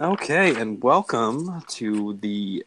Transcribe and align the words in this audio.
Okay, 0.00 0.58
and 0.58 0.82
welcome 0.82 1.62
to 1.68 2.14
the 2.14 2.64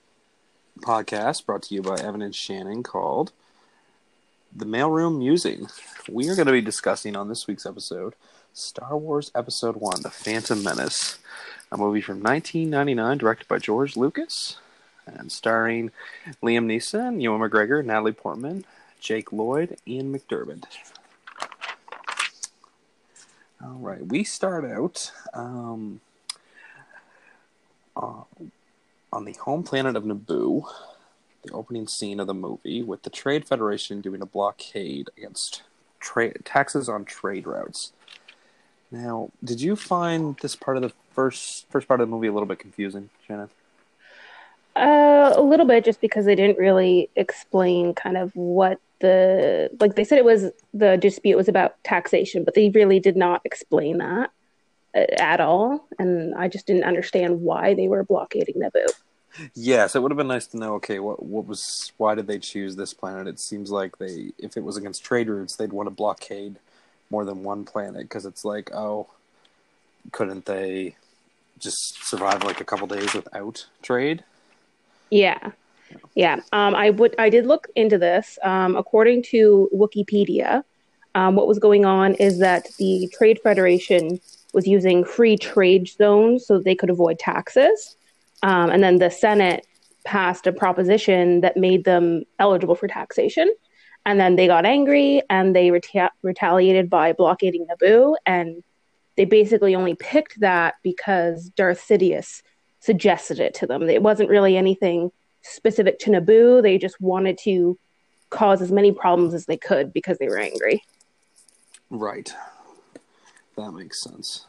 podcast 0.82 1.46
brought 1.46 1.64
to 1.64 1.74
you 1.76 1.82
by 1.82 1.96
Evan 1.96 2.22
and 2.22 2.36
Shannon 2.36 2.84
called 2.84 3.32
The 4.56 4.66
Mailroom 4.66 5.18
Musing. 5.18 5.68
We 6.08 6.30
are 6.30 6.36
going 6.36 6.46
to 6.46 6.52
be 6.52 6.62
discussing 6.62 7.16
on 7.16 7.28
this 7.28 7.48
week's 7.48 7.66
episode 7.66 8.14
Star 8.54 8.96
Wars 8.96 9.32
Episode 9.34 9.78
1 9.78 10.04
The 10.04 10.12
Phantom 10.12 10.62
Menace, 10.64 11.18
a 11.72 11.78
movie 11.78 12.00
from 12.00 12.22
1999 12.22 13.18
directed 13.18 13.48
by 13.48 13.58
George 13.58 13.98
Lucas 13.98 14.58
and 15.08 15.32
starring 15.32 15.92
Liam 16.44 16.68
Neeson, 16.68 17.22
Ewan 17.22 17.42
McGregor, 17.42 17.84
Natalie 17.84 18.14
Portman, 18.14 18.66
Jake 19.00 19.34
Lloyd, 19.34 19.78
and 19.88 20.14
McDiarmid. 20.16 20.66
All 23.64 23.80
right, 23.80 24.06
we 24.06 24.24
start 24.24 24.64
out. 24.64 25.12
Um, 25.34 26.02
uh, 27.96 28.24
on 29.12 29.26
the 29.26 29.34
home 29.34 29.64
planet 29.64 29.96
of 29.96 30.04
Naboo, 30.04 30.66
the 31.44 31.54
opening 31.54 31.88
scene 31.88 32.20
of 32.20 32.28
the 32.28 32.34
movie, 32.34 32.82
with 32.82 33.04
the 33.04 33.10
Trade 33.10 33.48
Federation 33.48 34.02
doing 34.02 34.22
a 34.22 34.26
blockade 34.26 35.10
against 35.18 35.64
tra- 36.00 36.38
taxes 36.40 36.90
on 36.90 37.06
trade 37.06 37.48
routes. 37.48 37.94
Now, 38.92 39.32
did 39.44 39.62
you 39.62 39.76
find 39.76 40.38
this 40.42 40.56
part 40.56 40.78
of 40.78 40.84
the 40.84 40.94
first 41.14 41.68
first 41.70 41.88
part 41.88 42.02
of 42.02 42.08
the 42.08 42.12
movie 42.12 42.28
a 42.28 42.32
little 42.32 42.48
bit 42.48 42.60
confusing, 42.60 43.10
Shannon? 43.28 43.50
Uh, 44.76 45.34
a 45.36 45.42
little 45.42 45.66
bit, 45.66 45.86
just 45.86 46.02
because 46.02 46.26
they 46.26 46.36
didn't 46.36 46.58
really 46.58 47.10
explain 47.16 47.94
kind 47.94 48.18
of 48.18 48.36
what 48.36 48.80
the 49.00 49.70
like. 49.80 49.96
They 49.96 50.04
said 50.04 50.18
it 50.18 50.26
was 50.26 50.52
the 50.74 50.98
dispute 50.98 51.36
was 51.36 51.48
about 51.48 51.82
taxation, 51.84 52.44
but 52.44 52.54
they 52.54 52.70
really 52.70 53.00
did 53.00 53.16
not 53.16 53.42
explain 53.46 53.98
that 54.00 54.32
at 54.96 55.42
all, 55.42 55.88
and 56.00 56.34
I 56.36 56.48
just 56.48 56.66
didn't 56.66 56.86
understand 56.86 57.42
why 57.42 57.74
they 57.74 57.88
were 57.88 58.04
blockading 58.04 58.56
Naboo. 58.56 58.88
Yes, 59.54 59.96
it 59.96 60.02
would 60.02 60.12
have 60.12 60.18
been 60.18 60.28
nice 60.28 60.48
to 60.48 60.58
know. 60.58 60.76
Okay, 60.76 61.00
what 61.00 61.22
what 61.24 61.46
was 61.46 61.92
why 61.98 62.16
did 62.16 62.28
they 62.28 62.40
choose 62.40 62.76
this 62.76 62.94
planet? 62.94 63.28
It 63.28 63.40
seems 63.40 63.70
like 63.70 63.98
they, 63.98 64.32
if 64.38 64.56
it 64.56 64.64
was 64.64 64.78
against 64.78 65.04
trade 65.04 65.28
routes, 65.28 65.56
they'd 65.56 65.74
want 65.74 65.88
to 65.88 65.92
blockade 65.92 66.58
more 67.10 67.26
than 67.26 67.44
one 67.44 67.66
planet 67.66 68.04
because 68.04 68.26
it's 68.26 68.46
like, 68.46 68.74
oh, 68.74 69.08
couldn't 70.12 70.46
they 70.46 70.96
just 71.60 72.08
survive 72.08 72.44
like 72.44 72.62
a 72.62 72.66
couple 72.66 72.88
days 72.88 73.14
without 73.14 73.66
trade? 73.82 74.24
Yeah, 75.10 75.52
yeah. 76.16 76.40
Um, 76.54 76.74
I 76.74 76.92
would. 76.92 77.16
I 77.20 77.30
did 77.30 77.46
look 77.46 77.68
into 77.76 77.98
this. 77.98 78.40
Um, 78.44 78.78
according 78.78 79.24
to 79.32 79.70
Wikipedia, 79.74 80.64
um, 81.14 81.36
what 81.36 81.48
was 81.48 81.60
going 81.60 81.86
on 81.86 82.16
is 82.16 82.40
that 82.40 82.68
the 82.78 83.10
Trade 83.18 83.40
Federation 83.44 84.20
was 84.56 84.66
using 84.66 85.04
free 85.04 85.38
trade 85.38 85.88
zones 85.88 86.48
so 86.48 86.58
they 86.58 86.74
could 86.74 86.90
avoid 86.90 87.20
taxes. 87.20 87.98
Um, 88.42 88.70
and 88.70 88.82
then 88.82 88.98
the 88.98 89.12
Senate 89.12 89.68
passed 90.06 90.48
a 90.48 90.54
proposition 90.54 91.42
that 91.42 91.58
made 91.58 91.84
them 91.84 92.24
eligible 92.40 92.76
for 92.76 92.88
taxation. 92.88 93.54
And 94.06 94.20
then 94.20 94.38
they 94.38 94.48
got 94.48 94.66
angry 94.66 95.22
and 95.30 95.56
they 95.56 95.70
reta- 95.70 96.12
retaliated 96.22 96.90
by 96.90 97.12
blockading 97.12 97.68
Naboo. 97.68 98.16
And 98.26 98.64
they 99.18 99.26
basically 99.26 99.76
only 99.76 99.96
picked 99.96 100.40
that 100.40 100.76
because 100.84 101.50
Darth 101.50 101.86
Sidious 101.86 102.42
suggested 102.80 103.40
it 103.40 103.56
to 103.56 103.68
them. 103.68 103.90
It 103.90 104.04
wasn't 104.04 104.30
really 104.30 104.56
anything 104.56 105.12
specific 105.42 106.00
to 106.00 106.12
Naboo. 106.12 106.62
They 106.62 106.78
just 106.78 107.02
wanted 107.02 107.38
to 107.40 107.78
cause 108.30 108.62
as 108.62 108.72
many 108.72 108.92
problems 108.92 109.34
as 109.34 109.48
they 109.48 109.58
could 109.58 109.92
because 109.92 110.18
they 110.18 110.28
were 110.28 110.40
angry. 110.40 110.82
Right. 111.90 112.34
That 113.58 113.72
makes 113.72 114.04
sense. 114.04 114.46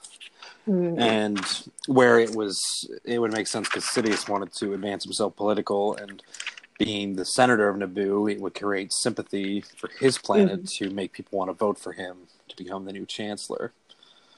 Mm. 0.69 1.01
And 1.01 1.63
where 1.87 2.19
it 2.19 2.35
was, 2.35 2.61
it 3.05 3.21
would 3.21 3.33
make 3.33 3.47
sense 3.47 3.69
because 3.69 3.85
Sidious 3.85 4.29
wanted 4.29 4.53
to 4.55 4.75
advance 4.75 5.05
himself 5.05 5.37
political, 5.37 5.95
and 5.97 6.23
being 6.79 7.17
the 7.17 7.25
senator 7.25 7.69
of 7.69 7.77
Naboo, 7.77 8.31
it 8.31 8.41
would 8.41 8.55
create 8.55 8.93
sympathy 8.93 9.63
for 9.63 9.89
his 10.01 10.19
planet 10.19 10.65
Mhm. 10.65 10.77
to 10.79 10.91
make 10.91 11.13
people 11.13 11.39
want 11.39 11.49
to 11.49 11.55
vote 11.55 11.79
for 11.79 11.93
him 11.93 12.27
to 12.49 12.57
become 12.57 12.85
the 12.85 12.93
new 12.93 13.07
chancellor. 13.07 13.73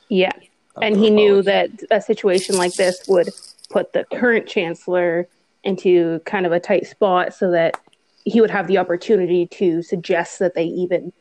Yeah. 0.09 0.33
and 0.81 0.97
he 0.97 1.11
knew 1.11 1.43
that 1.43 1.71
a 1.91 2.01
situation 2.01 2.57
like 2.57 2.73
this 2.75 3.03
would 3.09 3.31
put 3.69 3.93
the 3.93 4.05
current 4.15 4.47
chancellor 4.47 5.27
into 5.65 6.21
kind 6.21 6.47
of 6.47 6.53
a 6.53 6.61
tight 6.61 6.87
spot 6.87 7.35
so 7.35 7.51
that 7.51 7.77
he 8.25 8.41
would 8.41 8.51
have 8.51 8.69
the 8.69 8.79
opportunity 8.79 9.45
to 9.47 9.83
suggest 9.83 10.39
that 10.39 10.55
they 10.55 10.67
even 10.67 11.13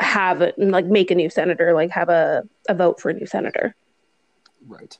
have 0.00 0.42
it 0.42 0.58
like 0.58 0.86
make 0.86 1.10
a 1.10 1.14
new 1.14 1.30
senator 1.30 1.72
like 1.74 1.90
have 1.90 2.08
a, 2.08 2.42
a 2.68 2.74
vote 2.74 3.00
for 3.00 3.10
a 3.10 3.14
new 3.14 3.26
senator 3.26 3.74
Right. 4.66 4.98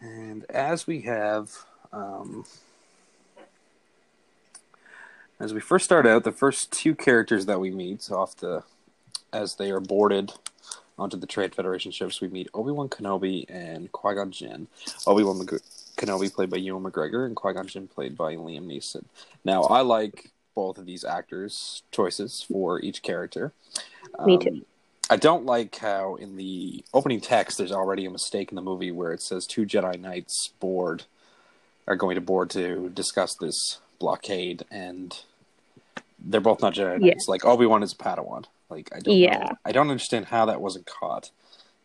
And 0.00 0.44
as 0.50 0.86
we 0.86 1.02
have, 1.02 1.50
um, 1.92 2.44
as 5.40 5.52
we 5.52 5.60
first 5.60 5.84
start 5.84 6.06
out, 6.06 6.24
the 6.24 6.32
first 6.32 6.72
two 6.72 6.94
characters 6.94 7.46
that 7.46 7.60
we 7.60 7.70
meet 7.70 8.10
off 8.10 8.36
the, 8.36 8.62
as 9.32 9.56
they 9.56 9.70
are 9.70 9.80
boarded 9.80 10.32
onto 10.98 11.16
the 11.16 11.26
Trade 11.26 11.54
Federation 11.54 11.90
ships, 11.90 12.20
we 12.20 12.28
meet 12.28 12.48
Obi 12.54 12.72
Wan 12.72 12.88
Kenobi 12.88 13.44
and 13.48 13.90
Qui 13.92 14.14
Gon 14.14 14.30
Jinn. 14.30 14.68
Obi 15.06 15.24
Wan 15.24 15.38
Kenobi 15.96 16.32
played 16.32 16.50
by 16.50 16.56
Ewan 16.56 16.82
McGregor, 16.82 17.26
and 17.26 17.36
Qui 17.36 17.52
Gon 17.52 17.66
Jinn 17.66 17.88
played 17.88 18.16
by 18.16 18.36
Liam 18.36 18.66
Neeson. 18.66 19.04
Now, 19.44 19.62
I 19.64 19.80
like 19.80 20.30
both 20.56 20.78
of 20.78 20.86
these 20.86 21.04
actors' 21.04 21.82
choices 21.92 22.44
for 22.50 22.80
each 22.80 23.02
character. 23.02 23.52
Me 24.24 24.36
too. 24.38 24.64
I 25.08 25.14
don't 25.14 25.44
like 25.44 25.76
how 25.76 26.16
in 26.16 26.36
the 26.36 26.82
opening 26.92 27.20
text 27.20 27.58
there's 27.58 27.70
already 27.70 28.06
a 28.06 28.10
mistake 28.10 28.50
in 28.50 28.56
the 28.56 28.62
movie 28.62 28.90
where 28.90 29.12
it 29.12 29.22
says 29.22 29.46
two 29.46 29.64
Jedi 29.64 30.00
Knights 30.00 30.48
board 30.58 31.04
are 31.86 31.94
going 31.94 32.16
to 32.16 32.20
board 32.20 32.50
to 32.50 32.88
discuss 32.88 33.36
this 33.40 33.78
blockade, 34.00 34.64
and 34.68 35.22
they're 36.18 36.40
both 36.40 36.60
not 36.60 36.74
Jedi 36.74 36.98
Yeah. 37.00 37.10
Knights. 37.10 37.28
Like 37.28 37.44
Obi 37.44 37.66
Wan 37.66 37.84
is 37.84 37.92
a 37.92 37.96
Padawan. 37.96 38.46
Like 38.68 38.88
I 38.92 38.98
don't 38.98 39.14
Yeah. 39.14 39.38
know. 39.38 39.52
I 39.64 39.70
don't 39.70 39.90
understand 39.90 40.24
how 40.26 40.46
that 40.46 40.60
wasn't 40.60 40.86
caught 40.86 41.30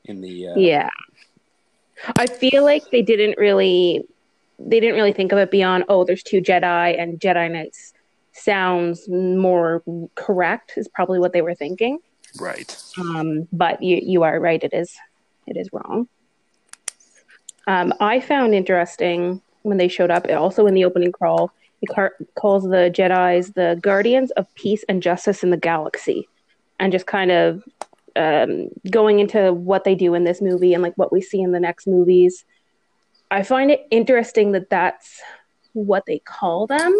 in 0.06 0.22
the. 0.22 0.48
Uh, 0.48 0.56
yeah 0.58 0.90
i 2.16 2.26
feel 2.26 2.64
like 2.64 2.90
they 2.90 3.03
didn't 3.03 3.38
really 3.38 4.03
they 4.58 4.80
didn't 4.80 4.96
really 4.96 5.14
think 5.14 5.32
of 5.32 5.38
it 5.38 5.52
beyond 5.52 5.84
oh 5.88 6.03
there's 6.03 6.24
two 6.24 6.42
jedi 6.42 7.00
and 7.00 7.20
jedi 7.20 7.52
knights 7.52 7.94
sounds 8.41 9.07
more 9.09 9.84
correct 10.16 10.74
is 10.78 10.88
probably 10.88 11.19
what 11.19 11.34
they 11.34 11.41
were 11.41 11.56
thinking 11.56 12.00
Right. 12.40 12.75
um, 12.97 13.47
but 13.52 13.81
you 13.84 14.00
you 14.02 14.24
are 14.24 14.40
right. 14.40 14.63
It 14.63 14.74
is 14.74 14.96
it 15.47 15.57
is 15.57 15.69
wrong. 15.74 16.07
Um, 17.68 17.94
I 18.00 18.19
found 18.19 18.56
interesting 18.56 19.41
when 19.63 19.78
they 19.78 19.88
showed 19.88 20.12
up. 20.12 20.25
Also 20.29 20.66
in 20.66 20.74
the 20.74 20.85
opening 20.85 21.12
crawl, 21.12 21.52
he 21.79 21.88
car- 21.88 22.16
calls 22.35 22.63
the 22.63 22.91
Jedi's 22.94 23.52
the 23.52 23.78
guardians 23.81 24.31
of 24.31 24.53
peace 24.56 24.84
and 24.90 25.03
justice 25.03 25.44
in 25.44 25.50
the 25.50 25.58
galaxy, 25.58 26.28
and 26.79 26.91
just 26.91 27.06
kind 27.06 27.31
of 27.31 27.63
um, 28.16 28.69
going 28.90 29.19
into 29.19 29.53
what 29.53 29.84
they 29.84 29.96
do 29.96 30.13
in 30.13 30.23
this 30.23 30.41
movie 30.41 30.73
and 30.73 30.84
like 30.84 30.96
what 30.96 31.12
we 31.12 31.22
see 31.22 31.41
in 31.41 31.52
the 31.52 31.59
next 31.59 31.85
movies. 31.88 32.46
I 33.29 33.44
find 33.44 33.72
it 33.72 33.85
interesting 33.91 34.52
that 34.53 34.69
that's 34.69 35.22
what 35.73 36.06
they 36.06 36.19
call 36.19 36.68
them 36.68 36.94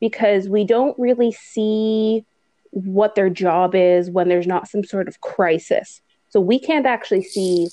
because 0.00 0.48
we 0.48 0.64
don't 0.64 0.98
really 0.98 1.32
see 1.32 2.24
what 2.70 3.14
their 3.14 3.30
job 3.30 3.74
is 3.74 4.10
when 4.10 4.28
there's 4.28 4.46
not 4.46 4.68
some 4.68 4.84
sort 4.84 5.08
of 5.08 5.20
crisis. 5.20 6.00
So 6.28 6.40
we 6.40 6.58
can't 6.58 6.86
actually 6.86 7.22
see 7.22 7.68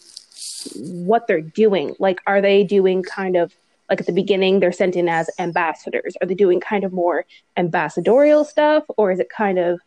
what 0.75 1.28
they're 1.28 1.41
doing. 1.41 1.96
Like, 2.00 2.22
are 2.25 2.41
they 2.41 2.64
doing 2.64 3.03
kind 3.03 3.35
of 3.35 3.53
like 3.90 4.00
at 4.00 4.08
the 4.08 4.14
beginning, 4.14 4.59
they're 4.59 4.72
sent 4.72 4.96
in 4.96 5.08
as 5.08 5.30
ambassadors? 5.38 6.16
Are 6.22 6.28
they 6.28 6.34
doing 6.34 6.59
kind 6.59 6.84
of 6.84 6.91
more 6.91 7.25
ambassadorial 7.58 8.44
stuff? 8.44 8.84
Or 8.97 9.12
is 9.12 9.19
it 9.19 9.30
kind 9.30 9.59
of 9.59 9.80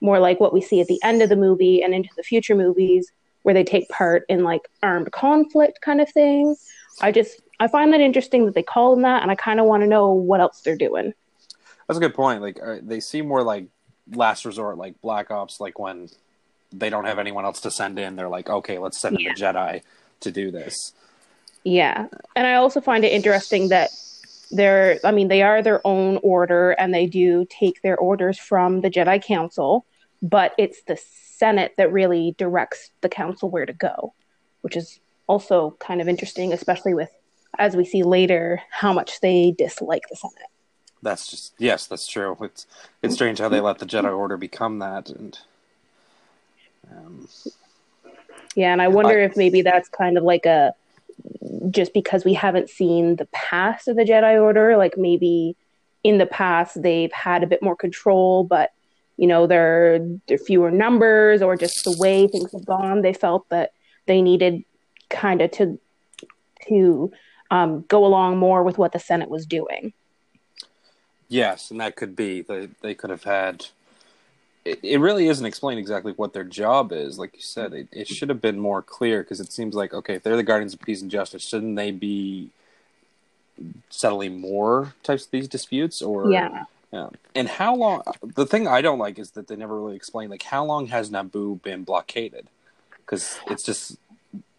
more 0.00 0.18
like 0.18 0.40
what 0.40 0.52
we 0.52 0.60
see 0.60 0.80
at 0.80 0.88
the 0.88 1.00
end 1.04 1.22
of 1.22 1.28
the 1.28 1.36
movie 1.36 1.82
and 1.82 1.94
into 1.94 2.10
the 2.16 2.22
future 2.22 2.56
movies 2.56 3.12
where 3.42 3.54
they 3.54 3.62
take 3.62 3.88
part 3.90 4.24
in 4.28 4.42
like 4.42 4.62
armed 4.82 5.12
conflict 5.12 5.80
kind 5.82 6.00
of 6.00 6.10
thing? 6.10 6.56
I 7.00 7.12
just, 7.12 7.40
I 7.60 7.68
find 7.68 7.92
that 7.92 8.00
interesting 8.00 8.46
that 8.46 8.54
they 8.54 8.62
call 8.62 8.94
them 8.94 9.02
that, 9.02 9.22
and 9.22 9.30
I 9.30 9.34
kind 9.36 9.60
of 9.60 9.66
want 9.66 9.82
to 9.82 9.88
know 9.88 10.12
what 10.12 10.40
else 10.40 10.60
they're 10.62 10.76
doing. 10.76 11.12
That's 11.86 11.98
a 11.98 12.00
good 12.00 12.14
point. 12.14 12.42
Like 12.42 12.58
uh, 12.62 12.76
they 12.82 13.00
seem 13.00 13.26
more 13.26 13.42
like 13.42 13.66
last 14.10 14.44
resort, 14.44 14.78
like 14.78 15.00
Black 15.00 15.30
Ops, 15.30 15.60
like 15.60 15.78
when 15.78 16.08
they 16.72 16.90
don't 16.90 17.04
have 17.04 17.18
anyone 17.18 17.44
else 17.44 17.60
to 17.62 17.70
send 17.70 17.98
in. 17.98 18.16
They're 18.16 18.28
like, 18.28 18.50
okay, 18.50 18.78
let's 18.78 19.00
send 19.00 19.18
in 19.18 19.24
the 19.24 19.30
Jedi 19.30 19.82
to 20.20 20.30
do 20.30 20.50
this. 20.50 20.92
Yeah. 21.62 22.08
And 22.36 22.46
I 22.46 22.54
also 22.54 22.80
find 22.80 23.04
it 23.04 23.12
interesting 23.12 23.68
that 23.68 23.90
they're, 24.50 24.98
I 25.04 25.10
mean, 25.10 25.28
they 25.28 25.42
are 25.42 25.62
their 25.62 25.80
own 25.86 26.18
order 26.22 26.72
and 26.72 26.92
they 26.92 27.06
do 27.06 27.46
take 27.48 27.82
their 27.82 27.96
orders 27.96 28.38
from 28.38 28.82
the 28.82 28.90
Jedi 28.90 29.22
Council, 29.22 29.86
but 30.22 30.52
it's 30.58 30.82
the 30.82 30.96
Senate 30.96 31.74
that 31.76 31.92
really 31.92 32.34
directs 32.38 32.90
the 33.00 33.08
council 33.08 33.50
where 33.50 33.66
to 33.66 33.72
go, 33.72 34.14
which 34.60 34.76
is 34.76 35.00
also 35.26 35.76
kind 35.80 36.00
of 36.00 36.08
interesting, 36.08 36.52
especially 36.52 36.94
with, 36.94 37.10
as 37.58 37.76
we 37.76 37.84
see 37.84 38.02
later, 38.02 38.60
how 38.70 38.92
much 38.92 39.20
they 39.20 39.54
dislike 39.56 40.02
the 40.10 40.16
Senate. 40.16 40.50
That's 41.04 41.28
just 41.30 41.52
yes, 41.58 41.86
that's 41.86 42.08
true. 42.08 42.36
It's 42.40 42.66
it's 43.02 43.14
strange 43.14 43.38
how 43.38 43.50
they 43.50 43.60
let 43.60 43.78
the 43.78 43.86
Jedi 43.86 44.16
Order 44.16 44.36
become 44.38 44.78
that, 44.78 45.10
and 45.10 45.38
um, 46.90 47.28
Yeah, 48.56 48.72
and 48.72 48.80
I 48.80 48.88
wonder 48.88 49.20
I- 49.20 49.24
if 49.24 49.36
maybe 49.36 49.60
that's 49.62 49.88
kind 49.88 50.16
of 50.16 50.24
like 50.24 50.46
a 50.46 50.74
just 51.70 51.92
because 51.92 52.24
we 52.24 52.32
haven't 52.34 52.70
seen 52.70 53.16
the 53.16 53.26
past 53.26 53.86
of 53.86 53.96
the 53.96 54.04
Jedi 54.04 54.40
Order, 54.40 54.76
like 54.76 54.96
maybe 54.96 55.56
in 56.02 56.18
the 56.18 56.26
past 56.26 56.82
they've 56.82 57.12
had 57.12 57.42
a 57.42 57.46
bit 57.46 57.62
more 57.62 57.76
control, 57.76 58.44
but 58.44 58.72
you 59.16 59.26
know, 59.26 59.46
there 59.46 59.94
are 60.30 60.38
fewer 60.38 60.70
numbers 60.70 61.42
or 61.42 61.54
just 61.54 61.84
the 61.84 61.96
way 61.98 62.26
things 62.26 62.50
have 62.52 62.64
gone, 62.64 63.02
they 63.02 63.12
felt 63.12 63.48
that 63.50 63.72
they 64.06 64.22
needed 64.22 64.64
kind 65.10 65.42
of 65.42 65.50
to 65.52 65.78
to 66.68 67.12
um, 67.50 67.84
go 67.88 68.06
along 68.06 68.38
more 68.38 68.62
with 68.62 68.78
what 68.78 68.92
the 68.92 68.98
Senate 68.98 69.28
was 69.28 69.44
doing. 69.44 69.92
Yes, 71.28 71.70
and 71.70 71.80
that 71.80 71.96
could 71.96 72.14
be 72.14 72.42
they 72.42 72.68
they 72.82 72.94
could 72.94 73.10
have 73.10 73.24
had. 73.24 73.66
It, 74.64 74.80
it 74.82 74.98
really 74.98 75.28
isn't 75.28 75.44
explained 75.44 75.78
exactly 75.78 76.12
what 76.12 76.32
their 76.32 76.44
job 76.44 76.90
is. 76.92 77.18
Like 77.18 77.34
you 77.34 77.42
said, 77.42 77.74
it, 77.74 77.88
it 77.92 78.08
should 78.08 78.30
have 78.30 78.40
been 78.40 78.58
more 78.58 78.80
clear 78.80 79.22
because 79.22 79.40
it 79.40 79.52
seems 79.52 79.74
like 79.74 79.92
okay, 79.92 80.14
if 80.14 80.22
they're 80.22 80.36
the 80.36 80.42
guardians 80.42 80.74
of 80.74 80.80
peace 80.80 81.02
and 81.02 81.10
justice, 81.10 81.42
shouldn't 81.42 81.76
they 81.76 81.90
be 81.90 82.50
settling 83.90 84.40
more 84.40 84.94
types 85.02 85.24
of 85.26 85.30
these 85.30 85.48
disputes? 85.48 86.02
Or 86.02 86.30
Yeah. 86.30 86.64
yeah. 86.92 87.08
And 87.34 87.48
how 87.48 87.74
long? 87.74 88.02
The 88.22 88.46
thing 88.46 88.66
I 88.66 88.80
don't 88.80 88.98
like 88.98 89.18
is 89.18 89.32
that 89.32 89.48
they 89.48 89.56
never 89.56 89.80
really 89.80 89.96
explain 89.96 90.30
like 90.30 90.42
how 90.42 90.64
long 90.64 90.88
has 90.88 91.10
Naboo 91.10 91.62
been 91.62 91.84
blockaded? 91.84 92.46
Because 92.98 93.38
it's 93.48 93.62
just 93.62 93.98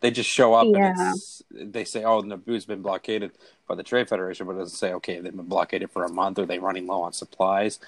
they 0.01 0.11
just 0.11 0.29
show 0.29 0.53
up 0.53 0.67
Yeah. 0.67 0.93
and 0.97 1.15
it's, 1.15 1.43
they 1.51 1.83
say, 1.85 2.03
"Oh, 2.03 2.21
Naboo's 2.21 2.65
been 2.65 2.81
blockaded 2.81 3.31
by 3.67 3.75
the 3.75 3.83
Trade 3.83 4.07
Federation," 4.09 4.45
but 4.45 4.53
it 4.55 4.59
doesn't 4.59 4.77
say, 4.77 4.93
"Okay, 4.93 5.19
they've 5.19 5.35
been 5.35 5.45
blockaded 5.45 5.91
for 5.91 6.03
a 6.03 6.09
month. 6.09 6.39
Are 6.39 6.45
they 6.45 6.59
running 6.59 6.85
low 6.87 7.01
on 7.01 7.13
supplies?" 7.13 7.79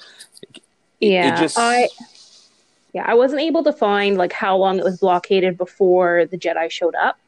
It- 0.42 0.62
Yeah, 1.00 1.36
it 1.36 1.40
just 1.40 1.58
I 1.60 1.90
yeah, 2.94 3.04
I 3.06 3.14
wasn't 3.14 3.42
able 3.42 3.64
to 3.66 3.74
find 3.74 4.18
like 4.18 4.34
how 4.34 4.58
long 4.58 4.80
it 4.80 4.84
was 4.84 5.00
blockaded 5.00 5.58
before 5.58 6.26
the 6.26 6.38
Jedi 6.38 6.72
showed 6.72 6.96
up. 6.96 7.20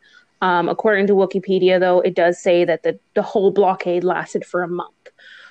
Um, 0.41 0.69
according 0.69 1.07
to 1.07 1.13
Wikipedia, 1.13 1.79
though, 1.79 1.99
it 1.99 2.15
does 2.15 2.41
say 2.41 2.63
that 2.65 2.83
the 2.83 2.97
the 3.13 3.21
whole 3.21 3.51
blockade 3.51 4.03
lasted 4.03 4.45
for 4.45 4.63
a 4.63 4.67
month. 4.67 4.93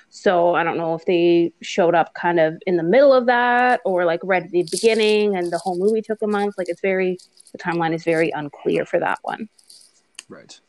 So 0.09 0.55
I 0.55 0.63
don't 0.63 0.77
know 0.77 0.95
if 0.95 1.05
they 1.05 1.53
showed 1.61 1.95
up 1.95 2.13
kind 2.13 2.39
of 2.39 2.61
in 2.65 2.77
the 2.77 2.83
middle 2.83 3.13
of 3.13 3.27
that 3.27 3.81
or 3.85 4.05
like 4.05 4.21
right 4.23 4.43
at 4.43 4.51
the 4.51 4.63
beginning, 4.71 5.35
and 5.35 5.51
the 5.51 5.57
whole 5.59 5.77
movie 5.77 6.01
took 6.01 6.21
a 6.21 6.27
month. 6.27 6.55
Like 6.57 6.69
it's 6.69 6.81
very 6.81 7.17
the 7.51 7.57
timeline 7.57 7.93
is 7.93 8.03
very 8.03 8.31
unclear 8.31 8.85
for 8.85 8.99
that 8.99 9.19
one. 9.23 9.49
Right. 10.27 10.59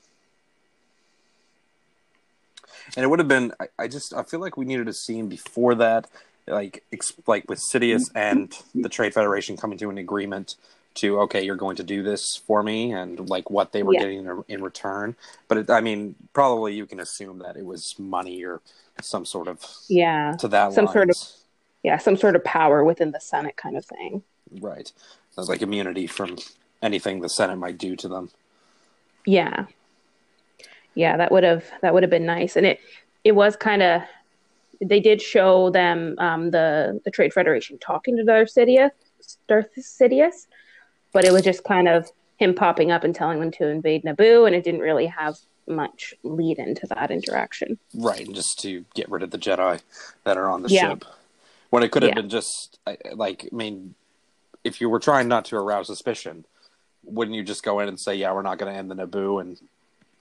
And 2.97 3.05
it 3.05 3.09
would 3.09 3.19
have 3.19 3.29
been. 3.29 3.53
I, 3.61 3.69
I 3.79 3.89
just. 3.89 4.15
I 4.15 4.23
feel 4.23 4.41
like 4.41 4.57
we 4.57 4.65
needed 4.65 4.89
a 4.89 4.93
scene 4.93 5.29
before 5.29 5.75
that, 5.77 6.09
like 6.47 6.85
ex, 6.93 7.13
like 7.27 7.49
with 7.49 7.61
Sidious 7.61 8.11
and 8.15 8.53
the 8.75 8.89
Trade 8.89 9.15
Federation 9.15 9.57
coming 9.57 9.79
to 9.79 9.91
an 9.91 9.99
agreement 9.99 10.57
to 10.95 11.21
okay, 11.21 11.45
you're 11.45 11.57
going 11.57 11.77
to 11.77 11.85
do 11.85 12.03
this 12.03 12.37
for 12.47 12.63
me, 12.63 12.93
and 12.93 13.29
like 13.29 13.49
what 13.49 13.73
they 13.73 13.83
were 13.83 13.95
Yeah. 13.95 14.01
getting 14.01 14.19
in, 14.27 14.45
in 14.49 14.63
return. 14.63 15.15
But 15.47 15.59
it, 15.59 15.71
I 15.71 15.81
mean, 15.81 16.17
probably 16.33 16.75
you 16.75 16.87
can 16.87 16.99
assume 16.99 17.39
that 17.39 17.57
it 17.57 17.65
was 17.65 17.95
money 17.99 18.43
or 18.45 18.61
some 19.02 19.25
sort 19.25 19.49
of 19.49 19.64
Yeah, 19.88 20.35
to 20.38 20.49
that 20.49 20.73
Some 20.73 20.87
sort 20.87 21.11
of- 21.11 21.17
yeah, 21.82 21.99
some 21.99 22.17
sort 22.17 22.37
of 22.37 22.44
power 22.44 22.85
within 22.85 23.11
the 23.12 23.20
Senate 23.20 23.56
kind 23.56 23.76
of 23.76 23.85
thing. 23.85 24.23
right. 24.61 24.93
That's 25.37 25.49
like 25.49 25.62
immunity 25.62 26.06
from 26.08 26.37
anything 26.82 27.20
the 27.20 27.29
Senate 27.29 27.56
might 27.56 27.79
do 27.79 27.94
to 27.97 28.08
them. 28.08 28.31
Yeah. 29.26 29.67
Yeah, 30.94 31.17
that 31.17 31.31
would 31.31 31.44
have 31.44 31.64
that 31.82 31.94
would 31.94 32.02
have 32.02 32.11
been 32.11 32.26
nice. 32.26 32.56
And 32.56 32.67
it 32.67 32.81
it 33.25 33.32
was 33.32 33.55
kind 33.56 33.82
of 33.82 34.02
they 34.82 34.99
did 35.00 35.23
show 35.23 35.70
them 35.70 36.17
um, 36.19 36.50
the 36.50 37.00
the 37.05 37.11
Trade 37.11 37.32
Federation 37.32 37.79
talking 37.79 38.17
to 38.17 38.25
Darth 38.25 38.52
Sidious, 38.55 38.91
Darth 39.47 39.69
Sidious, 39.79 40.47
but 41.12 41.25
it 41.25 41.32
was 41.32 41.43
just 41.43 41.62
kind 41.64 41.87
of 41.87 42.11
him 42.38 42.55
popping 42.55 42.91
up 42.91 43.05
and 43.05 43.14
telling 43.14 43.38
them 43.38 43.50
to 43.52 43.69
invade 43.69 44.02
Naboo, 44.02 44.47
and 44.47 44.56
it 44.56 44.64
didn't 44.64 44.81
really 44.81 45.06
have 45.06 45.37
much 45.71 46.13
lead 46.23 46.59
into 46.59 46.87
that 46.89 47.11
interaction. 47.11 47.79
Right, 47.95 48.27
and 48.27 48.35
just 48.35 48.59
to 48.61 48.85
get 48.95 49.11
rid 49.11 49.23
of 49.23 49.31
the 49.31 49.39
Jedi 49.39 49.81
that 50.25 50.37
are 50.37 50.49
on 50.51 50.63
the 50.63 50.69
Yeah. 50.69 50.91
ship. 50.91 51.05
When 51.71 51.83
it 51.83 51.91
could 51.93 52.03
have 52.03 52.11
Yeah. 52.11 52.15
been 52.17 52.29
just 52.29 52.79
like, 53.15 53.49
I 53.51 53.55
mean, 53.55 53.95
if 54.65 54.81
you 54.81 54.91
were 54.91 54.99
trying 54.99 55.29
not 55.29 55.45
to 55.47 55.57
arouse 55.57 55.87
suspicion, 55.87 56.45
wouldn't 57.05 57.37
you 57.37 57.43
just 57.43 57.63
go 57.63 57.81
in 57.81 57.89
and 57.89 57.99
say, 57.99 58.15
"Yeah, 58.15 58.33
we're 58.33 58.43
not 58.43 58.59
going 58.59 58.71
to 58.73 58.79
end 58.79 58.91
the 58.91 58.95
Naboo 58.95 59.41
and 59.41 59.57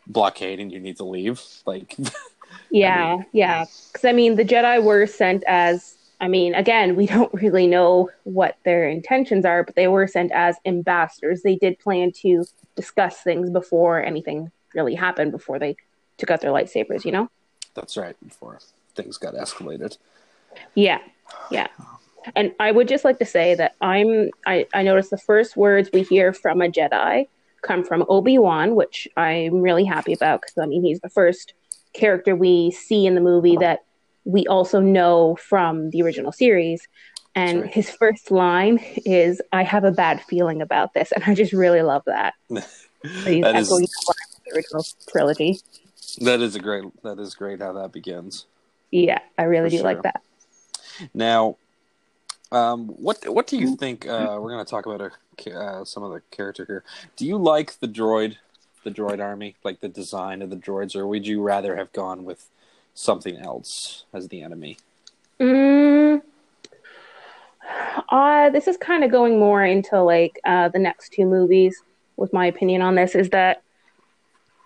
blockade, 0.07 0.59
and 0.59 0.71
you 0.71 0.79
need 0.79 0.97
to 0.97 1.03
leave"? 1.03 1.41
Like, 1.65 1.95
Yeah, 2.71 3.23
yeah. 3.31 3.65
Because 3.91 4.05
I 4.05 4.11
mean, 4.11 4.35
the 4.35 4.45
Jedi 4.45 4.81
were 4.83 5.05
sent 5.07 5.43
as. 5.47 5.95
I 6.21 6.27
mean, 6.27 6.53
again, 6.53 6.97
we 6.97 7.05
don't 7.15 7.33
really 7.33 7.65
know 7.65 8.09
what 8.23 8.57
their 8.65 8.87
intentions 8.89 9.45
are, 9.45 9.63
but 9.63 9.75
they 9.75 9.87
were 9.87 10.05
sent 10.07 10.31
as 10.33 10.57
ambassadors. 10.65 11.41
They 11.43 11.55
did 11.55 11.79
plan 11.79 12.11
to 12.23 12.45
discuss 12.75 13.21
things 13.21 13.49
before 13.49 14.03
anything 14.03 14.51
really 14.73 14.95
happened, 14.95 15.31
before 15.31 15.59
they 15.59 15.75
took 16.17 16.31
out 16.31 16.41
their 16.41 16.51
lightsabers. 16.51 17.05
You 17.05 17.11
know? 17.11 17.29
that's 17.73 17.97
right. 17.97 18.15
Before 18.25 18.59
things 18.95 19.17
got 19.17 19.33
escalated. 19.33 19.97
Yeah, 20.75 20.99
yeah. 21.51 21.67
And 22.35 22.53
I 22.59 22.71
would 22.71 22.87
just 22.87 23.05
like 23.05 23.19
to 23.19 23.25
say 23.25 23.55
that 23.55 23.75
I'm. 23.81 24.29
I 24.45 24.65
I 24.73 24.83
noticed 24.83 25.09
the 25.09 25.17
first 25.17 25.55
words 25.55 25.89
we 25.93 26.03
hear 26.03 26.33
from 26.33 26.61
a 26.61 26.67
Jedi 26.67 27.27
come 27.61 27.83
from 27.83 28.05
Obi 28.09 28.37
Wan, 28.37 28.75
which 28.75 29.07
I'm 29.17 29.61
really 29.61 29.85
happy 29.85 30.13
about 30.13 30.41
because 30.41 30.57
I 30.61 30.65
mean 30.65 30.83
he's 30.83 30.99
the 30.99 31.09
first 31.09 31.53
character 31.93 32.35
we 32.35 32.71
see 32.71 33.05
in 33.05 33.15
the 33.15 33.21
movie 33.21 33.57
that 33.57 33.79
we 34.25 34.45
also 34.47 34.79
know 34.79 35.37
from 35.37 35.89
the 35.91 36.01
original 36.01 36.31
series. 36.31 36.87
And 37.35 37.61
right. 37.61 37.73
his 37.73 37.89
first 37.89 38.31
line 38.31 38.79
is, 39.05 39.41
"I 39.53 39.63
have 39.63 39.83
a 39.83 39.91
bad 39.91 40.21
feeling 40.23 40.61
about 40.61 40.93
this," 40.93 41.11
and 41.13 41.23
I 41.25 41.35
just 41.35 41.53
really 41.53 41.81
love 41.81 42.03
that. 42.05 42.33
That 43.01 43.55
is- 43.55 43.69
the 44.49 44.55
line 44.55 44.63
from 44.69 44.79
the 44.79 44.81
original 44.81 44.85
trilogy. 45.09 45.59
That 46.21 46.41
is 46.41 46.55
a 46.55 46.59
great. 46.59 46.83
That 47.03 47.19
is 47.19 47.35
great 47.35 47.61
how 47.61 47.73
that 47.73 47.91
begins. 47.91 48.45
Yeah, 48.91 49.19
I 49.37 49.43
really 49.43 49.69
do 49.69 49.83
like 49.83 50.01
that. 50.03 50.21
Now, 51.13 51.57
um, 52.51 52.87
what 52.87 53.27
what 53.27 53.47
do 53.47 53.57
you 53.57 53.75
think? 53.75 54.07
Uh, 54.07 54.37
we're 54.39 54.51
going 54.51 54.65
to 54.65 54.69
talk 54.69 54.85
about 54.85 55.01
a, 55.45 55.51
uh, 55.51 55.85
some 55.85 56.03
of 56.03 56.11
the 56.11 56.21
character 56.31 56.65
here. 56.65 56.83
Do 57.15 57.25
you 57.25 57.37
like 57.37 57.79
the 57.79 57.87
droid, 57.87 58.37
the 58.83 58.91
droid 58.91 59.23
army, 59.23 59.55
like 59.63 59.81
the 59.81 59.87
design 59.87 60.41
of 60.41 60.49
the 60.49 60.55
droids, 60.55 60.95
or 60.95 61.05
would 61.07 61.27
you 61.27 61.41
rather 61.41 61.75
have 61.75 61.93
gone 61.93 62.25
with 62.25 62.49
something 62.95 63.37
else 63.37 64.05
as 64.13 64.27
the 64.27 64.41
enemy? 64.41 64.77
Mm, 65.39 66.21
uh, 68.09 68.49
this 68.49 68.67
is 68.67 68.77
kind 68.77 69.03
of 69.03 69.11
going 69.11 69.39
more 69.39 69.63
into 69.63 70.01
like 70.01 70.39
uh, 70.43 70.69
the 70.69 70.79
next 70.79 71.13
two 71.13 71.25
movies. 71.25 71.81
With 72.17 72.33
my 72.33 72.47
opinion 72.47 72.81
on 72.81 72.95
this, 72.95 73.15
is 73.15 73.29
that 73.29 73.61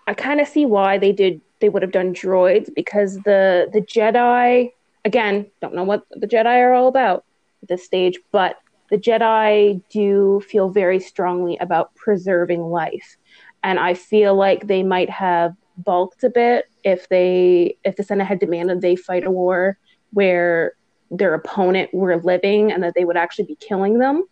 I 0.06 0.14
kind 0.14 0.40
of 0.40 0.48
see 0.48 0.66
why 0.66 0.98
they 0.98 1.12
did 1.12 1.40
they 1.60 1.68
would 1.68 1.82
have 1.82 1.92
done 1.92 2.12
droids 2.12 2.68
because 2.74 3.16
the 3.20 3.68
the 3.72 3.80
Jedi 3.80 4.72
again 5.04 5.46
don't 5.60 5.74
know 5.74 5.84
what 5.84 6.04
the 6.10 6.26
Jedi 6.26 6.60
are 6.60 6.74
all 6.74 6.88
about 6.88 7.24
at 7.62 7.68
this 7.68 7.84
stage, 7.84 8.18
but 8.32 8.58
the 8.90 8.98
Jedi 8.98 9.82
do 9.90 10.42
feel 10.48 10.68
very 10.68 11.00
strongly 11.00 11.56
about 11.58 11.94
preserving 11.94 12.62
life, 12.62 13.16
and 13.62 13.78
I 13.78 13.94
feel 13.94 14.34
like 14.34 14.66
they 14.66 14.82
might 14.82 15.10
have 15.10 15.54
bulked 15.78 16.22
a 16.22 16.30
bit 16.30 16.66
if 16.84 17.08
they 17.08 17.76
if 17.84 17.96
the 17.96 18.02
Senate 18.02 18.26
had 18.26 18.38
demanded 18.38 18.80
they 18.80 18.96
fight 18.96 19.24
a 19.24 19.30
war 19.30 19.78
where 20.12 20.74
their 21.10 21.34
opponent 21.34 21.92
were 21.92 22.16
living 22.20 22.72
and 22.72 22.82
that 22.82 22.94
they 22.94 23.04
would 23.04 23.16
actually 23.16 23.44
be 23.44 23.56
killing 23.56 23.98
them. 23.98 24.24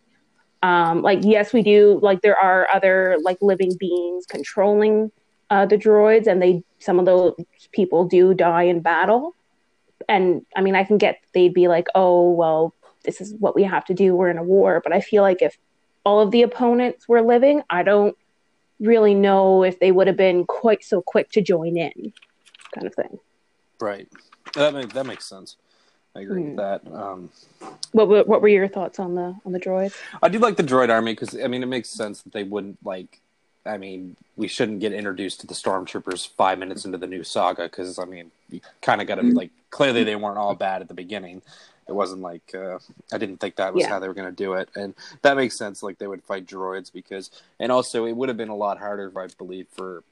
Um, 0.61 1.01
like, 1.01 1.19
yes, 1.23 1.51
we 1.51 1.61
do. 1.61 1.99
Like, 2.01 2.21
there 2.21 2.37
are 2.37 2.67
other 2.73 3.17
like 3.21 3.37
living 3.41 3.71
beings 3.77 4.25
controlling 4.25 5.11
uh, 5.53 5.65
the 5.67 5.77
droids, 5.77 6.25
and 6.25 6.41
they 6.41 6.63
some 6.79 6.97
of 6.99 7.05
those 7.05 7.35
people 7.71 8.05
do 8.05 8.33
die 8.33 8.63
in 8.63 8.79
battle. 8.81 9.35
And 10.09 10.45
I 10.55 10.61
mean, 10.61 10.75
I 10.75 10.83
can 10.83 10.97
get 10.97 11.19
they'd 11.33 11.53
be 11.53 11.67
like, 11.67 11.87
oh, 11.95 12.31
well, 12.31 12.73
this 13.05 13.21
is 13.21 13.33
what 13.39 13.55
we 13.55 13.63
have 13.63 13.85
to 13.85 13.93
do. 13.93 14.15
We're 14.15 14.29
in 14.31 14.37
a 14.39 14.43
war. 14.43 14.81
But 14.83 14.93
I 14.93 14.99
feel 14.99 15.21
like 15.21 15.41
if 15.41 15.57
all 16.03 16.19
of 16.21 16.31
the 16.31 16.41
opponents 16.41 17.07
were 17.07 17.21
living, 17.21 17.61
I 17.69 17.83
don't 17.83 18.17
really 18.79 19.13
know 19.13 19.63
if 19.63 19.79
they 19.79 19.91
would 19.91 20.07
have 20.07 20.17
been 20.17 20.45
quite 20.45 20.83
so 20.83 21.01
quick 21.01 21.29
to 21.31 21.41
join 21.41 21.77
in, 21.77 22.11
kind 22.73 22.87
of 22.87 22.95
thing. 22.95 23.19
Right. 23.79 24.07
That 24.55 24.73
makes 24.73 24.93
that 24.93 25.05
makes 25.05 25.25
sense. 25.25 25.57
I 26.15 26.21
agree 26.21 26.41
Hmm. 26.41 26.47
with 26.49 26.57
that. 26.57 26.81
Um, 26.91 27.29
What 27.91 28.07
were- 28.07 28.23
what 28.23 28.41
were 28.41 28.47
your 28.59 28.67
thoughts 28.67 28.97
on 28.99 29.13
the 29.15 29.35
on 29.45 29.51
the 29.51 29.59
droids? 29.59 29.95
I 30.21 30.29
do 30.29 30.39
like 30.39 30.57
the 30.57 30.63
droid 30.71 30.89
army 30.89 31.13
because 31.13 31.31
I 31.39 31.47
mean 31.47 31.61
it 31.63 31.67
makes 31.77 31.89
sense 31.89 32.23
that 32.23 32.33
they 32.33 32.43
wouldn't 32.43 32.79
like. 32.83 33.21
I 33.65 33.77
mean, 33.77 34.15
we 34.35 34.47
shouldn't 34.47 34.79
get 34.79 34.93
introduced 34.93 35.41
to 35.41 35.47
the 35.47 35.53
stormtroopers 35.53 36.27
five 36.27 36.59
minutes 36.59 36.85
into 36.85 36.97
the 36.97 37.07
new 37.07 37.23
saga 37.23 37.63
because 37.63 37.97
I 37.97 38.05
mean, 38.05 38.31
you 38.49 38.61
kind 38.81 39.01
of 39.01 39.07
got 39.07 39.15
to 39.15 39.21
like 39.23 39.51
clearly 39.69 40.03
they 40.03 40.15
weren't 40.15 40.37
all 40.37 40.55
bad 40.55 40.81
at 40.81 40.87
the 40.87 40.93
beginning. 40.93 41.41
It 41.87 41.93
wasn't 41.93 42.21
like 42.21 42.53
uh, 42.55 42.79
I 43.11 43.17
didn't 43.17 43.37
think 43.37 43.55
that 43.57 43.73
was 43.73 43.83
Yeah. 43.83 43.89
how 43.89 43.99
they 43.99 44.07
were 44.07 44.13
going 44.13 44.29
to 44.29 44.35
do 44.35 44.53
it, 44.53 44.69
and 44.75 44.93
that 45.21 45.37
makes 45.37 45.57
sense. 45.57 45.83
Like 45.83 45.97
they 45.97 46.07
would 46.07 46.23
fight 46.23 46.45
droids 46.45 46.91
because, 46.91 47.29
and 47.59 47.71
also 47.71 48.05
it 48.05 48.15
would 48.15 48.29
have 48.29 48.37
been 48.37 48.49
a 48.49 48.55
lot 48.55 48.79
harder, 48.79 49.11
I 49.17 49.27
believe, 49.37 49.67
for 49.71 50.03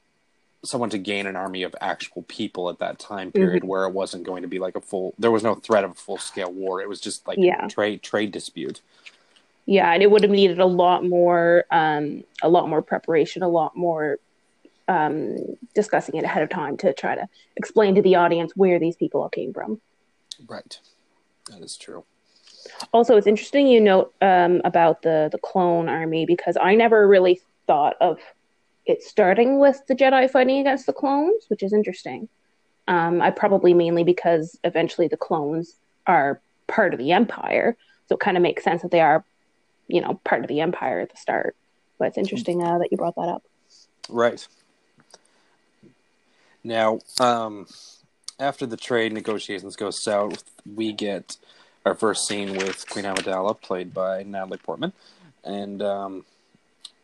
someone 0.64 0.90
to 0.90 0.98
gain 0.98 1.26
an 1.26 1.34
army 1.34 1.62
of 1.64 1.74
actual 1.80 2.22
people 2.22 2.70
at 2.70 2.78
that 2.78 2.98
time 2.98 3.32
period 3.32 3.64
where 3.64 3.84
it 3.84 3.92
wasn't 3.92 4.22
going 4.22 4.42
to 4.42 4.48
be 4.48 4.58
like 4.60 4.76
a 4.76 4.80
full. 4.80 5.12
There 5.18 5.30
was 5.30 5.42
no 5.42 5.54
threat 5.56 5.82
of 5.84 5.90
a 5.90 5.94
full 5.94 6.18
scale 6.18 6.52
war. 6.52 6.80
It 6.80 6.88
was 6.88 7.00
just 7.00 7.26
like 7.26 7.38
Yeah. 7.38 7.66
trade 7.68 8.02
trade 8.02 8.32
dispute. 8.32 8.80
Yeah, 9.66 9.92
and 9.92 10.02
it 10.02 10.10
would 10.10 10.22
have 10.22 10.30
needed 10.30 10.58
a 10.58 10.66
lot 10.66 11.04
more, 11.04 11.64
um, 11.70 12.24
a 12.42 12.48
lot 12.48 12.68
more 12.68 12.82
preparation, 12.82 13.42
a 13.42 13.48
lot 13.48 13.76
more 13.76 14.18
um, 14.88 15.36
discussing 15.74 16.16
it 16.16 16.24
ahead 16.24 16.42
of 16.42 16.48
time 16.48 16.76
to 16.78 16.92
try 16.92 17.14
to 17.14 17.28
explain 17.56 17.94
to 17.94 18.02
the 18.02 18.16
audience 18.16 18.52
where 18.56 18.78
these 18.78 18.96
people 18.96 19.22
all 19.22 19.28
came 19.28 19.52
from. 19.52 19.80
Right, 20.48 20.78
that 21.50 21.62
is 21.62 21.76
true. 21.76 22.04
Also, 22.92 23.16
it's 23.16 23.26
interesting 23.26 23.66
you 23.66 23.80
note 23.80 24.12
um, 24.20 24.60
about 24.64 25.02
the 25.02 25.28
the 25.30 25.38
clone 25.38 25.88
army 25.88 26.26
because 26.26 26.56
I 26.60 26.74
never 26.74 27.06
really 27.06 27.40
thought 27.66 27.94
of 28.00 28.18
it 28.86 29.02
starting 29.02 29.58
with 29.58 29.80
the 29.86 29.94
Jedi 29.94 30.30
fighting 30.30 30.58
against 30.58 30.86
the 30.86 30.92
clones, 30.92 31.44
which 31.48 31.62
is 31.62 31.72
interesting. 31.72 32.28
Um, 32.88 33.22
I 33.22 33.30
probably 33.30 33.74
mainly 33.74 34.02
because 34.02 34.58
eventually 34.64 35.06
the 35.06 35.16
clones 35.16 35.76
are 36.06 36.40
part 36.66 36.92
of 36.92 36.98
the 36.98 37.12
Empire, 37.12 37.76
so 38.08 38.16
it 38.16 38.20
kind 38.20 38.36
of 38.36 38.42
makes 38.42 38.64
sense 38.64 38.82
that 38.82 38.90
they 38.90 39.00
are, 39.00 39.24
you 39.88 40.00
know, 40.00 40.20
part 40.24 40.42
of 40.42 40.48
the 40.48 40.60
Empire 40.60 41.00
at 41.00 41.10
the 41.10 41.16
start. 41.16 41.56
But 41.98 42.08
it's 42.08 42.18
interesting 42.18 42.62
uh, 42.62 42.78
that 42.78 42.88
you 42.90 42.96
brought 42.96 43.14
that 43.16 43.28
up. 43.28 43.42
Right. 44.08 44.46
Now, 46.64 47.00
um, 47.20 47.66
after 48.38 48.66
the 48.66 48.76
trade 48.76 49.12
negotiations 49.12 49.76
go 49.76 49.90
south, 49.90 50.44
we 50.74 50.92
get 50.92 51.36
our 51.84 51.94
first 51.94 52.26
scene 52.26 52.56
with 52.56 52.88
Queen 52.88 53.04
Amidala, 53.04 53.60
played 53.60 53.92
by 53.92 54.22
Natalie 54.22 54.58
Portman, 54.58 54.92
and 55.44 55.82
um, 55.82 56.24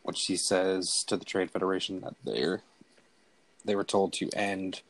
what 0.03 0.17
she 0.17 0.37
says 0.37 1.03
to 1.07 1.17
the 1.17 1.25
Trade 1.25 1.51
Federation 1.51 2.01
that 2.01 2.15
they're 2.23 2.61
they 3.65 3.75
were 3.75 3.83
told 3.83 4.13
to 4.13 4.29
end 4.33 4.81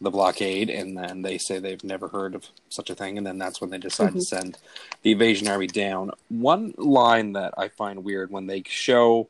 the 0.00 0.10
blockade, 0.10 0.70
and 0.70 0.96
then 0.96 1.22
they 1.22 1.38
say 1.38 1.58
they've 1.58 1.82
never 1.82 2.08
heard 2.08 2.34
of 2.34 2.46
such 2.68 2.90
a 2.90 2.94
thing, 2.94 3.18
and 3.18 3.26
then 3.26 3.38
that's 3.38 3.60
when 3.60 3.70
they 3.70 3.78
decide 3.78 4.10
mm-hmm. 4.10 4.18
to 4.18 4.24
send 4.24 4.58
the 5.02 5.12
invasion 5.12 5.48
army 5.48 5.66
down. 5.66 6.12
One 6.28 6.74
line 6.76 7.32
that 7.32 7.54
I 7.56 7.68
find 7.68 8.04
weird 8.04 8.30
when 8.30 8.46
they 8.46 8.62
show 8.66 9.28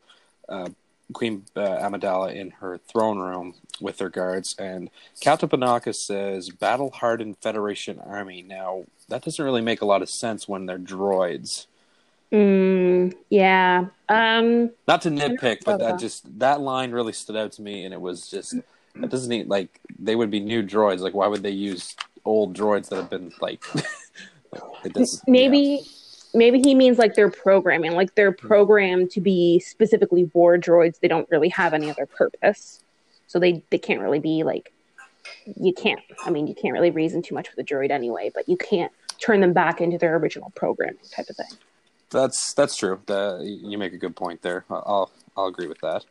uh, 0.48 0.68
Queen 1.12 1.44
uh, 1.56 1.60
Amidala 1.60 2.34
in 2.34 2.50
her 2.50 2.78
throne 2.78 3.18
room 3.18 3.54
with 3.80 3.98
her 3.98 4.10
guards, 4.10 4.54
and 4.58 4.90
Captain 5.20 5.48
Panaka 5.48 5.94
says 5.94 6.50
"battle 6.50 6.90
hardened 6.90 7.38
Federation 7.38 7.98
army." 7.98 8.42
Now 8.42 8.84
that 9.08 9.22
doesn't 9.22 9.44
really 9.44 9.62
make 9.62 9.80
a 9.80 9.86
lot 9.86 10.02
of 10.02 10.10
sense 10.10 10.46
when 10.46 10.66
they're 10.66 10.78
droids. 10.78 11.66
Mm, 12.30 13.14
yeah. 13.30 13.86
Um, 14.08 14.70
Not 14.86 15.00
to 15.02 15.10
nitpick, 15.10 15.60
but 15.64 15.78
that 15.78 15.98
just 15.98 16.38
that 16.40 16.60
line 16.60 16.90
really 16.90 17.14
stood 17.14 17.36
out 17.36 17.52
to 17.52 17.62
me, 17.62 17.84
and 17.84 17.94
it 17.94 18.00
was 18.00 18.28
just 18.28 18.54
that 19.00 19.10
doesn't 19.10 19.28
need 19.28 19.48
like 19.48 19.80
they 19.98 20.16
would 20.16 20.30
be 20.30 20.40
new 20.40 20.62
droids. 20.62 21.00
Like, 21.00 21.14
why 21.14 21.26
would 21.26 21.42
they 21.42 21.50
use 21.50 21.94
old 22.24 22.56
droids 22.56 22.88
that 22.88 22.96
have 22.96 23.10
been 23.10 23.32
like? 23.40 23.62
it 24.84 25.08
maybe. 25.26 25.58
Yeah. 25.58 25.92
Maybe 26.34 26.60
he 26.60 26.74
means 26.74 26.98
like 26.98 27.14
they're 27.14 27.30
programming, 27.30 27.92
like 27.92 28.14
they're 28.14 28.32
hmm. 28.32 28.46
programmed 28.46 29.10
to 29.12 29.20
be 29.20 29.60
specifically 29.60 30.30
war 30.34 30.58
droids. 30.58 31.00
They 31.00 31.08
don't 31.08 31.28
really 31.30 31.48
have 31.48 31.72
any 31.72 31.90
other 31.90 32.04
purpose, 32.04 32.84
so 33.26 33.38
they 33.38 33.62
they 33.70 33.78
can't 33.78 34.02
really 34.02 34.18
be 34.18 34.42
like 34.42 34.70
you 35.56 35.72
can't. 35.72 36.00
I 36.24 36.30
mean, 36.30 36.46
you 36.46 36.54
can't 36.54 36.74
really 36.74 36.90
reason 36.90 37.22
too 37.22 37.34
much 37.34 37.48
with 37.50 37.58
a 37.58 37.64
droid 37.64 37.90
anyway, 37.90 38.30
but 38.34 38.48
you 38.48 38.56
can't 38.56 38.92
turn 39.18 39.40
them 39.40 39.52
back 39.52 39.80
into 39.80 39.98
their 39.98 40.16
original 40.16 40.50
programming 40.54 40.98
type 41.10 41.28
of 41.28 41.36
thing. 41.36 41.58
That's 42.10 42.54
that's 42.54 42.76
true. 42.76 43.00
The, 43.06 43.40
you 43.42 43.78
make 43.78 43.92
a 43.92 43.98
good 43.98 44.16
point 44.16 44.42
there. 44.42 44.64
I'll 44.70 45.10
I'll 45.36 45.46
agree 45.46 45.66
with 45.66 45.80
that. 45.80 46.04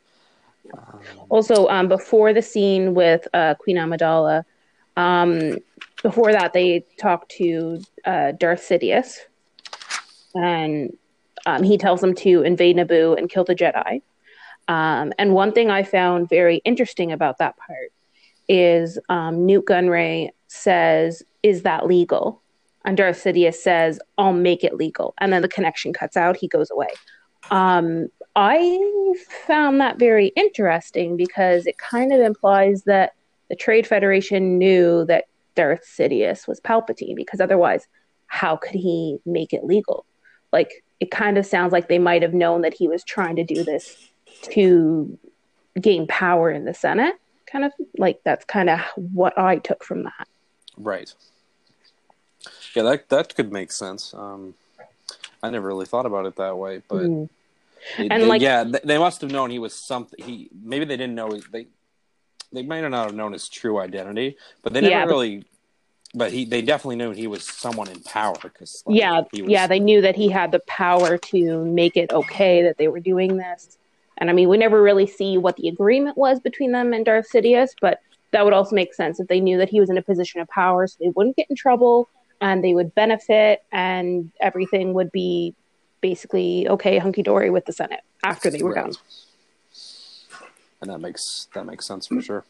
Also, 1.29 1.67
um, 1.67 1.87
before 1.87 2.33
the 2.33 2.41
scene 2.41 2.93
with 2.93 3.27
uh, 3.33 3.55
Queen 3.55 3.77
Amidala, 3.77 4.43
um, 4.95 5.57
before 6.03 6.31
that 6.31 6.53
they 6.53 6.85
talk 6.97 7.27
to 7.29 7.81
uh, 8.05 8.31
Darth 8.33 8.61
Sidious, 8.61 9.17
and 10.35 10.95
um, 11.45 11.63
he 11.63 11.77
tells 11.77 12.01
them 12.01 12.13
to 12.15 12.41
invade 12.43 12.77
Naboo 12.77 13.17
and 13.17 13.29
kill 13.29 13.43
the 13.43 13.55
Jedi. 13.55 14.01
Um, 14.67 15.13
and 15.17 15.33
one 15.33 15.53
thing 15.53 15.69
I 15.69 15.83
found 15.83 16.29
very 16.29 16.57
interesting 16.65 17.11
about 17.11 17.37
that 17.37 17.55
part 17.57 17.93
is 18.49 18.99
um, 19.09 19.45
Nute 19.45 19.65
Gunray 19.65 20.29
says, 20.47 21.23
"Is 21.43 21.63
that 21.63 21.87
legal?" 21.87 22.41
And 22.87 22.95
Darth 22.95 23.21
Sidious 23.21 23.55
says, 23.55 23.99
I'll 24.17 24.31
make 24.31 24.63
it 24.63 24.75
legal. 24.75 25.13
And 25.17 25.33
then 25.33 25.41
the 25.41 25.49
connection 25.49 25.91
cuts 25.91 26.15
out. 26.15 26.37
He 26.37 26.47
goes 26.47 26.71
away. 26.71 26.87
Um, 27.51 28.07
I 28.39 29.15
found 29.47 29.81
that 29.81 29.97
very 29.97 30.27
interesting 30.35 31.17
because 31.17 31.65
it 31.65 31.79
kind 31.79 32.13
of 32.13 32.21
implies 32.21 32.83
that 32.83 33.15
the 33.49 33.55
Trade 33.55 33.87
Federation 33.87 34.59
knew 34.59 35.05
that 35.05 35.25
Darth 35.55 35.83
Sidious 35.83 36.47
was 36.47 36.59
Palpatine 36.59 37.15
because 37.15 37.41
otherwise, 37.41 37.87
how 38.27 38.55
could 38.55 38.75
he 38.75 39.17
make 39.25 39.53
it 39.53 39.63
legal? 39.63 40.05
Like, 40.53 40.83
it 40.99 41.09
kind 41.09 41.39
of 41.39 41.47
sounds 41.47 41.71
like 41.71 41.87
they 41.87 41.97
might 41.97 42.21
have 42.21 42.35
known 42.35 42.61
that 42.61 42.75
he 42.75 42.87
was 42.87 43.03
trying 43.03 43.35
to 43.37 43.43
do 43.43 43.63
this 43.63 44.07
to 44.43 45.17
gain 45.81 46.05
power 46.05 46.51
in 46.51 46.65
the 46.65 46.75
Senate. 46.75 47.15
Kind 47.47 47.65
of 47.65 47.71
like 47.97 48.19
that's 48.23 48.45
kind 48.45 48.69
of 48.69 48.81
what 48.95 49.35
I 49.35 49.57
took 49.57 49.83
from 49.83 50.03
that. 50.03 50.27
Right. 50.77 51.11
Yeah, 52.75 52.83
that 52.83 53.09
that 53.09 53.33
could 53.35 53.51
make 53.51 53.71
sense. 53.71 54.13
Um, 54.13 54.53
I 55.41 55.49
never 55.49 55.65
really 55.65 55.87
thought 55.87 56.05
about 56.05 56.27
it 56.27 56.35
that 56.35 56.55
way, 56.57 56.83
but 56.87 57.03
mm. 57.03 57.29
And 57.97 58.27
like, 58.27 58.41
yeah, 58.41 58.63
they 58.63 58.97
must 58.97 59.21
have 59.21 59.31
known 59.31 59.49
he 59.49 59.59
was 59.59 59.73
something. 59.73 60.23
He 60.23 60.49
maybe 60.53 60.85
they 60.85 60.97
didn't 60.97 61.15
know 61.15 61.39
they 61.51 61.67
they 62.51 62.63
might 62.63 62.81
not 62.81 63.05
have 63.05 63.15
known 63.15 63.33
his 63.33 63.49
true 63.49 63.79
identity, 63.79 64.37
but 64.61 64.73
they 64.73 64.81
never 64.81 64.91
yeah, 64.91 65.05
really. 65.05 65.45
But 66.13 66.31
he, 66.31 66.45
they 66.45 66.61
definitely 66.61 66.95
knew 66.95 67.11
he 67.11 67.27
was 67.27 67.43
someone 67.43 67.89
in 67.89 68.01
power 68.01 68.35
because 68.41 68.81
like, 68.85 68.97
yeah, 68.97 69.19
was, 69.19 69.27
yeah, 69.33 69.67
they 69.67 69.79
knew 69.79 70.01
that 70.01 70.15
he 70.15 70.29
had 70.29 70.51
the 70.53 70.61
power 70.61 71.17
to 71.17 71.65
make 71.65 71.97
it 71.97 72.13
okay 72.13 72.63
that 72.63 72.77
they 72.77 72.87
were 72.87 73.01
doing 73.01 73.35
this. 73.37 73.77
And 74.17 74.29
I 74.29 74.33
mean, 74.33 74.47
we 74.47 74.57
never 74.57 74.81
really 74.81 75.05
see 75.05 75.37
what 75.37 75.57
the 75.57 75.67
agreement 75.67 76.17
was 76.17 76.39
between 76.39 76.71
them 76.71 76.93
and 76.93 77.05
Darth 77.05 77.27
Sidious, 77.31 77.71
but 77.81 77.99
that 78.31 78.45
would 78.45 78.53
also 78.53 78.73
make 78.73 78.93
sense 78.93 79.19
if 79.19 79.27
they 79.27 79.41
knew 79.41 79.57
that 79.57 79.69
he 79.69 79.81
was 79.81 79.89
in 79.89 79.97
a 79.97 80.01
position 80.01 80.39
of 80.39 80.47
power, 80.47 80.87
so 80.87 80.95
they 80.99 81.09
wouldn't 81.09 81.35
get 81.35 81.47
in 81.49 81.55
trouble 81.55 82.09
and 82.41 82.63
they 82.63 82.73
would 82.73 82.93
benefit 82.95 83.63
and 83.71 84.31
everything 84.39 84.93
would 84.93 85.11
be 85.11 85.55
basically 86.01 86.67
okay 86.67 86.97
hunky 86.97 87.23
dory 87.23 87.49
with 87.49 87.65
the 87.65 87.73
Senate 87.73 88.01
after 88.23 88.49
they 88.49 88.61
were 88.61 88.73
right. 88.73 88.85
done. 88.85 88.93
And 90.81 90.91
that 90.91 90.99
makes 90.99 91.47
that 91.53 91.65
makes 91.65 91.87
sense 91.87 92.07
for 92.07 92.21
sure. 92.21 92.45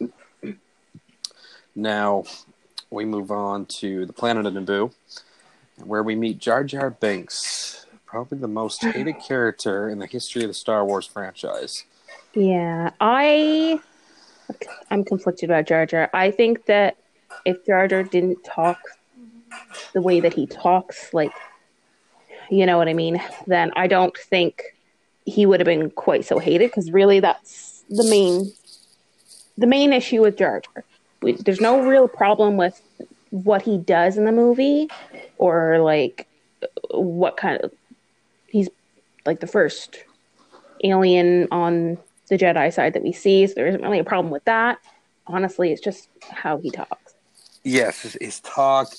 Now 1.76 2.24
we 2.90 3.06
move 3.06 3.32
on 3.32 3.66
to 3.66 4.06
the 4.06 4.14
planet 4.14 4.46
of 4.46 4.54
Naboo, 4.54 4.94
where 5.84 6.04
we 6.04 6.16
meet 6.16 6.40
Jar 6.40 6.64
Jar 6.64 6.90
Binks, 6.90 7.86
probably 8.06 8.38
the 8.38 8.48
most 8.48 8.84
hated 8.84 9.20
character 9.28 9.90
in 9.90 10.00
the 10.00 10.08
history 10.08 10.44
of 10.44 10.50
the 10.50 10.54
Star 10.54 10.86
Wars 10.86 11.06
franchise. 11.06 11.86
Yeah, 12.34 12.92
I 13.00 13.80
I'm 14.90 15.04
conflicted 15.04 15.50
about 15.50 15.68
Jar 15.68 15.86
Jar. 15.86 16.10
I 16.14 16.32
think 16.32 16.66
that 16.66 16.98
if 17.46 17.66
Jar 17.66 17.88
Jar 17.88 18.04
didn't 18.04 18.44
talk 18.44 18.80
the 19.94 20.02
way 20.02 20.20
that 20.20 20.34
he 20.34 20.46
talks, 20.46 21.14
like, 21.14 21.32
you 22.50 22.66
know 22.66 22.78
what 22.78 22.88
I 22.88 22.94
mean, 22.94 23.22
then 23.46 23.72
I 23.76 23.88
don't 23.88 24.18
think 24.18 24.76
he 25.26 25.46
would 25.46 25.60
have 25.60 25.66
been 25.66 25.90
quite 25.92 26.26
so 26.26 26.40
hated 26.40 26.70
because 26.70 26.92
really 26.92 27.20
that's 27.20 27.84
the 27.90 28.08
main 28.10 28.52
the 29.58 29.68
main 29.68 29.92
issue 29.92 30.22
with 30.22 30.38
Jar 30.38 30.62
Jar. 30.62 30.84
We, 31.22 31.34
there's 31.34 31.62
no 31.62 31.82
real 31.82 32.08
problem 32.08 32.58
with 32.58 32.80
what 33.32 33.62
he 33.64 33.78
does 33.78 34.18
in 34.18 34.26
the 34.26 34.32
movie 34.32 34.88
or 35.38 35.80
like 35.80 36.28
what 36.92 37.38
kind 37.38 37.62
of 37.62 37.74
he's 38.48 38.70
like 39.26 39.40
the 39.40 39.48
first 39.48 40.04
alien 40.84 41.48
on 41.52 41.98
the 42.30 42.38
Jedi 42.38 42.74
side 42.74 42.94
that 42.94 43.04
we 43.04 43.12
see, 43.12 43.48
so 43.48 43.54
there 43.56 43.68
isn't 43.68 43.82
really 43.82 44.00
a 44.00 44.04
problem 44.04 44.32
with 44.32 44.44
that. 44.46 44.80
Honestly, 45.28 45.72
it's 45.72 45.82
just 45.82 46.10
how 46.30 46.58
he 46.58 46.72
talks. 46.72 47.14
Yes, 47.64 48.02
his, 48.02 48.40
talk 48.42 48.94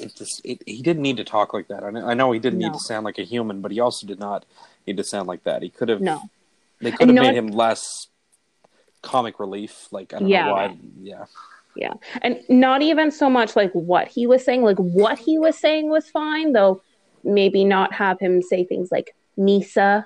it 0.00 0.16
just 0.16 0.40
it, 0.44 0.62
he 0.66 0.82
didn't 0.82 1.02
need 1.02 1.16
to 1.18 1.24
talk 1.24 1.52
like 1.54 1.68
that. 1.68 1.84
I 1.84 2.14
know, 2.14 2.32
he 2.32 2.38
didn't 2.38 2.58
no. 2.58 2.68
need 2.68 2.74
to 2.74 2.80
sound 2.80 3.04
like 3.04 3.18
a 3.18 3.24
human, 3.24 3.60
but 3.60 3.70
he 3.70 3.80
also 3.80 4.06
did 4.06 4.18
not 4.18 4.44
need 4.86 4.96
to 4.96 5.04
sound 5.04 5.28
like 5.28 5.44
that. 5.44 5.62
He 5.62 5.70
could 5.70 5.88
have 5.88 6.00
no. 6.00 6.22
They 6.80 6.92
could 6.92 7.08
have 7.08 7.14
made 7.14 7.34
him 7.34 7.48
less 7.48 8.08
comic 9.02 9.38
relief. 9.38 9.88
Like 9.90 10.14
I 10.14 10.20
don't 10.20 10.28
yeah. 10.28 10.44
know 10.46 10.52
why. 10.52 10.78
Yeah. 11.02 11.24
Yeah, 11.76 11.94
and 12.20 12.40
not 12.48 12.82
even 12.82 13.12
so 13.12 13.30
much 13.30 13.54
like 13.54 13.70
what 13.72 14.08
he 14.08 14.26
was 14.26 14.44
saying. 14.44 14.62
Like 14.62 14.78
what 14.78 15.18
he 15.20 15.38
was 15.38 15.56
saying 15.56 15.88
was 15.88 16.10
fine, 16.10 16.52
though. 16.52 16.82
Maybe 17.22 17.64
not 17.64 17.92
have 17.92 18.18
him 18.18 18.42
say 18.42 18.64
things 18.64 18.90
like 18.90 19.14
Misa 19.38 20.04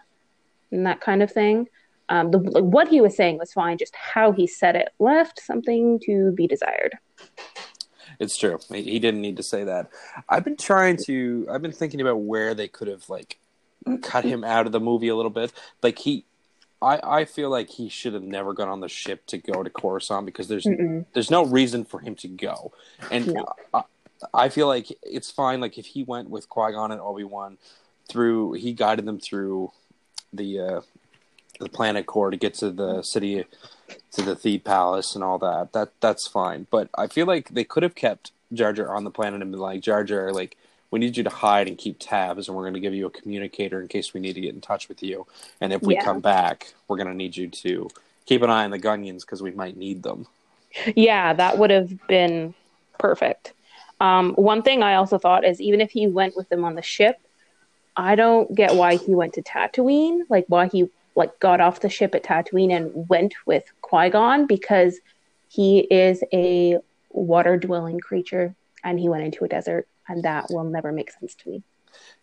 and 0.71 0.87
that 0.87 1.01
kind 1.01 1.23
of 1.23 1.33
thing. 1.33 1.69
Um, 2.11 2.31
the 2.31 2.39
like, 2.39 2.65
what 2.65 2.89
he 2.89 3.01
was 3.01 3.17
saying 3.17 3.39
was 3.39 3.53
fine. 3.53 3.79
Just 3.79 3.95
how 3.97 4.31
he 4.31 4.47
said 4.47 4.77
it 4.77 4.91
left 4.99 5.41
something 5.41 5.99
to 6.01 6.33
be 6.33 6.47
desired. 6.47 6.99
It's 8.25 8.37
true. 8.37 8.59
He 8.73 8.99
didn't 8.99 9.21
need 9.21 9.37
to 9.37 9.43
say 9.43 9.65
that. 9.65 9.91
I've 10.29 10.45
been 10.45 10.57
trying 10.57 10.99
to. 11.07 11.47
I've 11.51 11.63
been 11.63 11.73
thinking 11.73 12.01
about 12.01 12.21
where 12.21 12.55
they 12.55 12.69
could 12.69 12.89
have 12.89 13.09
like 13.09 13.39
cut 14.03 14.25
him 14.25 14.45
out 14.45 14.67
of 14.67 14.73
the 14.73 14.81
movie 14.81 15.09
a 15.09 15.17
little 15.17 15.31
bit. 15.31 15.53
Like 15.83 15.99
he, 15.99 16.25
I 16.81 17.21
I 17.21 17.25
feel 17.25 17.51
like 17.51 17.69
he 17.69 17.89
should 17.89 18.15
have 18.15 18.23
never 18.23 18.53
gone 18.55 18.69
on 18.69 18.81
the 18.81 18.89
ship 18.89 19.27
to 19.27 19.39
go 19.39 19.63
to 19.63 19.71
Coruscant 19.71 20.27
because 20.27 20.49
there's 20.49 20.65
Mm-mm. 20.65 21.05
there's 21.13 21.31
no 21.31 21.45
reason 21.45 21.85
for 21.85 22.01
him 22.01 22.15
to 22.17 22.29
go. 22.29 22.73
And 23.11 23.35
no. 23.35 23.47
I, 23.73 23.83
I 24.33 24.49
feel 24.49 24.67
like 24.67 24.87
it's 25.03 25.31
fine. 25.31 25.61
Like 25.61 25.79
if 25.79 25.87
he 25.87 26.03
went 26.03 26.31
with 26.31 26.49
Qui 26.49 26.73
Gon 26.73 26.93
and 26.93 27.01
Obi 27.01 27.25
Wan 27.25 27.59
through 28.09 28.55
he 28.55 28.73
guided 28.73 29.05
them 29.05 29.19
through 29.19 29.71
the 30.33 30.61
uh, 30.61 30.81
the 31.61 31.69
planet 31.69 32.07
core 32.07 32.31
to 32.31 32.37
get 32.37 32.55
to 32.55 32.71
the 32.71 33.03
city 33.03 33.45
to 34.13 34.23
the 34.23 34.35
Theed 34.35 34.65
Palace 34.65 35.15
and 35.15 35.25
all 35.25 35.39
that. 35.39 35.73
That 35.73 35.91
that's 36.01 36.27
fine. 36.27 36.67
But 36.71 36.89
I 36.97 37.07
feel 37.07 37.27
like 37.27 37.51
they 37.51 37.65
could 37.65 37.83
have 37.83 37.95
kept 37.95 38.33
Jar 38.53 38.73
Jar 38.73 38.95
on 38.95 39.05
the 39.05 39.11
planet 39.11 39.43
and 39.43 39.51
been 39.51 39.61
like, 39.61 39.81
Jar 39.81 40.05
Jar, 40.05 40.33
like 40.33 40.57
we 40.91 41.01
need 41.01 41.17
you 41.17 41.25
to 41.25 41.31
hide 41.31 41.67
and 41.67 41.77
keep 41.77 41.97
tabs, 41.99 42.47
and 42.47 42.57
we're 42.57 42.63
going 42.63 42.75
to 42.75 42.81
give 42.81 42.95
you 42.95 43.07
a 43.07 43.11
communicator 43.11 43.81
in 43.81 43.89
case 43.89 44.15
we 44.15 44.21
need 44.21 44.35
to 44.35 44.41
get 44.41 44.55
in 44.55 44.61
touch 44.61 44.89
with 44.89 45.03
you. 45.03 45.27
And 45.61 45.73
if 45.73 45.83
we 45.83 45.95
Yeah. 45.95 46.05
come 46.05 46.21
back, 46.21 46.75
we're 46.87 46.97
going 46.97 47.09
to 47.09 47.15
need 47.15 47.37
you 47.37 47.49
to 47.49 47.91
keep 48.27 48.43
an 48.43 48.51
eye 48.51 48.65
on 48.65 48.71
the 48.71 48.79
Gungans 48.79 49.23
because 49.23 49.43
we 49.43 49.51
might 49.51 49.77
need 49.77 50.03
them. 50.05 50.27
Yeah, 50.95 51.33
that 51.33 51.59
would 51.59 51.71
have 51.71 52.07
been 52.07 52.55
perfect. 52.99 53.53
Um, 54.01 54.35
one 54.35 54.63
thing 54.63 54.83
I 54.83 54.95
also 54.95 55.19
thought 55.19 55.45
is 55.45 55.61
even 55.61 55.81
if 55.81 55.91
he 55.91 56.07
went 56.07 56.37
with 56.37 56.49
them 56.49 56.65
on 56.65 56.75
the 56.75 56.83
ship, 56.83 57.19
I 57.97 58.15
don't 58.15 58.55
get 58.55 58.75
why 58.75 58.97
he 58.97 59.15
went 59.15 59.35
to 59.35 59.43
Tatooine, 59.43 60.23
like 60.29 60.45
why 60.49 60.67
he 60.67 60.91
like 61.15 61.39
got 61.41 61.61
off 61.61 61.81
the 61.81 61.89
ship 61.89 62.15
at 62.15 62.25
Tatooine 62.25 62.73
and 62.73 63.09
went 63.09 63.35
with 63.47 63.65
Qui 63.83 64.11
Gon 64.11 64.47
because 64.47 64.99
he 65.49 65.81
is 65.81 66.23
a 66.33 66.79
water 67.11 67.57
dwelling 67.57 68.01
creature 68.01 68.55
and 68.83 68.99
he 68.99 69.09
went 69.09 69.25
into 69.25 69.45
a 69.45 69.49
desert, 69.49 69.87
and 70.09 70.23
that 70.25 70.47
will 70.51 70.65
never 70.65 70.93
make 70.93 71.11
sense 71.11 71.35
to 71.37 71.49
me. 71.51 71.63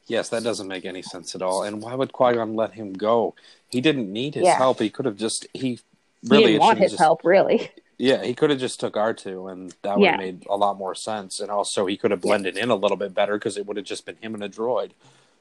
Yes, 0.08 0.30
that 0.30 0.44
doesn't 0.44 0.68
make 0.68 0.86
any 0.86 1.02
sense 1.02 1.34
at 1.34 1.42
all. 1.42 1.64
And 1.64 1.82
why 1.82 1.96
would 1.96 2.12
Qui 2.12 2.34
Gon 2.34 2.56
let 2.56 2.74
him 2.74 2.94
go? 2.94 3.34
He 3.70 3.82
didn't 3.82 4.12
need 4.12 4.36
his 4.36 4.44
Yeah. 4.44 4.58
help. 4.58 4.80
He 4.80 4.90
could 4.90 5.06
have 5.06 5.16
just 5.18 5.48
he 5.54 5.60
He 5.62 5.80
really 6.24 6.44
didn't 6.54 6.60
want 6.60 6.80
his 6.80 6.92
just- 6.92 7.00
help, 7.02 7.22
really. 7.24 7.72
Yeah, 7.98 8.24
he 8.24 8.34
could 8.34 8.50
have 8.50 8.60
just 8.60 8.80
took 8.80 8.98
R 8.98 9.14
two, 9.14 9.48
and 9.48 9.74
that 9.84 9.98
would 9.98 10.04
Yeah. 10.06 10.12
have 10.12 10.20
made 10.20 10.46
a 10.50 10.58
lot 10.58 10.76
more 10.78 10.96
sense. 10.96 11.40
And 11.40 11.50
also, 11.52 11.86
he 11.86 11.98
could 11.98 12.10
have 12.12 12.20
blended 12.22 12.58
in 12.58 12.70
a 12.72 12.76
little 12.76 12.98
bit 12.98 13.14
better 13.14 13.34
because 13.38 13.58
it 13.58 13.66
would 13.68 13.78
have 13.78 13.86
just 13.86 14.06
been 14.08 14.16
him 14.18 14.34
and 14.34 14.44
a 14.44 14.50
droid. 14.50 14.92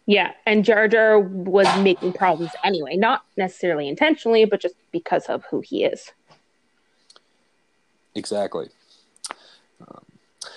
Yeah, 0.06 0.32
and 0.46 0.64
Jar 0.64 0.88
Jar 0.88 1.18
was 1.20 1.66
making 1.82 2.14
problems 2.14 2.52
anyway, 2.64 2.96
not 2.96 3.24
necessarily 3.36 3.88
intentionally, 3.88 4.44
but 4.44 4.60
just 4.60 4.74
because 4.90 5.26
of 5.26 5.44
who 5.50 5.60
he 5.60 5.84
is. 5.84 6.10
Exactly. 8.14 8.68
Um, 9.80 10.04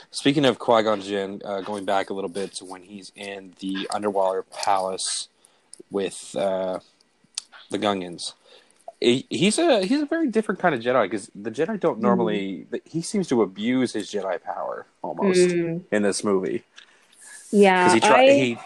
speaking 0.09 0.45
of 0.45 0.57
Qui 0.57 0.83
Gon 0.83 1.01
Jinn, 1.01 1.41
uh, 1.45 1.61
going 1.61 1.85
back 1.85 2.09
a 2.09 2.13
little 2.13 2.29
bit 2.29 2.53
to 2.53 2.65
when 2.65 2.81
he's 2.83 3.11
in 3.15 3.53
the 3.59 3.87
underwater 3.93 4.43
palace 4.43 5.27
with 5.91 6.35
uh, 6.35 6.79
the 7.69 7.77
Gungans. 7.77 8.33
He's 8.99 9.59
a 9.59 9.85
he's 9.85 10.01
a 10.01 10.05
very 10.05 10.29
different 10.29 10.61
kind 10.61 10.73
of 10.73 10.79
Jedi 10.79 11.03
because 11.03 11.29
the 11.35 11.51
Jedi 11.51 11.77
don't 11.77 11.99
normally. 11.99 12.67
He 12.85 13.01
seems 13.01 13.27
to 13.27 13.41
abuse 13.41 13.91
his 13.91 14.09
Jedi 14.09 14.41
power 14.41 14.85
almost 15.01 15.49
Mm, 15.49 15.81
in 15.91 16.03
this 16.03 16.23
movie 16.23 16.63
yeah, 17.51 17.83
because 17.83 17.93
he 17.93 17.99
try 17.99 18.21
I, 18.21 18.31
he 18.31 18.57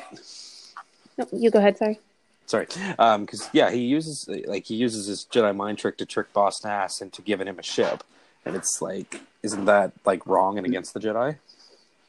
no, 1.18 1.28
you 1.34 1.50
go 1.52 1.60
ahead. 1.60 1.78
Sorry. 1.78 2.00
sorry 2.46 2.68
um 3.00 3.26
because 3.26 3.50
yeah 3.54 3.70
he 3.70 3.80
uses 3.80 4.28
like 4.46 4.66
he 4.66 4.76
uses 4.76 5.08
his 5.08 5.26
jedi 5.32 5.54
mind 5.56 5.78
trick 5.78 5.98
to 5.98 6.06
trick 6.06 6.32
boss 6.34 6.64
nass 6.64 7.02
into 7.02 7.22
giving 7.22 7.48
him 7.48 7.60
a 7.60 7.64
ship 7.64 8.04
and 8.46 8.56
it's 8.56 8.82
like 8.82 9.22
isn't 9.44 9.66
that 9.66 9.92
like 10.06 10.26
wrong 10.26 10.58
and 10.58 10.66
against 10.66 10.94
the 10.94 11.00
jedi 11.00 11.36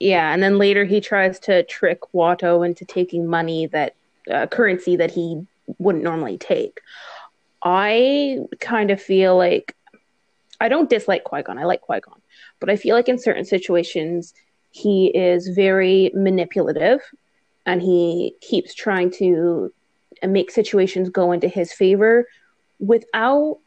Yeah, 0.01 0.33
and 0.33 0.41
then 0.43 0.59
later 0.59 0.85
he 0.85 1.01
tries 1.01 1.41
to 1.41 1.65
trick 1.65 2.01
Watto 2.15 2.65
into 2.65 2.85
taking 2.85 3.27
money 3.27 3.67
that 3.67 3.95
uh, 4.31 4.47
currency 4.47 4.95
that 4.97 5.11
he 5.11 5.45
wouldn't 5.79 6.05
normally 6.05 6.39
take. 6.39 6.81
I 7.63 8.39
kind 8.61 8.91
of 8.93 9.03
feel 9.03 9.37
like 9.37 9.75
I 10.61 10.69
don't 10.69 10.89
dislike 10.89 11.25
Qui 11.25 11.43
Gon. 11.43 11.59
I 11.59 11.65
like 11.65 11.81
Qui 11.81 11.99
Gon, 12.01 12.21
but 12.61 12.71
I 12.71 12.77
feel 12.77 12.95
like 12.95 13.09
in 13.09 13.19
certain 13.19 13.45
situations 13.45 14.35
he 14.71 15.07
is 15.09 15.49
very 15.49 16.13
manipulative, 16.15 17.01
and 17.67 17.83
he 17.83 18.35
keeps 18.41 18.75
trying 18.75 19.11
to 19.13 19.73
make 20.23 20.51
situations 20.51 21.09
go 21.11 21.33
into 21.33 21.49
his 21.49 21.73
favor 21.73 22.27
without 22.81 23.59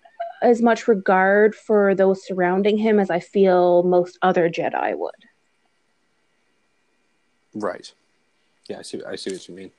as 0.41 0.61
much 0.61 0.87
regard 0.87 1.53
for 1.55 1.93
those 1.93 2.25
surrounding 2.25 2.77
him 2.77 2.99
as 2.99 3.09
I 3.09 3.19
feel 3.19 3.83
most 3.83 4.17
other 4.21 4.49
Jedi 4.49 4.97
would. 4.97 5.11
right 7.53 7.93
yeah 8.69 8.79
i 8.79 8.81
see 8.81 9.01
i 9.05 9.13
see 9.15 9.31
what 9.33 9.45
you 9.49 9.53
mean 9.53 9.71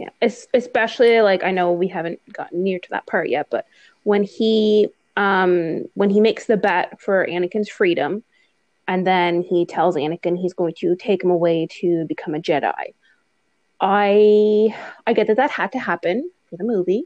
Yeah, 0.00 0.08
es- 0.20 0.48
especially 0.54 1.20
like 1.20 1.44
I 1.44 1.52
know 1.52 1.70
we 1.70 1.86
haven't 1.86 2.18
gotten 2.32 2.64
near 2.64 2.80
to 2.80 2.90
that 2.90 3.06
part 3.06 3.28
yet, 3.28 3.46
but 3.50 3.64
when 4.02 4.24
he 4.24 4.88
um 5.16 5.84
when 5.94 6.10
he 6.10 6.20
makes 6.20 6.46
the 6.46 6.56
bet 6.56 7.00
for 7.00 7.24
Anakin's 7.26 7.68
freedom, 7.68 8.24
and 8.88 9.06
then 9.06 9.42
he 9.42 9.64
tells 9.66 9.94
Anakin 9.94 10.36
he's 10.36 10.54
going 10.54 10.74
to 10.78 10.96
take 10.96 11.22
him 11.22 11.30
away 11.30 11.68
to 11.80 12.04
become 12.08 12.34
a 12.34 12.40
Jedi. 12.40 12.94
I 13.82 14.74
I 15.06 15.12
get 15.12 15.26
that 15.26 15.36
that 15.36 15.50
had 15.50 15.72
to 15.72 15.78
happen 15.80 16.30
for 16.48 16.56
the 16.56 16.64
movie, 16.64 17.04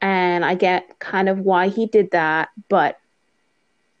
and 0.00 0.44
I 0.44 0.56
get 0.56 0.98
kind 0.98 1.28
of 1.28 1.38
why 1.38 1.68
he 1.68 1.86
did 1.86 2.10
that, 2.10 2.48
but 2.68 2.98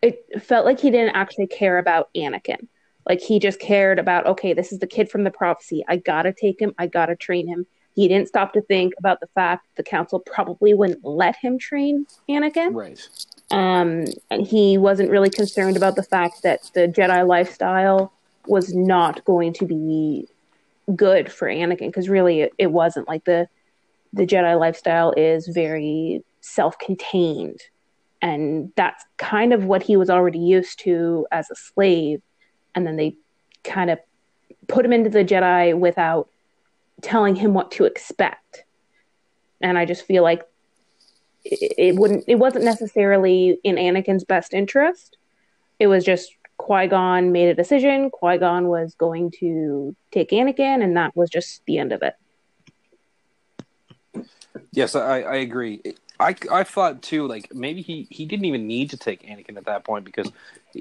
it 0.02 0.42
felt 0.42 0.66
like 0.66 0.80
he 0.80 0.90
didn't 0.90 1.14
actually 1.14 1.46
care 1.46 1.78
about 1.78 2.10
Anakin. 2.16 2.66
Like 3.08 3.20
he 3.20 3.38
just 3.38 3.60
cared 3.60 4.00
about 4.00 4.26
okay, 4.26 4.52
this 4.52 4.72
is 4.72 4.80
the 4.80 4.86
kid 4.86 5.10
from 5.10 5.22
the 5.22 5.30
prophecy. 5.30 5.84
I 5.88 5.96
gotta 5.96 6.32
take 6.32 6.60
him. 6.60 6.74
I 6.76 6.88
gotta 6.88 7.14
train 7.14 7.46
him. 7.46 7.66
He 7.94 8.08
didn't 8.08 8.28
stop 8.28 8.52
to 8.54 8.62
think 8.62 8.94
about 8.98 9.20
the 9.20 9.28
fact 9.28 9.66
the 9.76 9.82
council 9.84 10.18
probably 10.18 10.74
wouldn't 10.74 11.04
let 11.04 11.36
him 11.36 11.56
train 11.56 12.06
Anakin. 12.28 12.74
right 12.74 13.08
Um, 13.50 14.06
and 14.30 14.44
he 14.44 14.76
wasn't 14.76 15.10
really 15.10 15.30
concerned 15.30 15.76
about 15.76 15.94
the 15.94 16.02
fact 16.02 16.42
that 16.42 16.70
the 16.74 16.88
Jedi 16.88 17.24
lifestyle 17.26 18.12
was 18.46 18.74
not 18.74 19.24
going 19.24 19.52
to 19.52 19.66
be 19.66 20.26
good 20.94 21.30
for 21.30 21.48
Anakin 21.48 21.88
because 21.88 22.08
really 22.08 22.42
it, 22.42 22.52
it 22.58 22.72
wasn't 22.72 23.08
like 23.08 23.24
the 23.24 23.48
the 24.12 24.26
Jedi 24.26 24.58
lifestyle 24.58 25.12
is 25.16 25.46
very 25.46 26.22
self-contained 26.40 27.60
and 28.20 28.72
that's 28.76 29.04
kind 29.16 29.52
of 29.52 29.64
what 29.64 29.82
he 29.82 29.96
was 29.96 30.10
already 30.10 30.38
used 30.38 30.80
to 30.80 31.26
as 31.32 31.50
a 31.50 31.54
slave 31.54 32.20
and 32.74 32.86
then 32.86 32.96
they 32.96 33.14
kind 33.64 33.90
of 33.90 33.98
put 34.68 34.84
him 34.84 34.92
into 34.92 35.08
the 35.08 35.24
Jedi 35.24 35.76
without 35.78 36.28
telling 37.00 37.36
him 37.36 37.54
what 37.54 37.70
to 37.72 37.84
expect 37.84 38.64
and 39.62 39.78
I 39.78 39.84
just 39.84 40.04
feel 40.04 40.22
like 40.22 40.42
it, 41.44 41.72
it 41.78 41.96
wouldn't 41.96 42.24
it 42.26 42.36
wasn't 42.36 42.64
necessarily 42.64 43.58
in 43.64 43.76
Anakin's 43.76 44.24
best 44.24 44.52
interest. 44.52 45.16
It 45.78 45.86
was 45.86 46.04
just 46.04 46.34
Qui-Gon 46.62 47.32
made 47.32 47.48
a 47.48 47.54
decision. 47.54 48.08
Qui-Gon 48.10 48.68
was 48.68 48.94
going 48.94 49.32
to 49.40 49.96
take 50.12 50.30
Anakin 50.30 50.82
and 50.84 50.96
that 50.96 51.16
was 51.16 51.28
just 51.28 51.60
the 51.66 51.78
end 51.78 51.92
of 51.92 52.02
it. 52.02 52.14
yes 54.72 54.94
i 54.94 55.20
i 55.22 55.36
agree 55.36 55.80
I, 56.20 56.36
I 56.52 56.62
thought 56.62 57.02
too, 57.02 57.26
like 57.26 57.52
maybe 57.52 57.82
he, 57.82 58.06
he 58.08 58.26
didn't 58.26 58.44
even 58.44 58.68
need 58.68 58.90
to 58.90 58.96
take 58.96 59.22
Anakin 59.26 59.56
at 59.56 59.64
that 59.64 59.82
point 59.82 60.04
because 60.04 60.30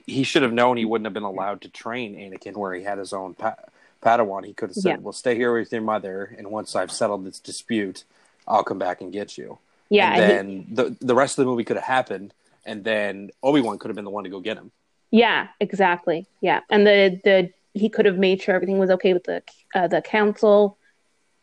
he 0.06 0.22
should 0.22 0.44
have 0.44 0.54
known 0.54 0.78
he 0.78 0.86
wouldn't 0.86 1.08
have 1.08 1.16
been 1.16 1.24
allowed 1.24 1.62
to 1.62 1.70
train 1.70 2.14
Anakin 2.16 2.56
where 2.56 2.76
he 2.76 2.84
had 2.84 3.00
his 3.00 3.12
own 3.12 3.34
pa- 3.34 3.56
Padawan. 4.04 4.46
He 4.46 4.54
could 4.54 4.70
have 4.70 4.76
said, 4.76 4.90
Yeah. 4.90 4.98
"Well, 4.98 5.14
stay 5.14 5.34
here 5.34 5.58
with 5.58 5.72
your 5.72 5.82
mother, 5.82 6.36
and 6.38 6.52
once 6.52 6.76
I've 6.76 6.92
settled 6.92 7.26
this 7.26 7.40
dispute, 7.40 8.04
I'll 8.48 8.64
come 8.64 8.78
back 8.78 9.02
and 9.02 9.12
get 9.12 9.36
you." 9.36 9.58
Yeah, 9.90 10.14
and 10.14 10.22
and 10.22 10.50
he- 10.50 10.58
then 10.76 10.76
the 11.00 11.06
the 11.12 11.16
rest 11.16 11.40
of 11.40 11.46
the 11.46 11.50
movie 11.50 11.64
could 11.64 11.78
have 11.78 11.86
happened, 11.86 12.36
and 12.64 12.84
then 12.84 13.32
Obi 13.42 13.62
Wan 13.62 13.80
could 13.80 13.90
have 13.90 13.96
been 13.96 14.06
the 14.06 14.12
one 14.12 14.26
to 14.26 14.30
go 14.30 14.42
get 14.42 14.58
him. 14.58 14.70
Yeah, 15.12 15.50
exactly. 15.60 16.26
Yeah, 16.40 16.62
and 16.70 16.88
the 16.88 17.20
the 17.24 17.52
he 17.74 17.90
could 17.90 18.06
have 18.06 18.18
made 18.18 18.42
sure 18.42 18.56
everything 18.56 18.80
was 18.80 18.90
okay 18.90 19.14
with 19.14 19.26
the 19.26 19.44
uh, 19.76 19.88
the 19.88 20.02
council 20.02 20.78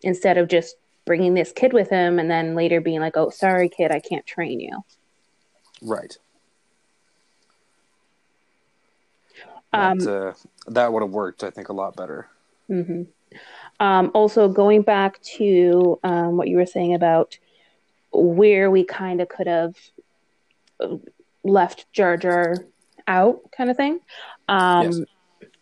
instead 0.02 0.38
of 0.38 0.48
just 0.48 0.76
bringing 1.04 1.34
this 1.34 1.52
kid 1.52 1.72
with 1.72 1.88
him 1.88 2.18
and 2.18 2.30
then 2.30 2.54
later 2.54 2.80
being 2.80 3.00
like, 3.00 3.16
"Oh, 3.16 3.30
sorry, 3.30 3.68
kid, 3.68 3.90
I 3.92 4.00
can't 4.00 4.26
train 4.26 4.60
you." 4.60 4.84
Right. 5.82 6.16
Um, 9.72 9.98
that, 9.98 10.10
uh, 10.10 10.32
that 10.68 10.92
would 10.92 11.02
have 11.02 11.10
worked, 11.12 11.44
I 11.44 11.50
think, 11.50 11.68
a 11.68 11.74
lot 11.74 11.94
better. 11.94 12.28
hmm 12.68 13.02
Um, 13.80 14.10
also, 14.14 14.48
going 14.48 14.82
back 14.82 15.20
to 15.36 15.98
um, 16.02 16.36
what 16.38 16.48
you 16.48 16.56
were 16.56 16.66
saying 16.66 16.94
about 16.94 17.38
where 18.12 18.70
we 18.70 18.84
kind 18.84 19.20
of 19.20 19.28
could 19.28 19.46
have 19.46 19.76
uh, 20.80 20.96
left 21.44 21.92
Jar 21.92 22.16
Jar 22.16 22.54
out, 23.08 23.40
kind 23.56 23.70
of 23.70 23.76
thing. 23.76 24.00
Um, 24.48 24.84
Yes. 24.84 25.00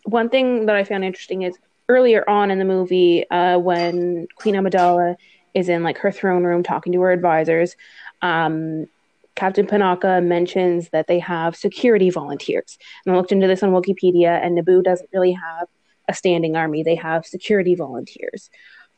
One 0.03 0.29
thing 0.29 0.67
that 0.67 0.75
I 0.75 0.85
found 0.85 1.03
interesting 1.03 1.41
is 1.41 1.57
earlier 1.89 2.27
on 2.29 2.49
in 2.49 2.59
the 2.59 2.65
movie, 2.65 3.29
uh, 3.29 3.57
when 3.59 4.27
Queen 4.35 4.55
Amidala 4.55 5.15
is 5.53 5.67
in 5.67 5.83
like 5.83 5.97
her 5.97 6.11
throne 6.11 6.45
room 6.45 6.63
talking 6.63 6.93
to 6.93 7.01
her 7.01 7.11
advisors, 7.11 7.75
um, 8.21 8.87
Captain 9.35 9.67
Panaka 9.67 10.23
mentions 10.23 10.89
that 10.89 11.07
they 11.07 11.19
have 11.19 11.55
security 11.55 12.09
volunteers. 12.09 12.77
And 13.05 13.13
I 13.13 13.17
looked 13.17 13.31
into 13.31 13.47
this 13.47 13.63
on 13.63 13.71
Wikipedia, 13.71 14.41
and 14.41 14.57
Naboo 14.57 14.83
doesn't 14.83 15.09
really 15.13 15.33
have 15.33 15.67
a 16.07 16.13
standing 16.13 16.55
army. 16.55 16.83
They 16.83 16.95
have 16.95 17.25
security 17.25 17.75
volunteers. 17.75 18.49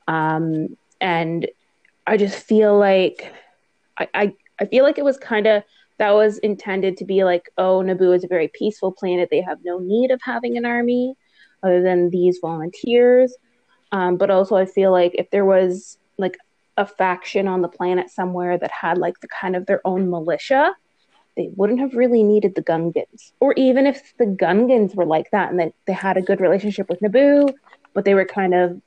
Um, 0.07 0.77
and 1.01 1.47
I 2.05 2.17
just 2.17 2.37
feel 2.45 2.77
like 2.77 3.33
I, 3.97 4.07
I, 4.13 4.33
I 4.61 4.65
feel 4.65 4.83
like 4.83 4.97
it 4.97 5.03
was 5.03 5.17
kind 5.17 5.47
of 5.47 5.63
that 5.99 6.11
was 6.11 6.37
intended 6.39 6.97
to 6.97 7.05
be 7.05 7.23
like, 7.23 7.49
oh, 7.57 7.83
Naboo 7.83 8.15
is 8.15 8.23
a 8.23 8.27
very 8.27 8.47
peaceful 8.47 8.91
planet. 8.91 9.27
They 9.29 9.41
have 9.41 9.59
no 9.63 9.79
need 9.79 10.11
of 10.11 10.21
having 10.23 10.57
an 10.57 10.65
army 10.65 11.15
other 11.61 11.83
than 11.83 12.09
these 12.09 12.39
volunteers. 12.41 13.35
Um, 13.91 14.15
but 14.15 14.31
also, 14.31 14.55
I 14.55 14.65
feel 14.65 14.91
like 14.91 15.13
if 15.15 15.29
there 15.29 15.45
was 15.45 15.97
like 16.17 16.37
a 16.77 16.85
faction 16.85 17.47
on 17.47 17.61
the 17.61 17.67
planet 17.67 18.09
somewhere 18.09 18.57
that 18.57 18.71
had 18.71 18.97
like 18.97 19.19
the 19.19 19.27
kind 19.27 19.57
of 19.57 19.65
their 19.65 19.85
own 19.85 20.09
militia, 20.09 20.73
they 21.35 21.49
wouldn't 21.55 21.81
have 21.81 21.93
really 21.93 22.23
needed 22.23 22.55
the 22.55 22.63
Gungans. 22.63 23.33
Or 23.41 23.53
even 23.57 23.85
if 23.85 24.13
the 24.17 24.25
Gungans 24.25 24.95
were 24.95 25.05
like 25.05 25.29
that 25.31 25.49
and 25.49 25.59
that 25.59 25.73
they 25.85 25.93
had 25.93 26.15
a 26.15 26.21
good 26.21 26.39
relationship 26.39 26.87
with 26.87 27.01
Naboo, 27.01 27.53
but 27.93 28.05
they 28.05 28.13
were 28.13 28.25
kind 28.25 28.53
of 28.53 28.81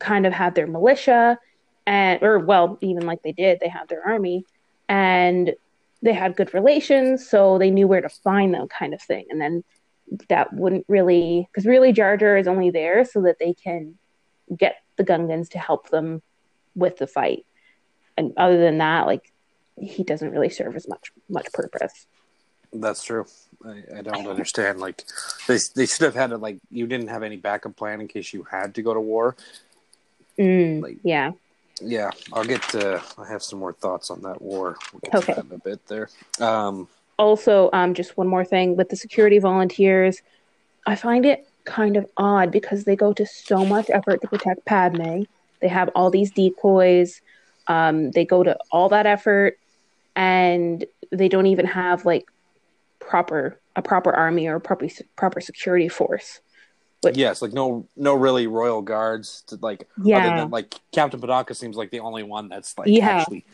kind 0.00 0.26
of 0.26 0.32
had 0.32 0.54
their 0.54 0.66
militia 0.66 1.38
and 1.86 2.20
or 2.22 2.40
well, 2.40 2.78
even 2.80 3.06
like 3.06 3.22
they 3.22 3.32
did, 3.32 3.60
they 3.60 3.68
had 3.68 3.88
their 3.88 4.04
army 4.04 4.44
and 4.88 5.54
they 6.02 6.12
had 6.12 6.36
good 6.36 6.52
relations, 6.52 7.28
so 7.28 7.58
they 7.58 7.70
knew 7.70 7.86
where 7.86 8.00
to 8.00 8.08
find 8.08 8.52
them 8.52 8.68
kind 8.68 8.92
of 8.92 9.00
thing. 9.00 9.26
And 9.30 9.40
then 9.40 9.64
that 10.28 10.52
wouldn't 10.52 10.84
really 10.88 11.48
because 11.50 11.64
really 11.64 11.92
Jar 11.92 12.16
Jar 12.16 12.36
is 12.36 12.46
only 12.48 12.70
there 12.70 13.04
so 13.04 13.22
that 13.22 13.38
they 13.38 13.54
can 13.54 13.96
get 14.54 14.76
the 14.96 15.04
Gungans 15.04 15.50
to 15.50 15.58
help 15.58 15.88
them 15.88 16.22
with 16.74 16.98
the 16.98 17.06
fight. 17.06 17.46
And 18.16 18.32
other 18.36 18.58
than 18.58 18.78
that, 18.78 19.06
like 19.06 19.32
he 19.78 20.04
doesn't 20.04 20.30
really 20.30 20.50
serve 20.50 20.76
as 20.76 20.86
much 20.88 21.12
much 21.28 21.50
purpose. 21.52 22.06
That's 22.72 23.02
true. 23.04 23.26
I, 23.64 23.82
I 23.98 24.02
don't 24.02 24.26
understand. 24.26 24.80
Like 24.80 25.02
they 25.46 25.58
they 25.76 25.86
should 25.86 26.02
have 26.04 26.14
had 26.14 26.32
a 26.32 26.36
like 26.36 26.58
you 26.70 26.86
didn't 26.86 27.08
have 27.08 27.22
any 27.22 27.36
backup 27.36 27.76
plan 27.76 28.00
in 28.00 28.08
case 28.08 28.32
you 28.32 28.42
had 28.42 28.74
to 28.74 28.82
go 28.82 28.92
to 28.92 29.00
war. 29.00 29.36
Mm, 30.38 30.82
Like- 30.82 30.98
yeah. 31.02 31.32
Yeah, 31.84 32.10
I'll 32.32 32.44
get 32.44 32.62
to. 32.70 33.02
I 33.18 33.26
have 33.28 33.42
some 33.42 33.58
more 33.58 33.72
thoughts 33.72 34.10
on 34.10 34.20
that 34.22 34.40
war. 34.40 34.76
We'll 34.92 35.00
get 35.00 35.12
to 35.12 35.18
Okay. 35.18 35.32
that 35.34 35.44
in 35.46 35.52
a 35.52 35.58
bit 35.58 35.86
there. 35.88 36.08
Um, 36.40 36.88
Also, 37.18 37.68
um, 37.72 37.94
just 37.94 38.16
one 38.16 38.26
more 38.26 38.44
thing 38.44 38.74
with 38.76 38.88
the 38.88 38.96
security 38.96 39.38
volunteers, 39.38 40.22
I 40.86 40.96
find 40.96 41.26
it 41.26 41.46
kind 41.64 41.96
of 41.96 42.06
odd 42.16 42.50
because 42.50 42.84
they 42.84 42.96
go 42.96 43.12
to 43.12 43.26
so 43.26 43.64
much 43.64 43.90
effort 43.90 44.20
to 44.22 44.28
protect 44.28 44.64
Padme. 44.64 45.22
They 45.60 45.68
have 45.68 45.90
all 45.94 46.10
these 46.10 46.32
decoys. 46.32 47.20
Um, 47.68 48.10
they 48.10 48.24
go 48.24 48.42
to 48.42 48.56
all 48.72 48.88
that 48.88 49.06
effort, 49.06 49.56
and 50.16 50.84
they 51.12 51.28
don't 51.28 51.46
even 51.46 51.66
have 51.66 52.04
like 52.04 52.24
proper 52.98 53.60
a 53.76 53.82
proper 53.82 54.12
army 54.12 54.46
or 54.48 54.58
proper 54.58 54.88
proper 55.16 55.40
security 55.40 55.88
force. 55.88 56.40
But- 57.02 57.16
yes, 57.16 57.42
like 57.42 57.52
no, 57.52 57.86
no, 57.96 58.14
really 58.14 58.46
royal 58.46 58.80
guards. 58.80 59.42
To, 59.48 59.58
like 59.60 59.88
other 59.98 60.08
Yeah, 60.08 60.36
than 60.36 60.50
like 60.50 60.74
Captain 60.92 61.20
Panaka 61.20 61.54
seems 61.56 61.76
like 61.76 61.90
the 61.90 62.00
only 62.00 62.22
one 62.22 62.48
that's 62.48 62.78
like 62.78 62.88
Yeah. 62.88 63.08
actually 63.08 63.44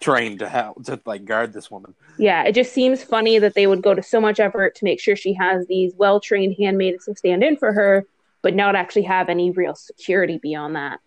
trained 0.00 0.40
to 0.40 0.48
help 0.48 0.84
to 0.84 1.00
like 1.06 1.24
guard 1.24 1.52
this 1.52 1.70
woman. 1.70 1.94
yeah. 2.18 2.44
It 2.44 2.52
just 2.54 2.72
seems 2.72 3.02
funny 3.02 3.38
that 3.38 3.54
they 3.54 3.66
would 3.66 3.82
go 3.82 3.94
to 3.94 4.02
so 4.02 4.20
much 4.20 4.38
effort 4.40 4.74
to 4.76 4.84
make 4.84 5.00
sure 5.00 5.16
she 5.16 5.32
has 5.34 5.66
these 5.66 5.92
well 5.96 6.20
trained 6.20 6.56
handmaids 6.58 7.04
to 7.06 7.14
stand 7.16 7.42
in 7.42 7.56
for 7.56 7.72
her, 7.72 8.04
but 8.42 8.54
not 8.54 8.76
actually 8.76 9.02
have 9.02 9.28
any 9.28 9.50
real 9.50 9.74
security 9.74 10.38
beyond 10.38 10.76
that. 10.76 11.00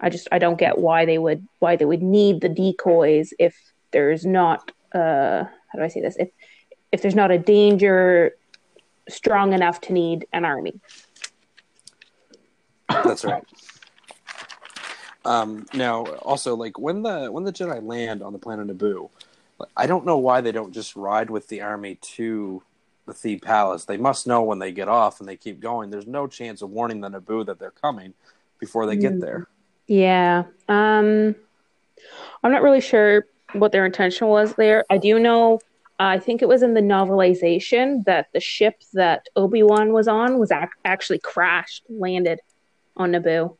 I 0.00 0.08
just 0.10 0.28
I 0.32 0.38
don't 0.38 0.58
get 0.58 0.78
why 0.78 1.04
they 1.04 1.18
would 1.18 1.46
why 1.60 1.76
they 1.76 1.84
would 1.84 2.02
need 2.02 2.40
the 2.40 2.48
decoys 2.48 3.32
if 3.38 3.54
there's 3.92 4.24
not 4.26 4.72
uh 4.94 5.44
how 5.44 5.78
do 5.78 5.82
I 5.82 5.88
say 5.88 6.00
this 6.00 6.16
if 6.16 6.30
if 6.90 7.02
there's 7.02 7.14
not 7.14 7.30
a 7.30 7.38
danger 7.38 8.34
strong 9.10 9.52
enough 9.52 9.80
to 9.82 9.92
need 9.92 10.26
an 10.32 10.44
army. 10.44 10.80
That's 12.88 13.24
right. 13.24 13.44
Um, 15.24 15.66
now, 15.74 16.06
also, 16.06 16.56
like 16.56 16.78
when 16.78 17.02
the 17.02 17.30
when 17.30 17.44
the 17.44 17.52
Jedi 17.52 17.84
land 17.86 18.22
on 18.22 18.32
the 18.32 18.38
planet 18.38 18.66
Naboo, 18.66 19.10
I 19.76 19.86
don't 19.86 20.06
know 20.06 20.18
why 20.18 20.40
they 20.40 20.52
don't 20.52 20.72
just 20.72 20.96
ride 20.96 21.30
with 21.30 21.48
the 21.48 21.60
army 21.60 21.96
to 22.16 22.62
the 23.06 23.12
Theed 23.12 23.42
Palace. 23.42 23.84
They 23.84 23.96
must 23.98 24.26
know 24.26 24.42
when 24.42 24.58
they 24.58 24.72
get 24.72 24.88
off 24.88 25.20
and 25.20 25.28
they 25.28 25.36
keep 25.36 25.60
going. 25.60 25.90
There's 25.90 26.06
no 26.06 26.26
chance 26.26 26.62
of 26.62 26.70
warning 26.70 27.00
the 27.00 27.10
Naboo 27.10 27.46
that 27.46 27.58
they're 27.58 27.70
coming 27.70 28.14
before 28.58 28.86
they 28.86 28.96
get 28.96 29.14
Mm. 29.14 29.20
there. 29.20 29.46
Yeah. 29.86 30.44
Um 30.68 31.34
I'm 32.42 32.52
not 32.52 32.62
really 32.62 32.80
sure 32.80 33.26
what 33.52 33.72
their 33.72 33.84
intention 33.84 34.28
was 34.28 34.54
there. 34.54 34.84
I 34.88 34.96
do 34.96 35.18
know 35.18 35.60
I 36.00 36.18
think 36.18 36.40
it 36.40 36.48
was 36.48 36.62
in 36.62 36.72
the 36.72 36.80
novelization 36.80 38.04
that 38.06 38.28
the 38.32 38.40
ship 38.40 38.82
that 38.94 39.28
Obi-Wan 39.36 39.92
was 39.92 40.08
on 40.08 40.38
was 40.38 40.50
ac- 40.50 40.70
actually 40.84 41.18
crashed, 41.18 41.82
landed 41.90 42.40
on 42.96 43.12
Naboo. 43.12 43.54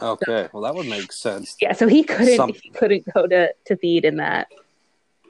Okay, 0.00 0.48
well 0.52 0.62
that 0.62 0.74
would 0.76 0.86
make 0.86 1.10
sense, 1.12 1.56
Yeah, 1.60 1.72
so 1.72 1.86
he 1.88 2.04
couldn't 2.04 2.54
he 2.56 2.68
couldn't 2.70 3.12
go 3.12 3.26
to 3.26 3.52
to 3.66 3.76
Theed 3.76 4.04
in 4.04 4.16
that. 4.18 4.48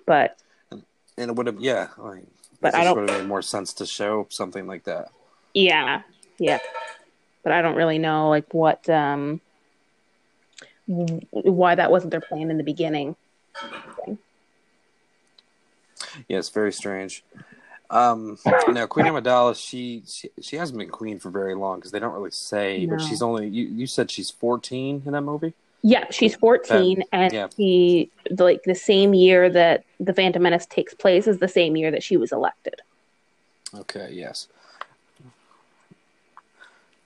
But 0.06 0.38
and 0.70 1.30
it 1.30 1.34
would 1.36 1.46
have 1.46 1.60
yeah. 1.60 1.88
Mean, 1.98 2.26
But 2.60 2.74
I 2.74 2.84
don't- 2.84 2.98
would 3.00 3.08
have 3.10 3.20
made 3.20 3.28
more 3.28 3.42
sense 3.42 3.72
to 3.74 3.86
show 3.86 4.26
something 4.30 4.66
like 4.66 4.84
that. 4.84 5.10
yeah, 5.54 6.02
yeah. 6.38 6.58
But 7.42 7.52
I 7.52 7.62
don't 7.62 7.76
really 7.76 7.98
know 7.98 8.28
like 8.28 8.52
what 8.52 8.88
um 8.90 9.40
why 11.30 11.74
that 11.74 11.90
wasn't 11.90 12.10
their 12.10 12.20
plan 12.20 12.50
in 12.50 12.58
the 12.58 12.64
beginning. 12.64 13.16
It's 16.28 16.48
very 16.48 16.72
strange. 16.72 17.24
Um, 17.90 18.38
now 18.68 18.86
Queen 18.86 19.06
Amidala, 19.06 19.54
she, 19.56 20.02
she 20.06 20.30
she 20.40 20.56
hasn't 20.56 20.78
been 20.78 20.88
queen 20.88 21.18
for 21.18 21.30
very 21.30 21.54
long 21.54 21.78
because 21.78 21.92
they 21.92 21.98
don't 21.98 22.14
really 22.14 22.30
say. 22.30 22.86
But 22.86 23.00
she's 23.00 23.22
only 23.22 23.48
you. 23.48 23.66
You 23.66 23.86
said 23.86 24.10
she's 24.10 24.30
fourteen 24.30 25.02
in 25.04 25.12
that 25.12 25.20
movie. 25.20 25.54
Yeah, 25.86 26.06
she's 26.10 26.34
14, 26.36 27.02
and 27.12 27.30
yeah. 27.30 27.48
she 27.54 28.10
like 28.38 28.62
the 28.62 28.74
same 28.74 29.12
year 29.12 29.50
that 29.50 29.84
the 30.00 30.14
Phantom 30.14 30.42
Menace 30.42 30.64
takes 30.64 30.94
place 30.94 31.26
is 31.26 31.40
the 31.40 31.48
same 31.48 31.76
year 31.76 31.90
that 31.90 32.02
she 32.02 32.16
was 32.16 32.32
elected. 32.32 32.80
Okay. 33.74 34.08
Yes. 34.10 34.48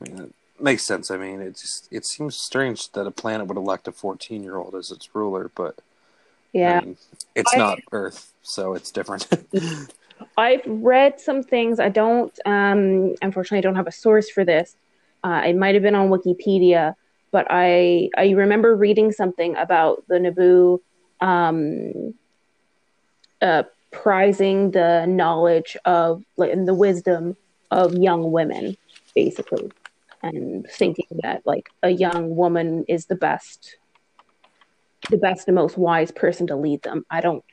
I 0.00 0.08
mean, 0.08 0.20
it 0.20 0.34
makes 0.60 0.86
sense. 0.86 1.10
I 1.10 1.16
mean, 1.16 1.40
it 1.40 1.56
just 1.56 1.88
it 1.90 2.06
seems 2.06 2.36
strange 2.36 2.92
that 2.92 3.04
a 3.04 3.10
planet 3.10 3.48
would 3.48 3.56
elect 3.56 3.88
a 3.88 3.92
fourteen 3.92 4.44
year 4.44 4.56
old 4.56 4.76
as 4.76 4.92
its 4.92 5.12
ruler, 5.12 5.50
but 5.56 5.80
Yeah, 6.52 6.78
I 6.78 6.84
mean, 6.84 6.96
it's 7.34 7.52
I- 7.54 7.58
not 7.58 7.78
Earth, 7.92 8.32
so 8.42 8.74
it's 8.74 8.90
different. 8.90 9.26
I've 10.36 10.62
read 10.66 11.20
some 11.20 11.42
things. 11.42 11.80
I 11.80 11.88
don't, 11.88 12.36
um, 12.46 13.14
unfortunately, 13.22 13.58
I 13.58 13.62
don't 13.62 13.76
have 13.76 13.86
a 13.86 13.92
source 13.92 14.30
for 14.30 14.44
this. 14.44 14.76
Uh, 15.24 15.42
it 15.46 15.56
might 15.56 15.74
have 15.74 15.82
been 15.82 15.94
on 15.94 16.10
Wikipedia, 16.10 16.94
but 17.32 17.46
I 17.50 18.10
I 18.16 18.30
remember 18.30 18.74
reading 18.74 19.12
something 19.12 19.56
about 19.56 20.04
the 20.08 20.16
Naboo 20.16 20.80
um, 21.20 22.14
uh, 23.42 23.64
prizing 23.90 24.70
the 24.72 25.06
knowledge 25.06 25.76
of 25.84 26.22
like 26.36 26.52
and 26.52 26.68
the 26.68 26.74
wisdom 26.74 27.36
of 27.70 27.94
young 27.94 28.30
women, 28.32 28.76
basically, 29.14 29.70
and 30.22 30.66
thinking 30.70 31.06
that 31.22 31.42
like 31.46 31.68
a 31.82 31.90
young 31.90 32.36
woman 32.36 32.84
is 32.88 33.06
the 33.06 33.16
best, 33.16 33.76
the 35.10 35.16
best 35.16 35.48
and 35.48 35.54
most 35.54 35.78
wise 35.78 36.10
person 36.10 36.46
to 36.48 36.56
lead 36.56 36.82
them. 36.82 37.04
I 37.10 37.20
don't 37.20 37.44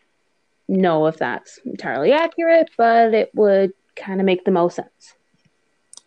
know 0.68 1.08
if 1.08 1.18
that's 1.18 1.60
entirely 1.66 2.12
accurate, 2.12 2.70
but 2.78 3.14
it 3.14 3.34
would 3.34 3.74
kind 3.96 4.20
of 4.20 4.26
make 4.26 4.46
the 4.46 4.52
most 4.52 4.76
sense. 4.76 5.14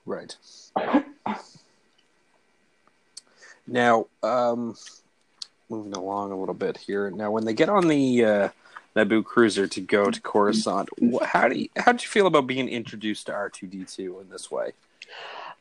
Right. 0.04 0.36
Now, 3.70 4.06
um, 4.22 4.76
moving 5.68 5.92
along 5.92 6.32
a 6.32 6.38
little 6.38 6.54
bit 6.54 6.78
here. 6.78 7.10
Now, 7.10 7.30
when 7.30 7.44
they 7.44 7.52
get 7.52 7.68
on 7.68 7.86
the 7.86 8.24
uh, 8.24 8.48
Naboo 8.96 9.22
cruiser 9.22 9.66
to 9.66 9.80
go 9.80 10.10
to 10.10 10.20
Coruscant, 10.20 10.88
wh- 11.00 11.22
how 11.24 11.48
do 11.48 11.58
you, 11.58 11.68
how 11.76 11.92
did 11.92 12.02
you 12.02 12.08
feel 12.08 12.26
about 12.26 12.46
being 12.46 12.68
introduced 12.68 13.26
to 13.26 13.34
R 13.34 13.50
two 13.50 13.66
D 13.66 13.84
two 13.84 14.20
in 14.20 14.30
this 14.30 14.50
way? 14.50 14.72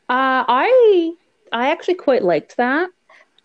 Uh, 0.09 0.47
I 0.47 1.13
I 1.51 1.69
actually 1.69 1.95
quite 1.95 2.23
liked 2.23 2.55
that, 2.57 2.89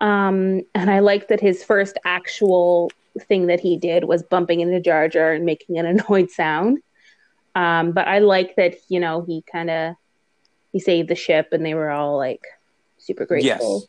um, 0.03 0.63
and 0.75 0.91
I 0.91 0.99
like 0.99 1.29
that 1.29 1.41
his 1.41 1.65
first 1.65 1.97
actual 2.05 2.91
thing 3.29 3.47
that 3.47 3.61
he 3.61 3.77
did 3.77 4.05
was 4.05 4.23
bumping 4.23 4.61
into 4.61 4.81
Jar 4.81 5.09
Jar 5.09 5.33
and 5.33 5.47
making 5.47 5.79
an 5.79 5.87
annoyed 5.93 6.31
sound. 6.31 6.79
Um, 7.55 7.93
but 7.93 8.09
I 8.09 8.19
like 8.19 8.57
that 8.57 8.75
you 8.89 9.01
know 9.01 9.23
he 9.23 9.43
kind 9.51 9.71
of 9.71 9.95
he 10.73 10.81
saved 10.81 11.09
the 11.09 11.15
ship, 11.15 11.49
and 11.53 11.65
they 11.65 11.75
were 11.75 11.91
all 11.91 12.19
like 12.19 12.43
super 12.99 13.25
grateful. 13.25 13.81
Yes. 13.81 13.89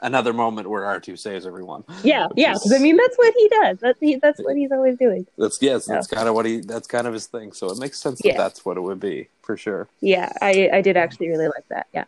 Another 0.00 0.32
moment 0.32 0.68
where 0.68 0.84
R 0.84 0.98
two 0.98 1.14
saves 1.14 1.46
everyone. 1.46 1.84
Yeah, 2.02 2.26
yeah. 2.34 2.54
Because 2.54 2.72
I 2.72 2.78
mean, 2.78 2.96
that's 2.96 3.16
what 3.16 3.32
he 3.36 3.48
does. 3.48 3.78
That's 3.78 4.00
he, 4.00 4.16
that's 4.16 4.40
what 4.42 4.56
he's 4.56 4.72
always 4.72 4.98
doing. 4.98 5.28
That's 5.38 5.62
yes, 5.62 5.86
that's 5.86 6.08
kind 6.08 6.26
of 6.26 6.34
what 6.34 6.44
he. 6.44 6.58
That's 6.58 6.88
kind 6.88 7.06
of 7.06 7.12
his 7.12 7.26
thing. 7.26 7.52
So 7.52 7.70
it 7.70 7.78
makes 7.78 8.00
sense 8.00 8.20
Yeah. 8.24 8.32
that 8.32 8.38
that's 8.38 8.64
what 8.64 8.76
it 8.76 8.80
would 8.80 8.98
be 8.98 9.28
for 9.42 9.56
sure. 9.56 9.86
Yeah, 10.00 10.32
I 10.42 10.70
I 10.72 10.80
did 10.80 10.96
actually 10.96 11.28
really 11.28 11.46
like 11.46 11.68
that. 11.68 11.86
Yeah. 11.94 12.04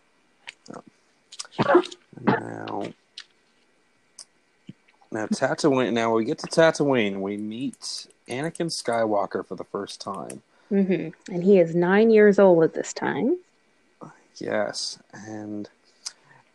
Now, 2.27 2.87
now 5.15 5.27
Tatooine. 5.27 5.93
Now 5.93 6.13
we 6.15 6.25
get 6.27 6.39
to 6.39 6.47
Tatooine. 6.47 7.21
We 7.21 7.37
meet 7.39 8.07
Anakin 8.29 8.67
Skywalker 8.71 9.47
for 9.47 9.55
the 9.55 9.65
first 9.65 10.01
time. 10.01 10.43
hmm 10.69 11.09
And 11.31 11.43
he 11.45 11.59
is 11.59 11.75
nine 11.75 12.11
years 12.11 12.39
old 12.39 12.63
at 12.65 12.75
this 12.75 12.93
time. 12.93 13.39
Yes, 14.39 14.99
and 15.13 15.71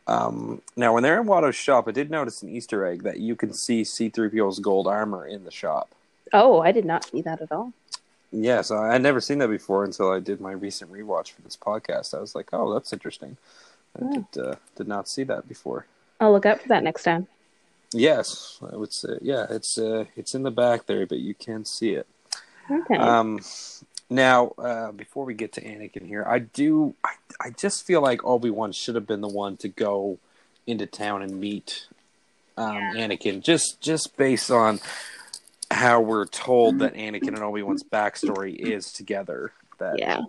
um, 0.05 0.61
now 0.75 0.93
when 0.93 1.01
they're 1.03 1.21
in 1.21 1.27
Watto's 1.27 1.55
shop, 1.55 1.87
I 1.87 1.91
did 1.91 2.11
notice 2.11 2.41
an 2.43 2.49
Easter 2.49 2.85
egg 2.85 3.03
that 3.03 3.19
you 3.19 3.35
can 3.37 3.53
see 3.53 3.83
C-3PO's 3.85 4.59
gold 4.59 4.85
armor 4.87 5.25
in 5.25 5.45
the 5.45 5.51
shop. 5.51 5.89
Oh, 6.33 6.59
I 6.59 6.71
did 6.73 6.83
not 6.83 7.05
see 7.05 7.21
that 7.21 7.41
at 7.41 7.51
all. 7.51 7.71
Yes, 8.31 8.69
I 8.69 8.97
never 8.97 9.21
seen 9.21 9.37
that 9.39 9.47
before 9.49 9.85
until 9.85 10.11
I 10.11 10.19
did 10.19 10.41
my 10.41 10.51
recent 10.51 10.91
rewatch 10.91 11.31
for 11.31 11.41
this 11.41 11.55
podcast. 11.57 12.13
I 12.13 12.19
was 12.19 12.35
like, 12.35 12.49
"Oh, 12.53 12.73
that's 12.73 12.91
interesting." 12.93 13.37
I 13.99 14.03
Oh. 14.03 14.25
did, 14.33 14.41
uh, 14.45 14.55
did 14.75 14.87
not 14.87 15.07
see 15.07 15.23
that 15.23 15.47
before. 15.47 15.85
I'll 16.19 16.31
look 16.33 16.45
out 16.45 16.61
for 16.61 16.67
that 16.67 16.83
next 16.83 17.03
time. 17.03 17.27
Yes, 17.93 18.59
I 18.71 18.75
would 18.75 18.93
say. 18.93 19.17
Yeah, 19.21 19.47
it's 19.49 19.77
uh, 19.77 20.05
it's 20.15 20.35
in 20.35 20.43
the 20.43 20.51
back 20.51 20.85
there, 20.85 21.05
but 21.05 21.19
you 21.19 21.33
can 21.33 21.65
see 21.65 21.91
it. 21.91 22.07
Okay. 22.69 22.95
Um, 22.95 23.39
now, 24.09 24.53
uh, 24.57 24.91
before 24.91 25.25
we 25.25 25.33
get 25.33 25.53
to 25.53 25.61
Anakin 25.61 26.05
here, 26.05 26.23
I 26.27 26.39
do. 26.39 26.95
I, 27.03 27.09
I 27.39 27.49
just 27.51 27.85
feel 27.85 28.01
like 28.01 28.23
Obi 28.23 28.49
Wan 28.49 28.71
should 28.71 28.95
have 28.95 29.07
been 29.07 29.21
the 29.21 29.27
one 29.27 29.57
to 29.57 29.69
go 29.69 30.19
into 30.67 30.85
town 30.85 31.23
and 31.23 31.39
meet 31.39 31.87
um, 32.57 32.75
Anakin, 32.95 33.41
just 33.41 33.81
just 33.81 34.17
based 34.17 34.51
on 34.51 34.79
how 35.71 36.01
we're 36.01 36.25
told 36.25 36.79
that 36.79 36.93
Anakin 36.95 37.29
and 37.29 37.39
Obi 37.39 37.63
Wan's 37.63 37.83
backstory 37.83 38.55
is 38.55 38.91
together. 38.91 39.51
That 39.79 39.97
yeah. 39.97 40.21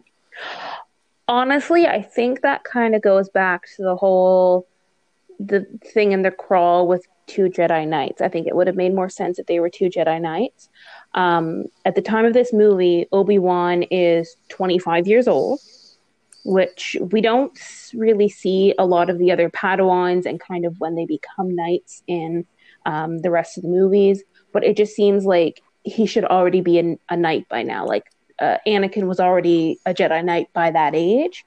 Honestly, 1.29 1.87
I 1.87 2.03
think 2.03 2.41
that 2.41 2.65
kind 2.65 2.95
of 2.95 3.03
goes 3.03 3.29
back 3.29 3.67
to 3.77 3.83
the 3.83 3.97
whole 3.97 4.67
the 5.39 5.67
thing 5.93 6.13
in 6.13 6.23
the 6.23 6.31
crawl 6.31 6.87
with 6.87 7.07
two 7.31 7.45
Jedi 7.45 7.87
Knights. 7.87 8.21
I 8.21 8.29
think 8.29 8.47
it 8.47 8.57
would 8.57 8.67
have 8.67 8.77
made 8.77 8.95
more 8.95 9.09
sense 9.09 9.39
if 9.39 9.47
they 9.47 9.61
were 9.61 9.71
two 9.71 9.89
Jedi 9.89 10.21
Knights. 10.21 10.69
Um, 11.15 11.67
at 11.85 11.95
the 11.95 12.03
time 12.03 12.25
of 12.25 12.33
this 12.33 12.53
movie, 12.53 13.07
Obi 13.13 13.39
Wan 13.39 13.85
is 13.85 14.37
25 14.49 15.07
years 15.07 15.29
old, 15.29 15.61
which 16.45 16.97
we 17.01 17.21
don't 17.21 17.57
really 17.95 18.29
see 18.29 18.75
a 18.79 18.85
lot 18.85 19.11
of 19.11 19.19
the 19.19 19.31
other 19.31 19.49
Padawans 19.49 20.27
and 20.27 20.41
kind 20.41 20.65
of 20.65 20.79
when 20.81 20.97
they 20.97 21.07
become 21.07 21.55
knights 21.55 22.03
in 22.07 22.47
um, 22.85 23.19
the 23.19 23.31
rest 23.31 23.57
of 23.57 23.63
the 23.63 23.69
movies. 23.69 24.23
But 24.53 24.65
it 24.65 24.77
just 24.77 24.97
seems 24.97 25.25
like 25.25 25.63
he 25.85 26.07
should 26.07 26.25
already 26.25 26.61
be 26.61 26.79
a, 26.81 26.99
a 27.09 27.17
knight 27.17 27.49
by 27.49 27.63
now. 27.63 27.87
Like 27.87 28.11
uh, 28.41 28.57
Anakin 28.67 29.07
was 29.07 29.21
already 29.21 29.79
a 29.87 29.95
Jedi 29.95 30.25
Knight 30.25 30.49
by 30.53 30.71
that 30.71 30.95
age. 30.97 31.45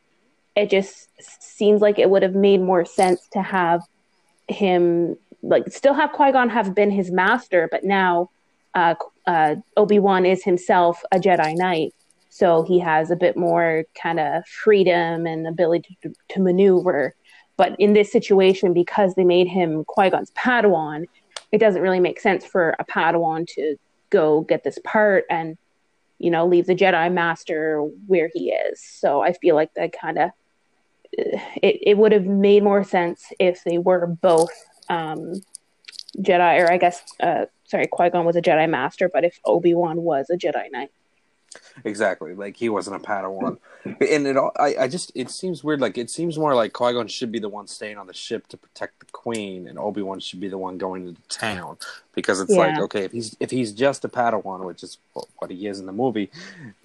It 0.56 0.70
just 0.70 1.10
seems 1.42 1.82
like 1.82 2.00
it 2.00 2.10
would 2.10 2.24
have 2.24 2.36
made 2.36 2.62
more 2.62 2.86
sense 2.86 3.28
to 3.34 3.42
have 3.42 3.82
him 4.48 5.18
like 5.44 5.72
still 5.72 5.94
have 5.94 6.14
Qui 6.14 6.32
Gon 6.32 6.50
have 6.50 6.74
been 6.74 6.90
his 6.90 7.12
master, 7.12 7.68
but 7.70 7.84
now 7.84 8.30
uh, 8.74 8.96
uh, 9.28 9.56
Obi 9.78 10.00
Wan 10.00 10.26
is 10.26 10.44
himself 10.44 11.04
a 11.12 11.20
Jedi 11.20 11.56
Knight, 11.56 11.94
so 12.30 12.64
he 12.64 12.80
has 12.80 13.12
a 13.12 13.16
bit 13.16 13.38
more 13.38 13.84
kind 14.02 14.20
of 14.20 14.48
freedom 14.48 15.28
and 15.28 15.46
ability 15.46 15.98
to, 16.02 16.14
to 16.30 16.40
maneuver. 16.40 17.14
But 17.58 17.76
in 17.78 17.94
this 17.94 18.12
situation, 18.12 18.74
because 18.74 19.14
they 19.14 19.26
made 19.26 19.48
him 19.48 19.84
Qui 19.86 20.10
Gon's 20.10 20.32
Padawan, 20.32 21.06
it 21.52 21.60
doesn't 21.60 21.82
really 21.82 22.00
make 22.00 22.20
sense 22.20 22.46
for 22.46 22.76
a 22.80 22.86
Padawan 22.86 23.46
to 23.50 23.76
go 24.10 24.42
get 24.42 24.64
this 24.64 24.80
part 24.84 25.26
and 25.30 25.58
you 26.20 26.32
know 26.32 26.48
leave 26.48 26.68
the 26.68 26.76
Jedi 26.76 27.12
Master 27.12 27.82
where 28.08 28.30
he 28.34 28.52
is. 28.52 28.82
So 28.82 29.22
I 29.22 29.34
feel 29.34 29.56
like 29.56 29.74
that 29.76 29.92
kind 29.92 30.18
of 30.18 30.32
it, 31.12 31.80
it 31.82 31.98
would 31.98 32.12
have 32.12 32.26
made 32.26 32.64
more 32.64 32.84
sense 32.84 33.32
if 33.40 33.64
they 33.64 33.78
were 33.78 34.08
both 34.08 34.52
um, 34.90 35.42
Jedi, 36.18 36.62
or 36.62 36.72
I 36.72 36.78
guess, 36.78 37.04
uh, 37.20 37.46
sorry, 37.66 37.88
Qui 37.88 38.10
Gon 38.10 38.26
was 38.26 38.36
a 38.36 38.42
Jedi 38.42 38.70
Master, 38.70 39.10
but 39.10 39.24
if 39.24 39.40
Obi 39.46 39.74
Wan 39.74 40.02
was 40.02 40.30
a 40.30 40.38
Jedi 40.38 40.72
Knight. 40.72 40.92
Exactly, 41.86 42.34
like 42.34 42.56
he 42.58 42.68
wasn't 42.68 42.96
a 42.96 43.00
Padawan, 43.00 43.60
and 43.86 44.26
it 44.26 44.38
all. 44.38 44.52
I, 44.58 44.76
I 44.82 44.88
just 44.88 45.12
it 45.14 45.30
seems 45.30 45.64
weird. 45.64 45.82
Like 45.82 46.00
it 46.00 46.10
seems 46.10 46.38
more 46.38 46.56
like 46.56 46.74
Qui 46.74 46.94
Gon 46.94 47.08
should 47.08 47.32
be 47.32 47.38
the 47.38 47.50
one 47.50 47.68
staying 47.68 47.98
on 47.98 48.08
the 48.08 48.14
ship 48.14 48.48
to 48.48 48.58
protect 48.58 49.00
the 49.00 49.06
Queen, 49.12 49.68
and 49.68 49.78
Obi 49.78 50.02
Wan 50.02 50.20
should 50.20 50.40
be 50.40 50.48
the 50.48 50.58
one 50.58 50.80
going 50.80 51.08
into 51.08 51.22
town 51.30 51.78
because 52.16 52.40
it's 52.40 52.52
Yeah. 52.52 52.58
like 52.58 52.80
okay, 52.80 53.04
if 53.04 53.12
he's 53.12 53.36
if 53.40 53.52
he's 53.52 53.72
just 53.72 54.04
a 54.04 54.10
Padawan, 54.10 54.66
which 54.66 54.82
is 54.82 54.98
what 55.38 55.52
he 55.52 55.68
is 55.68 55.80
in 55.80 55.86
the 55.86 55.92
movie, 55.92 56.32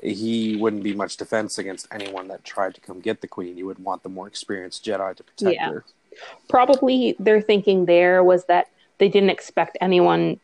he 0.03 0.57
wouldn't 0.57 0.83
be 0.83 0.93
much 0.95 1.17
defense 1.17 1.57
against 1.59 1.89
anyone 1.91 2.29
that 2.29 2.45
tried 2.45 2.75
to 2.75 2.81
come 2.83 3.01
get 3.01 3.23
the 3.23 3.29
Queen. 3.29 3.57
You 3.57 3.65
would 3.67 3.79
want 3.79 4.03
the 4.03 4.11
more 4.11 4.27
experienced 4.27 4.85
Jedi 4.85 5.17
to 5.17 5.25
protect 5.25 5.55
Yeah. 5.55 5.71
her. 5.71 5.85
Probably 6.49 7.17
their 7.19 7.41
thinking 7.41 7.87
there 7.87 8.23
was 8.25 8.45
that 8.47 8.69
they 8.99 9.09
didn't 9.09 9.31
expect 9.31 9.79
anyone 9.81 10.41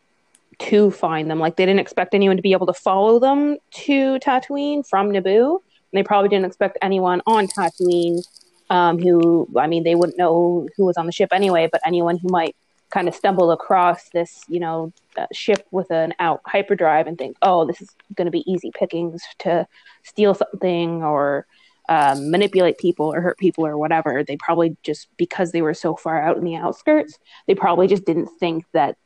to 0.59 0.91
find 0.91 1.31
them. 1.31 1.39
Like 1.41 1.57
they 1.57 1.67
didn't 1.67 1.81
expect 1.81 2.15
anyone 2.15 2.37
to 2.37 2.43
be 2.43 2.53
able 2.53 2.67
to 2.67 2.73
follow 2.73 3.19
them 3.19 3.59
to 3.71 4.19
Tatooine 4.19 4.87
from 4.87 5.11
Naboo. 5.11 5.57
And 5.57 5.99
they 5.99 6.03
probably 6.03 6.29
didn't 6.29 6.47
expect 6.47 6.79
anyone 6.83 7.23
on 7.27 7.47
Tatooine 7.47 8.25
um, 8.71 8.99
who, 8.99 9.49
I 9.57 9.67
mean, 9.67 9.85
they 9.85 9.95
wouldn't 9.95 10.19
know 10.19 10.69
who 10.77 10.85
was 10.85 10.97
on 10.97 11.07
the 11.07 11.13
ship 11.13 11.31
anyway, 11.33 11.69
but 11.71 11.81
anyone 11.85 12.17
who 12.17 12.29
might 12.29 12.57
kind 12.91 13.09
of 13.09 13.15
stumble 13.15 13.51
across 13.51 14.09
this, 14.11 14.43
you 14.49 14.61
know, 14.61 14.93
uh, 15.17 15.27
ship 15.33 15.67
with 15.71 15.91
an 15.91 16.15
out 16.19 16.41
hyperdrive 16.47 17.07
and 17.07 17.19
think, 17.19 17.37
oh, 17.43 17.67
this 17.67 17.81
is 17.81 17.91
going 18.15 18.27
to 18.27 18.31
be 18.31 18.51
easy 18.51 18.71
pickings 18.73 19.23
to 19.41 19.67
steal 20.03 20.35
something 20.35 21.03
or 21.03 21.47
um, 21.89 22.31
manipulate 22.31 22.79
people 22.79 23.13
or 23.13 23.21
hurt 23.21 23.39
people 23.39 23.67
or 23.67 23.77
whatever. 23.77 24.25
They 24.25 24.37
probably 24.37 24.77
just, 24.83 25.09
because 25.17 25.53
they 25.53 25.63
were 25.63 25.75
so 25.75 25.95
far 25.97 26.21
out 26.21 26.37
in 26.37 26.45
the 26.45 26.57
outskirts, 26.57 27.19
they 27.47 27.55
probably 27.55 27.87
just 27.87 28.05
didn't 28.05 28.29
think 28.41 28.65
that 28.73 28.97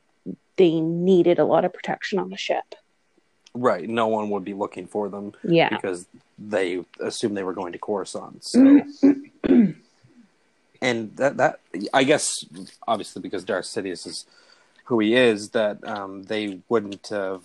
they 0.55 0.79
needed 0.79 1.39
a 1.39 1.45
lot 1.45 1.65
of 1.65 1.73
protection 1.73 2.19
on 2.19 2.29
the 2.29 2.37
ship. 2.37 2.75
Right, 3.53 3.89
no 3.89 4.07
one 4.07 4.29
would 4.29 4.45
be 4.45 4.53
looking 4.53 4.85
for 4.85 5.09
them 5.09 5.33
Yeah. 5.43 5.69
because 5.69 6.07
they 6.37 6.85
assumed 6.99 7.35
they 7.35 7.43
were 7.43 7.53
going 7.53 7.73
to 7.73 7.79
Coruscant. 7.79 8.43
So, 8.43 8.81
and 10.81 11.15
that 11.17 11.37
that 11.37 11.59
I 11.93 12.03
guess 12.03 12.45
obviously 12.87 13.21
because 13.21 13.43
Darth 13.43 13.65
Sidious 13.65 14.07
is 14.07 14.25
who 14.85 14.99
he 14.99 15.15
is, 15.15 15.49
that 15.49 15.85
um, 15.87 16.23
they 16.23 16.59
wouldn't 16.69 17.07
have. 17.07 17.43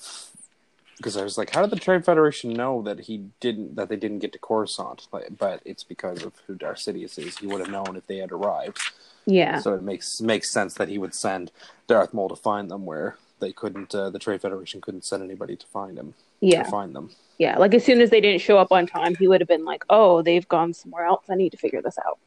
Because 0.97 1.17
I 1.17 1.25
was 1.25 1.37
like, 1.37 1.51
how 1.51 1.63
did 1.63 1.71
the 1.71 1.77
Trade 1.77 2.05
Federation 2.05 2.53
know 2.53 2.83
that 2.83 3.01
he 3.01 3.27
didn't 3.41 3.75
that 3.77 3.89
they 3.89 3.97
didn't 3.97 4.21
get 4.21 4.33
to 4.33 4.39
Coruscant? 4.39 5.09
But, 5.11 5.37
but 5.37 5.61
it's 5.65 5.85
because 5.85 6.23
of 6.23 6.35
who 6.47 6.55
Darth 6.55 6.79
Sidious 6.79 7.19
is. 7.19 7.39
He 7.39 7.47
would 7.47 7.61
have 7.61 7.71
known 7.71 7.97
if 7.97 8.07
they 8.07 8.19
had 8.19 8.33
arrived. 8.33 8.79
Yeah. 9.27 9.59
So 9.59 9.75
it 9.75 9.83
makes 9.83 10.21
makes 10.21 10.53
sense 10.53 10.75
that 10.75 10.89
he 10.89 10.99
would 10.99 11.15
send 11.15 11.51
Darth 11.87 12.15
Maul 12.15 12.29
to 12.29 12.37
find 12.37 12.71
them 12.71 12.87
where 12.87 13.17
they 13.41 13.53
couldn't. 13.53 13.95
Uh, 13.95 14.11
the 14.11 14.19
Trade 14.19 14.41
Federation 14.41 14.81
couldn't 14.81 15.05
send 15.05 15.23
anybody 15.23 15.57
to 15.57 15.67
find 15.67 15.99
him. 15.99 16.15
Yeah. 16.41 16.63
To 16.63 16.71
find 16.71 16.95
them. 16.95 17.11
Yeah. 17.39 17.59
Like 17.59 17.75
as 17.75 17.85
soon 17.85 18.01
as 18.01 18.11
they 18.11 18.21
didn't 18.21 18.41
show 18.41 18.59
up 18.59 18.71
on 18.71 18.87
time, 18.87 19.17
he 19.17 19.27
would 19.27 19.41
have 19.41 19.49
been 19.49 19.65
like, 19.65 19.85
oh, 19.91 20.23
they've 20.23 20.47
gone 20.49 20.75
somewhere 20.75 21.07
else. 21.07 21.25
I 21.29 21.35
need 21.35 21.51
to 21.51 21.59
figure 21.59 21.83
this 21.83 21.99
out. 22.07 22.19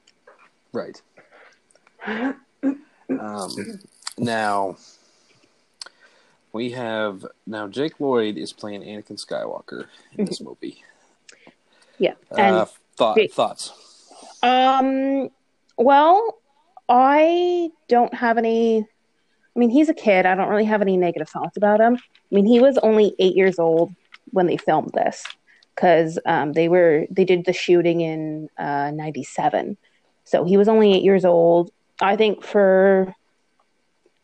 Right. 0.73 1.01
Um, 3.09 3.79
now 4.17 4.75
we 6.53 6.71
have 6.71 7.25
now 7.45 7.67
Jake 7.67 7.99
Lloyd 7.99 8.37
is 8.37 8.53
playing 8.53 8.81
Anakin 8.81 9.23
Skywalker 9.23 9.85
in 10.17 10.25
this 10.25 10.41
movie. 10.47 10.83
Yeah. 11.99 12.13
And 12.31 12.55
Uh, 12.55 12.65
thought, 12.95 13.17
Jake- 13.17 13.33
thoughts? 13.33 13.71
Um, 14.43 15.29
well, 15.77 16.37
I 16.89 17.69
don't 17.87 18.13
have 18.13 18.37
any. 18.37 18.79
I 19.55 19.59
mean, 19.59 19.69
he's 19.71 19.89
a 19.89 19.93
kid. 19.93 20.25
I 20.27 20.35
don't 20.35 20.49
really 20.49 20.65
have 20.65 20.81
any 20.83 20.97
negative 20.97 21.27
thoughts 21.29 21.57
about 21.57 21.79
him. 21.79 21.95
I 21.95 22.35
mean, 22.35 22.45
he 22.45 22.59
was 22.59 22.77
only 22.79 23.15
eight 23.17 23.35
years 23.35 23.57
old 23.57 23.93
when 24.31 24.45
they 24.45 24.57
filmed 24.57 24.91
this 24.93 25.23
because 25.75 26.19
um, 26.25 26.53
they 26.53 26.69
were 26.69 27.07
they 27.09 27.25
did 27.25 27.45
the 27.45 27.53
shooting 27.53 28.01
in 28.01 28.49
uh, 28.59 28.91
'97, 28.91 29.75
so 30.25 30.43
he 30.43 30.57
was 30.57 30.67
only 30.67 30.93
eight 30.93 31.03
years 31.03 31.25
old. 31.25 31.71
I 31.99 32.15
think 32.15 32.43
for 32.43 33.15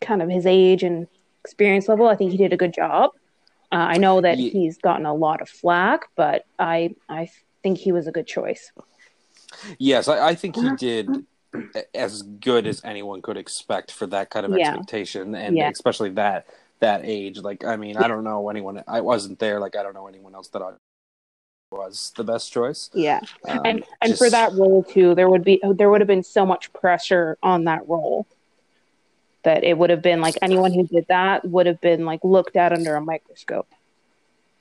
kind 0.01 0.21
of 0.21 0.29
his 0.29 0.45
age 0.45 0.83
and 0.83 1.07
experience 1.43 1.87
level, 1.87 2.07
I 2.07 2.15
think 2.15 2.31
he 2.31 2.37
did 2.37 2.53
a 2.53 2.57
good 2.57 2.73
job. 2.73 3.11
Uh, 3.71 3.75
I 3.75 3.97
know 3.97 4.21
that 4.21 4.37
Ye- 4.37 4.49
he's 4.49 4.77
gotten 4.77 5.05
a 5.05 5.13
lot 5.13 5.41
of 5.41 5.49
flack, 5.49 6.05
but 6.15 6.45
I 6.59 6.95
I 7.09 7.29
think 7.63 7.77
he 7.77 7.91
was 7.91 8.07
a 8.07 8.11
good 8.11 8.27
choice. 8.27 8.71
Yes, 9.79 10.07
I, 10.07 10.29
I 10.29 10.35
think 10.35 10.55
he 10.55 10.69
did 10.75 11.25
as 11.93 12.21
good 12.23 12.65
as 12.67 12.81
anyone 12.83 13.21
could 13.21 13.37
expect 13.37 13.91
for 13.91 14.07
that 14.07 14.29
kind 14.29 14.45
of 14.45 14.51
Yeah. 14.57 14.69
expectation, 14.69 15.35
and 15.35 15.55
Yeah. 15.55 15.69
especially 15.69 16.09
that 16.11 16.45
that 16.79 17.01
age. 17.03 17.39
Like, 17.39 17.63
I 17.63 17.77
mean, 17.77 17.95
I 17.97 18.07
don't 18.07 18.23
know 18.23 18.49
anyone. 18.49 18.83
I 18.87 19.01
wasn't 19.01 19.39
there. 19.39 19.59
Like, 19.59 19.75
I 19.75 19.83
don't 19.83 19.93
know 19.93 20.07
anyone 20.07 20.35
else 20.35 20.49
that 20.49 20.61
I 20.61 20.71
was 21.71 22.11
the 22.17 22.23
best 22.23 22.51
choice. 22.51 22.89
Yeah. 22.93 23.21
Um, 23.47 23.61
and 23.65 23.83
and 24.01 24.17
for 24.17 24.29
that 24.29 24.53
role 24.53 24.83
too 24.83 25.15
there 25.15 25.29
would 25.29 25.43
be 25.43 25.59
there 25.63 25.89
would 25.89 26.01
have 26.01 26.07
been 26.07 26.21
so 26.23 26.45
much 26.45 26.71
pressure 26.73 27.37
on 27.41 27.63
that 27.63 27.87
role 27.87 28.27
that 29.43 29.63
it 29.63 29.77
would 29.77 29.89
have 29.89 30.01
been 30.01 30.21
like 30.21 30.35
anyone 30.41 30.73
who 30.73 30.87
did 30.87 31.05
that 31.09 31.45
would 31.45 31.65
have 31.65 31.79
been 31.81 32.05
like 32.05 32.19
looked 32.23 32.55
at 32.55 32.73
under 32.73 32.95
a 32.95 33.01
microscope 33.01 33.67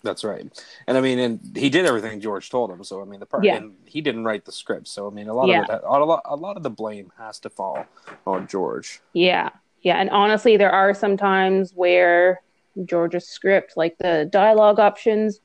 That's 0.05 0.25
right. 0.25 0.45
And 0.89 0.99
I 0.99 1.01
mean, 1.01 1.19
and 1.21 1.57
he 1.57 1.71
did 1.71 1.87
everything 1.87 2.21
George 2.21 2.51
told 2.51 2.71
him. 2.73 2.83
So 2.83 3.01
I 3.01 3.05
mean, 3.05 3.21
the 3.21 3.27
part 3.27 3.45
Yeah. 3.45 3.57
and 3.59 3.77
he 3.87 4.01
didn't 4.01 4.25
write 4.25 4.45
the 4.45 4.51
script. 4.53 4.89
So 4.89 5.07
I 5.07 5.11
mean, 5.11 5.29
a 5.29 5.35
lot 5.35 5.47
Yeah. 5.49 5.63
of 5.63 5.71
it, 5.71 5.81
a 5.85 6.05
lot, 6.05 6.23
a 6.25 6.35
lot 6.37 6.57
of 6.57 6.65
the 6.65 6.71
blame 6.71 7.13
has 7.19 7.39
to 7.41 7.51
fall 7.51 7.87
on 8.27 8.47
George. 8.49 9.01
yeah 9.13 9.51
yeah 9.83 9.97
and 10.01 10.11
honestly 10.11 10.57
there 10.57 10.71
are 10.71 10.95
some 10.95 11.17
times 11.17 11.73
where 11.75 12.41
george's 12.85 13.27
script 13.27 13.77
like 13.77 13.99
the 13.99 14.29
dialogue 14.31 14.79
options 14.79 15.41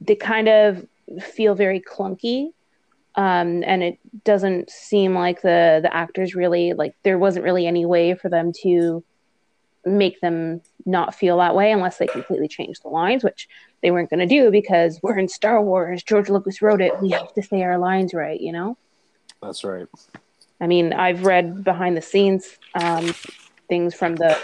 they 0.00 0.16
kind 0.16 0.48
of 0.48 0.84
feel 1.22 1.54
very 1.54 1.80
clunky 1.80 2.50
um, 3.16 3.62
and 3.64 3.82
it 3.82 3.98
doesn't 4.24 4.70
seem 4.70 5.14
like 5.14 5.42
the 5.42 5.80
the 5.82 5.94
actors 5.94 6.34
really 6.34 6.72
like 6.72 6.94
there 7.02 7.18
wasn't 7.18 7.44
really 7.44 7.66
any 7.66 7.84
way 7.84 8.14
for 8.14 8.28
them 8.28 8.52
to 8.62 9.02
make 9.84 10.20
them 10.20 10.60
not 10.84 11.14
feel 11.14 11.38
that 11.38 11.54
way 11.54 11.72
unless 11.72 11.98
they 11.98 12.06
completely 12.06 12.48
changed 12.48 12.82
the 12.82 12.88
lines 12.88 13.24
which 13.24 13.48
they 13.82 13.90
weren't 13.90 14.10
going 14.10 14.20
to 14.20 14.26
do 14.26 14.50
because 14.50 15.00
we're 15.02 15.18
in 15.18 15.28
star 15.28 15.62
wars. 15.62 16.02
George 16.02 16.28
lucas 16.28 16.60
wrote 16.60 16.82
it. 16.82 17.00
We 17.00 17.10
have 17.10 17.32
to 17.34 17.42
say 17.42 17.62
our 17.62 17.78
lines 17.78 18.12
right 18.12 18.40
you 18.40 18.52
know? 18.52 18.76
That's 19.42 19.64
right. 19.64 19.86
I 20.60 20.66
mean, 20.66 20.92
I've 20.92 21.24
read 21.24 21.64
behind 21.64 21.96
the 21.96 22.02
scenes 22.02 22.58
um, 22.74 23.14
things 23.68 23.94
from 23.94 24.16
the 24.16 24.36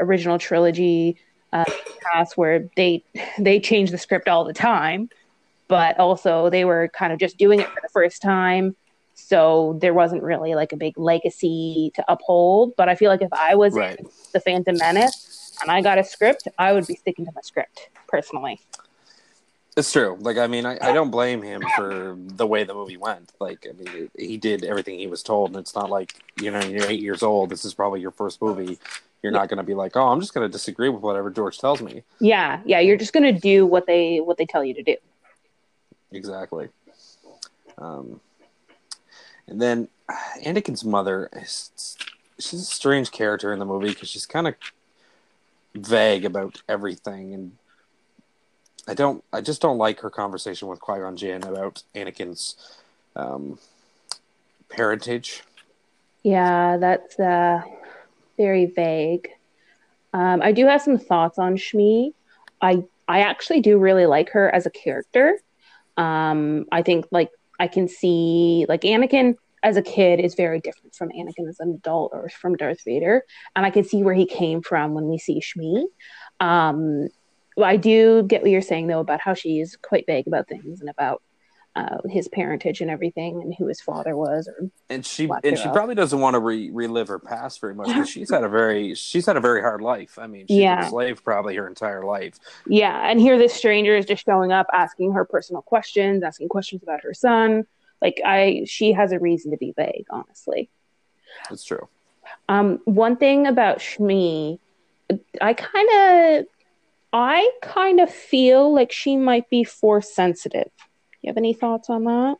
original 0.00 0.38
trilogy 0.38 1.16
uh, 1.52 1.64
past 2.02 2.36
where 2.36 2.68
they 2.76 3.04
they 3.38 3.60
change 3.60 3.90
the 3.90 3.98
script 3.98 4.28
all 4.28 4.44
the 4.44 4.52
time, 4.52 5.08
but 5.72 5.98
also 5.98 6.50
they 6.50 6.66
were 6.66 6.90
kind 6.92 7.14
of 7.14 7.18
just 7.18 7.38
doing 7.38 7.58
it 7.58 7.66
for 7.66 7.80
the 7.80 7.88
first 7.88 8.20
time. 8.20 8.76
So 9.14 9.78
there 9.80 9.94
wasn't 9.94 10.22
really 10.22 10.54
like 10.54 10.74
a 10.74 10.76
big 10.76 10.98
legacy 10.98 11.92
to 11.94 12.04
uphold. 12.12 12.74
But 12.76 12.90
I 12.90 12.94
feel 12.94 13.10
like 13.10 13.22
if 13.22 13.32
I 13.32 13.54
was 13.54 13.72
Right. 13.72 13.98
the 14.34 14.40
Phantom 14.40 14.76
Menace 14.76 15.56
and 15.62 15.70
I 15.70 15.80
got 15.80 15.96
a 15.96 16.04
script, 16.04 16.46
I 16.58 16.74
would 16.74 16.86
be 16.86 16.94
sticking 16.94 17.24
to 17.24 17.32
my 17.34 17.40
script 17.40 17.88
personally. 18.06 18.60
It's 19.78 19.90
true. 19.90 20.18
Like, 20.20 20.36
I 20.36 20.46
mean, 20.46 20.66
I, 20.66 20.76
I 20.82 20.92
don't 20.92 21.10
blame 21.10 21.40
him 21.40 21.62
for 21.74 22.18
the 22.18 22.46
way 22.46 22.64
the 22.64 22.74
movie 22.74 22.98
went. 22.98 23.32
Like, 23.40 23.66
I 23.66 23.72
mean, 23.72 24.10
he 24.18 24.36
did 24.36 24.64
everything 24.64 24.98
he 24.98 25.06
was 25.06 25.22
told, 25.22 25.52
and 25.52 25.58
it's 25.58 25.74
not 25.74 25.88
like 25.88 26.22
you 26.38 26.50
know 26.50 26.60
you're 26.60 26.84
eight 26.84 27.00
years 27.00 27.22
old. 27.22 27.48
This 27.48 27.64
is 27.64 27.72
probably 27.72 28.02
your 28.02 28.10
first 28.10 28.42
movie. 28.42 28.78
You're 29.22 29.32
not 29.32 29.48
going 29.48 29.56
to 29.56 29.62
be 29.62 29.72
like, 29.72 29.96
oh, 29.96 30.08
I'm 30.08 30.20
just 30.20 30.34
going 30.34 30.46
to 30.46 30.52
disagree 30.52 30.90
with 30.90 31.00
whatever 31.00 31.30
George 31.30 31.58
tells 31.58 31.80
me. 31.80 32.02
Yeah, 32.20 32.60
yeah, 32.66 32.80
you're 32.80 32.98
just 32.98 33.14
gonna 33.14 33.32
do 33.32 33.64
what 33.64 33.86
they 33.86 34.20
what 34.20 34.36
they 34.36 34.44
tell 34.44 34.62
you 34.62 34.74
to 34.74 34.82
do. 34.82 34.96
Exactly. 36.12 36.68
Um, 37.78 38.20
and 39.46 39.60
then 39.60 39.88
Anakin's 40.44 40.84
mother 40.84 41.30
she's 42.42 42.60
a 42.60 42.64
strange 42.64 43.10
character 43.10 43.52
in 43.52 43.58
the 43.58 43.64
movie 43.64 43.88
because 43.88 44.08
she's 44.08 44.26
kind 44.26 44.48
of 44.48 44.54
vague 45.74 46.24
about 46.24 46.62
everything, 46.68 47.34
and 47.34 47.52
I 48.88 48.94
don't, 48.94 49.24
I 49.32 49.40
just 49.40 49.62
don't 49.62 49.78
like 49.78 50.00
her 50.00 50.10
conversation 50.10 50.68
with 50.68 50.80
Qui 50.80 50.98
Gon 50.98 51.16
Jinn 51.16 51.44
about 51.44 51.82
Anakin's 51.94 52.56
um, 53.16 53.58
parentage. 54.68 55.42
Yeah, 56.22 56.76
that's 56.76 57.18
uh, 57.18 57.62
very 58.36 58.66
vague. 58.66 59.30
Um, 60.12 60.42
I 60.42 60.52
do 60.52 60.66
have 60.66 60.82
some 60.82 60.98
thoughts 60.98 61.38
on 61.38 61.56
Shmi. 61.56 62.12
I 62.60 62.84
I 63.08 63.20
actually 63.20 63.60
do 63.60 63.78
really 63.78 64.06
like 64.06 64.30
her 64.30 64.54
as 64.54 64.66
a 64.66 64.70
character. 64.70 65.38
Um, 65.96 66.66
I 66.72 66.82
think 66.82 67.06
like 67.10 67.30
I 67.58 67.68
can 67.68 67.88
see 67.88 68.66
like 68.68 68.82
Anakin 68.82 69.36
as 69.62 69.76
a 69.76 69.82
kid 69.82 70.18
is 70.18 70.34
very 70.34 70.60
different 70.60 70.94
from 70.94 71.10
Anakin 71.10 71.48
as 71.48 71.60
an 71.60 71.70
adult 71.70 72.12
or 72.14 72.28
from 72.28 72.56
Darth 72.56 72.82
Vader, 72.84 73.24
and 73.54 73.64
I 73.64 73.70
can 73.70 73.84
see 73.84 74.02
where 74.02 74.14
he 74.14 74.26
came 74.26 74.62
from 74.62 74.94
when 74.94 75.08
we 75.08 75.18
see 75.18 75.40
Shmi. 75.40 75.84
Um, 76.40 77.08
I 77.62 77.76
do 77.76 78.22
get 78.22 78.42
what 78.42 78.50
you're 78.50 78.62
saying 78.62 78.86
though 78.86 79.00
about 79.00 79.20
how 79.20 79.34
she 79.34 79.60
is 79.60 79.76
quite 79.76 80.06
vague 80.06 80.26
about 80.26 80.48
things 80.48 80.80
and 80.80 80.88
about 80.88 81.22
uh, 81.74 81.96
his 82.06 82.28
parentage 82.28 82.82
and 82.82 82.90
everything 82.90 83.40
and 83.40 83.54
who 83.54 83.66
his 83.66 83.80
father 83.80 84.14
was 84.14 84.46
or 84.46 84.68
And 84.90 85.06
she 85.06 85.28
and 85.42 85.58
she 85.58 85.68
probably 85.70 85.94
doesn't 85.94 86.20
want 86.20 86.34
to 86.34 86.38
re- 86.40 86.70
relive 86.70 87.08
her 87.08 87.18
past 87.18 87.60
very 87.62 87.74
much 87.74 87.86
because 87.88 88.10
she's 88.10 88.30
had 88.30 88.44
a 88.44 88.48
very 88.48 88.94
she's 88.94 89.24
had 89.24 89.36
a 89.38 89.40
very 89.40 89.62
hard 89.62 89.80
life. 89.80 90.18
I 90.18 90.26
mean, 90.26 90.42
she's 90.46 90.56
been 90.56 90.62
Yeah. 90.64 90.86
a 90.86 90.90
slave 90.90 91.24
probably 91.24 91.56
her 91.56 91.66
entire 91.66 92.04
life. 92.04 92.34
Yeah, 92.66 93.08
and 93.10 93.18
here 93.18 93.38
this 93.38 93.54
stranger 93.54 93.96
is 93.96 94.04
just 94.04 94.24
showing 94.24 94.52
up, 94.52 94.66
asking 94.74 95.12
her 95.12 95.24
personal 95.24 95.62
questions, 95.62 96.22
asking 96.22 96.48
questions 96.50 96.82
about 96.82 97.00
her 97.02 97.14
son. 97.14 97.66
Like 98.02 98.20
I, 98.24 98.64
she 98.66 98.92
has 98.92 99.12
a 99.12 99.18
reason 99.18 99.50
to 99.52 99.56
be 99.56 99.72
vague, 99.74 100.04
honestly. 100.10 100.68
that's 101.48 101.64
true. 101.64 101.88
Um, 102.50 102.80
one 102.84 103.16
thing 103.16 103.46
about 103.46 103.78
Shmi, 103.78 104.58
I 105.40 105.54
kind 105.54 105.88
of, 106.40 106.46
I 107.14 107.50
kind 107.62 108.00
of 108.00 108.10
feel 108.12 108.74
like 108.74 108.92
she 108.92 109.16
might 109.16 109.48
be 109.48 109.64
force 109.64 110.12
sensitive. 110.14 110.70
You 111.22 111.28
have 111.28 111.36
any 111.36 111.54
thoughts 111.54 111.88
on 111.88 112.04
that? 112.04 112.36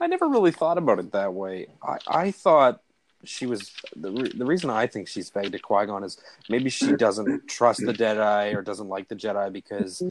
I 0.00 0.06
never 0.06 0.28
really 0.28 0.52
thought 0.52 0.76
about 0.78 0.98
it 0.98 1.12
that 1.12 1.32
way. 1.32 1.68
I, 1.82 1.96
I 2.06 2.30
thought 2.30 2.82
she 3.24 3.46
was 3.46 3.72
the 3.96 4.10
re- 4.12 4.32
the 4.36 4.44
reason 4.44 4.68
I 4.70 4.86
think 4.86 5.08
she's 5.08 5.30
begged 5.30 5.52
to 5.52 5.58
Qui 5.58 5.86
Gon 5.86 6.04
is 6.04 6.18
maybe 6.50 6.68
she 6.70 6.92
doesn't 6.92 7.48
trust 7.48 7.80
the 7.80 7.92
Jedi 7.94 8.54
or 8.54 8.62
doesn't 8.62 8.88
like 8.88 9.08
the 9.08 9.16
Jedi 9.16 9.50
because 9.52 10.02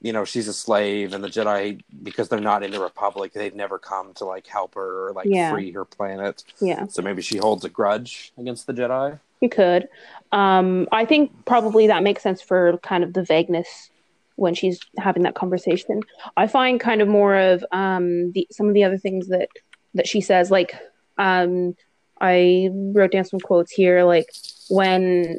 you 0.00 0.12
know 0.12 0.24
she's 0.24 0.48
a 0.48 0.54
slave 0.54 1.12
and 1.12 1.22
the 1.22 1.28
Jedi 1.28 1.82
because 2.02 2.28
they're 2.30 2.40
not 2.40 2.62
in 2.62 2.70
the 2.70 2.80
Republic 2.80 3.32
they've 3.34 3.54
never 3.54 3.78
come 3.78 4.14
to 4.14 4.24
like 4.24 4.46
help 4.46 4.74
her 4.74 5.08
or 5.08 5.12
like 5.12 5.26
Yeah. 5.28 5.50
free 5.50 5.70
her 5.72 5.84
planet. 5.84 6.42
Yeah, 6.60 6.86
So 6.86 7.02
maybe 7.02 7.20
she 7.20 7.36
holds 7.36 7.64
a 7.64 7.68
grudge 7.68 8.32
against 8.38 8.66
the 8.66 8.72
Jedi. 8.72 9.20
you 9.42 9.50
could. 9.50 9.88
Um, 10.32 10.88
I 10.92 11.04
think 11.04 11.30
probably 11.44 11.86
that 11.88 12.02
makes 12.02 12.22
sense 12.22 12.40
for 12.40 12.78
kind 12.78 13.04
of 13.04 13.12
the 13.12 13.22
vagueness 13.22 13.90
when 14.36 14.54
she's 14.54 14.80
having 14.98 15.24
that 15.24 15.34
conversation. 15.34 16.02
I 16.36 16.46
find 16.46 16.78
kind 16.78 17.00
of 17.00 17.08
more 17.08 17.36
of 17.36 17.64
um, 17.72 18.32
the 18.32 18.46
some 18.52 18.68
of 18.68 18.74
the 18.74 18.84
other 18.84 18.98
things 18.98 19.28
that 19.28 19.48
that 19.94 20.06
she 20.06 20.20
says. 20.20 20.50
Like 20.50 20.74
um, 21.18 21.74
I 22.20 22.70
wrote 22.72 23.12
down 23.12 23.24
some 23.24 23.40
quotes 23.40 23.72
here, 23.72 24.04
like 24.04 24.28
when 24.68 25.38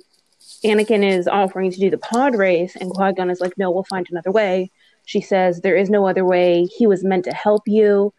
Anakin 0.64 1.08
is 1.08 1.28
offering 1.28 1.72
to 1.72 1.80
do 1.80 1.90
the 1.90 1.98
pod 1.98 2.36
race, 2.36 2.76
and 2.76 2.92
Qui 2.92 3.14
Gon 3.14 3.30
is 3.30 3.40
like, 3.40 3.58
"No, 3.58 3.72
we'll 3.72 3.84
find 3.84 4.08
another 4.10 4.32
way." 4.32 4.72
She 5.06 5.22
says, 5.22 5.62
"There 5.62 5.78
is 5.78 5.90
no 5.90 6.08
other 6.08 6.26
way. 6.26 6.66
He 6.66 6.88
was 6.88 7.04
meant 7.04 7.26
to 7.26 7.34
help 7.34 7.64
you." 7.68 8.14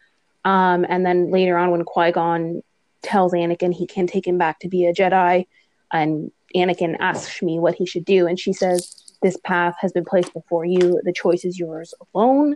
Um, 0.45 0.85
and 0.87 1.05
then 1.05 1.29
later 1.31 1.57
on, 1.57 1.71
when 1.71 1.83
Qui 1.83 2.11
Gon 2.11 2.63
tells 3.01 3.33
Anakin 3.33 3.73
he 3.73 3.85
can 3.85 4.07
take 4.07 4.25
him 4.25 4.37
back 4.37 4.59
to 4.59 4.69
be 4.69 4.85
a 4.85 4.93
Jedi, 4.93 5.45
and 5.91 6.31
Anakin 6.55 6.95
asks 6.99 7.41
me 7.41 7.59
what 7.59 7.75
he 7.75 7.85
should 7.85 8.05
do, 8.05 8.27
and 8.27 8.39
she 8.39 8.53
says, 8.53 9.08
"This 9.21 9.37
path 9.43 9.75
has 9.79 9.91
been 9.91 10.05
placed 10.05 10.33
before 10.33 10.65
you. 10.65 11.01
The 11.03 11.13
choice 11.13 11.45
is 11.45 11.59
yours 11.59 11.93
alone." 12.13 12.55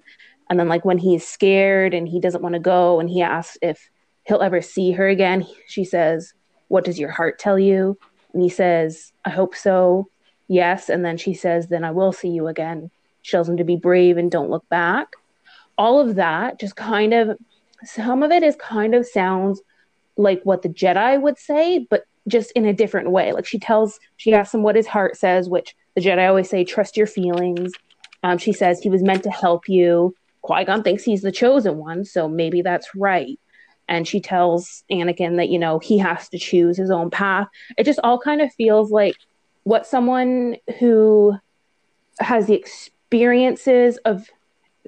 And 0.49 0.59
then, 0.59 0.67
like 0.67 0.85
when 0.85 0.97
he's 0.97 1.27
scared 1.27 1.93
and 1.93 2.07
he 2.07 2.19
doesn't 2.19 2.41
want 2.41 2.53
to 2.53 2.59
go, 2.59 2.99
and 2.99 3.09
he 3.09 3.21
asks 3.21 3.57
if 3.61 3.89
he'll 4.25 4.41
ever 4.41 4.61
see 4.61 4.91
her 4.91 5.07
again, 5.07 5.45
she 5.67 5.83
says, 5.83 6.33
"What 6.67 6.85
does 6.85 6.99
your 6.99 7.11
heart 7.11 7.39
tell 7.39 7.57
you?" 7.59 7.97
And 8.33 8.41
he 8.41 8.49
says, 8.49 9.13
"I 9.25 9.29
hope 9.29 9.55
so." 9.55 10.09
Yes, 10.47 10.89
and 10.89 11.03
then 11.05 11.17
she 11.17 11.33
says, 11.33 11.67
"Then 11.67 11.83
I 11.83 11.91
will 11.91 12.11
see 12.11 12.29
you 12.29 12.47
again." 12.47 12.91
She 13.21 13.31
tells 13.31 13.47
him 13.47 13.57
to 13.57 13.63
be 13.63 13.77
brave 13.77 14.17
and 14.17 14.29
don't 14.29 14.49
look 14.49 14.67
back. 14.69 15.13
All 15.77 15.99
of 15.99 16.15
that 16.15 16.59
just 16.59 16.75
kind 16.75 17.13
of, 17.13 17.37
some 17.83 18.21
of 18.21 18.31
it 18.31 18.43
is 18.43 18.55
kind 18.57 18.93
of 18.93 19.05
sounds 19.07 19.61
like 20.17 20.41
what 20.43 20.61
the 20.61 20.69
Jedi 20.69 21.19
would 21.19 21.37
say, 21.37 21.87
but 21.89 22.03
just 22.27 22.51
in 22.51 22.65
a 22.65 22.73
different 22.73 23.11
way. 23.11 23.31
Like 23.31 23.45
she 23.45 23.59
tells, 23.59 23.99
she 24.17 24.33
asks 24.33 24.53
him 24.53 24.61
what 24.61 24.75
his 24.75 24.87
heart 24.87 25.17
says, 25.17 25.49
which 25.49 25.75
the 25.95 26.01
Jedi 26.01 26.27
always 26.27 26.49
say, 26.49 26.63
trust 26.63 26.97
your 26.97 27.07
feelings. 27.07 27.71
Um, 28.23 28.37
she 28.37 28.53
says 28.53 28.79
he 28.79 28.89
was 28.89 29.03
meant 29.03 29.23
to 29.23 29.29
help 29.29 29.67
you. 29.67 30.15
Qui 30.41 30.65
Gon 30.65 30.83
thinks 30.83 31.03
he's 31.03 31.21
the 31.21 31.31
chosen 31.31 31.77
one, 31.77 32.03
so 32.03 32.27
maybe 32.27 32.61
that's 32.61 32.95
right. 32.95 33.39
And 33.87 34.07
she 34.07 34.19
tells 34.19 34.83
Anakin 34.91 35.37
that, 35.37 35.49
you 35.49 35.59
know, 35.59 35.79
he 35.79 35.97
has 35.99 36.29
to 36.29 36.37
choose 36.37 36.77
his 36.77 36.89
own 36.89 37.09
path. 37.09 37.47
It 37.77 37.83
just 37.83 37.99
all 38.03 38.19
kind 38.19 38.41
of 38.41 38.53
feels 38.53 38.91
like 38.91 39.15
what 39.63 39.85
someone 39.85 40.57
who 40.79 41.37
has 42.19 42.47
the 42.47 42.53
experiences 42.53 43.97
of 44.05 44.29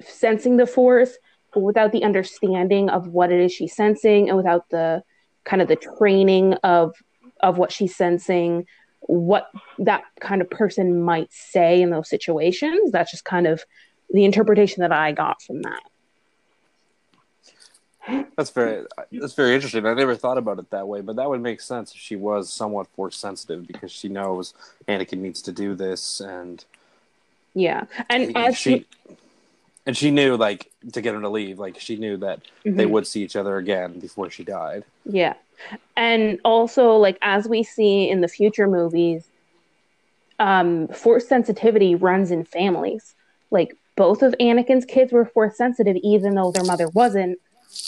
sensing 0.00 0.56
the 0.56 0.66
force, 0.66 1.16
but 1.52 1.60
without 1.60 1.92
the 1.92 2.04
understanding 2.04 2.90
of 2.90 3.08
what 3.08 3.32
it 3.32 3.40
is 3.40 3.52
she's 3.52 3.74
sensing 3.74 4.28
and 4.28 4.36
without 4.36 4.68
the 4.70 5.02
kind 5.44 5.62
of 5.62 5.68
the 5.68 5.76
training 5.76 6.54
of 6.64 6.94
of 7.40 7.58
what 7.58 7.72
she's 7.72 7.94
sensing 7.94 8.66
what 9.08 9.50
that 9.78 10.02
kind 10.20 10.40
of 10.42 10.50
person 10.50 11.00
might 11.02 11.32
say 11.32 11.80
in 11.80 11.90
those 11.90 12.08
situations 12.08 12.90
that's 12.90 13.10
just 13.10 13.24
kind 13.24 13.46
of 13.46 13.64
the 14.10 14.24
interpretation 14.24 14.80
that 14.82 14.92
i 14.92 15.12
got 15.12 15.40
from 15.42 15.62
that 15.62 15.82
That's 18.36 18.50
very 18.50 18.84
that's 19.10 19.34
very 19.34 19.54
interesting. 19.54 19.84
I 19.86 19.94
never 19.94 20.14
thought 20.14 20.38
about 20.38 20.58
it 20.58 20.70
that 20.70 20.86
way, 20.86 21.00
but 21.00 21.16
that 21.16 21.28
would 21.28 21.40
make 21.40 21.60
sense 21.60 21.92
if 21.92 21.98
she 21.98 22.14
was 22.16 22.52
somewhat 22.52 22.86
force 22.94 23.16
sensitive 23.16 23.66
because 23.66 23.90
she 23.90 24.08
knows 24.08 24.54
Anakin 24.86 25.18
needs 25.18 25.42
to 25.42 25.52
do 25.52 25.74
this 25.74 26.20
and 26.20 26.64
yeah 27.54 27.86
and 28.10 28.36
as 28.36 28.56
she 28.56 28.84
and 29.86 29.96
she 29.96 30.10
knew 30.10 30.36
like 30.36 30.70
to 30.92 31.00
get 31.00 31.14
him 31.14 31.22
to 31.22 31.28
leave 31.30 31.58
like 31.58 31.80
she 31.80 31.96
knew 31.96 32.16
that 32.18 32.40
they 32.64 32.84
Mhm. 32.84 32.90
would 32.90 33.06
see 33.06 33.22
each 33.22 33.34
other 33.36 33.56
again 33.56 33.98
before 33.98 34.30
she 34.30 34.44
died 34.44 34.84
Yeah. 35.04 35.34
And 35.96 36.38
also, 36.44 36.92
like, 36.96 37.18
as 37.22 37.48
we 37.48 37.62
see 37.62 38.08
in 38.08 38.20
the 38.20 38.28
future 38.28 38.66
movies, 38.68 39.28
um, 40.38 40.88
force 40.88 41.26
sensitivity 41.26 41.94
runs 41.94 42.30
in 42.30 42.44
families. 42.44 43.14
Like, 43.50 43.76
both 43.96 44.22
of 44.22 44.34
Anakin's 44.38 44.84
kids 44.84 45.12
were 45.12 45.24
force 45.24 45.56
sensitive, 45.56 45.96
even 46.02 46.34
though 46.34 46.52
their 46.52 46.64
mother 46.64 46.88
wasn't. 46.88 47.38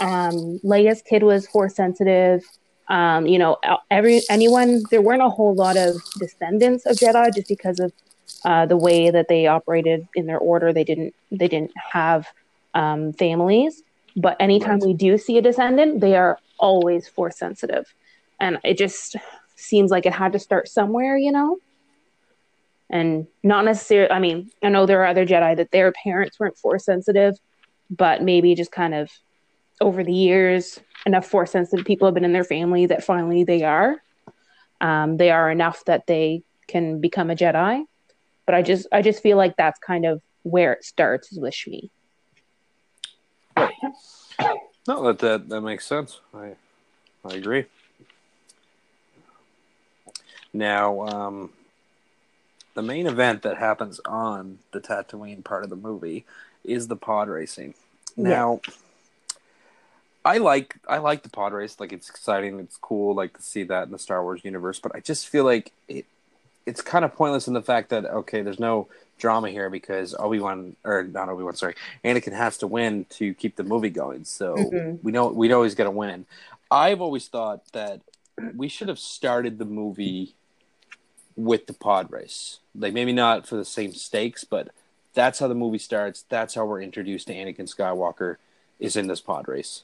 Um, 0.01 0.59
Leia's 0.65 1.03
kid 1.03 1.23
was 1.23 1.47
force 1.47 1.75
sensitive. 1.75 2.43
Um, 2.89 3.27
you 3.27 3.39
know, 3.39 3.59
every 3.91 4.23
anyone, 4.31 4.83
there 4.91 5.03
weren't 5.03 5.21
a 5.21 5.29
whole 5.29 5.55
lot 5.55 5.77
of 5.77 6.01
descendants 6.19 6.87
of 6.87 6.97
Jedi 6.97 7.35
just 7.35 7.49
because 7.49 7.79
of 7.79 7.93
uh, 8.45 8.65
the 8.65 8.77
way 8.77 9.11
that 9.11 9.29
they 9.29 9.47
operated 9.47 10.09
in 10.15 10.25
their 10.27 10.39
order. 10.39 10.73
They 10.73 10.85
didn't, 10.85 11.15
they 11.31 11.49
didn't 11.49 11.73
have 11.93 12.27
um, 12.75 13.13
families. 13.13 13.83
But 14.17 14.37
anytime 14.41 14.79
Right. 14.79 14.89
we 14.89 14.95
do 14.95 15.19
see 15.19 15.37
a 15.37 15.43
descendant, 15.43 16.01
they 16.01 16.17
are 16.17 16.39
always 16.59 17.09
force 17.09 17.39
sensitive. 17.39 17.93
And 18.41 18.59
it 18.65 18.79
just 18.79 19.17
seems 19.57 19.91
like 19.91 20.07
it 20.07 20.13
had 20.13 20.33
to 20.33 20.39
start 20.39 20.69
somewhere, 20.69 21.17
you 21.17 21.33
know? 21.33 21.59
And 22.91 23.27
not 23.43 23.65
necessarily, 23.65 24.11
I 24.11 24.19
mean, 24.19 24.51
I 24.63 24.69
know 24.69 24.87
there 24.87 25.03
are 25.03 25.07
other 25.07 25.27
Jedi 25.27 25.57
that 25.57 25.71
their 25.73 25.93
parents 25.93 26.39
weren't 26.39 26.57
force 26.57 26.85
sensitive, 26.85 27.37
but 27.91 28.23
maybe 28.23 28.55
just 28.55 28.73
kind 28.73 28.95
of 28.95 29.11
over 29.81 30.03
the 30.03 30.13
years, 30.13 30.81
enough 31.07 31.27
force 31.27 31.53
sensitive 31.53 31.85
people 31.85 32.07
have 32.07 32.15
been 32.15 32.25
in 32.25 32.33
their 32.33 32.45
family 32.45 32.87
that 32.87 33.05
finally 33.05 33.45
they 33.45 33.63
are. 33.63 33.97
Um, 34.81 35.17
they 35.17 35.31
are 35.31 35.51
enough 35.51 35.85
that 35.85 36.07
they 36.07 36.43
can 36.67 37.01
become 37.01 37.31
a 37.31 37.35
Jedi. 37.35 37.85
But 38.47 38.55
I 38.55 38.63
just 38.63 38.87
I 38.93 39.03
just 39.03 39.23
feel 39.23 39.37
like 39.37 39.57
that's 39.57 39.79
kind 39.79 40.07
of 40.07 40.23
where 40.43 40.73
it 40.73 40.85
starts 40.85 41.33
with 41.33 41.53
Shmi. 41.53 41.91
No, 44.89 45.05
that 45.05 45.19
that, 45.19 45.49
that 45.51 45.61
makes 45.61 45.87
sense. 45.87 46.21
I 46.35 46.57
I 47.23 47.35
agree. 47.35 47.67
Now, 50.53 51.07
um, 51.07 51.51
the 52.75 52.81
main 52.81 53.07
event 53.07 53.43
that 53.43 53.59
happens 53.59 54.01
on 54.07 54.61
the 54.73 54.81
Tatooine 54.81 55.45
part 55.45 55.63
of 55.63 55.69
the 55.69 55.77
movie 55.77 56.25
is 56.65 56.89
the 56.89 56.97
pod 56.97 57.29
racing. 57.29 57.75
Now, 58.17 58.61
I 60.25 60.39
like 60.39 60.77
I 60.89 60.99
like 60.99 61.23
the 61.23 61.29
pod 61.29 61.53
race. 61.53 61.79
Like 61.79 61.93
it's 61.93 62.09
exciting, 62.09 62.59
it's 62.59 62.79
cool. 62.79 63.15
Like 63.15 63.37
to 63.37 63.43
see 63.43 63.65
that 63.65 63.85
in 63.85 63.93
the 63.93 63.99
Star 63.99 64.23
Wars 64.23 64.41
universe. 64.43 64.81
But 64.81 64.97
I 64.97 65.01
just 65.01 65.29
feel 65.29 65.45
like 65.45 65.73
it 65.87 66.07
it's 66.65 66.81
kind 66.81 67.05
of 67.05 67.15
pointless 67.15 67.47
in 67.47 67.53
the 67.53 67.63
fact 67.63 67.91
that 67.91 68.07
okay, 68.07 68.41
there's 68.41 68.59
no 68.59 68.89
drama 69.19 69.51
here 69.51 69.69
because 69.71 70.15
Obi 70.19 70.39
Wan 70.41 70.77
or 70.85 71.03
not 71.05 71.29
Obi 71.29 71.43
Wan, 71.43 71.55
sorry, 71.57 71.75
Anakin 72.05 72.33
has 72.33 72.57
to 72.59 72.67
win 72.67 73.05
to 73.11 73.35
keep 73.35 73.57
the 73.57 73.65
movie 73.65 73.91
going. 73.91 74.25
So 74.25 74.55
Mhm. 74.57 75.03
we 75.03 75.13
know 75.13 75.29
we 75.29 75.49
know 75.49 75.63
he's 75.65 75.75
gonna 75.75 75.91
win. 75.91 76.27
I've 76.71 77.01
always 77.01 77.29
thought 77.29 77.65
that 77.73 78.01
we 78.57 78.69
should 78.69 78.89
have 78.89 78.99
started 78.99 79.59
the 79.59 79.65
movie 79.65 80.35
with 81.37 81.67
the 81.67 81.73
pod 81.73 82.11
race. 82.11 82.59
Like 82.75 82.93
maybe 82.95 83.13
not 83.13 83.47
for 83.47 83.57
the 83.57 83.65
same 83.65 83.93
stakes, 83.93 84.45
but 84.45 84.69
that's 85.15 85.39
how 85.41 85.49
the 85.49 85.55
movie 85.55 85.79
starts. 85.79 86.25
That's 86.29 86.55
how 86.55 86.65
we're 86.67 86.83
introduced 86.83 87.27
to 87.29 87.35
Anakin 87.35 87.73
Skywalker 87.73 88.37
is 88.79 88.97
in 88.97 89.09
this 89.09 89.21
pod 89.21 89.49
race. 89.49 89.83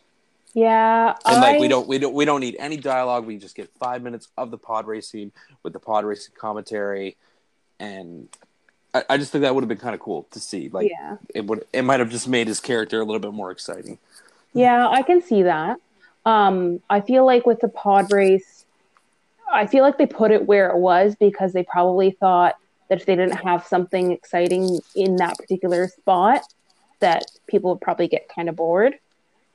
Yeah, 0.52 1.16
And 1.24 1.40
like 1.40 1.58
we 1.58 1.66
don't 1.66 1.88
we 1.88 1.98
don't 1.98 2.14
we 2.14 2.24
don't 2.24 2.38
need 2.40 2.54
any 2.60 2.76
dialogue. 2.76 3.26
We 3.26 3.38
just 3.38 3.56
get 3.56 3.70
five 3.80 4.02
minutes 4.02 4.28
of 4.36 4.52
the 4.52 4.58
pod 4.58 4.86
racing 4.86 5.32
with 5.64 5.72
the 5.72 5.80
pod 5.80 6.04
racing 6.04 6.34
commentary, 6.38 7.16
and 7.80 8.28
I, 8.94 9.04
I 9.10 9.16
just 9.18 9.32
think 9.32 9.42
that 9.42 9.54
would 9.54 9.62
have 9.62 9.68
been 9.68 9.78
kind 9.78 9.94
of 9.94 10.00
cool 10.00 10.26
to 10.30 10.40
see. 10.40 10.68
Like 10.68 10.88
yeah. 10.90 11.16
it 11.34 11.46
would 11.46 11.66
it 11.72 11.82
might 11.82 12.00
have 12.00 12.10
just 12.10 12.28
made 12.28 12.46
his 12.46 12.60
character 12.60 13.00
a 13.00 13.04
little 13.04 13.20
bit 13.20 13.32
more 13.32 13.50
exciting. 13.50 13.98
Yeah, 14.54 14.88
I 14.88 15.02
can 15.02 15.20
see 15.20 15.42
that. 15.42 15.78
Um, 16.24 16.80
I 16.88 17.00
feel 17.00 17.26
like 17.26 17.44
with 17.44 17.60
the 17.60 17.68
pod 17.68 18.12
race, 18.12 18.64
I 19.52 19.66
feel 19.66 19.82
like 19.82 19.98
they 19.98 20.06
put 20.06 20.30
it 20.30 20.46
where 20.46 20.70
it 20.70 20.76
was 20.76 21.16
because 21.16 21.52
they 21.52 21.64
probably 21.64 22.12
thought 22.12 22.54
that 22.88 23.00
if 23.00 23.06
they 23.06 23.16
didn't 23.16 23.44
have 23.44 23.66
something 23.66 24.12
exciting 24.12 24.78
in 24.94 25.16
that 25.16 25.36
particular 25.36 25.88
spot, 25.88 26.42
that 27.00 27.24
people 27.46 27.70
would 27.70 27.80
probably 27.80 28.08
get 28.08 28.28
kind 28.28 28.48
of 28.48 28.56
bored. 28.56 28.94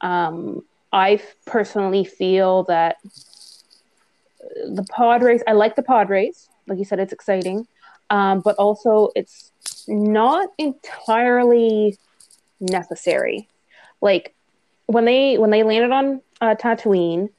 Um, 0.01 0.63
I 0.91 1.21
personally 1.45 2.03
feel 2.03 2.63
that 2.63 2.97
the 4.65 4.85
pod 4.89 5.23
race, 5.23 5.41
I 5.47 5.53
like 5.53 5.75
the 5.75 5.83
pod 5.83 6.09
race. 6.09 6.49
Like 6.67 6.77
you 6.77 6.85
said, 6.85 6.99
it's 6.99 7.13
exciting. 7.13 7.67
Um, 8.09 8.41
but 8.41 8.55
also, 8.55 9.09
it's 9.15 9.51
not 9.87 10.49
entirely 10.57 11.97
necessary. 12.59 13.47
Like, 14.01 14.33
when 14.87 15.05
they 15.05 15.37
when 15.37 15.51
they 15.51 15.63
landed 15.63 15.91
on 15.91 16.21
uh, 16.41 16.55
Tatooine, 16.55 17.29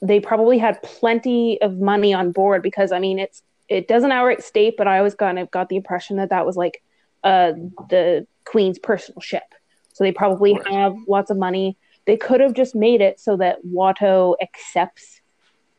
they 0.00 0.20
probably 0.20 0.58
had 0.58 0.82
plenty 0.82 1.60
of 1.60 1.78
money 1.78 2.14
on 2.14 2.32
board 2.32 2.62
because 2.62 2.92
I 2.92 2.98
mean 2.98 3.18
it's 3.18 3.42
it 3.68 3.88
doesn't 3.88 4.12
outright 4.12 4.42
state, 4.42 4.76
but 4.76 4.86
I 4.86 4.98
always 4.98 5.14
kind 5.14 5.38
of 5.38 5.50
got 5.50 5.68
the 5.68 5.76
impression 5.76 6.16
that 6.16 6.30
that 6.30 6.46
was 6.46 6.56
like 6.56 6.82
uh, 7.22 7.52
the 7.90 8.26
Queen's 8.44 8.78
personal 8.78 9.20
ship. 9.20 9.54
So 9.92 10.04
they 10.04 10.12
probably 10.12 10.54
Right. 10.54 10.72
have 10.72 10.94
lots 11.08 11.30
of 11.30 11.36
money. 11.36 11.76
They 12.06 12.16
could 12.16 12.40
have 12.40 12.52
just 12.52 12.74
made 12.74 13.00
it 13.00 13.18
so 13.18 13.36
that 13.38 13.64
Watto 13.64 14.34
accepts 14.42 15.20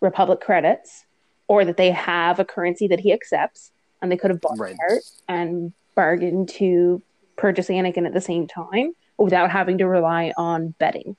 Republic 0.02 0.40
credits, 0.42 1.06
or 1.48 1.64
that 1.66 1.78
they 1.78 1.92
have 1.92 2.40
a 2.40 2.46
currency 2.46 2.88
that 2.88 3.00
he 3.00 3.14
accepts, 3.14 3.72
and 4.02 4.12
they 4.12 4.18
could 4.18 4.32
have 4.32 4.42
bought 4.42 4.58
Right. 4.60 4.76
part 4.78 5.04
and 5.28 5.74
bargained 5.96 6.50
to 6.50 7.02
purchase 7.38 7.68
Anakin 7.70 8.06
at 8.06 8.14
the 8.14 8.22
same 8.22 8.48
time 8.48 8.94
without 9.18 9.52
having 9.52 9.78
to 9.80 9.88
rely 9.88 10.34
on 10.38 10.70
betting. 10.80 11.16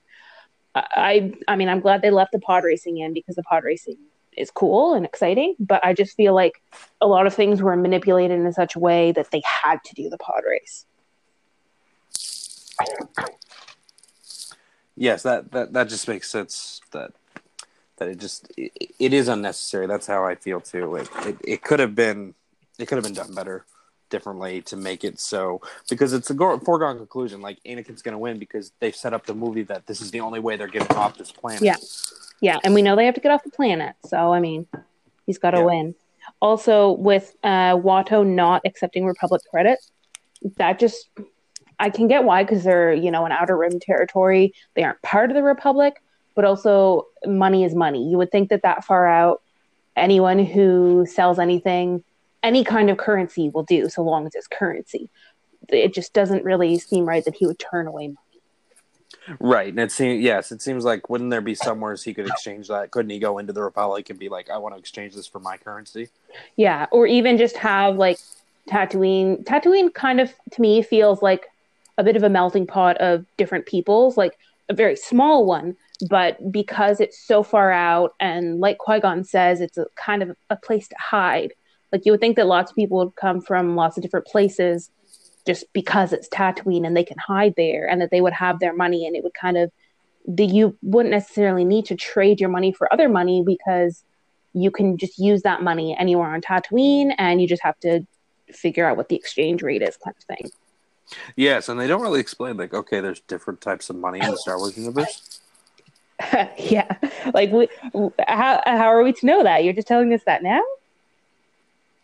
I, 0.75 0.85
I 0.97 1.33
I 1.49 1.57
mean, 1.57 1.69
I'm 1.69 1.81
glad 1.81 2.03
they 2.03 2.11
left 2.11 2.33
the 2.33 2.39
pod 2.39 2.65
racing 2.65 2.99
in 2.99 3.13
because 3.15 3.37
the 3.37 3.43
pod 3.43 3.65
racing 3.65 3.97
is 4.37 4.51
cool 4.51 4.93
and 4.95 5.07
exciting, 5.07 5.55
but 5.59 5.83
I 5.85 5.95
just 5.95 6.15
feel 6.15 6.35
like 6.35 6.61
a 7.01 7.07
lot 7.07 7.27
of 7.27 7.35
things 7.35 7.63
were 7.63 7.75
manipulated 7.77 8.39
in 8.39 8.53
such 8.53 8.77
a 8.77 8.79
way 8.79 9.13
that 9.13 9.31
they 9.31 9.43
had 9.45 9.83
to 9.85 9.95
do 9.95 10.11
the 10.11 10.19
pod 10.19 10.43
race. 10.47 10.85
Yes, 14.97 15.23
that 15.25 15.51
that 15.53 15.73
that 15.73 15.89
just 15.89 16.09
makes 16.09 16.29
sense. 16.31 16.81
That 16.93 17.13
that 17.97 18.09
it 18.09 18.19
just 18.19 18.51
it, 18.57 18.73
it 18.99 19.13
is 19.13 19.29
unnecessary. 19.29 19.87
That's 19.87 20.07
how 20.07 20.25
I 20.25 20.35
feel 20.35 20.61
too. 20.61 20.91
Like 20.91 21.27
it, 21.27 21.37
it 21.45 21.63
could 21.63 21.81
have 21.81 21.95
been 21.95 22.35
it 22.79 22.87
could 22.87 22.97
have 22.97 23.05
been 23.05 23.15
done 23.15 23.35
better, 23.35 23.65
differently 24.11 24.63
to 24.63 24.77
make 24.77 25.03
it 25.05 25.19
so 25.19 25.61
because 25.91 26.13
it's 26.13 26.31
a 26.31 26.35
go- 26.35 26.59
foregone 26.61 26.97
conclusion. 26.97 27.41
Like 27.41 27.59
Anakin's 27.65 28.03
going 28.03 28.13
to 28.13 28.19
win 28.19 28.39
because 28.39 28.73
they've 28.81 28.95
set 28.95 29.13
up 29.13 29.27
the 29.27 29.35
movie 29.35 29.63
that 29.65 29.87
this 29.87 30.01
is 30.01 30.11
the 30.11 30.21
only 30.21 30.41
way 30.41 30.57
they're 30.57 30.69
getting 30.69 30.97
off 30.97 31.17
this 31.19 31.33
planet. 31.33 31.63
Yeah. 31.63 31.77
Yeah, 32.43 32.59
and 32.65 32.75
we 32.75 32.83
know 32.83 32.97
they 32.97 33.07
have 33.07 33.15
to 33.15 33.21
get 33.23 33.33
off 33.33 33.43
the 33.45 33.51
planet, 33.51 33.95
so 34.05 34.31
I 34.33 34.41
mean, 34.41 34.67
he's 35.25 35.39
got 35.39 35.53
to 35.53 35.59
Yeah. 35.59 35.65
win. 35.65 35.95
Also, 36.41 36.93
with 36.93 37.35
uh, 37.43 37.75
Watto 37.77 38.27
not 38.27 38.61
accepting 38.67 39.07
Republic 39.07 39.41
credit, 39.51 39.79
that 40.59 40.79
just 40.79 41.09
I 41.79 41.89
can 41.89 42.09
get 42.09 42.25
why 42.25 42.45
because 42.45 42.63
they're 42.63 42.93
you 42.93 43.11
know 43.11 43.25
an 43.25 43.33
outer 43.33 43.57
rim 43.57 43.81
territory. 43.81 44.53
They 44.75 44.83
aren't 44.83 45.01
part 45.01 45.31
of 45.31 45.35
the 45.35 45.43
Republic, 45.43 46.03
but 46.35 46.45
also 46.45 47.07
money 47.25 47.65
is 47.65 47.75
money. 47.75 48.07
You 48.11 48.19
would 48.19 48.31
think 48.31 48.51
that 48.51 48.63
that 48.63 48.85
far 48.85 49.07
out, 49.07 49.41
anyone 49.97 50.39
who 50.45 51.07
sells 51.11 51.39
anything, 51.39 52.05
any 52.47 52.63
kind 52.63 52.89
of 52.89 52.97
currency 52.97 53.51
will 53.51 53.65
do, 53.65 53.89
so 53.89 54.03
long 54.03 54.25
as 54.25 54.35
it's 54.37 54.47
currency. 54.47 55.11
It 55.69 55.93
just 55.93 56.13
doesn't 56.13 56.45
really 56.45 56.79
seem 56.79 57.05
right 57.05 57.25
that 57.25 57.35
he 57.35 57.45
would 57.45 57.59
turn 57.59 57.89
away 57.89 58.07
money. 58.07 58.19
Right, 59.41 59.69
and 59.69 59.81
it 59.81 59.91
seems 59.91 60.23
yes, 60.23 60.53
it 60.53 60.63
seems 60.63 60.85
like 60.85 61.11
wouldn't 61.11 61.31
there 61.31 61.41
be 61.41 61.57
somewhere 61.57 61.97
he 61.97 62.15
could 62.15 62.29
exchange 62.29 62.69
that? 62.69 62.93
Couldn't 62.93 63.11
he 63.11 63.19
go 63.19 63.39
into 63.39 63.53
the 63.53 63.63
Republic 63.63 64.09
and 64.11 64.19
be 64.19 64.29
like, 64.29 64.49
I 64.49 64.59
want 64.59 64.77
to 64.77 64.79
exchange 64.79 65.15
this 65.17 65.27
for 65.27 65.41
my 65.41 65.57
currency? 65.57 66.09
Yeah, 66.55 66.87
or 66.93 67.09
even 67.09 67.37
just 67.37 67.57
have 67.57 67.97
like 67.97 68.19
Tatooine. 68.69 69.43
Tatooine 69.43 69.93
kind 69.93 70.21
of 70.21 70.33
to 70.53 70.61
me 70.61 70.83
feels 70.83 71.23
like 71.23 71.47
a 71.99 72.05
bit 72.05 72.15
of 72.15 72.23
a 72.23 72.29
melting 72.29 72.69
pot 72.69 72.97
of 72.99 73.27
different 73.37 73.67
peoples, 73.67 74.17
like 74.17 74.39
a 74.69 74.75
very 74.75 74.95
small 74.95 75.45
one, 75.45 75.77
but 76.09 76.53
because 76.53 77.01
it's 77.01 77.19
so 77.19 77.43
far 77.43 77.73
out 77.73 78.15
and 78.21 78.61
like 78.61 78.79
Qui-Gon 78.79 79.25
says, 79.25 79.61
it's 79.61 79.79
a 79.79 79.87
kind 79.97 80.23
of 80.23 80.37
a 80.51 80.57
place 80.57 80.87
to 80.87 80.97
hide. 81.01 81.53
Like 81.93 82.05
you 82.05 82.13
would 82.13 82.21
think 82.21 82.37
that 82.37 82.47
lots 82.47 82.71
of 82.71 82.77
people 82.77 82.99
would 82.99 83.17
come 83.17 83.41
from 83.41 83.77
lots 83.77 83.97
of 83.97 84.03
different 84.03 84.27
places 84.27 84.91
just 85.47 85.65
because 85.73 86.13
it's 86.13 86.29
Tatooine 86.29 86.87
and 86.87 86.97
they 86.97 87.05
can 87.05 87.19
hide 87.19 87.55
there 87.57 87.89
and 87.89 88.01
that 88.01 88.11
they 88.11 88.21
would 88.21 88.33
have 88.33 88.59
their 88.59 88.75
money 88.75 89.07
and 89.07 89.15
it 89.15 89.23
would 89.23 89.35
kind 89.35 89.57
of 89.57 89.71
the, 90.27 90.45
you 90.45 90.77
wouldn't 90.83 91.13
necessarily 91.13 91.65
need 91.65 91.87
to 91.87 91.95
trade 91.95 92.41
your 92.41 92.51
money 92.51 92.73
for 92.73 92.93
other 92.93 93.09
money 93.09 93.43
because 93.47 94.03
you 94.57 94.71
can 94.71 94.97
just 94.97 95.19
use 95.19 95.43
that 95.43 95.63
money 95.63 95.95
anywhere 95.99 96.35
on 96.35 96.41
Tatooine, 96.41 97.15
and 97.19 97.41
you 97.41 97.47
just 97.47 97.63
have 97.63 97.79
to 97.81 98.07
figure 98.51 98.89
out 98.89 98.97
what 98.97 99.09
the 99.09 99.17
exchange 99.17 99.63
rate 99.63 99.83
is, 99.83 99.97
kind 99.99 100.17
of 100.17 100.25
thing. 100.25 100.51
Yes, 101.37 101.69
and 101.69 101.79
they 101.79 101.87
don't 101.87 102.01
really 102.01 102.21
explain 102.21 102.57
like, 102.57 102.73
okay, 102.73 103.01
there's 103.01 103.21
different 103.21 103.61
types 103.61 103.91
of 103.91 103.97
money 103.97 104.19
in 104.19 104.31
the 104.31 104.37
Star 104.39 104.59
Wars 104.59 104.77
universe. 104.77 105.41
yeah, 106.59 106.97
like 107.35 107.53
we, 107.53 107.69
how 108.27 108.63
how 108.65 108.87
are 108.87 109.03
we 109.03 109.13
to 109.13 109.27
know 109.27 109.43
that? 109.43 109.63
You're 109.63 109.75
just 109.75 109.87
telling 109.87 110.13
us 110.15 110.23
that 110.25 110.43
now? 110.43 110.63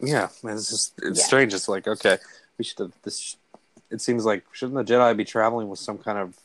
Yeah, 0.03 0.29
it's 0.45 0.69
just 0.69 0.95
it's 1.03 1.21
Yeah. 1.21 1.25
strange. 1.25 1.55
It's 1.55 1.69
like 1.69 1.87
okay, 1.87 2.19
we 2.59 2.65
should 2.65 2.79
have 2.81 2.93
this. 3.03 3.37
It 3.91 4.01
seems 4.01 4.25
like 4.25 4.45
shouldn't 4.53 4.85
the 4.87 4.93
Jedi 4.93 5.17
be 5.17 5.25
traveling 5.25 5.69
with 5.69 5.79
some 5.79 5.99
kind 5.99 6.19
of 6.19 6.37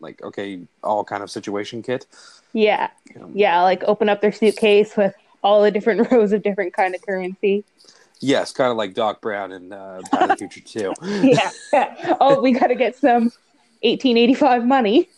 like 0.00 0.22
okay, 0.22 0.60
all 0.82 1.04
kind 1.04 1.22
of 1.22 1.30
situation 1.30 1.82
kit? 1.82 2.06
Yeah, 2.52 2.90
Um, 3.20 3.32
yeah, 3.34 3.62
like 3.62 3.82
open 3.84 4.08
up 4.08 4.20
their 4.20 4.32
suitcase 4.32 4.96
with 4.96 5.14
all 5.42 5.62
the 5.62 5.70
different 5.70 6.10
rows 6.12 6.32
of 6.32 6.42
different 6.42 6.74
kind 6.74 6.94
of 6.94 7.02
currency. 7.02 7.64
Yes, 8.20 8.52
kind 8.52 8.70
of 8.70 8.76
like 8.76 8.94
Doc 8.94 9.20
Brown 9.20 9.52
in 9.52 9.72
uh, 9.72 10.00
Back 10.10 10.20
to 10.20 10.26
the 10.28 10.36
Future 10.36 10.60
Two. 10.60 10.94
Yeah. 11.72 12.16
oh, 12.20 12.40
we 12.40 12.52
got 12.52 12.68
to 12.68 12.74
get 12.74 12.96
some 12.96 13.24
1885 13.82 14.64
money. 14.66 15.08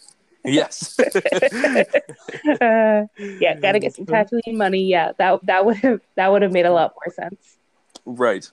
Yes. 0.48 0.98
Uh, 2.60 3.04
yeah, 3.18 3.54
got 3.60 3.72
to 3.72 3.78
get 3.78 3.94
some 3.94 4.06
Tatooine 4.06 4.56
money. 4.56 4.80
Yeah, 4.82 5.12
that 5.18 5.44
that 5.46 5.64
would 5.64 5.76
have 5.78 6.00
that 6.16 6.30
would 6.30 6.42
have 6.42 6.52
made 6.52 6.66
a 6.66 6.72
lot 6.72 6.94
more 6.94 7.12
sense. 7.14 7.56
Right. 8.04 8.50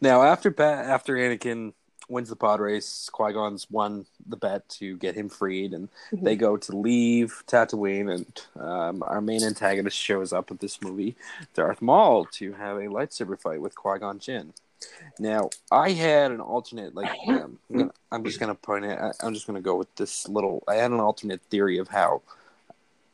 Now, 0.00 0.22
after 0.22 0.54
after 0.62 1.14
Anakin 1.14 1.72
wins 2.08 2.28
the 2.28 2.36
pod 2.36 2.60
race, 2.60 3.08
Qui 3.12 3.32
Gon's 3.32 3.70
won 3.70 4.06
the 4.26 4.36
bet 4.36 4.68
to 4.80 4.96
get 4.98 5.14
him 5.14 5.28
freed, 5.28 5.72
and 5.72 5.88
Mm-hmm. 6.12 6.24
they 6.24 6.36
go 6.36 6.56
to 6.56 6.76
leave 6.76 7.42
Tatooine, 7.46 8.12
and 8.14 8.62
um, 8.62 9.02
our 9.02 9.20
main 9.20 9.42
antagonist 9.42 9.96
shows 9.96 10.32
up 10.32 10.50
with 10.50 10.60
this 10.60 10.80
movie, 10.82 11.16
Darth 11.54 11.80
Maul, 11.82 12.26
to 12.32 12.52
have 12.54 12.76
a 12.76 12.82
lightsaber 12.82 13.40
fight 13.40 13.60
with 13.60 13.74
Qui 13.74 13.98
Gon 13.98 14.18
Jinn. 14.18 14.52
Now, 15.18 15.50
I 15.70 15.90
had 15.90 16.30
an 16.32 16.40
alternate, 16.40 16.94
like, 16.94 17.10
um, 17.28 17.58
I'm, 17.70 17.78
gonna, 17.78 17.90
I'm 18.12 18.24
just 18.24 18.40
gonna 18.40 18.54
point 18.54 18.84
it. 18.84 18.98
I- 18.98 19.12
I'm 19.26 19.34
just 19.34 19.46
gonna 19.46 19.60
go 19.60 19.76
with 19.76 19.94
this 19.96 20.28
little. 20.28 20.62
I 20.68 20.74
had 20.76 20.90
an 20.90 21.00
alternate 21.00 21.40
theory 21.50 21.78
of 21.78 21.88
how 21.88 22.22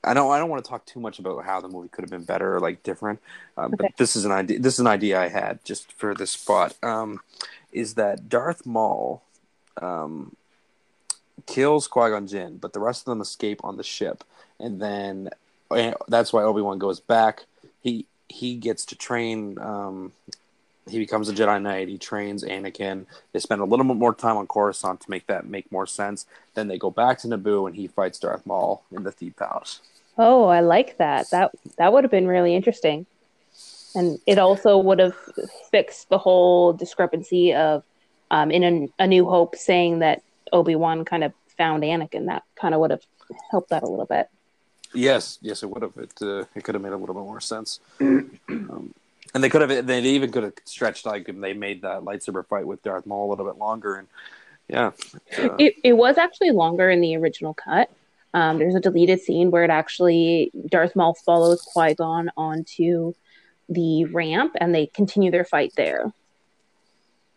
I 0.03 0.15
don't 0.15 0.31
I 0.31 0.39
don't 0.39 0.49
want 0.49 0.65
to 0.65 0.69
talk 0.69 0.87
too 0.87 0.99
much 1.01 1.19
about 1.19 1.45
how 1.45 1.61
the 1.61 1.69
movie 1.69 1.89
could 1.89 2.03
have 2.05 2.11
been 2.11 2.25
better 2.25 2.57
or 2.57 2.61
like 2.61 2.83
different, 2.83 3.21
uh, 3.57 3.69
but 3.69 3.93
this 3.99 4.17
is 4.17 4.25
an 4.25 4.33
idea. 4.33 4.59
This 4.59 4.75
is 4.75 4.81
an 4.81 4.87
idea 4.87 5.21
I 5.21 5.29
had 5.29 5.63
just 5.65 5.93
for 5.93 6.15
this 6.15 6.31
spot. 6.31 6.75
Um, 6.83 7.21
is 7.71 7.95
that 7.95 8.29
Darth 8.29 8.65
Maul 8.65 9.23
um, 9.81 10.35
kills 11.47 11.87
Qui 11.87 12.09
Gon 12.11 12.27
Jinn, 12.27 12.57
but 12.57 12.73
the 12.73 12.81
rest 12.81 13.03
of 13.03 13.05
them 13.07 13.21
escape 13.21 13.61
on 13.63 13.77
the 13.77 13.83
ship, 13.83 14.25
and 14.59 14.81
then 14.81 15.29
and 15.71 15.95
that's 16.09 16.33
why 16.33 16.43
Obi 16.45 16.63
Wan 16.63 16.79
goes 16.79 16.99
back. 17.01 17.45
He 17.83 18.07
he 18.29 18.57
gets 18.57 18.87
to 18.87 18.97
train. 18.97 19.59
Um, 19.61 20.13
he 20.89 20.99
becomes 20.99 21.29
a 21.29 21.33
Jedi 21.33 21.61
Knight. 21.61 21.89
He 21.89 21.99
trains 21.99 22.45
Anakin. 22.45 23.07
They 23.33 23.39
spend 23.41 23.61
a 23.61 23.65
little 23.65 23.85
bit 23.85 23.97
more 23.97 24.15
time 24.15 24.37
on 24.37 24.47
Coruscant 24.47 25.01
to 25.01 25.11
make 25.11 25.27
that 25.27 25.47
make 25.47 25.71
more 25.71 25.87
sense. 25.87 26.27
Then 26.55 26.69
they 26.69 26.79
go 26.79 26.91
back 26.91 27.19
to 27.19 27.29
Naboo, 27.29 27.67
and 27.67 27.77
he 27.77 27.87
fights 27.87 28.19
Darth 28.19 28.47
Maul 28.47 28.85
in 28.91 29.03
the 29.03 29.13
Thief 29.13 29.39
House. 29.39 29.81
Oh, 30.19 30.45
I 30.45 30.61
like 30.61 30.99
that. 30.99 31.31
That 31.31 31.53
that 31.79 31.93
would 31.93 32.05
have 32.05 32.11
been 32.11 32.27
really 32.27 32.55
interesting. 32.55 33.07
And 33.95 34.19
it 34.27 34.39
also 34.39 34.79
would 34.79 35.01
have 35.01 35.17
fixed 35.71 36.09
the 36.11 36.19
whole 36.19 36.73
discrepancy 36.73 37.55
of 37.55 37.83
um, 38.31 38.51
in 38.51 38.63
a, 38.99 39.03
a 39.03 39.07
New 39.07 39.29
Hope 39.29 39.57
saying 39.57 39.99
that 39.99 40.23
Obi 40.53 40.77
Wan 40.77 41.05
kind 41.05 41.25
of 41.25 41.33
found 41.59 41.83
Anakin. 41.83 42.27
That 42.27 42.45
kind 42.55 42.75
of 42.75 42.81
would 42.81 42.91
have 42.91 43.03
helped 43.51 43.71
that 43.71 43.83
a 43.83 43.89
little 43.89 44.07
bit. 44.07 44.29
Yes, 44.93 45.39
yes, 45.41 45.63
it 45.63 45.71
would 45.71 45.83
have. 45.83 45.97
It 45.97 46.13
uh, 46.21 46.45
it 46.55 46.65
could 46.65 46.75
have 46.75 46.83
made 46.83 46.93
a 46.93 46.97
little 46.97 47.15
bit 47.15 47.25
more 47.25 47.41
sense. 47.41 47.81
um, 48.01 48.95
and 49.35 49.43
they 49.43 49.49
could 49.49 49.69
have. 49.69 49.87
They 49.87 50.01
even 50.03 50.33
could 50.33 50.43
have 50.43 50.55
stretched 50.65 51.07
like 51.07 51.27
they 51.27 51.53
made 51.53 51.83
that 51.83 52.03
lightsaber 52.03 52.47
fight 52.47 52.67
with 52.67 52.83
Darth 52.83 53.07
Maul 53.07 53.29
a 53.29 53.31
little 53.31 53.47
bit 53.47 53.59
longer. 53.59 53.97
And 53.97 54.09
yeah, 54.69 54.91
uh, 55.39 55.57
It 55.59 55.77
it 55.85 55.93
was 55.95 56.19
actually 56.19 56.51
longer 56.51 56.91
in 56.91 57.01
the 57.01 57.17
original 57.17 57.55
cut. 57.55 57.91
Um, 58.33 58.59
there's 58.59 58.77
a 58.77 58.81
deleted 58.81 59.21
scene 59.21 59.51
where 59.51 59.65
it 59.65 59.71
actually 59.71 60.53
Darth 60.69 60.95
Maul 60.95 61.15
follows 61.15 61.63
Qui 61.63 61.95
Gon 61.95 62.31
onto 62.37 63.15
the 63.69 64.05
ramp, 64.07 64.57
and 64.61 64.75
they 64.75 64.87
continue 64.87 65.31
their 65.31 65.45
fight 65.45 65.73
there. 65.77 66.13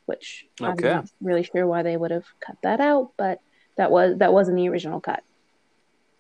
Which 0.06 0.46
Okay. 0.62 0.90
I'm 0.90 0.96
not 0.96 1.10
really 1.22 1.44
sure 1.44 1.66
why 1.66 1.82
they 1.82 1.96
would 1.96 2.12
have 2.12 2.26
cut 2.40 2.58
that 2.62 2.80
out, 2.80 3.12
but 3.18 3.40
that 3.78 3.90
was 3.90 4.18
that 4.18 4.34
was 4.34 4.50
in 4.50 4.56
the 4.56 4.70
original 4.70 5.00
cut. 5.00 5.24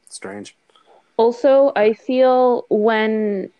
strange. 0.10 0.56
Also, 1.18 1.72
I 1.76 1.94
feel 1.94 2.66
when 2.70 3.52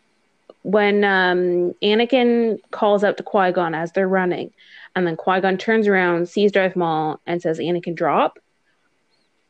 when 0.64 1.04
um, 1.04 1.74
Anakin 1.84 2.58
calls 2.72 3.04
out 3.04 3.18
to 3.18 3.24
Qui 3.24 3.52
Gon 3.52 3.76
as 3.76 3.92
they're 3.92 4.08
running, 4.08 4.52
and 4.96 5.06
then 5.06 5.16
Qui 5.16 5.42
Gon 5.42 5.58
turns 5.58 5.88
around, 5.88 6.30
sees 6.30 6.52
Darth 6.52 6.76
Maul, 6.76 7.20
and 7.28 7.42
says, 7.42 7.60
"Anakin, 7.60 7.96
drop." 7.96 8.40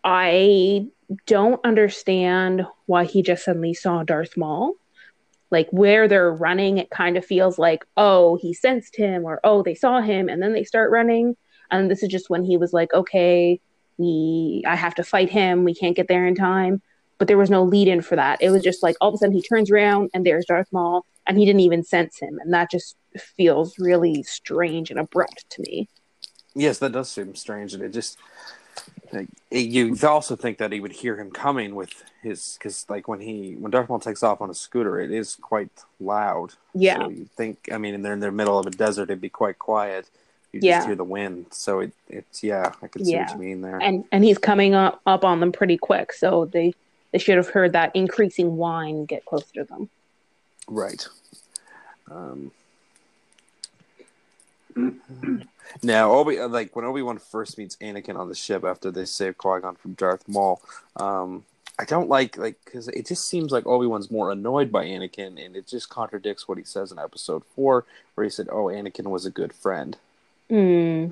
I 0.03 0.87
don't 1.27 1.63
understand 1.63 2.65
why 2.87 3.05
he 3.05 3.21
just 3.21 3.45
suddenly 3.45 3.73
saw 3.73 4.03
Darth 4.03 4.35
Maul. 4.35 4.73
Like 5.51 5.69
where 5.69 6.07
they're 6.07 6.33
running, 6.33 6.79
it 6.79 6.89
kind 6.89 7.15
of 7.15 7.23
feels 7.23 7.59
like, 7.59 7.85
oh, 7.95 8.37
he 8.41 8.53
sensed 8.53 8.95
him, 8.95 9.23
or 9.23 9.39
oh, 9.43 9.61
they 9.61 9.75
saw 9.75 10.01
him, 10.01 10.29
and 10.29 10.41
then 10.41 10.53
they 10.53 10.63
start 10.63 10.91
running. 10.91 11.37
And 11.69 11.89
this 11.89 12.03
is 12.03 12.09
just 12.09 12.29
when 12.29 12.43
he 12.43 12.57
was 12.57 12.73
like, 12.73 12.93
okay, 12.93 13.61
we, 13.97 14.63
I 14.67 14.75
have 14.75 14.95
to 14.95 15.03
fight 15.03 15.29
him. 15.29 15.63
We 15.63 15.75
can't 15.75 15.95
get 15.95 16.07
there 16.07 16.25
in 16.25 16.35
time 16.35 16.81
but 17.17 17.27
there 17.27 17.37
was 17.37 17.49
no 17.49 17.63
lead 17.63 17.87
in 17.87 18.01
for 18.01 18.15
that. 18.15 18.41
It 18.41 18.49
was 18.49 18.63
just 18.63 18.83
like 18.83 18.95
all 19.01 19.09
of 19.09 19.15
a 19.15 19.17
sudden 19.17 19.35
he 19.35 19.41
turns 19.41 19.69
around 19.71 20.09
and 20.13 20.25
there's 20.25 20.45
Darth 20.45 20.67
Maul, 20.71 21.05
and 21.27 21.37
he 21.37 21.45
didn't 21.45 21.61
even 21.61 21.83
sense 21.83 22.19
him, 22.19 22.39
and 22.43 22.53
that 22.53 22.69
just 22.71 22.95
feels 23.17 23.77
really 23.79 24.23
strange 24.23 24.89
and 24.91 24.99
abrupt 24.99 25.49
to 25.51 25.61
me. 25.61 25.87
Yes, 26.55 26.79
that 26.79 26.91
does 26.91 27.09
seem 27.09 27.35
strange, 27.35 27.73
and 27.73 27.81
it 27.83 27.89
just 27.89 28.17
like, 29.11 29.27
it, 29.51 29.67
you 29.67 29.95
also 30.03 30.35
think 30.35 30.57
that 30.57 30.71
he 30.71 30.79
would 30.79 30.91
hear 30.91 31.19
him 31.19 31.31
coming 31.31 31.75
with 31.75 32.03
his 32.21 32.57
because 32.57 32.85
like 32.89 33.07
when 33.07 33.19
he 33.19 33.53
when 33.59 33.71
Darth 33.71 33.89
Maul 33.89 33.99
takes 33.99 34.23
off 34.23 34.41
on 34.41 34.49
a 34.49 34.53
scooter, 34.53 34.99
it 34.99 35.11
is 35.11 35.35
quite 35.35 35.69
loud. 35.99 36.53
Yeah, 36.73 36.97
So 36.97 37.09
you 37.09 37.25
think, 37.37 37.69
I 37.71 37.77
mean, 37.77 37.93
and 37.93 38.03
they're 38.03 38.13
in 38.13 38.19
the 38.19 38.31
middle 38.31 38.57
of 38.57 38.65
a 38.65 38.71
desert, 38.71 39.03
it'd 39.03 39.21
be 39.21 39.29
quite 39.29 39.59
quiet. 39.59 40.09
You 40.51 40.59
Yeah. 40.61 40.77
just 40.77 40.87
hear 40.87 40.95
the 40.95 41.03
wind, 41.03 41.47
so 41.51 41.79
it 41.79 41.93
it's 42.09 42.43
yeah, 42.43 42.73
I 42.81 42.87
can 42.87 43.03
see 43.05 43.17
what 43.17 43.31
you 43.33 43.37
mean 43.39 43.61
there. 43.61 43.79
and 43.81 44.05
and 44.11 44.23
he's 44.23 44.37
coming 44.37 44.75
up 44.75 45.01
up 45.05 45.23
on 45.25 45.39
them 45.39 45.51
pretty 45.51 45.77
quick, 45.77 46.13
so 46.13 46.45
they 46.45 46.73
they 47.13 47.19
should 47.19 47.37
have 47.37 47.49
heard 47.49 47.71
that 47.71 47.95
increasing 47.95 48.57
whine 48.57 49.05
get 49.05 49.23
closer 49.23 49.53
to 49.53 49.63
them. 49.63 49.89
Right. 50.67 51.07
Um, 52.11 52.51
now, 55.83 56.11
Obi 56.11 56.39
like 56.39 56.75
when 56.75 56.83
Obi 56.83 57.01
Wan 57.01 57.19
first 57.19 57.57
meets 57.57 57.75
Anakin 57.77 58.17
on 58.17 58.27
the 58.27 58.35
ship 58.35 58.65
after 58.65 58.91
they 58.91 59.05
save 59.05 59.37
Qui 59.37 59.61
Gon 59.61 59.75
from 59.75 59.93
Darth 59.93 60.27
Maul, 60.27 60.61
um, 60.97 61.45
I 61.77 61.85
don't 61.85 62.09
like 62.09 62.37
like 62.37 62.57
because 62.65 62.87
it 62.89 63.05
just 63.05 63.27
seems 63.27 63.51
like 63.51 63.67
Obi 63.67 63.85
Wan's 63.85 64.11
more 64.11 64.31
annoyed 64.31 64.71
by 64.71 64.85
Anakin, 64.85 65.43
and 65.43 65.55
it 65.55 65.67
just 65.67 65.89
contradicts 65.89 66.47
what 66.47 66.57
he 66.57 66.63
says 66.63 66.91
in 66.91 66.97
Episode 66.97 67.43
Four, 67.55 67.85
where 68.15 68.23
he 68.23 68.29
said, 68.31 68.49
"Oh, 68.51 68.65
Anakin 68.65 69.05
was 69.05 69.25
a 69.25 69.31
good 69.31 69.53
friend." 69.53 69.97
Hmm. 70.53 71.05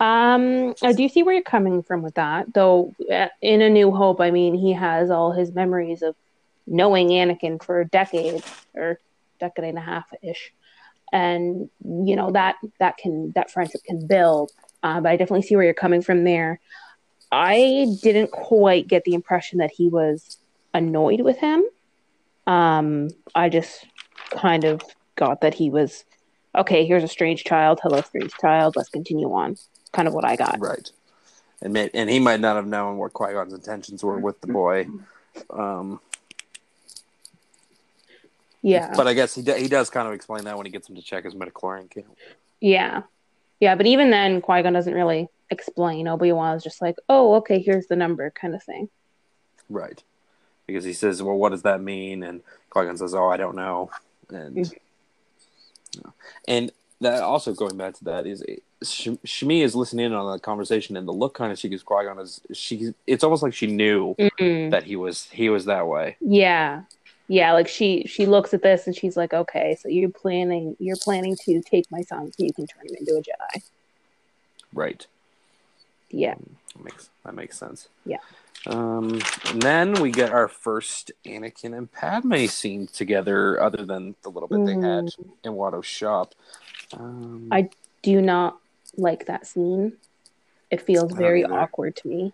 Um, 0.00 0.74
I 0.82 0.92
do 0.94 1.10
see 1.10 1.22
where 1.22 1.34
you're 1.34 1.42
coming 1.42 1.82
from 1.82 2.00
with 2.00 2.14
that, 2.14 2.54
though. 2.54 2.94
uh, 3.12 3.28
In 3.42 3.60
A 3.60 3.68
New 3.68 3.90
Hope, 3.90 4.18
I 4.18 4.30
mean, 4.30 4.54
he 4.54 4.72
has 4.72 5.10
all 5.10 5.32
his 5.32 5.52
memories 5.52 6.00
of 6.00 6.14
knowing 6.66 7.08
Anakin 7.08 7.62
for 7.62 7.82
a 7.82 7.84
decade 7.84 8.42
or 8.74 8.98
decade 9.40 9.66
and 9.66 9.76
a 9.76 9.82
half 9.82 10.10
ish, 10.22 10.54
and 11.12 11.68
you 11.84 12.16
know 12.16 12.30
that 12.30 12.56
that 12.78 12.96
can 12.96 13.32
that 13.32 13.50
friendship 13.50 13.82
can 13.84 14.06
build. 14.06 14.52
Uh, 14.82 15.02
but 15.02 15.10
I 15.10 15.16
definitely 15.16 15.42
see 15.42 15.54
where 15.54 15.66
you're 15.66 15.74
coming 15.74 16.00
from 16.00 16.24
there. 16.24 16.58
I 17.30 17.94
didn't 18.00 18.30
quite 18.30 18.88
get 18.88 19.04
the 19.04 19.12
impression 19.12 19.58
that 19.58 19.70
he 19.70 19.90
was 19.90 20.38
annoyed 20.72 21.20
with 21.20 21.36
him. 21.36 21.62
Um, 22.46 23.10
I 23.34 23.50
just 23.50 23.84
kind 24.30 24.64
of 24.64 24.80
got 25.14 25.42
that 25.42 25.52
he 25.52 25.68
was 25.68 26.06
okay, 26.58 26.84
here's 26.86 27.02
a 27.04 27.08
strange 27.08 27.44
child. 27.44 27.80
Hello, 27.82 28.00
strange 28.02 28.32
child. 28.40 28.74
Let's 28.76 28.88
continue 28.90 29.32
on. 29.32 29.56
Kind 29.92 30.08
of 30.08 30.14
what 30.14 30.24
I 30.24 30.36
got. 30.36 30.58
Right. 30.60 30.90
And 31.62 31.72
may, 31.72 31.90
and 31.94 32.08
he 32.10 32.20
might 32.20 32.40
not 32.40 32.56
have 32.56 32.66
known 32.66 32.98
what 32.98 33.12
Qui 33.12 33.32
Gon's 33.32 33.52
intentions 33.52 34.04
were 34.04 34.18
with 34.18 34.40
the 34.40 34.46
boy. 34.48 34.86
Um, 35.50 36.00
Yeah. 38.62 38.92
but 38.96 39.06
I 39.06 39.14
guess 39.14 39.34
he 39.34 39.42
do, 39.42 39.54
he 39.54 39.68
does 39.68 39.88
kind 39.90 40.06
of 40.08 40.14
explain 40.14 40.44
that 40.44 40.56
when 40.56 40.66
he 40.66 40.72
gets 40.72 40.88
him 40.88 40.96
to 40.96 41.02
check 41.02 41.24
his 41.24 41.34
midichlorian 41.34 41.90
count. 41.90 42.06
yeah. 42.60 43.02
Yeah. 43.60 43.74
But 43.74 43.86
even 43.86 44.10
then, 44.10 44.40
Qui 44.40 44.62
Gon 44.62 44.72
doesn't 44.72 44.94
really 44.94 45.28
explain. 45.50 46.06
Obi 46.06 46.30
Wan 46.32 46.56
is 46.56 46.62
just 46.62 46.80
like, 46.80 46.96
oh, 47.08 47.34
okay, 47.36 47.58
here's 47.58 47.86
the 47.86 47.96
number 47.96 48.30
kind 48.30 48.54
of 48.54 48.62
thing. 48.62 48.88
Right. 49.68 50.00
Because 50.66 50.84
he 50.84 50.92
says, 50.92 51.22
"Well, 51.22 51.36
what 51.36 51.48
does 51.50 51.62
that 51.62 51.80
mean?" 51.80 52.22
And 52.22 52.42
Qui 52.70 52.84
Gon 52.84 52.96
says, 52.98 53.14
"Oh, 53.14 53.28
I 53.28 53.36
don't 53.38 53.56
know." 53.56 53.90
And 54.28 54.70
And 56.46 56.72
that 57.00 57.22
also 57.22 57.54
going 57.54 57.76
back 57.76 57.94
to 57.94 58.04
that 58.04 58.26
is 58.26 58.42
Sh- 58.82 59.18
Shmi 59.24 59.62
is 59.62 59.74
listening 59.74 60.06
in 60.06 60.12
on 60.12 60.32
the 60.32 60.38
conversation, 60.38 60.96
and 60.96 61.06
the 61.06 61.12
look 61.12 61.34
kind 61.34 61.52
of 61.52 61.58
she 61.58 61.68
gives 61.68 61.82
Qui 61.82 62.04
Gon 62.04 62.18
is 62.18 62.40
she. 62.52 62.92
It's 63.06 63.24
almost 63.24 63.42
like 63.42 63.54
she 63.54 63.66
knew 63.66 64.14
Mm-mm. 64.14 64.70
that 64.70 64.84
he 64.84 64.96
was 64.96 65.28
he 65.30 65.48
was 65.48 65.64
that 65.64 65.86
way. 65.86 66.16
Yeah. 66.20 66.82
Yeah, 67.30 67.52
like 67.52 67.68
she 67.68 68.04
she 68.06 68.24
looks 68.24 68.54
at 68.54 68.62
this 68.62 68.86
and 68.86 68.96
she's 68.96 69.16
like, 69.16 69.34
okay, 69.34 69.76
so 69.78 69.88
you're 69.88 70.08
planning 70.08 70.76
you're 70.78 70.96
planning 70.96 71.36
to 71.44 71.60
take 71.60 71.90
my 71.90 72.00
son 72.00 72.32
so 72.32 72.44
you 72.44 72.52
can 72.52 72.66
turn 72.66 72.86
him 72.88 72.96
into 72.98 73.16
a 73.16 73.20
Jedi. 73.20 73.62
Right. 74.72 75.06
Yeah. 76.10 76.36
That 76.74 76.84
makes 76.84 77.10
that 77.24 77.34
makes 77.34 77.58
sense. 77.58 77.88
Yeah. 78.06 78.18
Um, 78.66 79.20
and 79.50 79.62
then 79.62 80.00
we 80.02 80.10
get 80.10 80.30
our 80.32 80.48
first 80.48 81.12
Anakin 81.24 81.76
and 81.76 81.90
Padme 81.90 82.46
scene 82.46 82.86
together, 82.86 83.60
other 83.62 83.84
than 83.86 84.14
the 84.22 84.28
little 84.30 84.48
bit 84.48 84.64
they 84.66 84.74
had 84.74 85.08
in 85.44 85.52
Watto's 85.54 85.86
shop. 85.86 86.34
Um, 86.92 87.48
I- 87.50 87.70
Do 88.02 88.20
not 88.20 88.58
like 88.96 89.26
that 89.26 89.46
scene. 89.46 89.94
It 90.70 90.80
feels 90.80 91.12
very 91.12 91.44
awkward 91.44 91.96
to 91.96 92.08
me. 92.08 92.32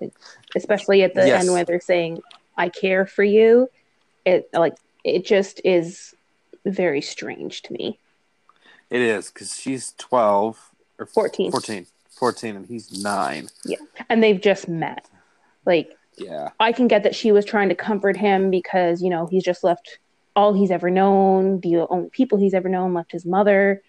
Like 0.00 0.12
especially 0.54 1.02
at 1.02 1.14
the 1.14 1.26
Yes. 1.26 1.42
end 1.44 1.52
where 1.52 1.64
they're 1.64 1.80
saying, 1.80 2.22
I 2.56 2.68
care 2.68 3.06
for 3.06 3.24
you. 3.24 3.68
It 4.24 4.48
like 4.52 4.74
it 5.04 5.24
just 5.24 5.60
is 5.64 6.14
very 6.64 7.00
strange 7.00 7.62
to 7.62 7.72
me. 7.72 7.98
it 8.90 9.00
is 9.00 9.30
because 9.30 9.54
she's 9.58 9.94
twelve 9.98 10.70
or 10.98 11.06
14. 11.06 11.50
14. 11.50 11.86
14 12.10 12.56
and 12.56 12.66
he's 12.66 13.02
nine. 13.02 13.48
Yeah. 13.64 13.78
And 14.08 14.22
they've 14.22 14.40
just 14.40 14.68
met. 14.68 15.08
Like 15.66 15.96
Yeah. 16.16 16.50
I 16.58 16.72
can 16.72 16.88
get 16.88 17.02
that 17.02 17.14
she 17.14 17.32
was 17.32 17.44
trying 17.44 17.68
to 17.68 17.74
comfort 17.74 18.16
him 18.16 18.50
because, 18.50 19.02
you 19.02 19.10
know, 19.10 19.26
he's 19.26 19.44
just 19.44 19.62
left 19.62 19.98
all 20.34 20.52
he's 20.52 20.70
ever 20.70 20.90
known, 20.90 21.60
the 21.60 21.86
only 21.88 22.10
people 22.10 22.38
he's 22.38 22.54
ever 22.54 22.68
known, 22.68 22.94
left 22.94 23.12
his 23.12 23.24
mother. 23.24 23.82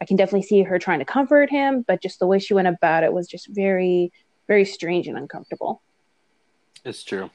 I 0.00 0.04
can 0.04 0.16
definitely 0.16 0.42
see 0.42 0.62
her 0.62 0.78
trying 0.78 0.98
to 0.98 1.04
comfort 1.04 1.48
him, 1.48 1.84
but 1.86 2.02
just 2.02 2.18
the 2.18 2.26
way 2.26 2.40
she 2.40 2.54
went 2.54 2.68
about 2.68 3.04
it 3.04 3.12
was 3.12 3.28
just 3.28 3.46
very, 3.46 4.12
very 4.48 4.64
strange 4.64 5.06
and 5.06 5.16
uncomfortable. 5.16 5.80
It's 6.84 7.04
true. 7.04 7.30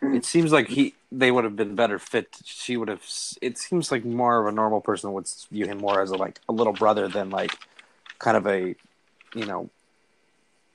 It 0.00 0.24
seems 0.24 0.52
like 0.52 0.68
he 0.68 0.94
they 1.10 1.30
would 1.30 1.44
have 1.44 1.56
been 1.56 1.74
better 1.74 1.98
fit. 1.98 2.36
She 2.44 2.76
would 2.76 2.88
have. 2.88 3.02
It 3.40 3.58
seems 3.58 3.90
like 3.90 4.04
more 4.04 4.40
of 4.40 4.52
a 4.52 4.54
normal 4.54 4.80
person 4.80 5.12
would 5.12 5.28
view 5.50 5.66
him 5.66 5.78
more 5.78 6.02
as 6.02 6.10
a 6.10 6.16
like 6.16 6.40
a 6.48 6.52
little 6.52 6.72
brother 6.72 7.08
than 7.08 7.30
like 7.30 7.56
kind 8.18 8.36
of 8.36 8.46
a, 8.46 8.74
you 9.34 9.46
know, 9.46 9.70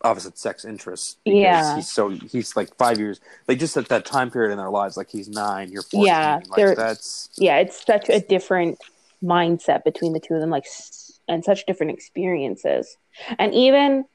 opposite 0.02 0.38
sex 0.38 0.66
interests. 0.66 1.18
Yeah. 1.26 1.76
he's 1.76 1.90
so 1.90 2.10
he's 2.10 2.56
like 2.56 2.76
five 2.78 3.00
years, 3.00 3.20
like 3.48 3.60
just 3.60 3.78
at 3.78 3.90
that 3.90 4.06
time 4.06 4.32
period 4.32 4.52
in 4.52 4.58
their 4.58 4.70
lives, 4.70 4.98
like 4.98 5.10
he's 5.10 5.28
nine, 5.30 5.72
you're 5.72 5.82
fourteen. 5.82 6.08
Yeah, 6.08 6.40
like 6.50 6.76
that's 6.76 7.30
yeah, 7.38 7.58
it's 7.58 7.86
such 7.86 8.10
a 8.10 8.20
different 8.20 8.80
mindset 9.24 9.84
between 9.84 10.14
the 10.14 10.20
two 10.20 10.34
of 10.34 10.42
them, 10.42 10.50
like, 10.50 10.66
and 11.28 11.44
such 11.44 11.66
different 11.66 11.92
experiences. 11.92 12.98
And 13.38 13.54
even, 13.54 14.06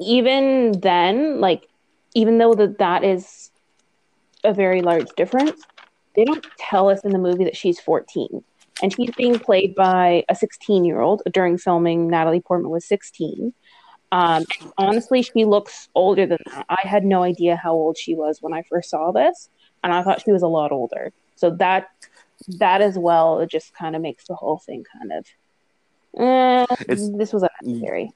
even 0.00 0.72
then, 0.80 1.40
like, 1.40 1.68
even 2.14 2.38
though 2.38 2.54
that 2.54 2.78
that 2.78 3.04
is 3.04 3.50
a 4.44 4.52
very 4.52 4.82
large 4.82 5.08
difference, 5.16 5.62
they 6.16 6.24
don't 6.24 6.46
tell 6.58 6.88
us 6.88 7.00
in 7.04 7.12
the 7.12 7.18
movie 7.18 7.44
that 7.44 7.56
she's 7.56 7.78
14. 7.80 8.42
And 8.82 8.92
she's 8.92 9.10
being 9.16 9.38
played 9.38 9.74
by 9.74 10.24
a 10.28 10.34
16 10.34 10.84
year 10.84 11.00
old. 11.00 11.22
During 11.30 11.58
filming, 11.58 12.08
Natalie 12.08 12.40
Portman 12.40 12.70
was 12.70 12.86
16. 12.86 13.52
Um, 14.12 14.44
honestly, 14.76 15.22
she 15.22 15.44
looks 15.44 15.88
older 15.94 16.26
than 16.26 16.38
that. 16.46 16.66
I 16.68 16.86
had 16.86 17.04
no 17.04 17.22
idea 17.22 17.56
how 17.56 17.72
old 17.72 17.96
she 17.96 18.14
was 18.14 18.42
when 18.42 18.52
I 18.52 18.62
first 18.62 18.90
saw 18.90 19.12
this, 19.12 19.48
and 19.84 19.92
I 19.92 20.02
thought 20.02 20.22
she 20.22 20.32
was 20.32 20.42
a 20.42 20.48
lot 20.48 20.72
older. 20.72 21.12
So 21.36 21.50
that 21.56 21.88
that 22.58 22.80
as 22.80 22.98
well, 22.98 23.38
it 23.40 23.50
just 23.50 23.72
kind 23.74 23.94
of 23.94 24.02
makes 24.02 24.26
the 24.26 24.34
whole 24.34 24.58
thing 24.58 24.84
kind 24.98 25.12
of. 25.12 25.26
Eh, 26.18 26.66
It's- 26.88 27.10
this 27.14 27.32
was 27.32 27.44
unnecessary. 27.62 28.12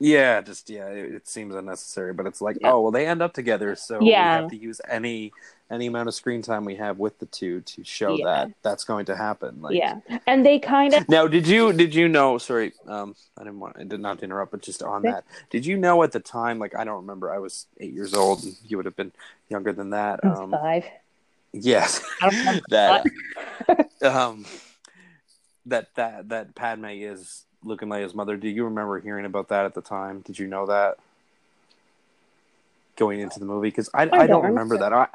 Yeah, 0.00 0.40
just 0.40 0.70
yeah, 0.70 0.86
it, 0.88 1.14
it 1.14 1.28
seems 1.28 1.54
unnecessary, 1.54 2.12
but 2.12 2.26
it's 2.26 2.40
like, 2.40 2.58
Yeah. 2.60 2.72
oh 2.72 2.80
well, 2.82 2.92
they 2.92 3.06
end 3.06 3.22
up 3.22 3.32
together, 3.34 3.74
so 3.76 4.00
Yeah. 4.00 4.36
we 4.36 4.42
have 4.42 4.50
to 4.50 4.56
use 4.56 4.80
any 4.88 5.32
any 5.70 5.86
amount 5.86 6.08
of 6.08 6.14
screen 6.14 6.40
time 6.40 6.64
we 6.64 6.76
have 6.76 6.98
with 6.98 7.18
the 7.18 7.26
two 7.26 7.60
to 7.60 7.84
show 7.84 8.14
Yeah. 8.16 8.24
that 8.24 8.50
that's 8.62 8.84
going 8.84 9.04
to 9.06 9.16
happen. 9.16 9.60
Like, 9.60 9.74
yeah, 9.76 10.00
and 10.26 10.44
they 10.46 10.58
kind 10.58 10.94
of 10.94 11.06
Now, 11.08 11.26
did 11.26 11.46
you 11.46 11.72
did 11.72 11.94
you 11.94 12.08
know? 12.08 12.38
Sorry, 12.38 12.72
um, 12.86 13.14
I 13.36 13.42
didn't 13.44 13.60
want 13.60 13.76
I 13.78 13.84
did 13.84 14.00
not 14.00 14.18
to 14.20 14.24
interrupt, 14.24 14.52
but 14.52 14.62
just 14.62 14.82
on 14.82 15.02
that, 15.02 15.24
did 15.50 15.66
you 15.66 15.76
know 15.76 16.02
at 16.02 16.12
the 16.12 16.20
time? 16.20 16.58
Like, 16.58 16.74
I 16.74 16.84
don't 16.84 16.96
remember. 17.02 17.30
I 17.32 17.38
was 17.38 17.66
eight 17.80 17.92
years 17.92 18.14
old, 18.14 18.44
and 18.44 18.56
you 18.66 18.76
would 18.78 18.86
have 18.86 18.96
been 18.96 19.12
younger 19.48 19.72
than 19.72 19.90
that. 19.90 20.24
Um, 20.24 20.52
five. 20.52 20.84
yes, 21.52 22.02
I 22.22 22.30
don't 22.30 22.38
remember 22.38 22.64
that 22.70 23.04
um, 24.02 24.46
that 25.66 25.94
that 25.96 26.28
that 26.30 26.54
Padme 26.54 26.86
is 26.86 27.44
Luke 27.64 27.82
and 27.82 27.90
Leia's 27.90 28.14
mother. 28.14 28.36
Do 28.36 28.48
you 28.48 28.64
remember 28.64 29.00
hearing 29.00 29.24
about 29.24 29.48
that 29.48 29.64
at 29.64 29.74
the 29.74 29.80
time? 29.80 30.20
Did 30.20 30.38
you 30.38 30.46
know 30.46 30.66
that 30.66 30.98
going 32.96 33.20
into 33.20 33.38
the 33.38 33.46
movie? 33.46 33.68
Because 33.68 33.90
I, 33.94 34.02
I, 34.02 34.06
don't 34.06 34.28
don't 34.28 34.44
remember 34.44 34.74
remember. 34.74 34.78
that. 34.78 34.92
I 34.92 35.08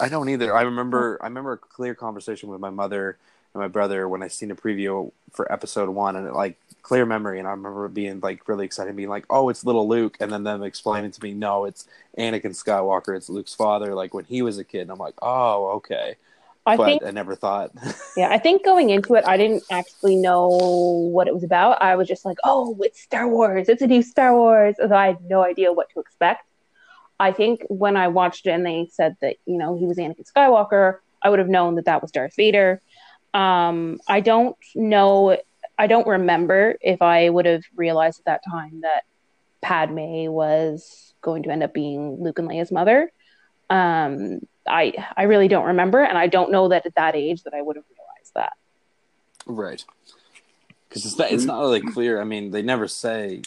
I 0.00 0.08
don't 0.08 0.28
either. 0.28 0.54
I 0.54 0.62
remember 0.62 1.18
I 1.20 1.26
remember 1.26 1.52
a 1.52 1.58
clear 1.58 1.94
conversation 1.94 2.48
with 2.48 2.60
my 2.60 2.70
mother 2.70 3.16
and 3.52 3.60
my 3.60 3.68
brother 3.68 4.08
when 4.08 4.22
I 4.22 4.28
seen 4.28 4.50
a 4.50 4.56
preview 4.56 5.12
for 5.32 5.50
episode 5.52 5.88
one, 5.88 6.16
and 6.16 6.26
it 6.26 6.34
like 6.34 6.58
clear 6.82 7.06
memory. 7.06 7.38
And 7.38 7.46
I 7.48 7.52
remember 7.52 7.88
being 7.88 8.20
like 8.20 8.48
really 8.48 8.64
excited, 8.64 8.96
being 8.96 9.08
like, 9.08 9.26
"Oh, 9.28 9.48
it's 9.48 9.64
little 9.64 9.88
Luke," 9.88 10.16
and 10.20 10.32
then 10.32 10.44
them 10.44 10.62
explaining 10.62 11.10
to 11.12 11.22
me, 11.22 11.34
"No, 11.34 11.64
it's 11.64 11.86
Anakin 12.18 12.52
Skywalker. 12.52 13.16
It's 13.16 13.28
Luke's 13.28 13.54
father." 13.54 13.94
Like 13.94 14.14
when 14.14 14.24
he 14.24 14.42
was 14.42 14.58
a 14.58 14.64
kid, 14.64 14.82
and 14.82 14.90
I'm 14.90 14.98
like, 14.98 15.14
"Oh, 15.20 15.68
okay." 15.76 16.16
I 16.66 16.76
but 16.76 16.84
think 16.86 17.04
I 17.04 17.10
never 17.10 17.34
thought. 17.34 17.72
Yeah, 18.16 18.28
I 18.30 18.38
think 18.38 18.64
going 18.64 18.90
into 18.90 19.16
it, 19.16 19.24
I 19.26 19.36
didn't 19.36 19.64
actually 19.72 20.14
know 20.14 20.46
what 20.48 21.26
it 21.26 21.34
was 21.34 21.42
about. 21.42 21.82
I 21.82 21.96
was 21.96 22.06
just 22.06 22.24
like, 22.24 22.38
oh, 22.44 22.76
it's 22.80 23.00
Star 23.00 23.28
Wars. 23.28 23.68
It's 23.68 23.82
a 23.82 23.88
new 23.88 24.02
Star 24.02 24.34
Wars. 24.36 24.76
So 24.78 24.94
I 24.94 25.06
had 25.06 25.24
no 25.24 25.42
idea 25.42 25.72
what 25.72 25.90
to 25.90 26.00
expect. 26.00 26.46
I 27.18 27.32
think 27.32 27.64
when 27.68 27.96
I 27.96 28.08
watched 28.08 28.46
it 28.46 28.50
and 28.50 28.64
they 28.64 28.88
said 28.92 29.16
that, 29.20 29.36
you 29.46 29.58
know, 29.58 29.76
he 29.76 29.86
was 29.86 29.98
Anakin 29.98 30.30
Skywalker, 30.30 30.98
I 31.22 31.30
would 31.30 31.38
have 31.38 31.48
known 31.48 31.74
that 31.74 31.86
that 31.86 32.02
was 32.02 32.12
Darth 32.12 32.36
Vader. 32.36 32.80
Um, 33.32 33.98
I 34.06 34.20
don't 34.20 34.56
know, 34.74 35.36
I 35.78 35.86
don't 35.86 36.06
remember 36.06 36.76
if 36.80 37.02
I 37.02 37.30
would 37.30 37.46
have 37.46 37.64
realized 37.74 38.20
at 38.20 38.26
that 38.26 38.42
time 38.48 38.82
that 38.82 39.02
Padme 39.60 40.26
was 40.28 41.14
going 41.20 41.42
to 41.44 41.50
end 41.50 41.62
up 41.62 41.74
being 41.74 42.22
Luke 42.22 42.38
and 42.38 42.48
Leia's 42.48 42.70
mother. 42.70 43.10
Um, 43.70 44.40
I 44.68 44.92
I 45.16 45.24
really 45.24 45.48
don't 45.48 45.66
remember, 45.66 46.02
and 46.02 46.16
I 46.16 46.26
don't 46.26 46.50
know 46.50 46.68
that 46.68 46.86
at 46.86 46.94
that 46.94 47.14
age 47.14 47.42
that 47.44 47.54
I 47.54 47.62
would 47.62 47.76
have 47.76 47.84
realized 47.90 48.32
that. 48.34 48.52
Right. 49.46 49.84
Because 50.88 51.04
it's 51.06 51.18
not, 51.18 51.32
it's 51.32 51.44
not 51.44 51.60
really 51.60 51.80
clear. 51.80 52.20
I 52.20 52.24
mean, 52.24 52.50
they 52.50 52.62
never 52.62 52.86
say 52.86 53.42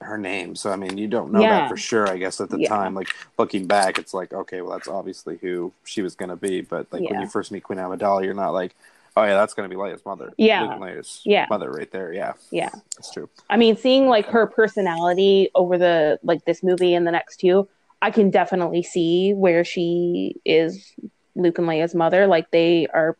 her 0.00 0.18
name, 0.18 0.56
so 0.56 0.70
I 0.70 0.76
mean, 0.76 0.98
you 0.98 1.08
don't 1.08 1.32
know 1.32 1.40
Yeah. 1.40 1.60
that 1.60 1.68
for 1.68 1.76
sure. 1.76 2.08
I 2.08 2.16
guess 2.16 2.40
at 2.40 2.50
the 2.50 2.58
Yeah. 2.58 2.68
time, 2.68 2.94
like 2.94 3.08
looking 3.38 3.66
back, 3.66 3.98
it's 3.98 4.12
like 4.14 4.32
okay, 4.32 4.60
well, 4.60 4.72
that's 4.72 4.88
obviously 4.88 5.38
who 5.38 5.72
she 5.84 6.02
was 6.02 6.14
going 6.14 6.28
to 6.30 6.36
be. 6.36 6.60
But 6.62 6.86
like 6.92 7.08
when 7.08 7.20
you 7.20 7.26
first 7.26 7.52
meet 7.52 7.62
Queen 7.64 7.78
Amidala, 7.78 8.24
you're 8.24 8.34
not 8.34 8.50
like, 8.50 8.74
oh 9.16 9.22
yeah, 9.24 9.34
that's 9.34 9.54
going 9.54 9.68
to 9.68 9.74
be 9.74 9.80
Leia's 9.80 10.04
mother. 10.04 10.32
Yeah. 10.36 10.76
Leia's 10.78 11.20
Yeah. 11.24 11.46
mother 11.48 11.70
right 11.70 11.90
there. 11.90 12.12
Yeah, 12.12 12.32
Yeah. 12.50 12.70
that's 12.96 13.10
true. 13.12 13.28
I 13.48 13.56
mean, 13.56 13.76
seeing 13.76 14.06
like 14.08 14.26
her 14.26 14.46
personality 14.46 15.50
over 15.54 15.78
the 15.78 16.18
like 16.22 16.44
this 16.44 16.62
movie 16.62 16.94
and 16.94 17.06
the 17.06 17.12
next 17.12 17.38
two, 17.38 17.68
I 18.02 18.10
can 18.10 18.30
definitely 18.30 18.82
see 18.82 19.32
where 19.32 19.64
she 19.64 20.36
is 20.44 20.92
Luke 21.34 21.58
and 21.58 21.66
Leia's 21.66 21.94
mother. 21.94 22.26
Like 22.26 22.50
they 22.50 22.86
are, 22.88 23.16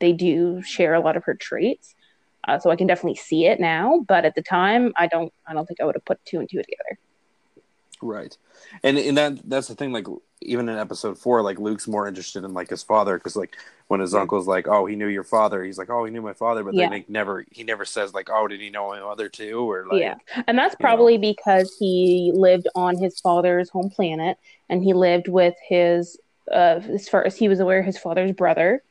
they 0.00 0.12
do 0.12 0.62
share 0.62 0.94
a 0.94 1.00
lot 1.00 1.16
of 1.16 1.24
her 1.24 1.34
traits. 1.34 1.94
Uh, 2.46 2.58
so 2.58 2.70
I 2.70 2.76
can 2.76 2.86
definitely 2.86 3.16
see 3.16 3.46
it 3.46 3.60
now, 3.60 4.04
but 4.08 4.24
at 4.24 4.34
the 4.34 4.42
time, 4.42 4.92
I 4.96 5.06
don't. 5.06 5.32
I 5.46 5.52
don't 5.52 5.66
think 5.66 5.80
I 5.80 5.84
would 5.84 5.96
have 5.96 6.04
put 6.04 6.24
two 6.24 6.38
and 6.38 6.48
two 6.48 6.62
together. 6.62 6.98
Right, 8.00 8.34
and 8.82 8.96
and 8.96 9.18
that 9.18 9.48
that's 9.50 9.68
the 9.68 9.74
thing. 9.74 9.92
Like 9.92 10.06
even 10.42 10.68
in 10.68 10.78
episode 10.78 11.18
four, 11.18 11.42
like 11.42 11.58
Luke's 11.58 11.88
more 11.88 12.06
interested 12.08 12.44
in 12.44 12.54
like 12.54 12.70
his 12.70 12.82
father 12.82 13.16
because 13.18 13.36
like 13.36 13.56
when 13.88 14.00
his 14.00 14.14
Yeah. 14.14 14.20
uncle's 14.20 14.46
like, 14.46 14.68
oh, 14.68 14.86
he 14.86 14.96
knew 14.96 15.08
your 15.08 15.24
father. 15.24 15.64
He's 15.64 15.78
like, 15.78 15.90
oh, 15.90 16.04
he 16.04 16.12
knew 16.12 16.22
my 16.22 16.32
father, 16.34 16.64
but 16.64 16.76
Yeah. 16.76 16.76
then 16.76 16.90
like 16.90 17.08
never 17.08 17.44
he 17.50 17.64
never 17.64 17.84
says 17.84 18.14
like, 18.14 18.28
oh, 18.30 18.48
did 18.48 18.60
he 18.60 18.70
know 18.70 18.88
my 18.88 19.00
mother 19.00 19.28
too? 19.28 19.70
Or 19.70 19.86
like, 19.86 20.00
yeah, 20.00 20.14
and 20.46 20.58
that's 20.58 20.74
you 20.78 20.86
know. 20.86 20.96
probably 20.96 21.16
because 21.18 21.74
he 21.78 22.30
lived 22.34 22.68
on 22.74 22.98
his 22.98 23.20
father's 23.20 23.70
home 23.70 23.90
planet, 23.90 24.36
and 24.68 24.82
he 24.82 24.92
lived 24.92 25.28
with 25.28 25.54
his, 25.66 26.18
uh, 26.52 26.80
as 26.92 27.08
far 27.08 27.24
as 27.26 27.36
he 27.36 27.48
was 27.48 27.60
aware, 27.60 27.82
his 27.82 27.96
father's 27.98 28.32
brother, 28.32 28.82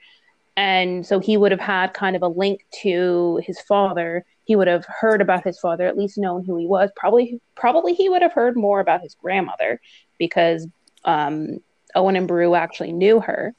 and 0.57 1.05
so 1.05 1.19
he 1.19 1.37
would 1.37 1.51
have 1.51 1.61
had 1.61 1.93
kind 1.93 2.15
of 2.15 2.23
a 2.23 2.27
link 2.27 2.65
to 2.83 3.41
his 3.45 3.59
father. 3.61 4.25
He 4.45 4.55
would 4.55 4.67
have 4.67 4.85
heard 4.87 5.21
about 5.21 5.45
his 5.45 5.59
father, 5.59 5.87
at 5.87 5.97
least 5.97 6.17
known 6.17 6.45
who 6.45 6.57
he 6.57 6.67
was. 6.67 6.91
Probably, 6.95 7.41
probably 7.55 7.93
he 7.95 8.09
would 8.09 8.21
have 8.23 8.33
heard 8.33 8.57
more 8.57 8.79
about 8.79 9.01
his 9.01 9.15
grandmother 9.15 9.81
because 10.19 10.67
um, 11.07 11.57
Owen 11.95 12.15
and 12.15 12.27
Beru 12.27 12.53
actually 12.53 12.91
knew 12.91 13.19
her 13.19 13.55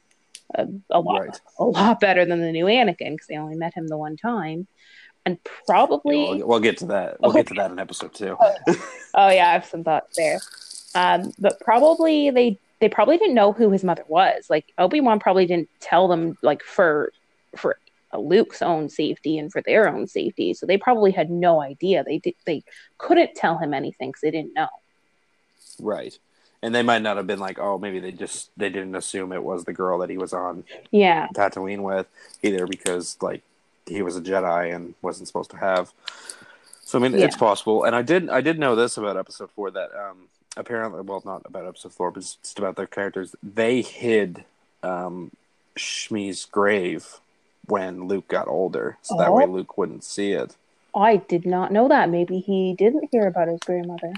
a, 0.55 0.65
a 0.89 0.99
lot, 1.01 1.19
Right. 1.19 1.41
a 1.59 1.63
lot 1.65 1.99
better 1.99 2.23
than 2.25 2.39
the 2.39 2.51
new 2.53 2.65
Anakin 2.65 3.11
because 3.11 3.27
they 3.27 3.37
only 3.37 3.55
met 3.57 3.73
him 3.73 3.87
the 3.87 3.97
one 3.97 4.15
time, 4.15 4.67
and 5.25 5.37
probably. 5.67 6.15
We'll, 6.15 6.47
we'll 6.47 6.59
get 6.61 6.77
to 6.77 6.85
that. 6.87 7.19
We'll 7.19 7.33
get 7.33 7.47
to 7.47 7.55
that 7.55 7.71
in 7.71 7.79
episode 7.79 8.13
two. 8.13 8.37
Oh 8.39 9.29
yeah, 9.29 9.49
I 9.49 9.53
have 9.53 9.65
some 9.65 9.83
thoughts 9.83 10.15
there. 10.15 10.39
Um, 10.95 11.33
but 11.37 11.59
probably 11.59 12.29
they 12.31 12.57
they 12.79 12.87
probably 12.89 13.17
didn't 13.17 13.35
know 13.35 13.51
who 13.51 13.69
his 13.71 13.83
mother 13.83 14.05
was. 14.07 14.49
Like 14.49 14.71
Obi 14.77 15.01
Wan 15.01 15.19
probably 15.19 15.45
didn't 15.45 15.69
tell 15.81 16.07
them 16.07 16.37
like 16.41 16.63
for 16.63 17.11
for 17.55 17.77
Luke's 18.17 18.61
own 18.63 18.89
safety 18.89 19.37
and 19.37 19.51
for 19.51 19.61
their 19.61 19.87
own 19.87 20.07
safety. 20.07 20.53
So 20.55 20.65
they 20.65 20.77
probably 20.77 21.11
had 21.11 21.29
no 21.29 21.61
idea. 21.61 22.03
They 22.03 22.17
did 22.19 22.33
they 22.45 22.63
couldn't 22.97 23.35
tell 23.35 23.57
him 23.59 23.73
anything 23.73 24.09
because 24.09 24.21
they 24.21 24.31
didn't 24.31 24.53
know. 24.55 24.69
Right. 25.79 26.17
And 26.61 26.75
they 26.75 26.81
might 26.83 27.01
not 27.01 27.15
have 27.17 27.25
been 27.27 27.39
like, 27.39 27.57
oh, 27.59 27.77
maybe 27.77 27.99
they 27.99 28.11
just 28.11 28.49
they 28.57 28.69
didn't 28.69 28.95
assume 28.95 29.31
it 29.31 29.43
was 29.43 29.63
the 29.63 29.73
girl 29.73 29.99
that 29.99 30.09
he 30.09 30.17
was 30.17 30.33
on 30.33 30.65
Yeah, 30.91 31.27
Tatooine 31.33 31.81
with, 31.83 32.07
either 32.43 32.67
because 32.67 33.17
like 33.21 33.41
he 33.85 34.01
was 34.01 34.17
a 34.17 34.21
Jedi 34.21 34.75
and 34.75 34.93
wasn't 35.01 35.27
supposed 35.27 35.51
to 35.51 35.57
have. 35.57 35.91
So 36.81 36.99
I 36.99 37.01
mean, 37.01 37.13
it's 37.15 37.37
possible. 37.37 37.83
And 37.85 37.95
I 37.95 38.01
did 38.01 38.29
I 38.29 38.41
did 38.41 38.59
know 38.59 38.75
this 38.75 38.97
about 38.97 39.15
Episode 39.17 39.51
Four 39.51 39.71
that 39.71 39.89
um 39.95 40.27
apparently, 40.57 41.01
well, 41.01 41.21
not 41.25 41.43
about 41.45 41.65
Episode 41.65 41.93
Four, 41.93 42.11
but 42.11 42.21
just 42.23 42.59
about 42.59 42.75
their 42.75 42.87
characters. 42.87 43.35
They 43.41 43.81
hid 43.81 44.43
um 44.83 45.31
Shmi's 45.77 46.45
grave 46.45 47.19
when 47.67 48.07
Luke 48.07 48.27
got 48.27 48.47
older, 48.47 48.97
so 49.01 49.15
that 49.17 49.29
Oh. 49.29 49.35
way 49.35 49.45
Luke 49.45 49.77
wouldn't 49.77 50.03
see 50.03 50.33
it. 50.33 50.55
I 50.95 51.17
did 51.17 51.45
not 51.45 51.71
know 51.71 51.87
that. 51.87 52.09
Maybe 52.09 52.39
he 52.39 52.73
didn't 52.73 53.09
hear 53.11 53.27
about 53.27 53.47
his 53.47 53.59
grandmother. 53.61 54.13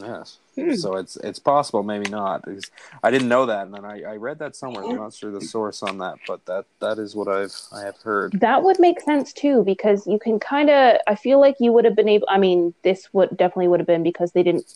Yes. 0.00 0.38
Hmm. 0.54 0.74
So 0.74 0.96
it's 0.96 1.16
it's 1.16 1.38
possible, 1.38 1.82
maybe 1.82 2.08
not. 2.10 2.44
Because 2.44 2.70
I 3.02 3.10
didn't 3.10 3.28
know 3.28 3.46
that, 3.46 3.66
and 3.66 3.74
then 3.74 3.84
I, 3.84 4.02
I 4.02 4.16
read 4.16 4.38
that 4.40 4.56
somewhere. 4.56 4.84
I'm 4.84 4.96
not 4.96 5.14
sure 5.14 5.30
the 5.30 5.40
source 5.40 5.82
on 5.82 5.98
that, 5.98 6.16
but 6.26 6.44
that 6.46 6.64
that 6.80 6.98
is 6.98 7.14
what 7.14 7.28
I've 7.28 7.54
I 7.72 7.82
have 7.82 7.96
heard. 7.98 8.32
That 8.40 8.62
would 8.62 8.78
make 8.80 9.00
sense 9.00 9.32
too, 9.32 9.62
because 9.64 10.06
you 10.06 10.18
can 10.18 10.38
kind 10.40 10.70
of. 10.70 10.98
I 11.06 11.14
feel 11.14 11.40
like 11.40 11.56
you 11.60 11.72
would 11.72 11.84
have 11.84 11.96
been 11.96 12.08
able. 12.08 12.26
I 12.30 12.38
mean, 12.38 12.74
this 12.82 13.08
would 13.12 13.30
definitely 13.36 13.68
would 13.68 13.80
have 13.80 13.86
been 13.86 14.02
because 14.02 14.32
they 14.32 14.42
didn't 14.42 14.72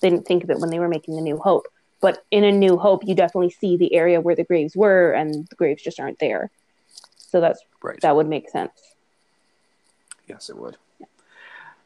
they 0.00 0.10
didn't 0.10 0.26
think 0.26 0.44
of 0.44 0.50
it 0.50 0.58
when 0.58 0.70
they 0.70 0.78
were 0.78 0.88
making 0.88 1.16
the 1.16 1.22
New 1.22 1.38
Hope. 1.38 1.66
But 2.00 2.24
in 2.30 2.44
a 2.44 2.52
New 2.52 2.76
Hope, 2.76 3.06
you 3.06 3.14
definitely 3.14 3.50
see 3.50 3.76
the 3.76 3.94
area 3.94 4.20
where 4.20 4.36
the 4.36 4.44
graves 4.44 4.76
were, 4.76 5.12
and 5.12 5.46
the 5.48 5.56
graves 5.56 5.82
just 5.82 5.98
aren't 5.98 6.18
there. 6.18 6.50
So 7.16 7.40
that's 7.40 7.60
Right. 7.82 8.00
that 8.02 8.14
would 8.14 8.28
make 8.28 8.48
sense. 8.50 8.72
Yes, 10.28 10.48
it 10.50 10.56
would. 10.56 10.76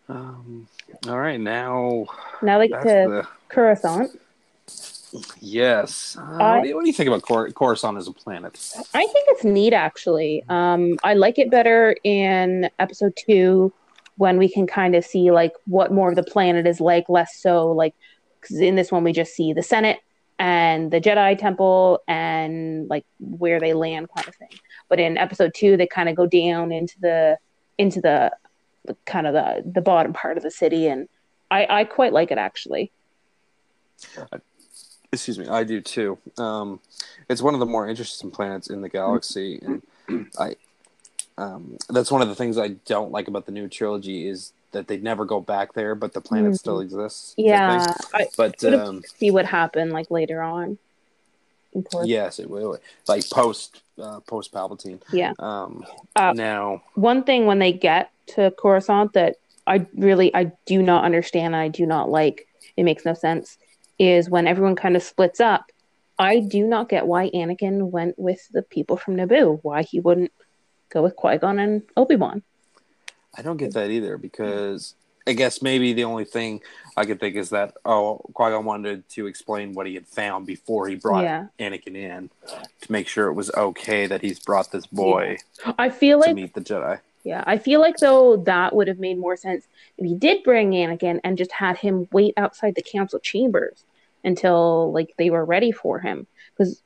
Um. 0.08 0.66
All 1.06 1.18
right, 1.18 1.38
now 1.40 2.06
Now 2.42 2.58
they 2.58 2.68
get 2.68 2.82
to 2.82 2.88
the 2.88 3.28
Coruscant. 3.48 4.18
yes. 5.40 6.16
Uh, 6.18 6.22
I- 6.22 6.56
what, 6.56 6.62
do 6.62 6.68
you, 6.68 6.74
what 6.76 6.82
do 6.82 6.86
you 6.88 6.92
think 6.94 7.08
about 7.08 7.22
Cor- 7.22 7.50
Coruscant 7.50 7.96
as 7.98 8.08
a 8.08 8.12
planet? 8.12 8.54
I 8.94 9.06
think 9.06 9.26
it's 9.28 9.44
neat, 9.44 9.72
actually. 9.72 10.44
Um, 10.48 10.96
I 11.04 11.14
like 11.14 11.38
it 11.38 11.50
better 11.50 11.96
in 12.04 12.70
Episode 12.78 13.14
Two 13.16 13.72
when 14.16 14.36
we 14.38 14.48
can 14.48 14.66
kind 14.66 14.94
of 14.96 15.04
see 15.04 15.30
like 15.30 15.52
what 15.66 15.92
more 15.92 16.08
of 16.08 16.16
the 16.16 16.24
planet 16.24 16.66
is 16.66 16.80
like, 16.80 17.08
less 17.08 17.36
so 17.36 17.70
like 17.70 17.94
'cause 18.40 18.58
in 18.58 18.74
this 18.76 18.90
one 18.90 19.04
we 19.04 19.12
just 19.12 19.34
see 19.34 19.52
the 19.52 19.62
Senate 19.62 19.98
and 20.40 20.90
the 20.90 21.00
Jedi 21.00 21.36
Temple 21.38 22.00
and 22.08 22.88
like 22.88 23.04
where 23.20 23.60
they 23.60 23.74
land 23.74 24.08
kind 24.16 24.26
of 24.28 24.34
thing. 24.36 24.48
But 24.88 24.98
in 25.00 25.16
episode 25.18 25.52
two, 25.54 25.76
they 25.76 25.86
kind 25.86 26.08
of 26.08 26.16
go 26.16 26.26
down 26.26 26.72
into 26.72 26.94
the 27.00 27.38
into 27.78 28.00
the, 28.00 28.32
the 28.84 28.96
kind 29.04 29.26
of 29.26 29.34
the 29.34 29.62
the 29.70 29.80
bottom 29.80 30.12
part 30.12 30.36
of 30.36 30.42
the 30.42 30.50
city, 30.50 30.86
and 30.86 31.08
I 31.50 31.66
I 31.68 31.84
quite 31.84 32.12
like 32.12 32.30
it 32.30 32.38
actually. 32.38 32.90
Excuse 35.10 35.38
me, 35.38 35.48
I 35.48 35.64
do 35.64 35.80
too. 35.80 36.18
Um, 36.36 36.80
it's 37.30 37.40
one 37.40 37.54
of 37.54 37.60
the 37.60 37.66
more 37.66 37.88
interesting 37.88 38.30
planets 38.30 38.68
in 38.68 38.82
the 38.82 38.88
galaxy, 38.90 39.58
and 39.62 39.82
I 40.38 40.56
um, 41.38 41.78
that's 41.88 42.10
one 42.10 42.20
of 42.20 42.28
the 42.28 42.34
things 42.34 42.58
I 42.58 42.68
don't 42.86 43.10
like 43.10 43.26
about 43.28 43.46
the 43.46 43.52
new 43.52 43.68
trilogy 43.68 44.28
is 44.28 44.52
that 44.72 44.86
they 44.86 44.98
never 44.98 45.24
go 45.24 45.40
back 45.40 45.72
there, 45.72 45.94
but 45.94 46.12
the 46.12 46.20
planet 46.20 46.52
Mhm. 46.52 46.58
still 46.58 46.80
exists. 46.80 47.32
Yeah. 47.38 47.94
I 48.12 48.26
but 48.36 48.62
um, 48.64 49.02
see 49.16 49.30
what 49.30 49.46
happened 49.46 49.92
like 49.92 50.10
later 50.10 50.42
on. 50.42 50.76
yes, 52.04 52.38
it 52.38 52.50
will. 52.50 52.78
Like 53.06 53.28
post 53.30 53.82
uh, 53.98 54.20
post 54.20 54.52
Palpatine. 54.52 55.00
Yeah. 55.12 55.32
Um, 55.38 55.86
Uh, 56.16 56.32
now, 56.34 56.82
one 56.94 57.24
thing 57.24 57.46
when 57.46 57.60
they 57.60 57.72
get 57.72 58.10
to 58.34 58.50
Coruscant 58.52 59.12
that 59.14 59.36
I 59.66 59.86
really 59.94 60.34
I 60.34 60.52
do 60.66 60.82
not 60.82 61.04
understand 61.04 61.54
I 61.54 61.68
do 61.68 61.86
not 61.86 62.08
like 62.10 62.46
it 62.76 62.84
makes 62.84 63.04
no 63.04 63.14
sense 63.14 63.58
is 63.98 64.30
when 64.30 64.46
everyone 64.46 64.76
kind 64.76 64.96
of 64.96 65.02
splits 65.02 65.40
up. 65.40 65.70
I 66.18 66.40
do 66.40 66.66
not 66.66 66.88
get 66.88 67.06
why 67.06 67.30
Anakin 67.30 67.90
went 67.90 68.18
with 68.18 68.40
the 68.52 68.62
people 68.62 68.96
from 68.96 69.16
Naboo. 69.16 69.60
Why 69.62 69.82
he 69.82 70.00
wouldn't 70.00 70.32
go 70.90 71.02
with 71.02 71.16
Qui 71.16 71.38
Gon 71.38 71.58
and 71.58 71.82
Obi 71.96 72.16
Wan. 72.16 72.42
I 73.36 73.42
don't 73.42 73.56
get 73.56 73.74
that 73.74 73.90
either 73.90 74.18
because 74.18 74.94
I 75.26 75.32
guess 75.34 75.60
maybe 75.60 75.92
the 75.92 76.04
only 76.04 76.24
thing 76.24 76.62
I 76.96 77.04
could 77.04 77.20
think 77.20 77.36
is 77.36 77.50
that 77.50 77.76
oh, 77.84 78.20
Qui 78.34 78.50
Gon 78.50 78.64
wanted 78.64 79.08
to 79.10 79.26
explain 79.26 79.74
what 79.74 79.86
he 79.86 79.94
had 79.94 80.06
found 80.06 80.46
before 80.46 80.88
he 80.88 80.96
brought 80.96 81.24
Yeah. 81.24 81.46
Anakin 81.60 81.94
in 81.94 82.30
to 82.80 82.92
make 82.92 83.06
sure 83.06 83.28
it 83.28 83.34
was 83.34 83.50
okay 83.54 84.06
that 84.06 84.22
he's 84.22 84.40
brought 84.40 84.72
this 84.72 84.86
boy 84.86 85.38
I 85.78 85.90
feel 85.90 86.20
to 86.20 86.28
like 86.28 86.34
meet 86.34 86.54
the 86.54 86.60
Jedi. 86.60 87.00
Yeah, 87.24 87.42
I 87.46 87.58
feel 87.58 87.80
like 87.80 87.96
though 87.96 88.36
that 88.46 88.74
would 88.74 88.88
have 88.88 88.98
made 88.98 89.18
more 89.18 89.36
sense 89.36 89.66
if 89.96 90.06
he 90.06 90.14
did 90.14 90.42
bring 90.42 90.70
Anakin 90.70 91.20
and 91.24 91.36
just 91.36 91.52
had 91.52 91.76
him 91.76 92.08
wait 92.12 92.34
outside 92.36 92.74
the 92.74 92.82
council 92.82 93.18
chambers 93.18 93.84
until 94.24 94.92
like 94.92 95.14
they 95.18 95.30
were 95.30 95.44
ready 95.44 95.72
for 95.72 95.98
him. 96.00 96.26
Because 96.56 96.82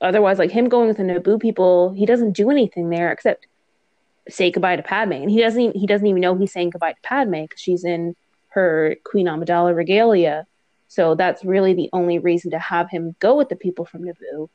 otherwise 0.00 0.38
like 0.38 0.50
him 0.50 0.68
going 0.68 0.88
with 0.88 0.98
the 0.98 1.02
Naboo 1.02 1.40
people 1.40 1.92
he 1.94 2.04
doesn't 2.04 2.32
do 2.32 2.50
anything 2.50 2.90
there 2.90 3.10
except 3.10 3.46
say 4.28 4.50
goodbye 4.50 4.76
to 4.76 4.82
Padme. 4.82 5.12
And 5.12 5.30
he 5.30 5.40
doesn't 5.40 5.60
even, 5.60 5.80
he 5.80 5.86
doesn't 5.86 6.06
even 6.06 6.20
know 6.20 6.34
he's 6.34 6.52
saying 6.52 6.70
goodbye 6.70 6.92
to 6.92 7.00
Padme 7.02 7.42
because 7.42 7.60
she's 7.60 7.84
in 7.84 8.16
her 8.48 8.96
Queen 9.04 9.26
Amidala 9.26 9.74
regalia. 9.74 10.46
So 10.88 11.14
that's 11.14 11.44
really 11.44 11.74
the 11.74 11.90
only 11.92 12.18
reason 12.18 12.50
to 12.52 12.58
have 12.58 12.90
him 12.90 13.14
go 13.20 13.36
with 13.36 13.48
the 13.48 13.56
people 13.56 13.84
from 13.84 14.02
Naboo. 14.02 14.48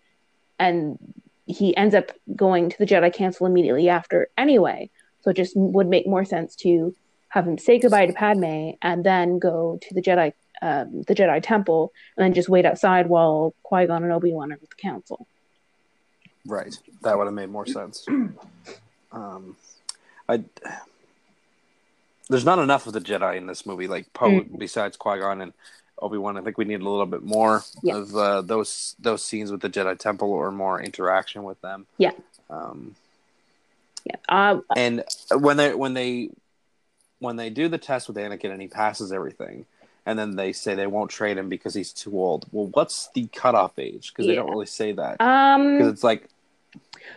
And 0.59 0.97
he 1.45 1.75
ends 1.75 1.95
up 1.95 2.11
going 2.35 2.69
to 2.69 2.77
the 2.77 2.85
Jedi 2.85 3.13
Council 3.13 3.45
immediately 3.45 3.89
after 3.89 4.29
anyway 4.37 4.89
so 5.21 5.31
it 5.31 5.37
just 5.37 5.53
would 5.55 5.87
make 5.87 6.05
more 6.07 6.25
sense 6.25 6.55
to 6.57 6.95
have 7.29 7.47
him 7.47 7.57
say 7.57 7.79
goodbye 7.79 8.05
to 8.05 8.13
Padme 8.13 8.71
and 8.81 9.03
then 9.03 9.39
go 9.39 9.79
to 9.81 9.93
the 9.93 10.01
Jedi 10.01 10.33
um, 10.61 11.01
the 11.03 11.15
Jedi 11.15 11.41
Temple 11.41 11.91
and 12.15 12.23
then 12.23 12.33
just 12.33 12.47
wait 12.49 12.65
outside 12.65 13.07
while 13.07 13.53
Qui 13.63 13.87
Gon 13.87 14.03
and 14.03 14.11
Obi 14.11 14.31
Wan 14.31 14.51
are 14.51 14.57
with 14.61 14.69
the 14.69 14.75
Council. 14.75 15.25
Right. 16.45 16.75
That 17.01 17.17
would 17.17 17.25
have 17.25 17.33
made 17.33 17.49
more 17.49 17.65
sense. 17.65 18.05
Um, 19.13 19.57
I 20.29 20.41
there's 22.29 22.45
not 22.45 22.59
enough 22.59 22.87
of 22.87 22.93
the 22.93 23.01
Jedi 23.01 23.35
in 23.37 23.45
this 23.47 23.65
movie. 23.65 23.87
Like 23.87 24.11
Poe, 24.13 24.29
Mm. 24.41 24.57
besides 24.57 24.95
Qui 24.97 25.19
Gon 25.19 25.41
and 25.41 25.53
Obi 26.01 26.17
Wan, 26.17 26.37
I 26.37 26.41
think 26.41 26.57
we 26.57 26.65
need 26.65 26.79
a 26.81 26.89
little 26.89 27.05
bit 27.05 27.23
more 27.23 27.63
Yeah. 27.83 27.97
of 27.97 28.15
uh, 28.15 28.41
those 28.41 28.95
those 28.99 29.23
scenes 29.23 29.51
with 29.51 29.61
the 29.61 29.69
Jedi 29.69 29.97
Temple 29.99 30.31
or 30.31 30.51
more 30.51 30.81
interaction 30.81 31.43
with 31.43 31.59
them. 31.61 31.87
Yeah. 31.97 32.11
Um, 32.49 32.95
Yeah. 34.05 34.15
Uh, 34.29 34.59
and 34.75 35.03
when 35.33 35.57
they 35.57 35.73
when 35.73 35.93
they 35.93 36.29
when 37.19 37.35
they 37.35 37.49
do 37.49 37.67
the 37.67 37.77
test 37.77 38.07
with 38.07 38.17
Anakin 38.17 38.51
and 38.51 38.61
he 38.61 38.67
passes 38.67 39.11
everything, 39.11 39.65
and 40.05 40.17
then 40.17 40.35
they 40.35 40.51
say 40.51 40.75
they 40.75 40.87
won't 40.87 41.11
trade 41.11 41.37
him 41.37 41.49
because 41.49 41.73
he's 41.73 41.93
too 41.93 42.19
old. 42.19 42.47
Well, 42.51 42.67
what's 42.73 43.09
the 43.13 43.27
cutoff 43.27 43.77
age? 43.77 44.11
Because 44.11 44.27
they 44.27 44.35
don't 44.35 44.49
really 44.49 44.65
say 44.65 44.91
that. 44.93 45.19
Because 45.19 45.81
um, 45.81 45.89
it's 45.89 46.03
like 46.03 46.27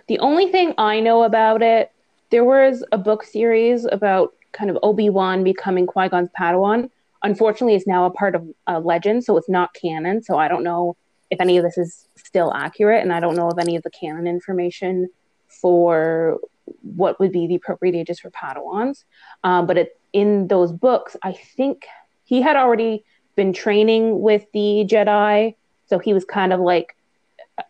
the 0.06 0.18
only 0.18 0.50
thing 0.50 0.74
I 0.78 1.00
know 1.00 1.22
about 1.22 1.62
it, 1.62 1.90
there 2.30 2.44
was 2.44 2.84
a 2.92 2.98
book 2.98 3.24
series 3.24 3.86
about 3.90 4.34
kind 4.52 4.70
of 4.70 4.78
Obi 4.82 5.10
Wan 5.10 5.44
becoming 5.44 5.86
Qui 5.86 6.08
Gon's 6.08 6.30
Padawan. 6.38 6.90
Unfortunately, 7.22 7.74
it's 7.74 7.86
now 7.86 8.04
a 8.04 8.10
part 8.10 8.34
of 8.34 8.46
a 8.66 8.80
legend, 8.80 9.24
so 9.24 9.36
it's 9.36 9.48
not 9.48 9.72
canon. 9.74 10.22
So 10.22 10.38
I 10.38 10.48
don't 10.48 10.62
know 10.62 10.96
if 11.30 11.40
any 11.40 11.56
of 11.56 11.64
this 11.64 11.78
is 11.78 12.06
still 12.16 12.52
accurate, 12.54 13.02
and 13.02 13.12
I 13.12 13.20
don't 13.20 13.34
know 13.34 13.48
of 13.48 13.58
any 13.58 13.76
of 13.76 13.82
the 13.82 13.90
canon 13.90 14.26
information 14.26 15.08
for 15.48 16.38
what 16.82 17.18
would 17.20 17.32
be 17.32 17.46
the 17.46 17.54
appropriate 17.54 17.94
ages 17.94 18.20
for 18.20 18.30
Padawans. 18.30 19.04
Um, 19.42 19.66
but 19.66 19.78
it, 19.78 20.00
in 20.12 20.48
those 20.48 20.72
books, 20.72 21.16
I 21.22 21.32
think 21.32 21.86
he 22.24 22.42
had 22.42 22.56
already 22.56 23.04
been 23.36 23.52
training 23.52 24.20
with 24.20 24.46
the 24.52 24.86
Jedi, 24.88 25.56
so 25.86 25.98
he 25.98 26.12
was 26.12 26.24
kind 26.24 26.52
of 26.52 26.60
like 26.60 26.96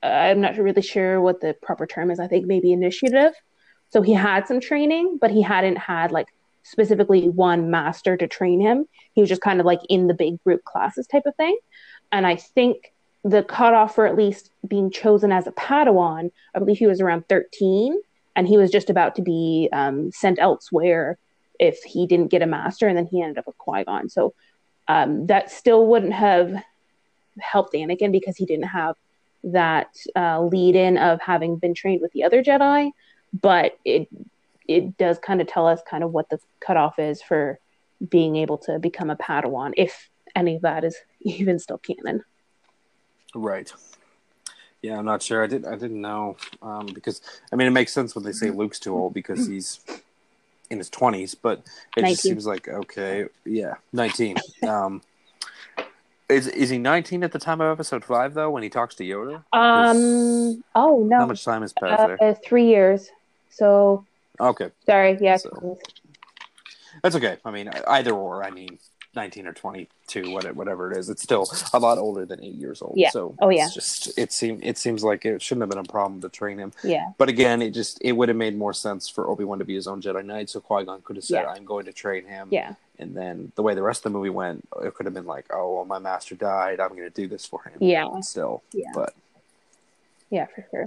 I'm 0.03 0.41
not 0.41 0.57
really 0.57 0.83
sure 0.83 1.21
what 1.21 1.41
the 1.41 1.55
proper 1.63 1.87
term 1.87 2.11
is. 2.11 2.19
I 2.19 2.27
think 2.27 2.47
maybe 2.47 2.73
initiative. 2.73 3.33
So 3.91 4.03
he 4.03 4.13
had 4.13 4.47
some 4.47 4.61
training, 4.61 5.19
but 5.21 5.31
he 5.31 5.43
hadn't 5.43 5.77
had 5.77 6.11
like 6.11 6.29
specifically 6.63 7.29
one 7.29 7.71
master 7.71 8.17
to 8.17 8.27
train 8.27 8.61
him. 8.61 8.87
He 9.13 9.21
was 9.21 9.29
just 9.29 9.43
kind 9.43 9.61
of 9.61 9.67
like 9.67 9.81
in 9.89 10.07
the 10.07 10.15
big 10.15 10.43
group 10.43 10.65
classes 10.65 11.07
type 11.07 11.25
of 11.27 11.37
thing. 11.37 11.57
And 12.11 12.27
I 12.27 12.37
think 12.37 12.93
the 13.23 13.43
cutoff 13.43 13.95
for 13.95 14.07
at 14.07 14.17
least 14.17 14.51
being 14.67 14.91
chosen 14.91 15.33
as 15.33 15.47
a 15.47 15.53
Padawan, 15.53 16.31
I 16.55 16.59
believe 16.59 16.79
he 16.79 16.87
was 16.87 17.01
around 17.01 17.29
13, 17.29 17.99
and 18.37 18.49
he 18.49 18.57
was 18.57 18.71
just 18.71 18.91
about 18.91 19.15
to 19.17 19.23
be 19.23 19.69
um, 19.73 20.11
sent 20.13 20.39
elsewhere 20.39 21.19
if 21.59 21.83
he 21.83 22.07
didn't 22.07 22.29
get 22.29 22.43
a 22.43 22.47
master, 22.47 22.89
and 22.89 22.97
then 22.97 23.07
he 23.07 23.23
ended 23.23 23.39
up 23.39 23.47
with 23.47 23.59
Qui 23.59 23.85
Gon. 23.85 24.09
So 24.09 24.35
um, 24.89 25.27
that 25.27 25.51
still 25.51 25.87
wouldn't 25.87 26.13
have 26.13 26.63
helped 27.39 27.75
Anakin 27.75 28.13
because 28.13 28.37
he 28.37 28.47
didn't 28.47 28.69
have 28.69 28.97
that 29.45 29.95
uh, 30.17 30.41
lead 30.43 30.75
in 30.75 30.97
of 30.99 31.21
having 31.21 31.57
been 31.57 31.75
trained 31.75 32.01
with 32.01 32.13
the 32.13 32.25
other 32.25 32.43
Jedi, 32.43 32.91
but 33.41 33.79
it 33.85 34.09
it 34.67 34.97
does 34.97 35.19
kind 35.19 35.41
of 35.41 35.47
tell 35.47 35.67
us 35.67 35.81
kind 35.89 36.03
of 36.03 36.13
what 36.13 36.29
the 36.31 36.39
cutoff 36.61 36.99
is 36.99 37.23
for 37.23 37.59
being 38.09 38.37
able 38.37 38.59
to 38.59 38.79
become 38.79 39.11
a 39.11 39.17
Padawan, 39.17 39.73
if 39.77 40.09
any 40.35 40.57
of 40.57 40.63
that 40.63 40.85
is 40.85 40.97
even 41.21 41.59
still 41.59 41.79
canon. 41.79 42.25
Right. 43.35 43.73
Yeah, 44.85 44.99
I'm 44.99 45.07
not 45.07 45.23
sure. 45.23 45.43
I 45.43 45.47
did. 45.47 45.65
I 45.65 45.77
didn't 45.77 46.03
know 46.03 46.37
um, 46.61 46.85
because 46.93 47.23
I 47.51 47.57
mean 47.57 47.67
it 47.67 47.71
makes 47.71 47.91
sense 47.91 48.15
when 48.15 48.23
they 48.23 48.33
say 48.33 48.51
Luke's 48.51 48.79
too 48.79 48.95
old 48.95 49.15
because 49.15 49.47
he's 49.47 49.81
in 50.69 50.77
his 50.77 50.91
20s, 50.91 51.35
but 51.41 51.63
it 51.97 52.03
19. 52.03 52.11
just 52.11 52.23
seems 52.23 52.47
like 52.47 52.69
okay, 52.69 53.25
yeah, 53.47 53.77
19. 53.95 54.37
um, 54.69 55.01
is 56.29 56.49
is 56.49 56.69
he 56.69 56.77
19 56.77 57.25
at 57.25 57.33
the 57.33 57.39
time 57.39 57.63
of 57.63 57.73
Episode 57.73 58.05
Five 58.05 58.35
though 58.35 58.51
when 58.51 58.63
he 58.63 58.69
talks 58.69 58.95
to 58.97 59.05
Yoda? 59.05 59.37
Um. 59.55 60.63
Oh 60.75 61.03
no. 61.03 61.17
How 61.17 61.27
much 61.27 61.43
time 61.43 61.63
has 61.63 61.73
passed 61.73 62.03
uh, 62.03 62.07
there? 62.09 62.23
uh, 62.23 62.35
three 62.45 62.67
years. 62.67 63.09
So 63.49 64.05
Okay, 64.39 64.71
sorry. 64.85 65.17
Yeah. 65.19 65.39
So- 65.39 65.79
that's 67.03 67.17
okay. 67.17 67.39
I 67.43 67.51
mean, 67.51 67.71
either 67.89 68.13
or. 68.13 68.45
I 68.45 68.51
mean, 68.51 68.79
19 69.17 69.47
or 69.47 69.53
22, 69.53 70.31
whatever, 70.33 70.55
whatever 70.55 70.91
it 70.93 70.97
is, 70.99 71.09
it's 71.09 71.23
still 71.23 71.47
a 71.73 71.79
lot 71.79 71.99
older 71.99 72.25
than 72.27 72.43
eight 72.43 72.55
years 72.55 72.83
old. 72.83 72.95
Yeah. 72.97 73.11
So 73.11 73.35
Oh, 73.41 73.49
yeah. 73.49 73.67
it's 73.67 73.75
just 73.75 74.19
it 74.19 74.33
seemed 74.33 74.65
it 74.65 74.77
seems 74.79 75.03
like 75.05 75.25
it 75.25 75.41
shouldn't 75.43 75.63
have 75.63 75.71
been 75.71 75.79
a 75.79 75.85
problem 75.85 76.21
to 76.23 76.29
train 76.29 76.59
him. 76.59 76.73
yeah. 76.83 77.13
But 77.19 77.29
again, 77.29 77.63
it 77.63 77.71
just 77.71 77.99
it 78.03 78.13
would 78.13 78.29
have 78.29 78.37
made 78.37 78.57
more 78.57 78.73
sense 78.73 79.09
for 79.09 79.29
Obi 79.29 79.45
Wan 79.45 79.59
to 79.59 79.65
be 79.65 79.75
his 79.75 79.87
own 79.87 80.01
Jedi 80.03 80.25
Knight, 80.25 80.51
so 80.51 80.61
Qui 80.61 80.85
Gon 80.85 81.01
could 81.03 81.17
have 81.17 81.25
said, 81.25 81.43
Yeah. 81.43 81.51
"I'm 81.53 81.65
going 81.65 81.85
to 81.87 81.93
train 81.93 82.25
him." 82.27 82.49
Yeah. 82.51 82.75
And 82.99 83.17
then 83.17 83.51
the 83.57 83.63
way 83.63 83.75
the 83.75 83.83
rest 83.83 84.07
of 84.07 84.13
the 84.13 84.19
movie 84.19 84.31
went, 84.31 84.69
it 84.83 84.95
could 84.95 85.07
have 85.07 85.15
been 85.15 85.27
like, 85.27 85.47
"Oh, 85.53 85.75
well, 85.77 85.85
my 85.85 85.99
master 85.99 86.35
died. 86.35 86.81
I'm 86.81 86.91
going 86.91 87.03
to 87.03 87.11
do 87.11 87.27
this 87.29 87.45
for 87.47 87.63
him." 87.63 87.73
Yeah. 87.81 88.21
Still, 88.21 88.63
Yeah. 88.73 88.91
but 88.95 89.15
Yeah. 90.31 90.47
For 90.47 90.65
sure. 90.71 90.85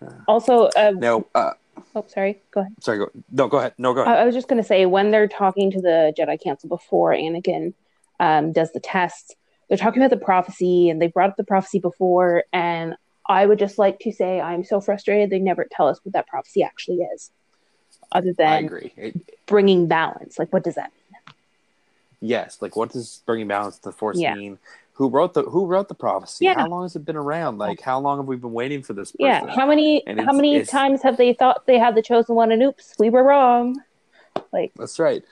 Uh, 0.00 0.12
Also, 0.28 0.66
uh, 0.76 0.92
no. 0.96 1.26
Uh, 1.34 1.52
oh, 1.94 2.04
sorry. 2.08 2.42
Go 2.50 2.60
ahead. 2.60 2.72
sorry. 2.80 2.98
Go, 2.98 3.10
no, 3.30 3.48
go 3.48 3.58
ahead. 3.58 3.74
No, 3.78 3.94
go 3.94 4.02
ahead. 4.02 4.16
I, 4.16 4.22
I 4.22 4.24
was 4.24 4.34
just 4.34 4.48
going 4.48 4.60
to 4.62 4.66
say 4.66 4.86
when 4.86 5.10
they're 5.10 5.28
talking 5.28 5.70
to 5.70 5.80
the 5.80 6.12
Jedi 6.16 6.42
Council 6.42 6.68
before 6.68 7.12
Anakin 7.12 7.74
um, 8.20 8.52
does 8.52 8.72
the 8.72 8.80
test, 8.80 9.36
they're 9.68 9.78
talking 9.78 10.02
about 10.02 10.10
the 10.16 10.24
prophecy, 10.24 10.88
and 10.88 11.00
they 11.00 11.08
brought 11.08 11.30
up 11.30 11.36
the 11.36 11.44
prophecy 11.44 11.78
before. 11.78 12.44
And 12.52 12.94
I 13.28 13.44
would 13.46 13.58
just 13.58 13.78
like 13.78 13.98
to 14.00 14.12
say 14.12 14.40
I'm 14.40 14.64
so 14.64 14.80
frustrated 14.80 15.30
they 15.30 15.38
never 15.38 15.66
tell 15.70 15.88
us 15.88 16.00
what 16.02 16.14
that 16.14 16.26
prophecy 16.26 16.62
actually 16.62 16.98
is, 17.14 17.30
other 18.12 18.30
I 18.30 18.32
than 18.32 18.64
agree. 18.64 18.92
It, 18.96 19.46
bringing 19.46 19.86
balance. 19.86 20.38
Like, 20.38 20.52
what 20.52 20.64
does 20.64 20.76
that 20.76 20.92
mean? 20.92 21.34
yes. 22.20 22.58
Like, 22.60 22.76
what 22.76 22.90
does 22.90 23.22
bringing 23.26 23.48
balance 23.48 23.76
to 23.78 23.84
the 23.84 23.92
Force 23.92 24.18
Yeah. 24.18 24.34
mean? 24.34 24.58
Who 24.98 25.08
wrote 25.08 25.32
the 25.32 25.44
Who 25.44 25.64
wrote 25.66 25.86
the 25.86 25.94
prophecy? 25.94 26.46
Yeah. 26.46 26.54
How 26.54 26.66
long 26.66 26.82
has 26.82 26.96
it 26.96 27.04
been 27.04 27.14
around? 27.16 27.58
Like, 27.58 27.80
how 27.80 28.00
long 28.00 28.18
have 28.18 28.26
we 28.26 28.34
been 28.34 28.52
waiting 28.52 28.82
for 28.82 28.94
this? 28.94 29.12
Person? 29.12 29.26
Yeah. 29.26 29.46
How 29.54 29.64
many 29.64 30.04
And 30.08 30.20
how 30.20 30.32
many 30.32 30.56
it's- 30.56 30.68
times 30.70 31.02
have 31.02 31.16
they 31.16 31.32
thought 31.32 31.66
they 31.66 31.78
had 31.78 31.94
the 31.94 32.02
chosen 32.02 32.34
one, 32.34 32.50
and 32.50 32.60
oops, 32.62 32.94
we 32.98 33.08
were 33.08 33.22
wrong? 33.22 33.80
Like, 34.52 34.72
That's 34.76 34.98
right. 34.98 35.22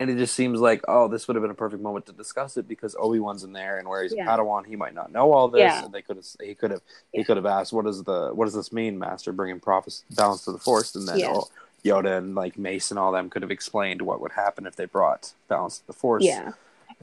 and 0.00 0.10
it 0.10 0.16
just 0.18 0.34
seems 0.34 0.58
like 0.60 0.82
oh, 0.88 1.06
this 1.06 1.28
would 1.28 1.36
have 1.36 1.42
been 1.42 1.52
a 1.52 1.54
perfect 1.54 1.82
moment 1.84 2.06
to 2.06 2.12
discuss 2.12 2.56
it 2.56 2.66
because 2.66 2.96
Obi 2.98 3.20
Wan's 3.20 3.44
in 3.44 3.52
there, 3.52 3.78
and 3.78 3.88
where 3.88 4.02
he's 4.02 4.12
Yeah. 4.12 4.24
a 4.24 4.38
Padawan, 4.38 4.66
he 4.66 4.74
might 4.74 4.92
not 4.94 5.12
know 5.12 5.32
all 5.32 5.46
this, 5.46 5.60
Yeah. 5.60 5.84
and 5.84 5.94
they 5.94 6.02
could 6.02 6.16
have 6.16 6.26
he 6.42 6.56
could 6.56 6.72
have 6.72 6.80
Yeah. 7.12 7.20
he 7.20 7.24
could 7.24 7.36
have 7.36 7.46
asked, 7.46 7.72
what 7.72 7.84
does 7.84 8.02
the 8.02 8.30
what 8.34 8.46
does 8.46 8.54
this 8.54 8.72
mean, 8.72 8.98
Master, 8.98 9.32
bringing 9.32 9.60
prophecy 9.60 10.02
balance 10.16 10.44
to 10.46 10.52
the 10.52 10.58
Force, 10.58 10.96
and 10.96 11.06
then 11.06 11.22
oh, 11.26 11.44
Yoda 11.84 12.18
and 12.18 12.34
like 12.34 12.58
Mace 12.58 12.90
and 12.90 12.98
all 12.98 13.12
them 13.12 13.30
could 13.30 13.42
have 13.42 13.52
explained 13.52 14.02
what 14.02 14.20
would 14.20 14.32
happen 14.32 14.66
if 14.66 14.74
they 14.74 14.86
brought 14.86 15.32
balance 15.46 15.78
to 15.78 15.86
the 15.86 15.92
Force. 15.92 16.24
Yeah. 16.24 16.52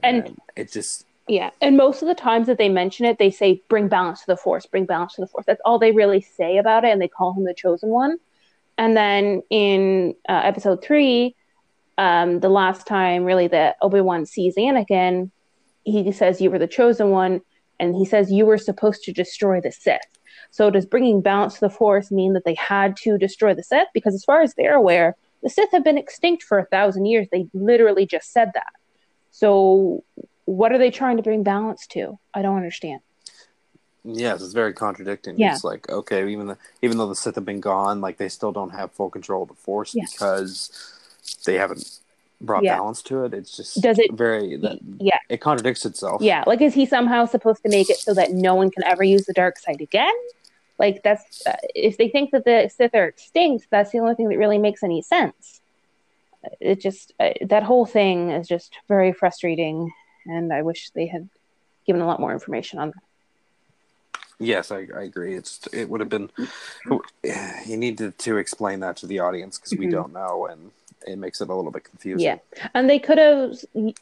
And 0.02 0.38
it 0.54 0.70
just 0.70 1.06
Yeah, 1.26 1.50
and 1.60 1.76
most 1.76 2.02
of 2.02 2.08
the 2.08 2.14
times 2.14 2.46
that 2.48 2.58
they 2.58 2.68
mention 2.68 3.06
it, 3.06 3.18
they 3.18 3.30
say 3.30 3.62
bring 3.68 3.88
balance 3.88 4.20
to 4.20 4.26
the 4.26 4.36
force, 4.36 4.66
bring 4.66 4.84
balance 4.84 5.14
to 5.14 5.22
the 5.22 5.26
force. 5.26 5.46
That's 5.46 5.60
all 5.64 5.78
they 5.78 5.92
really 5.92 6.20
say 6.20 6.58
about 6.58 6.84
it, 6.84 6.90
and 6.92 7.00
they 7.00 7.08
call 7.08 7.32
him 7.32 7.44
the 7.44 7.54
chosen 7.54 7.88
one. 7.88 8.18
And 8.76 8.96
then 8.96 9.42
in 9.48 10.14
uh, 10.28 10.42
episode 10.44 10.82
three, 10.82 11.34
um, 11.96 12.40
the 12.40 12.48
last 12.48 12.86
time 12.86 13.24
really 13.24 13.46
that 13.48 13.76
Obi 13.80 14.00
Wan 14.00 14.26
sees 14.26 14.56
Anakin, 14.56 15.30
he 15.84 16.12
says 16.12 16.40
you 16.40 16.50
were 16.50 16.58
the 16.58 16.66
chosen 16.66 17.10
one, 17.10 17.40
and 17.80 17.94
he 17.94 18.04
says 18.04 18.30
you 18.30 18.44
were 18.44 18.58
supposed 18.58 19.02
to 19.04 19.12
destroy 19.12 19.60
the 19.60 19.72
Sith. 19.72 20.00
So 20.50 20.70
does 20.70 20.86
bringing 20.86 21.20
balance 21.20 21.54
to 21.54 21.60
the 21.60 21.70
force 21.70 22.10
mean 22.10 22.34
that 22.34 22.44
they 22.44 22.54
had 22.54 22.96
to 22.98 23.16
destroy 23.16 23.54
the 23.54 23.62
Sith? 23.62 23.88
Because 23.94 24.14
as 24.14 24.24
far 24.24 24.42
as 24.42 24.54
they're 24.54 24.76
aware, 24.76 25.16
the 25.42 25.50
Sith 25.50 25.72
have 25.72 25.84
been 25.84 25.98
extinct 25.98 26.42
for 26.42 26.58
a 26.58 26.66
thousand 26.66 27.06
years. 27.06 27.28
They 27.32 27.46
literally 27.54 28.06
just 28.06 28.32
said 28.32 28.50
that. 28.54 28.72
So 29.30 30.04
what 30.46 30.72
are 30.72 30.78
they 30.78 30.90
trying 30.90 31.16
to 31.16 31.22
bring 31.22 31.42
balance 31.42 31.86
to? 31.88 32.18
I 32.32 32.42
don't 32.42 32.56
understand. 32.56 33.00
Yes, 34.04 34.42
it's 34.42 34.52
very 34.52 34.74
contradicting. 34.74 35.38
Yeah. 35.38 35.54
It's 35.54 35.64
like 35.64 35.88
okay, 35.88 36.28
even 36.30 36.46
the, 36.48 36.58
even 36.82 36.98
though 36.98 37.08
the 37.08 37.14
Sith 37.16 37.36
have 37.36 37.44
been 37.46 37.60
gone, 37.60 38.00
like 38.00 38.18
they 38.18 38.28
still 38.28 38.52
don't 38.52 38.70
have 38.70 38.92
full 38.92 39.08
control 39.10 39.42
of 39.44 39.48
the 39.48 39.54
Force 39.54 39.94
Yeah. 39.94 40.04
because 40.10 40.70
they 41.46 41.54
haven't 41.54 42.00
brought 42.40 42.62
Yeah. 42.64 42.76
balance 42.76 43.00
to 43.04 43.24
it. 43.24 43.32
It's 43.32 43.56
just 43.56 43.80
Does 43.80 43.98
it- 43.98 44.12
very 44.12 44.56
that 44.56 44.78
Yeah. 44.98 45.18
it 45.30 45.40
contradicts 45.40 45.86
itself. 45.86 46.20
Yeah, 46.20 46.44
like 46.46 46.60
is 46.60 46.74
he 46.74 46.84
somehow 46.84 47.24
supposed 47.24 47.62
to 47.62 47.70
make 47.70 47.88
it 47.88 47.96
so 47.96 48.12
that 48.12 48.32
no 48.32 48.54
one 48.54 48.70
can 48.70 48.84
ever 48.84 49.02
use 49.04 49.24
the 49.24 49.32
dark 49.32 49.58
side 49.58 49.80
again? 49.80 50.12
Like 50.78 51.02
that's 51.02 51.46
uh, 51.46 51.56
if 51.74 51.96
they 51.96 52.08
think 52.10 52.32
that 52.32 52.44
the 52.44 52.68
Sith 52.68 52.94
are 52.94 53.06
extinct, 53.06 53.68
that's 53.70 53.90
the 53.92 54.00
only 54.00 54.14
thing 54.16 54.28
that 54.28 54.36
really 54.36 54.58
makes 54.58 54.82
any 54.82 55.00
sense. 55.00 55.62
It 56.60 56.78
just 56.82 57.14
uh, 57.18 57.30
that 57.46 57.62
whole 57.62 57.86
thing 57.86 58.28
is 58.30 58.46
just 58.46 58.76
very 58.86 59.12
frustrating, 59.14 59.90
and 60.26 60.52
I 60.52 60.62
wish 60.62 60.90
they 60.90 61.06
had 61.06 61.28
given 61.86 62.00
a 62.02 62.06
lot 62.06 62.20
more 62.20 62.32
information 62.32 62.78
on. 62.78 62.88
That. 62.88 63.02
Yes, 64.40 64.70
I, 64.72 64.86
I 64.96 65.02
agree. 65.02 65.34
It's 65.34 65.66
it 65.72 65.88
would 65.88 66.00
have 66.00 66.08
been 66.08 66.30
you 67.66 67.76
needed 67.76 68.18
to 68.18 68.36
explain 68.36 68.80
that 68.80 68.96
to 68.98 69.06
the 69.06 69.20
audience 69.20 69.58
because 69.58 69.78
we 69.78 69.86
Mhm. 69.86 69.90
don't 69.92 70.12
know, 70.12 70.46
and 70.46 70.72
it 71.06 71.16
makes 71.18 71.40
it 71.40 71.48
a 71.48 71.54
little 71.54 71.70
bit 71.70 71.84
confusing. 71.84 72.26
Yeah, 72.26 72.38
and 72.74 72.88
they 72.90 72.98
could 72.98 73.18
have 73.18 73.54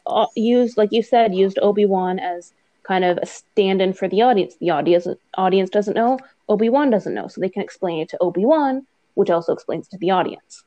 uh, 0.07 0.25
used, 0.35 0.77
like 0.77 0.91
you 0.91 1.03
said, 1.03 1.35
used 1.35 1.59
Obi 1.61 1.85
Wan 1.85 2.19
as 2.19 2.53
kind 2.83 3.05
of 3.05 3.17
a 3.21 3.25
stand-in 3.25 3.93
for 3.93 4.07
the 4.09 4.21
audience. 4.21 4.55
The 4.59 4.71
audience 4.71 5.07
audience 5.37 5.69
doesn't 5.69 5.93
know, 5.95 6.17
Obi 6.49 6.69
Wan 6.69 6.89
doesn't 6.89 7.13
know, 7.13 7.27
so 7.27 7.39
they 7.39 7.49
can 7.49 7.61
explain 7.61 8.01
it 8.01 8.09
to 8.09 8.17
Obi 8.19 8.45
Wan, 8.45 8.87
which 9.13 9.29
also 9.29 9.53
explains 9.53 9.87
to 9.89 9.97
the 9.97 10.11
audience, 10.11 10.63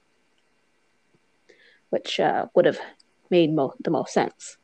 which 1.91 2.21
uh, 2.21 2.47
would 2.55 2.65
have 2.67 2.79
made 3.31 3.53
mo- 3.53 3.75
the 3.83 3.91
most 3.91 4.13
sense. 4.13 4.57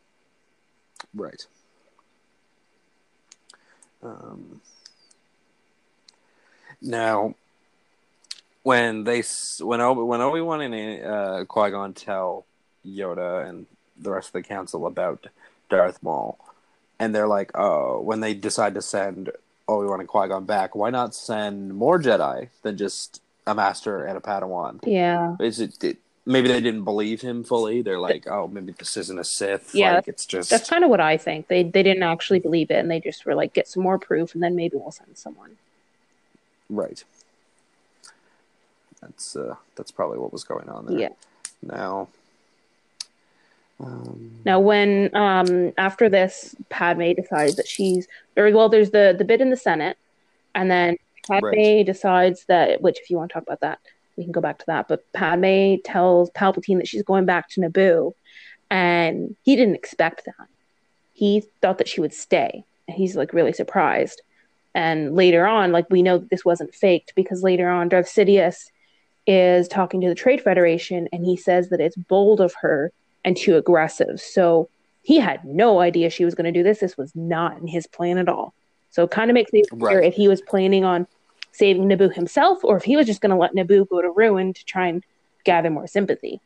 Right. 1.14 1.46
Um, 4.02 4.60
now, 6.80 7.34
when 8.62 9.04
they 9.04 9.20
s- 9.20 9.60
when 9.62 9.80
Obi 9.80 10.00
when 10.02 10.20
Obi 10.20 10.40
Wan 10.40 10.60
and 10.60 11.04
uh, 11.04 11.44
Qui 11.46 11.70
Gon 11.70 11.92
tell 11.94 12.44
Yoda 12.86 13.48
and 13.48 13.66
the 13.96 14.10
rest 14.10 14.28
of 14.28 14.32
the 14.32 14.42
council 14.42 14.86
about 14.86 15.26
Darth 15.68 16.02
Maul, 16.02 16.38
and 16.98 17.14
they're 17.14 17.28
like, 17.28 17.50
"Oh," 17.56 18.00
when 18.00 18.20
they 18.20 18.34
decide 18.34 18.74
to 18.74 18.82
send 18.82 19.30
Obi 19.68 19.86
Wan 19.88 20.00
and 20.00 20.08
Qui 20.08 20.28
Gon 20.28 20.44
back, 20.44 20.74
why 20.74 20.90
not 20.90 21.14
send 21.14 21.74
more 21.74 22.00
Jedi 22.00 22.48
than 22.62 22.76
just 22.76 23.20
a 23.46 23.54
Master 23.54 24.04
and 24.04 24.16
a 24.16 24.20
Padawan? 24.20 24.80
Yeah, 24.84 25.36
Is 25.38 25.60
it? 25.60 25.82
it 25.84 25.98
Maybe 26.24 26.48
they 26.48 26.60
didn't 26.60 26.84
believe 26.84 27.20
him 27.20 27.42
fully. 27.42 27.82
They're 27.82 27.98
like, 27.98 28.28
"Oh, 28.28 28.46
maybe 28.46 28.72
this 28.78 28.96
isn't 28.96 29.18
a 29.18 29.24
Sith. 29.24 29.74
Yeah, 29.74 29.96
like, 29.96 30.08
it's 30.08 30.24
just 30.24 30.50
that's 30.50 30.70
kind 30.70 30.84
of 30.84 30.90
what 30.90 31.00
I 31.00 31.16
think. 31.16 31.48
They 31.48 31.64
they 31.64 31.82
didn't 31.82 32.04
actually 32.04 32.38
believe 32.38 32.70
it, 32.70 32.76
and 32.76 32.90
they 32.90 33.00
just 33.00 33.26
were 33.26 33.34
like, 33.34 33.52
get 33.52 33.66
some 33.66 33.82
more 33.82 33.98
proof, 33.98 34.34
and 34.34 34.42
then 34.42 34.54
maybe 34.54 34.76
we'll 34.76 34.92
send 34.92 35.18
someone. 35.18 35.56
Right. 36.70 37.02
That's 39.00 39.34
uh 39.34 39.56
that's 39.74 39.90
probably 39.90 40.18
what 40.18 40.32
was 40.32 40.44
going 40.44 40.68
on 40.68 40.86
there. 40.86 40.98
Yeah. 40.98 41.08
Now 41.60 42.08
um, 43.82 44.30
Now, 44.44 44.60
when 44.60 45.14
um, 45.14 45.72
after 45.76 46.08
this, 46.08 46.54
Padme 46.68 47.12
decides 47.14 47.56
that 47.56 47.66
she's 47.66 48.06
very 48.34 48.54
well. 48.54 48.68
There's 48.68 48.90
the 48.90 49.14
the 49.16 49.24
bit 49.24 49.40
in 49.40 49.50
the 49.50 49.56
Senate, 49.56 49.96
and 50.54 50.70
then 50.70 50.96
Padme 51.26 51.46
Right. 51.46 51.86
decides 51.86 52.44
that. 52.46 52.80
Which, 52.80 52.98
if 53.00 53.10
you 53.10 53.16
want 53.16 53.30
to 53.30 53.34
talk 53.34 53.42
about 53.42 53.60
that, 53.60 53.80
we 54.16 54.24
can 54.24 54.32
go 54.32 54.40
back 54.40 54.58
to 54.58 54.66
that. 54.66 54.88
But 54.88 55.10
Padme 55.12 55.76
tells 55.84 56.30
Palpatine 56.30 56.78
that 56.78 56.88
she's 56.88 57.02
going 57.02 57.24
back 57.24 57.48
to 57.50 57.60
Naboo, 57.60 58.12
and 58.70 59.36
he 59.42 59.56
didn't 59.56 59.74
expect 59.74 60.24
that. 60.26 60.48
He 61.12 61.44
thought 61.60 61.78
that 61.78 61.88
she 61.88 62.00
would 62.00 62.14
stay, 62.14 62.64
and 62.88 62.96
he's 62.96 63.16
like 63.16 63.32
really 63.32 63.52
surprised. 63.52 64.22
And 64.74 65.14
later 65.14 65.46
on, 65.46 65.72
like 65.72 65.88
we 65.90 66.02
know 66.02 66.18
that 66.18 66.30
this 66.30 66.44
wasn't 66.44 66.74
faked 66.74 67.14
because 67.14 67.42
later 67.42 67.68
on, 67.68 67.88
Darth 67.88 68.06
Sidious 68.06 68.70
is 69.26 69.68
talking 69.68 70.00
to 70.00 70.08
the 70.08 70.14
Trade 70.14 70.40
Federation, 70.40 71.08
and 71.12 71.24
he 71.24 71.36
says 71.36 71.68
that 71.68 71.80
it's 71.80 71.96
bold 71.96 72.40
of 72.40 72.54
her 72.60 72.90
and 73.24 73.36
too 73.36 73.56
aggressive. 73.56 74.20
So 74.20 74.68
he 75.02 75.18
had 75.18 75.44
no 75.44 75.80
idea 75.80 76.10
she 76.10 76.24
was 76.24 76.34
going 76.34 76.52
to 76.52 76.58
do 76.58 76.62
this. 76.62 76.80
This 76.80 76.96
was 76.96 77.14
not 77.14 77.58
in 77.58 77.66
his 77.66 77.86
plan 77.86 78.18
at 78.18 78.28
all. 78.28 78.54
So 78.90 79.04
it 79.04 79.10
kind 79.10 79.30
of 79.30 79.34
makes 79.34 79.52
me 79.52 79.62
wonder 79.70 79.98
Right. 79.98 80.06
if 80.06 80.14
he 80.14 80.28
was 80.28 80.40
planning 80.42 80.84
on 80.84 81.06
saving 81.52 81.88
Naboo 81.88 82.12
himself 82.12 82.64
or 82.64 82.76
if 82.76 82.84
he 82.84 82.96
was 82.96 83.06
just 83.06 83.20
going 83.20 83.30
to 83.30 83.36
let 83.36 83.54
Naboo 83.54 83.88
go 83.88 84.02
to 84.02 84.10
ruin 84.10 84.52
to 84.52 84.64
try 84.64 84.88
and 84.88 85.04
gather 85.44 85.70
more 85.70 85.86
sympathy. 85.86 86.40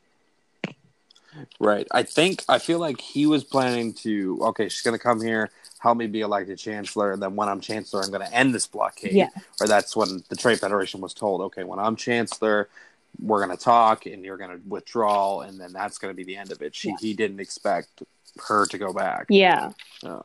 right. 1.61 1.87
I 1.91 2.03
think 2.03 2.45
I 2.49 2.59
feel 2.59 2.79
like 2.79 3.01
he 3.01 3.27
was 3.27 3.45
planning 3.45 3.93
to 3.95 4.39
okay, 4.43 4.69
she's 4.69 4.83
gonna 4.83 4.99
come 4.99 5.21
here, 5.21 5.51
help 5.79 5.99
me 5.99 6.07
be 6.07 6.23
elected 6.23 6.59
chancellor, 6.59 7.13
and 7.13 7.23
then 7.23 7.37
when 7.37 7.49
I'm 7.49 7.61
chancellor 7.61 8.03
I'm 8.03 8.11
gonna 8.11 8.31
end 8.33 8.55
this 8.55 8.67
blockade. 8.67 9.13
Yeah. 9.13 9.29
Or 9.61 9.67
that's 9.67 9.95
when 9.95 10.25
the 10.29 10.37
Trade 10.37 10.61
Federation 10.61 11.01
was 11.01 11.13
told, 11.15 11.43
okay, 11.43 11.65
when 11.65 11.79
I'm 11.79 11.95
chancellor, 11.97 12.69
we're 13.21 13.41
gonna 13.41 13.57
talk 13.57 14.07
and 14.07 14.25
you're 14.25 14.39
gonna 14.39 14.61
withdraw 14.67 15.41
and 15.41 15.61
then 15.61 15.73
that's 15.73 15.99
gonna 15.99 16.15
be 16.15 16.25
the 16.25 16.37
end 16.37 16.53
of 16.53 16.63
it. 16.63 16.75
She 16.75 16.89
Yeah. 16.89 16.97
he 17.01 17.13
didn't 17.15 17.41
expect 17.41 18.03
her 18.49 18.67
to 18.67 18.79
go 18.79 18.93
back. 18.93 19.27
Yeah. 19.29 19.73
Uh, 20.03 20.21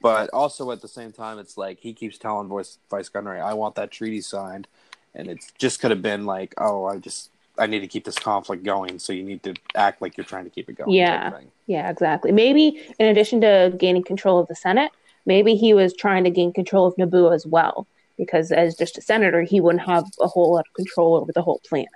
But 0.00 0.30
also 0.32 0.70
at 0.70 0.80
the 0.80 0.88
same 0.88 1.12
time, 1.12 1.38
it's 1.38 1.58
like 1.58 1.78
he 1.80 1.92
keeps 1.92 2.16
telling 2.16 2.48
Vice 2.48 2.78
Vice 2.90 3.10
Gunray, 3.10 3.42
"I 3.42 3.54
want 3.54 3.74
that 3.74 3.90
treaty 3.90 4.20
signed," 4.20 4.66
and 5.14 5.28
it 5.28 5.40
just 5.58 5.80
could 5.80 5.90
have 5.90 6.00
been 6.00 6.24
like, 6.24 6.54
"Oh, 6.56 6.86
I 6.86 6.96
just 6.96 7.30
I 7.58 7.66
need 7.66 7.80
to 7.80 7.86
keep 7.86 8.04
this 8.04 8.18
conflict 8.18 8.64
going, 8.64 8.98
so 8.98 9.12
you 9.12 9.22
need 9.22 9.42
to 9.42 9.54
act 9.74 10.00
like 10.00 10.16
you're 10.16 10.24
trying 10.24 10.44
to 10.44 10.50
keep 10.50 10.70
it 10.70 10.74
going." 10.74 10.92
Yeah. 10.92 11.40
Yeah, 11.66 11.90
exactly. 11.90 12.32
Maybe 12.32 12.82
in 12.98 13.06
addition 13.06 13.40
to 13.42 13.74
gaining 13.76 14.02
control 14.02 14.38
of 14.38 14.48
the 14.48 14.54
Senate, 14.54 14.92
maybe 15.26 15.54
he 15.54 15.74
was 15.74 15.94
trying 15.94 16.24
to 16.24 16.30
gain 16.30 16.52
control 16.52 16.86
of 16.86 16.96
Naboo 16.96 17.34
as 17.34 17.46
well. 17.46 17.86
Because 18.16 18.52
as 18.52 18.76
just 18.76 18.98
a 18.98 19.02
senator, 19.02 19.42
he 19.42 19.60
wouldn't 19.60 19.86
have 19.86 20.04
a 20.20 20.28
whole 20.28 20.52
lot 20.52 20.66
of 20.68 20.74
control 20.74 21.16
over 21.16 21.32
the 21.32 21.42
whole 21.42 21.60
planet. 21.66 21.88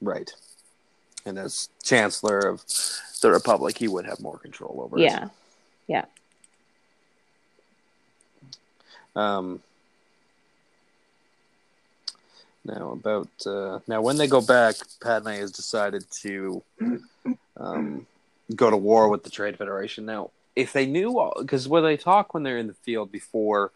right. 0.00 0.32
And 1.26 1.38
as 1.38 1.68
Chancellor 1.82 2.38
of 2.38 2.64
the 3.20 3.30
Republic, 3.30 3.76
he 3.76 3.88
would 3.88 4.06
have 4.06 4.20
more 4.20 4.38
control 4.38 4.80
over 4.82 4.98
it. 4.98 5.02
Yeah. 5.90 6.04
Um, 9.16 9.60
now 12.64 12.92
about 12.92 13.28
uh, 13.44 13.80
now 13.88 14.00
when 14.00 14.16
they 14.16 14.28
go 14.28 14.40
back, 14.40 14.76
Padme 15.02 15.30
has 15.30 15.50
decided 15.50 16.08
to 16.22 16.62
um, 17.56 18.06
go 18.54 18.70
to 18.70 18.76
war 18.76 19.08
with 19.08 19.24
the 19.24 19.30
Trade 19.30 19.58
Federation. 19.58 20.06
Now, 20.06 20.30
if 20.54 20.72
they 20.72 20.86
knew, 20.86 21.28
because 21.40 21.66
when 21.66 21.82
they 21.82 21.96
talk 21.96 22.34
when 22.34 22.44
they're 22.44 22.58
in 22.58 22.68
the 22.68 22.74
field 22.74 23.10
before 23.10 23.72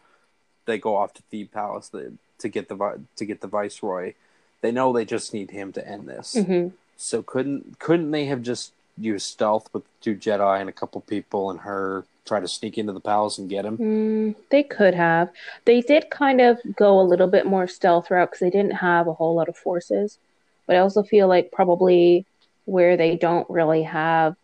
they 0.65 0.77
go 0.77 0.95
off 0.95 1.13
to 1.15 1.23
Theed 1.23 1.51
Palace 1.51 1.89
the, 1.89 2.13
to 2.39 2.47
get 2.47 2.69
the 2.69 3.01
to 3.17 3.25
get 3.25 3.41
the 3.41 3.47
Viceroy, 3.47 4.13
they 4.61 4.71
know 4.71 4.93
they 4.93 5.03
just 5.03 5.33
need 5.33 5.51
him 5.51 5.73
to 5.73 5.85
end 5.85 6.07
this. 6.07 6.33
hmm 6.33 6.69
So 6.95 7.21
couldn't 7.21 7.77
couldn't 7.79 8.11
they 8.11 8.27
have 8.27 8.41
just 8.41 8.71
used 8.97 9.27
stealth 9.27 9.69
with 9.73 9.83
two 10.01 10.15
Jedi 10.15 10.59
and 10.59 10.69
a 10.69 10.73
couple 10.73 11.01
people 11.01 11.51
and 11.51 11.59
her 11.61 12.05
try 12.25 12.39
to 12.39 12.47
sneak 12.47 12.77
into 12.77 12.93
the 12.93 12.99
palace 12.99 13.37
and 13.37 13.49
get 13.49 13.65
him? 13.65 13.77
Mm, 13.77 14.35
they 14.49 14.63
could 14.63 14.95
have. 14.95 15.29
They 15.65 15.81
did 15.81 16.09
kind 16.09 16.41
of 16.41 16.59
go 16.75 16.99
a 16.99 17.03
little 17.03 17.27
bit 17.27 17.45
more 17.45 17.67
stealth 17.67 18.09
route 18.09 18.31
because 18.31 18.39
they 18.39 18.49
didn't 18.49 18.75
have 18.75 19.07
a 19.07 19.13
whole 19.13 19.35
lot 19.35 19.49
of 19.49 19.57
forces. 19.57 20.17
But 20.65 20.75
I 20.75 20.79
also 20.79 21.03
feel 21.03 21.27
like 21.27 21.51
probably 21.51 22.25
where 22.65 22.97
they 22.97 23.15
don't 23.15 23.49
really 23.49 23.83
have 23.83 24.35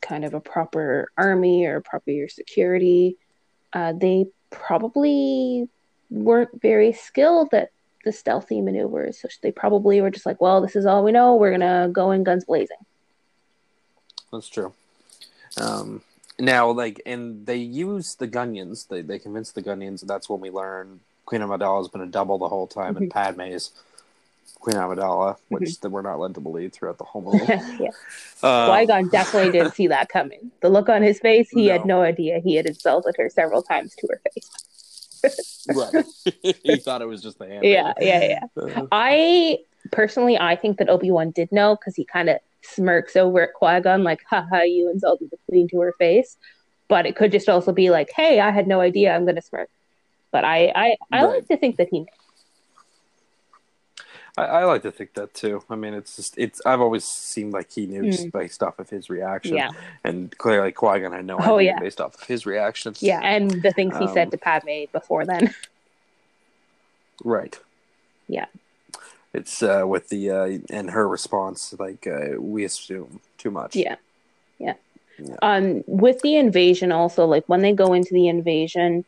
kind 0.00 0.24
of 0.24 0.34
a 0.34 0.40
proper 0.40 1.08
army 1.16 1.64
or 1.64 1.80
proper 1.80 2.28
security, 2.28 3.16
uh, 3.72 3.92
they 3.92 4.26
probably 4.50 5.68
weren't 6.10 6.60
very 6.60 6.92
skilled 6.92 7.54
at 7.54 7.70
the 8.04 8.12
stealthy 8.12 8.60
maneuvers. 8.60 9.20
So 9.20 9.28
they 9.42 9.52
probably 9.52 10.00
were 10.00 10.10
just 10.10 10.26
like, 10.26 10.40
well, 10.40 10.60
this 10.60 10.76
is 10.76 10.84
all 10.84 11.04
we 11.04 11.12
know. 11.12 11.36
We're 11.36 11.52
gonna 11.52 11.88
go 11.90 12.10
in 12.10 12.24
guns 12.24 12.44
blazing. 12.44 12.76
That's 14.34 14.48
true. 14.48 14.72
Um, 15.60 16.02
now, 16.38 16.70
like, 16.70 17.00
and 17.06 17.46
they 17.46 17.56
use 17.56 18.16
the 18.16 18.28
Gungans. 18.28 18.88
They 18.88 19.02
they 19.02 19.18
convince 19.18 19.52
the 19.52 19.62
Gungans. 19.62 20.00
And 20.00 20.10
that's 20.10 20.28
when 20.28 20.40
we 20.40 20.50
learn 20.50 21.00
Queen 21.26 21.40
Amidala 21.40 21.78
has 21.78 21.88
been 21.88 22.00
a 22.00 22.06
double 22.06 22.38
the 22.38 22.48
whole 22.48 22.66
time, 22.66 22.96
and 22.96 23.10
Padme 23.10 23.42
is 23.42 23.70
Queen 24.60 24.76
Amidala, 24.76 25.36
which 25.48 25.76
we're 25.82 26.02
not 26.02 26.18
led 26.18 26.34
to 26.34 26.40
believe 26.40 26.72
throughout 26.72 26.98
the 26.98 27.04
whole 27.04 27.22
movie. 27.22 27.44
yeah. 27.46 27.90
Um, 28.42 28.70
Qui 28.70 28.86
Gon 28.86 29.08
definitely 29.08 29.52
didn't 29.52 29.74
see 29.74 29.86
that 29.88 30.08
coming. 30.08 30.50
The 30.60 30.68
look 30.68 30.88
on 30.88 31.02
his 31.02 31.20
face, 31.20 31.48
he 31.50 31.66
had 31.66 31.86
No. 31.86 31.98
no 31.98 32.02
idea 32.02 32.40
he 32.40 32.56
had 32.56 32.66
insulted 32.66 33.14
her 33.18 33.30
several 33.30 33.62
times 33.62 33.94
to 33.96 34.08
her 34.10 34.20
face. 34.32 35.66
right. 35.74 36.04
he 36.62 36.76
thought 36.76 37.02
it 37.02 37.06
was 37.06 37.22
just 37.22 37.38
the 37.38 37.46
hand. 37.46 37.64
Yeah, 37.64 37.92
yeah, 38.00 38.38
yeah. 38.56 38.62
Uh, 38.62 38.86
I 38.90 39.58
personally, 39.92 40.38
I 40.38 40.56
think 40.56 40.78
that 40.78 40.88
Obi 40.88 41.10
Wan 41.10 41.30
did 41.30 41.52
know 41.52 41.76
because 41.76 41.94
he 41.94 42.04
kind 42.04 42.28
of 42.28 42.38
smirks 42.64 43.16
over 43.16 43.42
at 43.42 43.52
Qui 43.54 43.80
Gon, 43.80 44.02
like, 44.04 44.22
haha, 44.28 44.62
you 44.62 44.90
insulted 44.90 45.30
the 45.30 45.38
queen 45.48 45.68
to 45.68 45.80
her 45.80 45.92
face. 45.98 46.36
But 46.88 47.06
it 47.06 47.16
could 47.16 47.32
just 47.32 47.48
also 47.48 47.72
be 47.72 47.90
like, 47.90 48.10
hey, 48.14 48.40
I 48.40 48.50
had 48.50 48.66
no 48.66 48.80
idea. 48.80 49.14
I'm 49.14 49.24
going 49.24 49.36
to 49.36 49.42
smirk. 49.42 49.70
But 50.30 50.44
I, 50.44 50.66
I, 50.74 50.96
I 51.12 51.24
Right. 51.24 51.34
like 51.36 51.48
to 51.48 51.56
think 51.56 51.76
that 51.76 51.88
he. 51.90 52.06
I, 54.36 54.42
I 54.44 54.64
like 54.64 54.82
to 54.82 54.90
think 54.90 55.14
that 55.14 55.32
too. 55.32 55.62
I 55.70 55.76
mean, 55.76 55.94
it's 55.94 56.16
just 56.16 56.36
it's. 56.36 56.60
I've 56.66 56.80
always 56.80 57.04
seemed 57.04 57.52
like 57.52 57.70
he 57.72 57.86
knew 57.86 58.10
just 58.10 58.26
Mm. 58.26 58.32
based 58.32 58.62
off 58.62 58.78
of 58.80 58.90
his 58.90 59.08
reaction. 59.08 59.56
Yeah. 59.56 59.70
and 60.02 60.36
clearly 60.36 60.72
Qui 60.72 61.00
Gon 61.00 61.12
had 61.12 61.24
no 61.24 61.36
Oh, 61.38 61.58
idea 61.58 61.72
yeah. 61.74 61.78
based 61.80 62.00
off 62.00 62.14
of 62.16 62.22
his 62.26 62.44
reactions. 62.44 63.00
Yeah. 63.02 63.20
And 63.22 63.50
the 63.62 63.70
things 63.72 63.96
he 63.96 64.04
Um, 64.06 64.12
said 64.12 64.30
to 64.32 64.36
Padme 64.36 64.84
before 64.92 65.24
then. 65.24 65.54
Right. 67.22 67.56
Yeah. 68.26 68.46
It's 69.34 69.62
uh, 69.62 69.82
with 69.84 70.08
the 70.08 70.30
uh, 70.30 70.58
and 70.70 70.90
her 70.90 71.08
response, 71.08 71.74
like 71.78 72.06
uh, 72.06 72.40
we 72.40 72.64
assume 72.64 73.20
too 73.36 73.50
much. 73.50 73.74
Yeah. 73.74 73.96
Yeah. 74.58 74.74
Yeah. 75.18 75.36
Um, 75.42 75.82
with 75.86 76.20
the 76.22 76.36
invasion, 76.36 76.92
also, 76.92 77.26
like 77.26 77.44
when 77.48 77.62
they 77.62 77.72
go 77.72 77.92
into 77.92 78.14
the 78.14 78.28
invasion, 78.28 79.04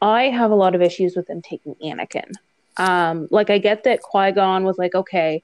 I 0.00 0.24
have 0.24 0.50
a 0.50 0.54
lot 0.54 0.74
of 0.74 0.82
issues 0.82 1.16
with 1.16 1.26
them 1.26 1.42
taking 1.42 1.74
Anakin. 1.76 2.32
Um, 2.76 3.28
like 3.30 3.50
I 3.50 3.58
get 3.58 3.84
that 3.84 4.02
Qui 4.02 4.32
Gon 4.32 4.64
was 4.64 4.78
like, 4.78 4.94
okay, 4.94 5.42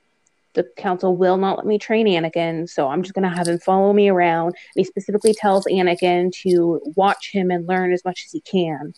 the 0.54 0.64
council 0.76 1.14
will 1.16 1.36
not 1.36 1.58
let 1.58 1.66
me 1.66 1.78
train 1.78 2.06
Anakin, 2.06 2.68
so 2.68 2.88
I'm 2.88 3.02
just 3.02 3.14
gonna 3.14 3.34
have 3.34 3.48
him 3.48 3.58
follow 3.58 3.92
me 3.92 4.08
around. 4.08 4.46
And 4.46 4.54
he 4.76 4.84
specifically 4.84 5.34
tells 5.34 5.66
Anakin 5.66 6.32
to 6.42 6.80
watch 6.96 7.30
him 7.32 7.50
and 7.50 7.66
learn 7.66 7.92
as 7.92 8.04
much 8.04 8.22
as 8.24 8.32
he 8.32 8.40
can. 8.40 8.94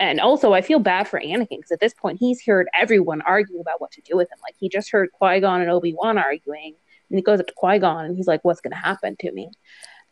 And 0.00 0.20
also, 0.20 0.52
I 0.54 0.60
feel 0.60 0.80
bad 0.80 1.06
for 1.06 1.20
Anakin 1.20 1.58
because 1.58 1.70
at 1.70 1.80
this 1.80 1.94
point, 1.94 2.18
he's 2.18 2.44
heard 2.44 2.68
everyone 2.74 3.20
argue 3.22 3.60
about 3.60 3.80
what 3.80 3.92
to 3.92 4.00
do 4.00 4.16
with 4.16 4.30
him. 4.30 4.38
Like 4.42 4.56
he 4.58 4.68
just 4.68 4.90
heard 4.90 5.12
Qui 5.12 5.40
Gon 5.40 5.60
and 5.60 5.70
Obi 5.70 5.94
Wan 5.94 6.18
arguing, 6.18 6.74
and 7.10 7.18
he 7.18 7.22
goes 7.22 7.38
up 7.40 7.46
to 7.46 7.54
Qui 7.54 7.78
Gon 7.78 8.04
and 8.04 8.16
he's 8.16 8.26
like, 8.26 8.44
"What's 8.44 8.60
going 8.60 8.72
to 8.72 8.76
happen 8.76 9.16
to 9.20 9.30
me?" 9.30 9.50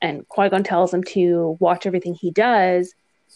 And 0.00 0.26
Qui 0.28 0.48
Gon 0.50 0.62
tells 0.62 0.94
him 0.94 1.02
to 1.04 1.56
watch 1.58 1.84
everything 1.84 2.14
he 2.14 2.30
does, 2.30 2.94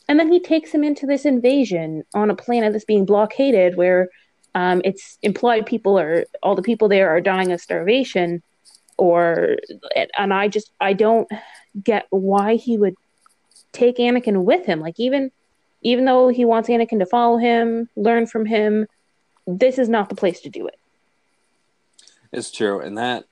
and 0.08 0.20
then 0.20 0.30
he 0.30 0.38
takes 0.38 0.72
him 0.72 0.84
into 0.84 1.04
this 1.04 1.24
invasion 1.24 2.04
on 2.14 2.30
a 2.30 2.36
planet 2.36 2.72
that's 2.72 2.84
being 2.84 3.06
blockaded, 3.06 3.76
where 3.76 4.08
um, 4.54 4.82
it's 4.84 5.18
implied 5.22 5.66
people 5.66 5.98
are 5.98 6.26
all 6.42 6.54
the 6.54 6.62
people 6.62 6.88
there 6.88 7.10
are 7.10 7.20
dying 7.20 7.50
of 7.50 7.60
starvation, 7.60 8.40
or 8.98 9.56
and 10.16 10.32
I 10.32 10.46
just 10.46 10.70
I 10.80 10.92
don't 10.92 11.28
get 11.82 12.06
why 12.10 12.54
he 12.54 12.78
would 12.78 12.94
take 13.72 13.96
Anakin 13.96 14.44
with 14.44 14.64
him. 14.64 14.78
Like 14.78 15.00
even 15.00 15.32
even 15.82 16.04
though 16.04 16.28
he 16.28 16.44
wants 16.44 16.68
Anakin 16.68 16.98
to 16.98 17.06
follow 17.06 17.36
him, 17.38 17.88
learn 17.96 18.26
from 18.26 18.46
him, 18.46 18.86
this 19.46 19.78
is 19.78 19.88
not 19.88 20.08
the 20.08 20.14
place 20.14 20.40
to 20.42 20.48
do 20.48 20.66
it. 20.66 20.76
It's 22.32 22.52
true, 22.52 22.78
and 22.78 22.96
that 22.96 23.24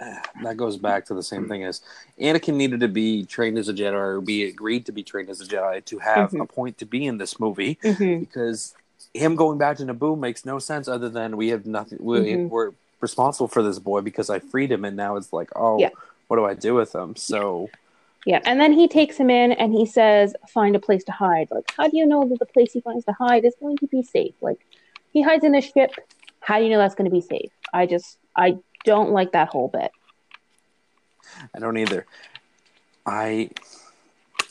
that 0.43 0.57
goes 0.57 0.77
back 0.77 1.07
to 1.07 1.15
the 1.15 1.23
same 1.23 1.47
thing 1.49 1.63
as 1.63 1.83
Anakin 2.21 2.55
needed 2.55 2.81
to 2.81 2.89
be 2.89 3.25
trained 3.25 3.57
as 3.57 3.69
a 3.69 3.73
Jedi 3.73 3.93
or 3.93 4.21
be 4.21 4.43
agreed 4.45 4.87
to 4.87 4.93
be 4.93 5.05
trained 5.05 5.31
as 5.31 5.41
a 5.41 5.45
Jedi 5.45 5.85
to 5.85 5.99
have 6.01 6.33
Mhm. 6.33 6.41
a 6.43 6.47
point 6.47 6.79
to 6.79 6.85
be 6.85 7.07
in 7.07 7.19
this 7.19 7.39
movie 7.39 7.77
Mm-hmm. 7.85 8.19
because 8.21 8.75
him 9.15 9.37
going 9.37 9.57
back 9.57 9.77
to 9.77 9.85
Naboo 9.85 10.19
makes 10.19 10.45
no 10.45 10.59
sense 10.59 10.89
other 10.89 11.09
than 11.09 11.37
we 11.37 11.49
have 11.49 11.65
nothing. 11.65 11.99
We, 12.01 12.19
Mhm. 12.19 12.49
We're 12.51 12.73
responsible 13.01 13.47
for 13.47 13.63
this 13.63 13.79
boy 13.79 14.01
because 14.01 14.31
I 14.31 14.41
freed 14.41 14.73
him, 14.73 14.85
and 14.85 14.97
now 14.97 15.15
it's 15.15 15.33
like, 15.33 15.51
oh, 15.55 15.79
Yeah. 15.79 15.91
what 16.27 16.37
do 16.39 16.45
I 16.45 16.55
do 16.55 16.75
with 16.75 16.93
him? 16.93 17.15
So 17.15 17.69
Yeah, 17.73 17.79
and 18.45 18.61
then 18.61 18.73
he 18.73 18.89
takes 18.89 19.17
him 19.17 19.31
in 19.31 19.53
and 19.53 19.73
he 19.73 19.87
says, 19.87 20.35
"Find 20.49 20.77
a 20.77 20.79
place 20.79 21.05
to 21.05 21.13
hide." 21.13 21.49
Like, 21.51 21.65
how 21.77 21.89
do 21.89 21.97
you 21.97 22.07
know 22.07 22.29
that 22.29 22.39
the 22.39 22.47
place 22.47 22.73
he 22.73 22.81
finds 22.81 23.05
to 23.07 23.13
hide 23.13 23.45
is 23.45 23.55
going 23.61 23.79
to 23.79 23.87
be 23.87 24.03
safe? 24.03 24.35
Like, 24.41 24.59
he 25.13 25.23
hides 25.23 25.45
in 25.45 25.55
a 25.55 25.63
ship. 25.63 25.93
How 26.41 26.59
do 26.59 26.65
you 26.65 26.71
know 26.71 26.79
that's 26.79 26.95
going 26.95 27.11
to 27.11 27.15
be 27.15 27.21
safe? 27.21 27.51
I 27.73 27.87
just, 27.87 28.19
I 28.37 28.59
don't 28.85 29.11
like 29.11 29.33
that 29.33 29.49
whole 29.49 29.69
bit. 29.69 29.91
I 31.55 31.59
don't 31.59 31.77
either. 31.77 32.07
I 33.07 33.51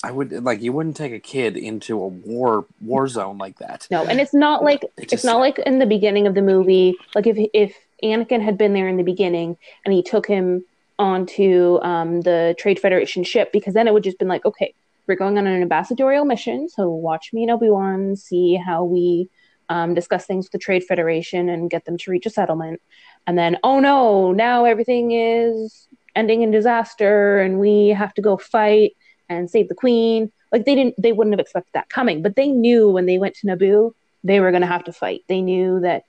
I 0.03 0.11
would 0.11 0.43
like 0.43 0.61
you 0.61 0.73
wouldn't 0.73 0.95
take 0.95 1.13
a 1.13 1.19
kid 1.19 1.57
into 1.57 2.01
a 2.01 2.07
war 2.07 2.65
war 2.81 3.07
zone 3.07 3.37
like 3.37 3.59
that. 3.59 3.87
No, 3.89 4.05
and 4.05 4.19
it's 4.19 4.33
not 4.33 4.63
like 4.63 4.83
It 4.97 5.13
it's 5.13 5.23
not 5.23 5.39
like 5.39 5.59
in 5.59 5.79
the 5.79 5.85
beginning 5.85 6.27
of 6.27 6.35
the 6.35 6.41
movie. 6.41 6.95
Like 7.15 7.27
if 7.27 7.37
if 7.53 7.75
Anakin 8.03 8.41
had 8.41 8.57
been 8.57 8.73
there 8.73 8.87
in 8.87 8.97
the 8.97 9.03
beginning 9.03 9.57
and 9.85 9.93
he 9.93 10.03
took 10.03 10.27
him 10.27 10.63
onto 10.99 11.79
um, 11.81 12.21
the 12.21 12.55
Trade 12.57 12.79
Federation 12.79 13.23
ship, 13.23 13.51
because 13.51 13.73
then 13.73 13.87
it 13.87 13.93
would 13.93 14.03
just 14.03 14.17
been 14.17 14.27
like, 14.27 14.45
okay, 14.45 14.73
we're 15.07 15.15
going 15.15 15.37
on 15.37 15.47
an 15.47 15.61
ambassadorial 15.61 16.25
mission, 16.25 16.69
so 16.69 16.89
watch 16.89 17.31
me 17.33 17.43
and 17.43 17.51
Obi 17.51 17.69
Wan 17.69 18.15
see 18.15 18.55
how 18.55 18.83
we 18.83 19.29
um, 19.69 19.93
discuss 19.93 20.25
things 20.25 20.45
with 20.45 20.51
the 20.51 20.57
Trade 20.59 20.83
Federation 20.83 21.49
and 21.49 21.69
get 21.69 21.85
them 21.85 21.97
to 21.97 22.11
reach 22.11 22.25
a 22.25 22.29
settlement, 22.29 22.81
and 23.25 23.37
then 23.37 23.57
oh 23.63 23.79
no, 23.79 24.31
now 24.31 24.65
everything 24.65 25.11
is 25.11 25.87
ending 26.15 26.41
in 26.41 26.51
disaster, 26.51 27.39
and 27.39 27.59
we 27.59 27.89
have 27.89 28.13
to 28.15 28.21
go 28.21 28.37
fight 28.37 28.95
and 29.29 29.49
save 29.49 29.69
the 29.69 29.75
Queen. 29.75 30.31
Like 30.51 30.65
they 30.65 30.75
didn't, 30.75 30.95
they 30.97 31.11
wouldn't 31.11 31.33
have 31.33 31.41
expected 31.41 31.71
that 31.73 31.89
coming, 31.89 32.21
but 32.21 32.35
they 32.35 32.47
knew 32.47 32.89
when 32.89 33.05
they 33.05 33.17
went 33.17 33.35
to 33.35 33.47
Naboo 33.47 33.91
they 34.23 34.39
were 34.39 34.51
going 34.51 34.61
to 34.61 34.67
have 34.67 34.83
to 34.85 34.93
fight. 34.93 35.23
They 35.27 35.41
knew 35.41 35.79
that 35.81 36.03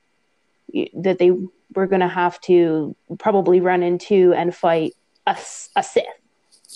that 0.95 1.19
they 1.19 1.31
were 1.75 1.87
going 1.87 2.01
to 2.01 2.09
have 2.09 2.41
to 2.43 2.95
probably 3.19 3.61
run 3.61 3.83
into 3.83 4.33
and 4.35 4.55
fight 4.55 4.95
a, 5.27 5.37
a 5.77 5.83
Sith. 5.83 6.05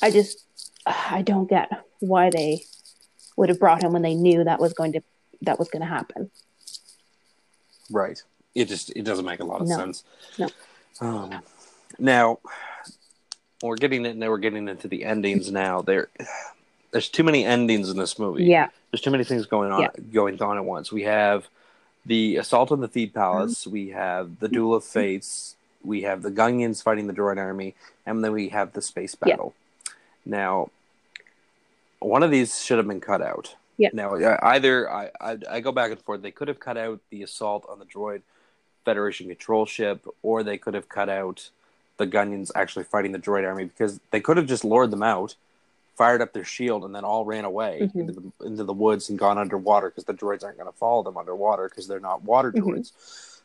I 0.02 0.10
just 0.10 0.44
I 0.86 1.22
don't 1.22 1.48
get 1.48 1.70
why 2.00 2.30
they 2.30 2.64
would 3.36 3.48
have 3.48 3.58
brought 3.60 3.82
him 3.82 3.92
when 3.92 4.02
they 4.02 4.14
knew 4.14 4.44
that 4.44 4.60
was 4.60 4.72
going 4.72 4.92
to 4.92 5.00
that 5.42 5.58
was 5.58 5.68
going 5.68 5.82
to 5.82 5.88
happen. 5.88 6.30
Right. 7.90 8.22
It 8.54 8.66
just 8.66 8.90
it 8.96 9.04
doesn't 9.04 9.24
make 9.24 9.40
a 9.40 9.44
lot 9.44 9.60
of 9.60 9.68
No. 9.68 9.76
sense. 9.76 10.04
No. 10.38 10.48
Um, 11.00 11.42
now 11.98 12.38
we're 13.62 13.76
getting 13.76 14.04
it. 14.04 14.16
Now 14.16 14.28
we're 14.30 14.38
getting 14.38 14.68
into 14.68 14.88
the 14.88 15.04
endings. 15.04 15.50
Now 15.50 15.82
there, 15.82 16.08
there's 16.90 17.08
too 17.08 17.22
many 17.22 17.44
endings 17.44 17.88
in 17.90 17.96
this 17.96 18.18
movie. 18.18 18.44
Yeah, 18.44 18.68
There's 18.90 19.00
too 19.00 19.10
many 19.10 19.24
things 19.24 19.46
going 19.46 19.72
on 19.72 19.80
Yeah. 19.82 19.88
going 20.12 20.40
on 20.42 20.56
at 20.58 20.64
once. 20.64 20.92
We 20.92 21.02
have 21.04 21.48
the 22.04 22.36
assault 22.36 22.72
on 22.72 22.80
the 22.80 23.06
Palace. 23.06 23.62
Mm-hmm. 23.62 23.70
We 23.70 23.88
have 23.90 24.38
the 24.40 24.48
Duel 24.48 24.74
of 24.74 24.84
Fates. 24.84 25.56
We 25.84 26.02
have 26.02 26.22
the 26.22 26.30
Gungans 26.30 26.82
fighting 26.82 27.06
the 27.06 27.12
Droid 27.12 27.38
Army, 27.38 27.74
and 28.06 28.22
then 28.24 28.32
we 28.32 28.48
have 28.50 28.72
the 28.72 28.82
space 28.82 29.16
Yeah. 29.24 29.32
battle. 29.36 29.54
Now, 30.24 30.70
one 31.98 32.22
of 32.22 32.30
these 32.30 32.62
should 32.62 32.78
have 32.78 32.86
been 32.86 33.00
cut 33.00 33.22
out. 33.22 33.56
Yeah. 33.76 33.90
Now, 33.92 34.14
either 34.42 34.90
I, 34.90 35.10
I 35.20 35.38
I 35.50 35.60
go 35.60 35.72
back 35.72 35.90
and 35.90 36.00
forth. 36.00 36.22
They 36.22 36.30
could 36.30 36.48
have 36.48 36.60
cut 36.60 36.76
out 36.76 37.00
the 37.10 37.22
assault 37.22 37.64
on 37.68 37.78
the 37.78 37.84
Droid 37.84 38.22
Federation 38.84 39.26
control 39.28 39.66
ship, 39.66 40.06
or 40.22 40.42
they 40.42 40.58
could 40.58 40.74
have 40.74 40.88
cut 40.88 41.08
out 41.08 41.50
the 41.96 42.06
Gungans 42.06 42.50
actually 42.54 42.84
fighting 42.84 43.12
the 43.12 43.18
Droid 43.18 43.46
Army 43.46 43.64
because 43.64 43.98
they 44.10 44.20
could 44.20 44.36
have 44.36 44.46
just 44.46 44.64
lured 44.64 44.90
them 44.90 45.02
out, 45.02 45.34
fired 45.96 46.22
up 46.22 46.32
their 46.32 46.44
shield, 46.44 46.84
and 46.84 46.94
then 46.94 47.04
all 47.04 47.24
ran 47.24 47.44
away 47.44 47.80
Mhm. 47.94 48.00
into 48.08 48.12
the 48.12 48.46
into 48.46 48.64
the 48.64 48.72
woods 48.72 49.10
and 49.10 49.18
gone 49.18 49.38
underwater 49.38 49.88
because 49.90 50.04
the 50.04 50.14
droids 50.14 50.42
aren't 50.44 50.58
going 50.58 50.70
to 50.70 50.76
follow 50.78 51.02
them 51.02 51.16
underwater 51.16 51.68
because 51.68 51.86
they're 51.86 52.00
not 52.00 52.22
water 52.24 52.50
Mhm. 52.52 52.62
droids. 52.62 52.92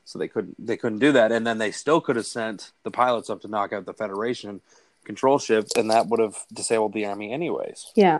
So 0.06 0.18
they 0.18 0.28
couldn't 0.30 0.56
they 0.66 0.78
couldn't 0.78 1.00
do 1.00 1.12
that, 1.12 1.32
and 1.32 1.46
then 1.46 1.58
they 1.58 1.72
still 1.72 2.00
could 2.00 2.16
have 2.16 2.26
sent 2.26 2.72
the 2.84 2.92
pilots 2.92 3.30
up 3.30 3.42
to 3.42 3.48
knock 3.48 3.74
out 3.74 3.86
the 3.86 3.94
Federation 3.94 4.62
control 5.04 5.40
ship, 5.40 5.68
and 5.76 5.90
that 5.92 6.08
would 6.08 6.20
have 6.20 6.38
disabled 6.54 6.94
the 6.94 7.06
army 7.06 7.32
anyways. 7.32 7.92
yeah, 7.96 8.20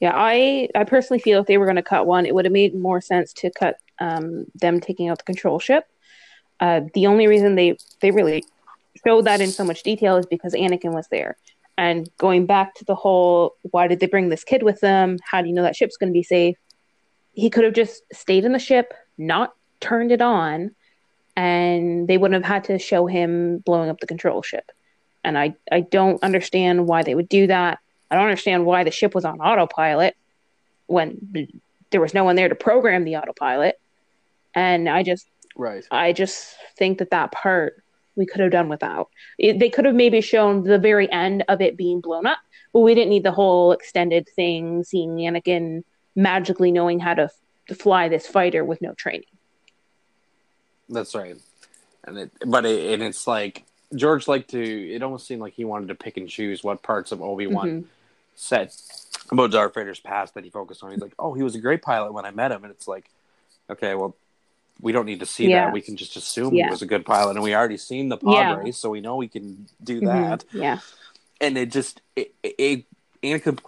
yeah. 0.00 0.12
I 0.14 0.68
I 0.74 0.84
personally 0.84 1.20
feel 1.20 1.40
if 1.40 1.46
they 1.46 1.58
were 1.58 1.66
going 1.66 1.76
to 1.76 1.82
cut 1.82 2.06
one, 2.06 2.26
it 2.26 2.34
would 2.34 2.44
have 2.44 2.52
made 2.52 2.74
more 2.74 3.00
sense 3.00 3.32
to 3.34 3.50
cut 3.50 3.76
um, 4.00 4.46
them 4.54 4.80
taking 4.80 5.08
out 5.08 5.18
the 5.18 5.24
control 5.24 5.58
ship. 5.58 5.86
Uh, 6.58 6.80
the 6.94 7.06
only 7.06 7.26
reason 7.26 7.54
they 7.54 7.76
they 8.00 8.10
really 8.10 8.42
showed 9.06 9.26
that 9.26 9.40
in 9.40 9.48
so 9.50 9.62
much 9.62 9.82
detail 9.82 10.16
is 10.16 10.26
because 10.26 10.54
Anakin 10.54 10.92
was 10.92 11.06
there. 11.08 11.36
And 11.76 12.08
going 12.18 12.46
back 12.46 12.74
to 12.74 12.84
the 12.84 12.94
whole, 12.94 13.54
why 13.62 13.86
did 13.86 14.00
they 14.00 14.06
bring 14.06 14.28
this 14.28 14.44
kid 14.44 14.62
with 14.62 14.80
them? 14.80 15.16
How 15.22 15.40
do 15.40 15.48
you 15.48 15.54
know 15.54 15.62
that 15.62 15.76
ship's 15.76 15.96
going 15.96 16.10
to 16.10 16.14
be 16.14 16.22
safe? 16.22 16.56
He 17.32 17.48
could 17.48 17.64
have 17.64 17.72
just 17.72 18.02
stayed 18.12 18.44
in 18.44 18.52
the 18.52 18.58
ship, 18.58 18.92
not 19.16 19.54
turned 19.80 20.12
it 20.12 20.20
on, 20.20 20.74
and 21.36 22.06
they 22.06 22.18
wouldn't 22.18 22.44
have 22.44 22.52
had 22.52 22.64
to 22.64 22.78
show 22.78 23.06
him 23.06 23.58
blowing 23.58 23.88
up 23.88 24.00
the 24.00 24.06
control 24.06 24.42
ship. 24.42 24.70
And 25.24 25.38
I, 25.38 25.54
I 25.70 25.80
don't 25.80 26.22
understand 26.22 26.86
why 26.86 27.02
they 27.02 27.14
would 27.14 27.28
do 27.28 27.46
that. 27.46 27.78
I 28.10 28.16
don't 28.16 28.24
understand 28.24 28.66
why 28.66 28.84
the 28.84 28.90
ship 28.90 29.14
was 29.14 29.24
on 29.24 29.40
autopilot 29.40 30.16
when 30.86 31.48
there 31.90 32.00
was 32.00 32.14
no 32.14 32.24
one 32.24 32.36
there 32.36 32.48
to 32.48 32.54
program 32.54 33.04
the 33.04 33.16
autopilot. 33.16 33.80
And 34.54 34.88
I 34.88 35.02
just, 35.02 35.26
Right. 35.56 35.84
I 35.90 36.12
just 36.12 36.56
think 36.76 36.98
that 36.98 37.10
that 37.10 37.32
part 37.32 37.82
we 38.16 38.26
could 38.26 38.40
have 38.40 38.50
done 38.50 38.68
without. 38.68 39.08
It, 39.38 39.58
they 39.58 39.70
could 39.70 39.84
have 39.84 39.94
maybe 39.94 40.20
shown 40.20 40.64
the 40.64 40.78
very 40.78 41.10
end 41.10 41.44
of 41.48 41.60
it 41.60 41.76
being 41.76 42.00
blown 42.00 42.26
up, 42.26 42.38
but 42.72 42.80
we 42.80 42.94
didn't 42.94 43.10
need 43.10 43.24
the 43.24 43.32
whole 43.32 43.72
extended 43.72 44.28
thing, 44.34 44.84
seeing 44.84 45.10
Anakin 45.16 45.84
magically 46.16 46.72
knowing 46.72 46.98
how 47.00 47.14
to, 47.14 47.30
to 47.68 47.74
fly 47.74 48.08
this 48.08 48.26
fighter 48.26 48.64
with 48.64 48.82
no 48.82 48.92
training. 48.94 49.24
That's 50.88 51.14
right. 51.14 51.36
And 52.04 52.18
it, 52.18 52.32
but 52.44 52.64
it, 52.64 52.94
and 52.94 53.02
it's 53.02 53.26
like 53.26 53.64
George 53.94 54.26
liked 54.26 54.50
to. 54.50 54.92
It 54.92 55.02
almost 55.02 55.26
seemed 55.26 55.40
like 55.40 55.52
he 55.52 55.64
wanted 55.64 55.88
to 55.88 55.94
pick 55.94 56.16
and 56.16 56.28
choose 56.28 56.64
what 56.64 56.82
parts 56.82 57.12
of 57.12 57.22
Obi 57.22 57.46
Wan 57.46 57.68
Mhm. 57.68 57.84
said 58.34 58.72
about 59.30 59.52
Darth 59.52 59.74
Vader's 59.74 60.00
past 60.00 60.34
that 60.34 60.42
he 60.44 60.50
focused 60.50 60.82
on. 60.82 60.90
He's 60.90 61.00
like, 61.00 61.12
"Oh, 61.18 61.34
he 61.34 61.42
was 61.42 61.54
a 61.54 61.60
great 61.60 61.82
pilot 61.82 62.12
when 62.12 62.24
I 62.24 62.30
met 62.30 62.50
him," 62.50 62.64
and 62.64 62.72
it's 62.72 62.88
like, 62.88 63.10
okay, 63.68 63.94
well, 63.94 64.16
we 64.80 64.92
don't 64.92 65.06
need 65.06 65.20
to 65.20 65.26
see 65.26 65.48
Yeah. 65.48 65.66
that. 65.66 65.72
We 65.72 65.80
can 65.80 65.96
just 65.96 66.16
assume 66.16 66.54
Yeah. 66.54 66.64
he 66.66 66.70
was 66.70 66.82
a 66.82 66.86
good 66.86 67.04
pilot, 67.04 67.32
and 67.36 67.42
we 67.42 67.54
already 67.54 67.76
seen 67.76 68.08
the 68.08 68.16
pod 68.16 68.34
Yeah. 68.34 68.56
race, 68.56 68.76
so 68.76 68.90
we 68.90 69.00
know 69.00 69.16
we 69.16 69.28
can 69.28 69.66
do 69.82 70.00
Mhm. 70.00 70.06
that. 70.06 70.44
Yeah. 70.52 70.78
And 71.40 71.56
it 71.58 71.70
just, 71.70 72.00
it, 72.16 72.34
it, 72.42 72.84
it. 73.22 73.60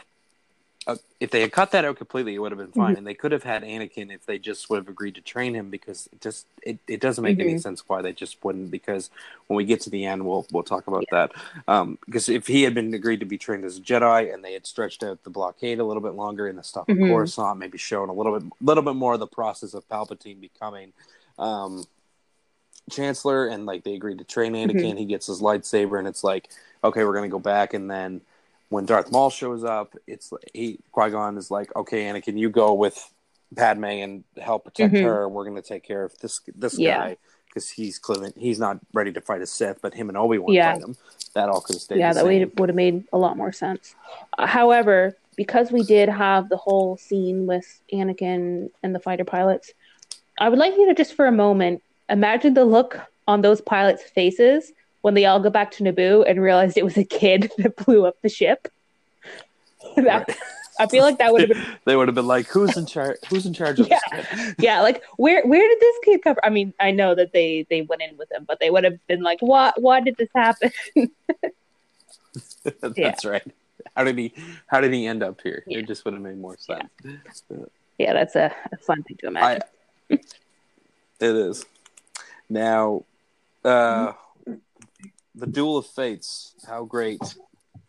Uh, 0.84 0.96
if 1.20 1.30
they 1.30 1.40
had 1.40 1.52
cut 1.52 1.70
that 1.70 1.84
out 1.84 1.96
completely, 1.96 2.34
it 2.34 2.38
would 2.38 2.50
have 2.50 2.58
been 2.58 2.72
fine, 2.72 2.94
Mhm. 2.94 2.98
and 2.98 3.06
they 3.06 3.14
could 3.14 3.30
have 3.30 3.44
had 3.44 3.62
Anakin 3.62 4.12
if 4.12 4.26
they 4.26 4.36
just 4.36 4.68
would 4.68 4.78
have 4.78 4.88
agreed 4.88 5.14
to 5.14 5.20
train 5.20 5.54
him. 5.54 5.70
Because 5.70 6.08
it 6.12 6.20
just, 6.20 6.46
it, 6.64 6.78
it 6.88 7.00
doesn't 7.00 7.22
make 7.22 7.38
any 7.38 7.54
Mhm. 7.54 7.62
sense 7.62 7.88
why 7.88 8.02
they 8.02 8.12
just 8.12 8.42
wouldn't. 8.44 8.72
Because 8.72 9.08
when 9.46 9.56
we 9.56 9.64
get 9.64 9.80
to 9.82 9.90
the 9.90 10.04
end, 10.04 10.26
we'll 10.26 10.44
we'll 10.50 10.64
talk 10.64 10.88
about 10.88 11.04
that. 11.12 11.30
Um, 11.68 11.98
because 12.06 12.28
if 12.28 12.48
he 12.48 12.64
had 12.64 12.74
been 12.74 12.92
agreed 12.94 13.20
to 13.20 13.26
be 13.26 13.38
trained 13.38 13.64
as 13.64 13.78
a 13.78 13.80
Jedi, 13.80 14.34
and 14.34 14.44
they 14.44 14.54
had 14.54 14.66
stretched 14.66 15.04
out 15.04 15.22
the 15.22 15.30
blockade 15.30 15.78
a 15.78 15.84
little 15.84 16.02
bit 16.02 16.14
longer 16.14 16.48
and 16.48 16.58
the 16.58 16.64
stuff 16.64 16.86
on 16.88 16.96
Mhm. 16.96 17.08
Coruscant, 17.08 17.58
maybe 17.60 17.78
shown 17.78 18.08
a 18.08 18.12
little 18.12 18.38
bit, 18.38 18.50
little 18.60 18.82
bit 18.82 18.96
more 18.96 19.14
of 19.14 19.20
the 19.20 19.26
process 19.28 19.74
of 19.74 19.88
Palpatine 19.88 20.40
becoming 20.40 20.92
um, 21.38 21.84
Chancellor, 22.90 23.46
and 23.46 23.64
like 23.64 23.84
they 23.84 23.94
agreed 23.94 24.18
to 24.18 24.24
train 24.24 24.54
Anakin, 24.54 24.98
he 24.98 25.04
gets 25.04 25.26
his 25.28 25.40
lightsaber, 25.40 25.98
and 25.98 26.08
it's 26.08 26.24
like, 26.24 26.50
okay, 26.82 27.04
we're 27.04 27.14
gonna 27.14 27.28
go 27.28 27.38
back, 27.38 27.72
and 27.72 27.90
then 27.90 28.20
when 28.72 28.86
Darth 28.86 29.12
Maul 29.12 29.28
shows 29.30 29.64
up, 29.64 29.94
it's 30.06 30.32
like 30.32 30.50
he 30.54 30.78
Qui 30.92 31.10
Gon 31.10 31.36
is 31.36 31.50
like, 31.50 31.74
okay, 31.76 32.04
Anakin, 32.04 32.38
you 32.38 32.48
go 32.48 32.72
with 32.72 33.12
Padme 33.54 33.84
and 33.84 34.24
help 34.40 34.64
protect 34.64 34.94
Mhm. 34.94 35.02
her. 35.02 35.28
We're 35.28 35.44
gonna 35.44 35.60
take 35.62 35.84
care 35.84 36.04
of 36.04 36.18
this 36.20 36.40
this 36.56 36.78
Yeah. 36.78 36.96
guy 36.96 37.16
because 37.46 37.68
he's 37.68 37.98
clearly 37.98 38.32
he's 38.34 38.58
not 38.58 38.78
ready 38.94 39.12
to 39.12 39.20
fight 39.20 39.42
a 39.42 39.46
Sith, 39.46 39.82
but 39.82 39.92
him 39.94 40.08
and 40.08 40.16
Obi 40.16 40.38
Wan 40.38 40.54
Yeah. 40.54 40.72
fight 40.72 40.82
him. 40.82 40.96
That 41.34 41.50
all 41.50 41.60
could 41.60 41.74
have 41.76 41.82
stayed. 41.82 41.98
yeah, 41.98 42.12
that 42.14 42.24
would 42.24 42.58
would 42.58 42.68
have 42.70 42.76
made 42.76 43.04
a 43.12 43.18
lot 43.18 43.36
more 43.36 43.52
sense. 43.52 43.94
Uh, 44.38 44.46
however, 44.46 45.16
because 45.36 45.70
we 45.70 45.82
did 45.82 46.08
have 46.08 46.48
the 46.48 46.56
whole 46.56 46.96
scene 46.96 47.46
with 47.46 47.80
Anakin 47.92 48.70
and 48.82 48.94
the 48.94 49.00
fighter 49.00 49.24
pilots, 49.24 49.74
I 50.38 50.48
would 50.48 50.58
like 50.58 50.76
you 50.78 50.86
to 50.88 50.94
just 50.94 51.12
for 51.14 51.26
a 51.26 51.32
moment 51.32 51.82
imagine 52.08 52.54
the 52.54 52.64
look 52.64 52.98
on 53.28 53.42
those 53.42 53.60
pilots' 53.60 54.02
faces 54.02 54.72
when 55.02 55.14
they 55.14 55.26
all 55.26 55.38
go 55.40 55.50
back 55.50 55.70
to 55.72 55.84
Naboo 55.84 56.24
and 56.28 56.40
realized 56.40 56.76
it 56.78 56.84
was 56.84 56.96
a 56.96 57.04
kid 57.04 57.50
that 57.58 57.76
blew 57.76 58.06
up 58.06 58.16
the 58.22 58.28
ship. 58.28 58.68
That- 59.96 60.26
Right. 60.28 60.36
I 60.80 60.86
feel 60.86 61.02
like 61.04 61.18
that 61.18 61.32
would 61.32 61.42
have 61.42 61.50
been 61.50 61.66
they 61.84 61.94
would 61.96 62.08
have 62.08 62.14
been 62.14 62.26
like, 62.26 62.46
"Who's 62.48 62.76
in 62.78 62.86
charge? 62.86 63.18
Who's 63.28 63.44
in 63.44 63.52
charge 63.52 63.78
of 63.78 63.88
Yeah. 63.88 63.98
this 64.10 64.54
yeah, 64.58 64.80
like 64.80 65.02
where 65.18 65.46
where 65.46 65.60
did 65.68 65.78
this 65.78 65.96
kid 66.02 66.22
come 66.24 66.34
from? 66.34 66.40
I 66.42 66.48
mean, 66.48 66.72
I 66.80 66.90
know 66.92 67.14
that 67.14 67.32
they 67.32 67.66
they 67.68 67.82
went 67.82 68.00
in 68.00 68.16
with 68.16 68.32
him, 68.32 68.44
but 68.48 68.58
they 68.58 68.70
would 68.70 68.82
have 68.82 68.98
been 69.06 69.22
like, 69.22 69.40
"What? 69.42 69.80
Why 69.82 70.00
did 70.00 70.16
this 70.16 70.30
happen?" 70.34 70.72
That's 72.80 73.24
right. 73.24 73.42
How 73.94 74.04
did 74.04 74.16
he? 74.16 74.32
How 74.66 74.80
did 74.80 74.92
he 74.94 75.06
end 75.06 75.22
up 75.22 75.40
here? 75.42 75.62
Yeah. 75.66 75.80
It 75.80 75.86
just 75.88 76.04
would 76.06 76.14
have 76.14 76.22
made 76.22 76.38
more 76.38 76.56
sense. 76.56 76.88
Yeah, 77.98 78.14
that's 78.14 78.34
a, 78.34 78.50
a 78.72 78.76
fun 78.78 79.02
thing 79.02 79.18
to 79.18 79.26
imagine. 79.26 79.62
I, 80.10 80.14
it 80.14 81.36
is. 81.36 81.64
Now, 82.48 83.04
uh, 83.64 84.12
the 85.34 85.46
Duel 85.46 85.78
of 85.78 85.86
Fates. 85.86 86.54
How 86.66 86.84
great! 86.84 87.20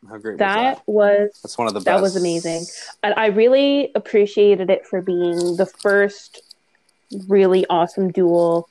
How 0.07 0.17
great 0.17 0.33
was 0.33 0.39
that 0.39 0.75
that? 0.77 0.83
was 0.87 1.39
That's 1.41 1.57
one 1.57 1.67
of 1.67 1.73
the 1.73 1.79
best. 1.79 1.85
that 1.85 2.01
was 2.01 2.15
amazing. 2.15 2.65
and 3.03 3.13
I 3.15 3.27
really 3.27 3.91
appreciated 3.95 4.69
it 4.69 4.85
for 4.85 5.01
being 5.01 5.55
the 5.55 5.65
first 5.65 6.41
really 7.27 7.65
awesome 7.69 8.11
duel 8.11 8.67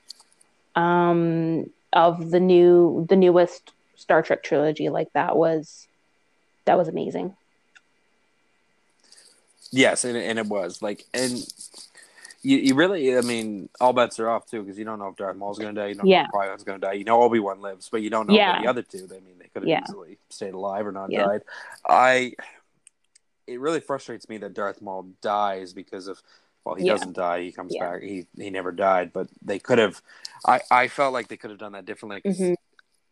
um, 0.75 1.71
of 1.93 2.31
the 2.31 2.41
new 2.41 3.07
the 3.09 3.17
newest 3.17 3.73
Star 3.97 4.23
Trek 4.23 4.43
trilogy. 4.43 4.89
Like 4.89 5.13
that 5.13 5.37
was 5.37 5.87
that 6.65 6.77
was 6.77 6.89
amazing. 6.89 7.35
Yes, 9.75 10.05
and, 10.05 10.19
and 10.19 10.39
it 10.39 10.47
was 10.47 10.83
like, 10.83 11.07
and 11.15 11.33
you, 12.43 12.59
you 12.59 12.75
really, 12.75 13.17
I 13.17 13.21
mean, 13.21 13.69
all 13.81 13.93
bets 13.93 14.19
are 14.19 14.29
off 14.29 14.47
too 14.51 14.63
because 14.63 14.79
you 14.79 14.85
don't 14.85 14.99
know 14.99 15.09
if 15.09 15.17
Darth 15.17 15.37
Maul's 15.37 15.59
going 15.59 15.75
to 15.75 15.81
die, 15.81 15.89
you 15.89 15.95
don't 15.95 16.07
Yeah. 16.07 16.23
know 16.23 16.25
if 16.27 16.31
Qui 16.33 16.47
Gon's 16.47 16.65
going 16.65 16.81
to 16.81 16.87
die, 16.87 16.93
you 16.95 17.05
know 17.05 17.23
Obi 17.23 17.39
Wan 17.39 17.61
lives, 17.61 17.89
but 17.89 18.03
you 18.03 18.11
don't 18.11 18.27
know 18.27 18.35
Yeah. 18.35 18.61
the 18.61 18.67
other 18.69 18.83
two. 18.83 19.07
I 19.11 19.21
mean, 19.21 19.39
they 19.39 19.47
could 19.49 19.63
have 19.63 19.69
Yeah. 19.69 19.81
easily 19.89 20.19
stayed 20.29 20.55
alive 20.55 20.87
or 20.87 20.93
not 20.93 21.11
Yeah. 21.11 21.25
died. 21.27 21.43
I, 21.89 22.35
it 23.47 23.61
really 23.61 23.81
frustrates 23.81 24.29
me 24.29 24.39
that 24.39 24.55
Darth 24.55 24.81
Maul 24.83 25.09
dies 25.21 25.73
because 25.73 26.09
of. 26.09 26.23
Well, 26.65 26.77
he 26.77 26.85
Yeah. 26.85 26.93
doesn't 26.93 27.15
die. 27.15 27.41
He 27.43 27.51
comes 27.51 27.75
Yeah. 27.75 27.91
back. 27.91 28.03
He 28.03 28.25
he 28.37 28.49
never 28.51 28.71
died, 28.71 29.13
but 29.13 29.27
they 29.45 29.59
could 29.59 29.79
have. 29.79 30.01
I 30.47 30.61
I 30.71 30.87
felt 30.87 31.13
like 31.13 31.27
they 31.27 31.37
could 31.37 31.51
have 31.51 31.59
done 31.59 31.73
that 31.73 31.85
differently. 31.87 32.23
Mhm. 32.25 32.55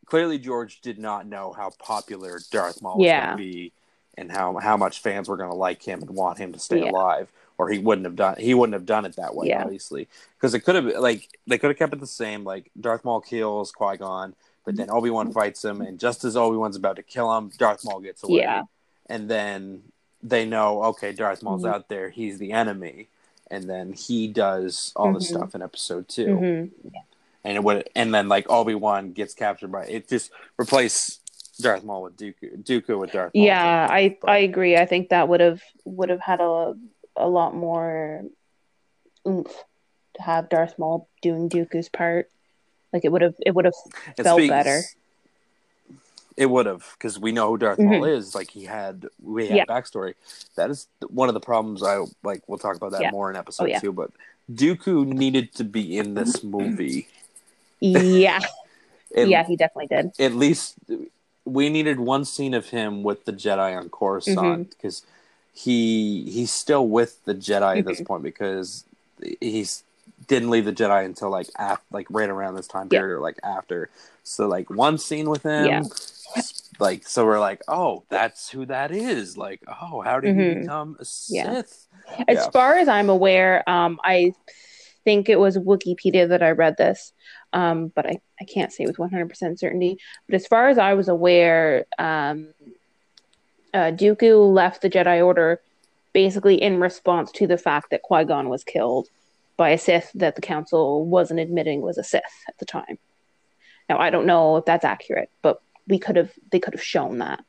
Clearly, 0.06 0.38
George 0.38 0.80
did 0.80 1.00
not 1.00 1.26
know 1.26 1.52
how 1.52 1.70
popular 1.80 2.38
Darth 2.52 2.80
Maul 2.80 2.98
was 2.98 3.08
going 3.08 3.30
to 3.32 3.36
be, 3.36 3.72
and 4.16 4.30
how 4.30 4.56
how 4.58 4.76
much 4.76 5.00
fans 5.00 5.28
were 5.28 5.36
going 5.36 5.50
to 5.50 5.56
like 5.56 5.82
him 5.82 6.00
and 6.00 6.10
want 6.10 6.38
him 6.38 6.52
to 6.52 6.60
stay 6.60 6.78
Yeah. 6.84 6.90
alive, 6.90 7.32
or 7.60 7.68
he 7.68 7.78
wouldn't 7.78 8.06
have 8.06 8.16
done. 8.16 8.36
He 8.38 8.54
wouldn't 8.54 8.72
have 8.72 8.86
done 8.86 9.04
it 9.04 9.16
that 9.16 9.34
way, 9.34 9.48
Yeah. 9.48 9.62
obviously, 9.64 10.08
because 10.36 10.54
it 10.54 10.60
could 10.60 10.76
have 10.76 10.86
like 10.98 11.28
they 11.46 11.58
could 11.58 11.68
have 11.68 11.76
kept 11.76 11.92
it 11.92 12.00
the 12.00 12.06
same. 12.06 12.42
Like 12.42 12.70
Darth 12.80 13.04
Maul 13.04 13.20
kills 13.20 13.70
Qui 13.70 13.98
Gon, 13.98 14.34
but 14.64 14.76
then 14.76 14.88
Obi 14.90 15.10
Wan 15.10 15.30
fights 15.30 15.62
him, 15.62 15.82
and 15.82 16.00
just 16.00 16.24
as 16.24 16.38
Obi 16.38 16.56
Wan's 16.56 16.76
about 16.76 16.96
to 16.96 17.02
kill 17.02 17.28
him, 17.36 17.50
Darth 17.58 17.84
Maul 17.84 18.00
gets 18.00 18.24
away, 18.24 18.38
Yeah. 18.40 18.62
and 19.08 19.28
then 19.28 19.82
they 20.22 20.46
know 20.46 20.82
okay, 20.84 21.12
Darth 21.12 21.42
Maul's 21.42 21.64
Mhm. 21.64 21.74
out 21.74 21.88
there. 21.88 22.08
He's 22.08 22.38
the 22.38 22.52
enemy. 22.52 23.08
And 23.52 23.64
then 23.68 23.92
he 23.94 24.28
does 24.28 24.92
all 24.94 25.12
the 25.12 25.18
Mhm. 25.18 25.22
stuff 25.24 25.54
in 25.56 25.60
episode 25.60 26.08
2 26.08 26.26
Mhm. 26.36 26.70
and 27.44 27.56
it 27.56 27.64
would 27.64 27.88
and 27.96 28.14
then 28.14 28.28
like 28.28 28.48
Obi 28.48 28.76
Wan 28.76 29.10
gets 29.12 29.34
captured 29.34 29.72
by 29.72 29.84
it 29.86 30.08
just 30.08 30.30
replace 30.58 31.18
Darth 31.60 31.82
Maul 31.82 32.02
with 32.04 32.16
Dooku 32.16 32.62
Dooku 32.62 32.96
with 33.00 33.10
Darth 33.10 33.34
Maul. 33.34 33.44
Yeah, 33.44 33.88
I 33.90 34.16
I 34.24 34.38
agree. 34.38 34.76
I 34.76 34.86
think 34.86 35.08
that 35.08 35.28
would 35.28 35.40
have 35.40 35.60
would 35.84 36.10
have 36.10 36.20
had 36.20 36.40
a 36.40 36.74
a 37.22 37.28
lot 37.28 37.54
more 37.54 38.24
oomph 39.26 39.52
to 40.14 40.22
have 40.22 40.48
Darth 40.48 40.78
Maul 40.78 41.08
doing 41.22 41.48
Dooku's 41.48 41.88
part. 41.88 42.28
Like 42.92 43.04
it 43.04 43.12
would 43.12 43.22
have 43.22 43.34
it 43.44 43.54
would 43.54 43.64
have 43.66 43.74
felt 44.16 44.38
speaks- 44.40 44.50
better. 44.50 44.80
It 46.36 46.46
would 46.46 46.64
have 46.66 46.86
because 46.94 47.18
we 47.18 47.32
know 47.32 47.48
who 47.50 47.58
Darth 47.58 47.78
Maul 47.78 48.00
Mhm. 48.02 48.16
is. 48.16 48.34
Like 48.34 48.50
he 48.50 48.64
had 48.64 49.06
we 49.22 49.48
had 49.48 49.56
Yeah. 49.58 49.64
backstory. 49.66 50.14
That 50.56 50.70
is 50.70 50.86
one 51.08 51.28
of 51.28 51.34
the 51.34 51.40
problems. 51.40 51.82
I 51.82 52.04
like. 52.22 52.42
We'll 52.46 52.58
talk 52.58 52.76
about 52.76 52.92
that 52.92 53.02
Yeah. 53.02 53.10
more 53.10 53.28
in 53.30 53.36
episode 53.36 53.64
Oh, 53.64 53.66
yeah. 53.66 53.78
two. 53.80 53.92
But 53.92 54.10
Dooku 54.50 55.06
needed 55.06 55.54
to 55.56 55.64
be 55.64 55.98
in 55.98 56.14
this 56.14 56.42
movie. 56.42 57.08
Yeah, 57.80 58.40
yeah, 59.14 59.44
he 59.44 59.56
definitely 59.56 59.88
did. 59.88 60.12
At 60.18 60.34
least 60.34 60.76
we 61.44 61.68
needed 61.68 62.00
one 62.00 62.24
scene 62.24 62.54
of 62.54 62.70
him 62.70 63.02
with 63.02 63.24
the 63.26 63.32
Jedi 63.32 63.76
on 63.76 63.84
Mm-hmm. 63.84 63.88
Coruscant 63.90 64.70
because 64.70 65.04
he 65.52 66.24
he's 66.30 66.50
still 66.50 66.86
with 66.88 67.24
the 67.24 67.34
Jedi 67.34 67.78
at 67.78 67.84
Mm-hmm. 67.84 67.88
this 67.88 68.00
point 68.00 68.22
because 68.22 68.84
he's 69.40 69.84
didn't 70.28 70.50
leave 70.50 70.64
the 70.64 70.72
Jedi 70.72 71.04
until 71.04 71.30
like 71.30 71.48
after, 71.58 71.82
like 71.90 72.06
right 72.10 72.28
around 72.28 72.54
this 72.54 72.68
time 72.68 72.88
Yeah. 72.90 73.00
period 73.00 73.16
or 73.16 73.20
like 73.20 73.38
after. 73.42 73.90
So 74.22 74.46
like 74.46 74.70
one 74.70 74.98
scene 74.98 75.28
with 75.28 75.42
him, 75.42 75.66
Yeah. 75.66 75.82
like 76.78 77.06
so 77.06 77.24
we're 77.24 77.40
like, 77.40 77.62
oh, 77.68 78.04
that's 78.08 78.50
who 78.50 78.66
that 78.66 78.90
is. 78.92 79.36
Like, 79.36 79.60
oh, 79.66 80.00
how 80.02 80.20
did 80.20 80.36
he 80.36 80.42
Mhm. 80.42 80.60
become 80.60 80.96
a 81.00 81.04
Yeah. 81.28 81.62
Sith? 81.62 81.86
As 82.28 82.38
Yeah. 82.38 82.50
far 82.50 82.76
as 82.76 82.88
I'm 82.88 83.08
aware, 83.08 83.68
um, 83.68 83.98
I 84.04 84.34
think 85.04 85.28
it 85.28 85.38
was 85.40 85.56
Wikipedia 85.56 86.28
that 86.28 86.42
I 86.42 86.50
read 86.50 86.76
this, 86.76 87.12
um, 87.54 87.88
but 87.88 88.06
I, 88.06 88.20
I 88.40 88.44
can't 88.44 88.72
say 88.72 88.84
with 88.86 88.98
100% 88.98 89.58
certainty. 89.58 89.98
But 90.28 90.34
as 90.36 90.46
far 90.46 90.68
as 90.68 90.76
I 90.78 90.92
was 90.94 91.08
aware, 91.08 91.86
um, 91.98 92.52
uh, 93.74 93.90
Dooku 93.92 94.52
left 94.52 94.82
the 94.82 94.90
Jedi 94.90 95.24
Order 95.24 95.60
basically 96.12 96.60
in 96.60 96.80
response 96.80 97.30
to 97.32 97.46
the 97.46 97.58
fact 97.58 97.90
that 97.90 98.02
Qui 98.02 98.24
Gon 98.24 98.48
was 98.48 98.64
killed 98.64 99.08
by 99.56 99.70
a 99.70 99.78
Sith 99.78 100.10
that 100.14 100.34
the 100.34 100.40
Council 100.42 101.04
wasn't 101.04 101.40
admitting 101.40 101.80
was 101.82 101.98
a 101.98 102.04
Sith 102.04 102.22
at 102.48 102.58
the 102.58 102.66
time. 102.66 102.98
Now 103.88 103.98
I 103.98 104.10
don't 104.10 104.26
know 104.26 104.56
if 104.56 104.64
that's 104.64 104.84
accurate, 104.84 105.30
but 105.42 105.60
we 105.86 105.98
could 105.98 106.16
have 106.16 106.32
they 106.50 106.60
could 106.60 106.74
have 106.74 106.82
shown 106.82 107.18
that. 107.18 107.44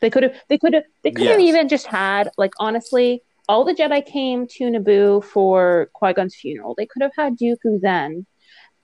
They 0.00 0.10
could 0.10 0.22
have 0.22 0.34
they 0.48 0.58
could 0.58 0.74
have 0.74 0.84
they 1.02 1.10
could 1.10 1.26
have 1.26 1.40
Yes. 1.40 1.48
even 1.48 1.68
just 1.68 1.86
had 1.86 2.30
like 2.36 2.52
honestly 2.58 3.22
all 3.48 3.64
the 3.64 3.74
Jedi 3.74 4.04
came 4.04 4.46
to 4.46 4.64
Naboo 4.64 5.24
for 5.24 5.88
Qui 5.94 6.12
Gon's 6.12 6.34
funeral. 6.34 6.74
They 6.76 6.86
could 6.86 7.02
have 7.02 7.12
had 7.16 7.38
Dooku 7.38 7.80
then, 7.80 8.26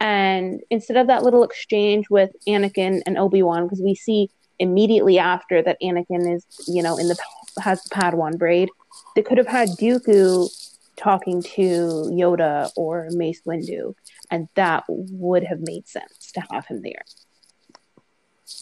and 0.00 0.60
instead 0.70 0.96
of 0.96 1.06
that 1.08 1.22
little 1.22 1.44
exchange 1.44 2.08
with 2.10 2.30
Anakin 2.48 3.02
and 3.06 3.18
Obi 3.18 3.42
Wan, 3.42 3.64
because 3.64 3.82
we 3.82 3.94
see 3.94 4.30
immediately 4.58 5.18
after 5.18 5.62
that 5.62 5.80
Anakin 5.82 6.34
is 6.36 6.44
you 6.66 6.82
know 6.82 6.96
in 6.96 7.08
the 7.08 7.16
has 7.60 7.82
the 7.84 7.90
Padawan 7.90 8.38
braid, 8.38 8.68
they 9.14 9.22
could 9.22 9.38
have 9.38 9.46
had 9.46 9.68
Dooku 9.70 10.48
talking 10.96 11.42
to 11.42 11.60
Yoda 12.12 12.70
or 12.76 13.08
Mace 13.10 13.42
Windu, 13.46 13.94
and 14.30 14.48
that 14.54 14.84
would 14.88 15.44
have 15.44 15.60
made 15.60 15.88
sense 15.88 16.32
to 16.32 16.42
have 16.50 16.66
him 16.66 16.82
there. 16.82 17.02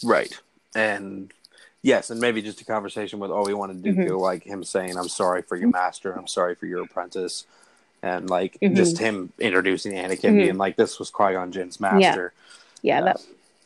Right. 0.02 0.32
And 0.74 1.32
yes, 1.82 2.10
and 2.10 2.20
maybe 2.20 2.40
just 2.43 2.60
a 2.60 2.64
conversation 2.64 3.19
with 3.19 3.31
Obi 3.31 3.52
Wan 3.55 3.70
and 3.70 3.85
Dooku, 3.85 4.09
Mhm. 4.09 4.20
like 4.20 4.44
him 4.44 4.64
saying, 4.64 4.97
"I'm 4.97 5.09
sorry 5.09 5.43
for 5.43 5.56
your 5.56 5.69
master. 5.70 6.12
I'm 6.12 6.27
sorry 6.27 6.55
for 6.55 6.66
your 6.66 6.82
apprentice," 6.82 7.44
and 8.02 8.31
like 8.31 8.59
Mhm. 8.62 8.77
just 8.77 8.98
him 8.98 9.32
introducing 9.39 9.93
Anakin, 9.93 10.32
Mhm. 10.32 10.36
being 10.39 10.59
like, 10.59 10.77
"This 10.77 10.98
was 10.98 11.10
Qui 11.10 11.32
Gon 11.32 11.52
Jinn's 11.52 11.81
master." 11.81 12.32
Yeah, 12.82 13.01
Uh, 13.01 13.05
that 13.05 13.20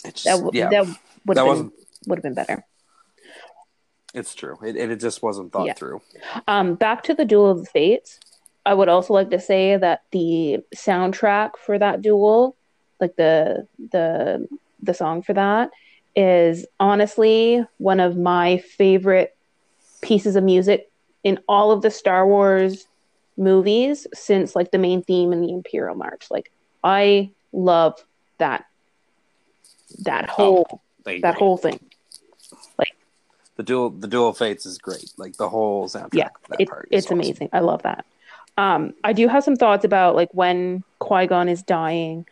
It's 0.05 0.23
that 0.24 0.36
w- 0.36 0.51
yeah, 0.53 0.69
that 0.70 0.86
that 1.35 1.47
wasn't. 1.47 1.73
Would 2.07 2.19
have 2.19 2.23
been 2.23 2.35
better. 2.35 2.65
It's 4.15 4.35
true. 4.35 4.57
It, 4.65 4.77
it 4.77 5.01
just 5.01 5.23
wasn't 5.23 5.53
thought 5.53 5.66
Yeah. 5.66 5.74
through. 5.74 6.01
Um, 6.49 6.74
back 6.74 7.03
to 7.05 7.15
the 7.15 7.24
Duel 7.24 7.51
of 7.51 7.61
the 7.61 7.66
Fates. 7.66 8.19
I 8.65 8.74
would 8.74 8.89
also 8.89 9.12
like 9.15 9.31
to 9.31 9.41
say 9.41 9.77
that 9.77 10.03
the 10.11 10.59
soundtrack 10.74 11.53
for 11.65 11.78
that 11.78 12.03
duel, 12.03 12.57
like 13.01 13.15
the 13.16 13.69
the 13.93 14.49
the 14.83 14.95
song 14.95 15.23
for 15.23 15.35
that, 15.35 15.70
is 16.16 16.66
honestly 16.81 17.65
one 17.78 18.01
of 18.01 18.16
my 18.16 18.59
favorite 18.59 19.37
pieces 20.03 20.35
of 20.35 20.43
music 20.45 20.91
in 21.23 21.39
all 21.49 21.70
of 21.70 21.83
the 21.83 21.91
Star 21.91 22.27
Wars 22.27 22.87
movies 23.37 24.07
since 24.15 24.57
like 24.57 24.70
the 24.70 24.78
main 24.78 25.03
theme 25.03 25.33
and 25.33 25.45
the 25.45 25.53
Imperial 25.53 25.95
March. 25.95 26.27
Like 26.31 26.51
I 26.83 27.31
love 27.53 28.03
that 28.39 28.65
that 30.01 30.28
whole 30.28 30.81
They 31.05 31.20
that 31.20 31.37
whole 31.37 31.57
thing. 31.57 31.78
The 33.57 33.62
duel 33.62 33.91
the 33.91 34.07
duel 34.07 34.28
of 34.28 34.39
fates 34.39 34.66
is 34.66 34.78
great. 34.78 35.12
Like 35.16 35.37
the 35.37 35.49
whole 35.49 35.89
soundtrack. 35.89 36.15
Yeah, 36.15 36.28
that 36.49 36.61
it, 36.61 36.69
it's 36.91 37.07
awesome. 37.07 37.20
amazing. 37.20 37.49
I 37.53 37.61
love 37.61 37.83
that. 37.83 38.05
Um, 38.59 38.95
I 39.05 39.12
do 39.12 39.28
have 39.28 39.45
some 39.45 39.57
thoughts 39.57 39.85
about 39.85 40.15
like 40.15 40.31
when 40.33 40.83
Qui 40.99 41.27
Gon 41.27 41.49
is 41.49 41.62
dying. 41.62 42.27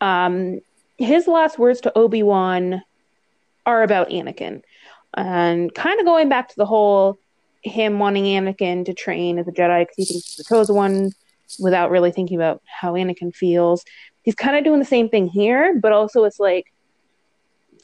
Um, 0.00 0.60
his 0.98 1.26
last 1.26 1.58
words 1.58 1.80
to 1.82 1.98
Obi 1.98 2.22
Wan 2.22 2.82
are 3.66 3.82
about 3.82 4.10
Anakin, 4.10 4.62
and 5.14 5.74
kind 5.74 5.98
of 5.98 6.06
going 6.06 6.28
back 6.28 6.48
to 6.50 6.56
the 6.56 6.66
whole 6.66 7.18
him 7.62 7.98
wanting 7.98 8.24
Anakin 8.24 8.84
to 8.84 8.92
train 8.94 9.38
as 9.38 9.48
a 9.48 9.52
Jedi 9.52 9.82
because 9.82 9.96
he 9.96 10.04
thinks 10.04 10.26
he's 10.26 10.36
the 10.36 10.44
chosen 10.44 10.76
one, 10.76 11.12
without 11.58 11.90
really 11.90 12.12
thinking 12.12 12.36
about 12.36 12.62
how 12.66 12.92
Anakin 12.94 13.34
feels. 13.34 13.84
He's 14.22 14.34
kind 14.34 14.56
of 14.56 14.64
doing 14.64 14.78
the 14.78 14.84
same 14.84 15.08
thing 15.08 15.28
here, 15.28 15.78
but 15.80 15.92
also 15.92 16.24
it's 16.24 16.40
like 16.40 16.72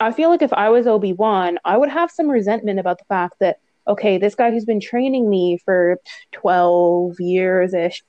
I 0.00 0.12
feel 0.12 0.30
like 0.30 0.42
if 0.42 0.52
I 0.52 0.70
was 0.70 0.86
Obi 0.86 1.12
Wan, 1.12 1.58
I 1.64 1.76
would 1.76 1.90
have 1.90 2.10
some 2.10 2.28
resentment 2.28 2.80
about 2.80 2.98
the 2.98 3.04
fact 3.04 3.34
that 3.40 3.58
okay, 3.88 4.18
this 4.18 4.34
guy 4.34 4.50
who's 4.50 4.64
been 4.64 4.80
training 4.80 5.28
me 5.28 5.58
for 5.64 5.98
12 6.32 7.18
years 7.18 7.74
ish 7.74 8.04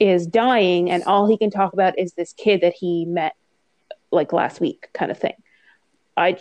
is 0.00 0.26
dying, 0.26 0.90
and 0.90 1.04
all 1.04 1.26
he 1.26 1.38
can 1.38 1.50
talk 1.50 1.72
about 1.72 1.98
is 1.98 2.14
this 2.14 2.32
kid 2.32 2.60
that 2.62 2.74
he 2.74 3.04
met 3.04 3.34
like 4.10 4.32
last 4.32 4.60
week, 4.60 4.88
kind 4.92 5.10
of 5.10 5.18
thing. 5.18 5.34
I, 6.16 6.38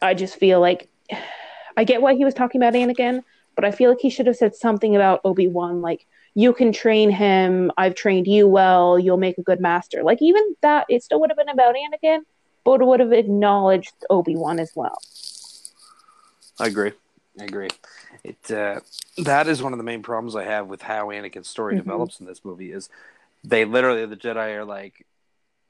I 0.00 0.14
just 0.14 0.36
feel 0.36 0.60
like 0.60 0.88
I 1.76 1.84
get 1.84 2.02
why 2.02 2.14
he 2.14 2.24
was 2.24 2.34
talking 2.34 2.62
about 2.62 2.74
Anakin, 2.74 3.22
but 3.54 3.64
I 3.64 3.70
feel 3.70 3.90
like 3.90 4.00
he 4.00 4.10
should 4.10 4.26
have 4.26 4.36
said 4.36 4.54
something 4.54 4.94
about 4.94 5.20
Obi 5.24 5.48
Wan, 5.48 5.80
like, 5.80 6.06
you 6.34 6.54
can 6.54 6.72
train 6.72 7.10
him, 7.10 7.70
I've 7.76 7.94
trained 7.94 8.26
you 8.26 8.48
well, 8.48 8.98
you'll 8.98 9.18
make 9.18 9.36
a 9.36 9.42
good 9.42 9.60
master. 9.60 10.02
Like, 10.02 10.22
even 10.22 10.42
that, 10.62 10.86
it 10.88 11.02
still 11.02 11.20
would 11.20 11.30
have 11.30 11.36
been 11.36 11.48
about 11.48 11.74
Anakin, 11.74 12.20
but 12.64 12.82
would 12.82 13.00
have 13.00 13.12
acknowledged 13.12 13.94
Obi 14.10 14.36
Wan 14.36 14.58
as 14.58 14.72
well. 14.74 14.98
I 16.60 16.66
agree. 16.66 16.92
I 17.40 17.44
agree. 17.44 17.70
It 18.24 18.50
uh, 18.50 18.80
that 19.18 19.48
is 19.48 19.62
one 19.62 19.72
of 19.72 19.78
the 19.78 19.84
main 19.84 20.02
problems 20.02 20.36
I 20.36 20.44
have 20.44 20.66
with 20.68 20.82
how 20.82 21.08
Anakin's 21.08 21.48
story 21.48 21.74
Mhm. 21.74 21.78
develops 21.78 22.20
in 22.20 22.26
this 22.26 22.44
movie 22.44 22.72
is 22.72 22.88
they 23.42 23.64
literally 23.64 24.04
the 24.06 24.16
Jedi 24.16 24.56
are 24.56 24.64
like 24.64 25.06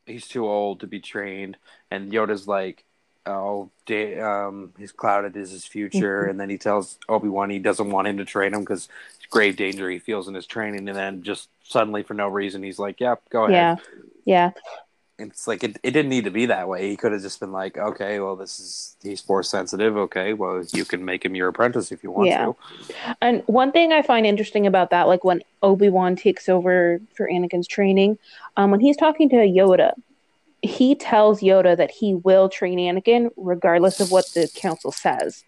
he's 0.07 0.27
too 0.27 0.47
old 0.49 0.81
to 0.81 0.87
be 0.87 0.99
trained, 1.01 1.57
and 1.91 2.11
Yoda's 2.13 2.49
like, 2.49 2.83
oh, 3.25 3.71
da- 3.87 4.19
um, 4.21 4.73
his 4.77 4.91
clouded 4.91 5.37
is 5.37 5.53
his 5.53 5.65
future, 5.65 6.25
Mhm. 6.27 6.31
and 6.31 6.41
then 6.41 6.51
he 6.51 6.59
tells 6.59 6.99
Obi 7.09 7.29
Wan 7.29 7.51
he 7.51 7.61
doesn't 7.61 7.89
want 7.91 8.09
him 8.09 8.17
to 8.17 8.25
train 8.25 8.53
him 8.53 8.61
because 8.61 8.89
grave 9.31 9.55
danger 9.57 9.89
he 9.89 10.01
feels 10.01 10.27
in 10.27 10.35
his 10.35 10.47
training, 10.47 10.89
and 10.89 10.99
then 10.99 11.23
just 11.23 11.49
suddenly 11.63 12.03
for 12.03 12.15
no 12.15 12.27
reason 12.29 12.65
he's 12.65 12.81
like, 12.81 12.99
yep, 13.01 13.23
go 13.31 13.45
ahead. 13.45 13.79
Yeah. 14.27 14.51
Yeah. 14.55 14.63
It's 15.23 15.47
like 15.47 15.65
it, 15.65 15.79
it 15.83 15.93
didn't 15.93 16.09
need 16.09 16.25
to 16.25 16.31
be 16.31 16.47
that 16.47 16.69
way. 16.69 16.89
He 16.91 16.97
could 16.97 17.13
have 17.13 17.23
just 17.23 17.41
been 17.41 17.53
like, 17.53 17.77
okay, 17.79 18.21
well, 18.21 18.37
this 18.37 18.61
is 18.61 18.97
he's 19.03 19.21
force 19.21 19.49
sensitive. 19.49 19.97
Okay, 19.97 20.33
well, 20.33 20.63
you 20.73 20.85
can 20.85 21.05
make 21.05 21.25
him 21.25 21.35
your 21.35 21.49
apprentice 21.49 21.93
if 21.93 22.03
you 22.03 22.11
want 22.11 22.29
Yeah. 22.29 22.47
to. 22.47 22.57
And 23.21 23.43
one 23.47 23.73
thing 23.73 23.93
I 23.93 24.03
find 24.03 24.27
interesting 24.27 24.67
about 24.67 24.91
that, 24.91 25.09
like 25.09 25.25
when 25.25 25.43
Obi 25.63 25.89
Wan 25.89 26.17
takes 26.17 26.49
over 26.49 27.01
for 27.15 27.29
Anakin's 27.29 27.69
training, 27.69 28.19
um, 28.57 28.71
when 28.71 28.81
he's 28.81 28.97
talking 28.97 29.29
to 29.31 29.37
Yoda, 29.37 29.93
he 30.63 30.95
tells 30.95 31.41
Yoda 31.41 31.77
that 31.77 31.91
he 31.91 32.15
will 32.15 32.49
train 32.49 32.79
Anakin 32.79 33.31
regardless 33.37 34.01
of 34.01 34.11
what 34.13 34.27
the 34.35 34.49
council 34.55 34.93
says. 34.93 35.45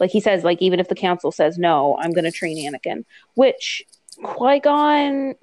Like 0.00 0.10
he 0.10 0.20
says, 0.20 0.44
like 0.44 0.60
even 0.62 0.78
if 0.78 0.88
the 0.88 0.94
council 0.94 1.32
says 1.32 1.58
no, 1.58 1.96
I'm 2.00 2.12
going 2.12 2.24
to 2.24 2.30
train 2.30 2.56
Anakin. 2.58 3.04
Which 3.34 3.82
Qui 4.22 4.60
Gon, 4.60 5.34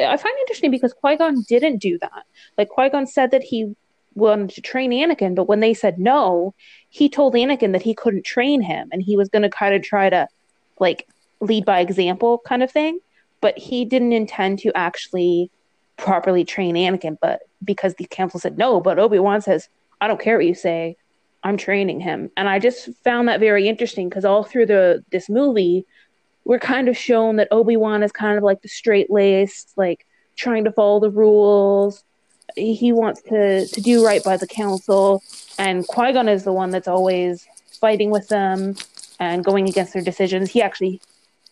I 0.00 0.16
find 0.16 0.34
it 0.36 0.40
interesting 0.40 0.70
because 0.70 0.92
Qui 0.92 1.16
Gon 1.16 1.42
didn't 1.48 1.78
do 1.78 1.98
that. 1.98 2.24
Like 2.58 2.68
Qui 2.68 2.88
Gon 2.90 3.06
said 3.06 3.30
that 3.30 3.42
he 3.42 3.74
wanted 4.14 4.50
to 4.50 4.60
train 4.60 4.92
Anakin, 4.92 5.34
but 5.34 5.48
when 5.48 5.60
they 5.60 5.74
said 5.74 5.98
no, 5.98 6.54
he 6.88 7.08
told 7.08 7.34
Anakin 7.34 7.72
that 7.72 7.82
he 7.82 7.94
couldn't 7.94 8.24
train 8.24 8.60
him 8.60 8.88
and 8.92 9.02
he 9.02 9.16
was 9.16 9.28
going 9.28 9.42
to 9.42 9.50
kind 9.50 9.74
of 9.74 9.82
try 9.82 10.08
to 10.10 10.28
like 10.78 11.06
lead 11.40 11.64
by 11.64 11.80
example 11.80 12.40
kind 12.46 12.62
of 12.62 12.70
thing. 12.70 13.00
But 13.40 13.58
he 13.58 13.84
didn't 13.84 14.12
intend 14.12 14.60
to 14.60 14.72
actually 14.74 15.50
properly 15.96 16.44
train 16.44 16.74
Anakin. 16.74 17.18
But 17.20 17.42
because 17.62 17.94
the 17.94 18.06
council 18.06 18.40
said 18.40 18.58
no, 18.58 18.80
but 18.80 18.98
Obi 18.98 19.18
Wan 19.18 19.40
says, 19.40 19.68
I 20.00 20.06
don't 20.06 20.20
care 20.20 20.36
what 20.36 20.46
you 20.46 20.54
say, 20.54 20.96
I'm 21.42 21.56
training 21.56 22.00
him. 22.00 22.30
And 22.36 22.48
I 22.48 22.58
just 22.58 22.88
found 23.04 23.28
that 23.28 23.40
very 23.40 23.68
interesting 23.68 24.08
because 24.08 24.24
all 24.24 24.44
through 24.44 24.66
the 24.66 25.04
this 25.10 25.28
movie, 25.28 25.84
we're 26.44 26.58
kind 26.58 26.88
of 26.88 26.96
shown 26.96 27.36
that 27.36 27.48
Obi 27.50 27.76
Wan 27.76 28.02
is 28.02 28.12
kind 28.12 28.36
of 28.36 28.44
like 28.44 28.62
the 28.62 28.68
straight 28.68 29.10
laced, 29.10 29.72
like 29.76 30.06
trying 30.36 30.64
to 30.64 30.72
follow 30.72 31.00
the 31.00 31.10
rules. 31.10 32.04
He 32.56 32.92
wants 32.92 33.22
to 33.22 33.66
to 33.66 33.80
do 33.80 34.04
right 34.04 34.22
by 34.22 34.36
the 34.36 34.46
council, 34.46 35.22
and 35.58 35.86
Qui 35.86 36.12
Gon 36.12 36.28
is 36.28 36.44
the 36.44 36.52
one 36.52 36.70
that's 36.70 36.88
always 36.88 37.46
fighting 37.80 38.10
with 38.10 38.28
them 38.28 38.76
and 39.18 39.44
going 39.44 39.68
against 39.68 39.92
their 39.92 40.02
decisions. 40.02 40.50
He 40.50 40.60
actually, 40.62 41.00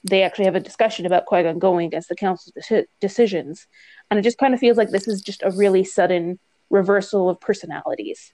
they 0.04 0.22
actually 0.22 0.44
have 0.44 0.54
a 0.54 0.60
discussion 0.60 1.06
about 1.06 1.26
Qui 1.26 1.42
Gon 1.42 1.58
going 1.58 1.86
against 1.86 2.08
the 2.08 2.16
council's 2.16 2.52
deci- 2.52 2.86
decisions, 3.00 3.66
and 4.10 4.18
it 4.18 4.22
just 4.22 4.38
kind 4.38 4.54
of 4.54 4.60
feels 4.60 4.76
like 4.76 4.90
this 4.90 5.08
is 5.08 5.22
just 5.22 5.42
a 5.42 5.50
really 5.50 5.84
sudden 5.84 6.38
reversal 6.70 7.28
of 7.28 7.40
personalities. 7.40 8.32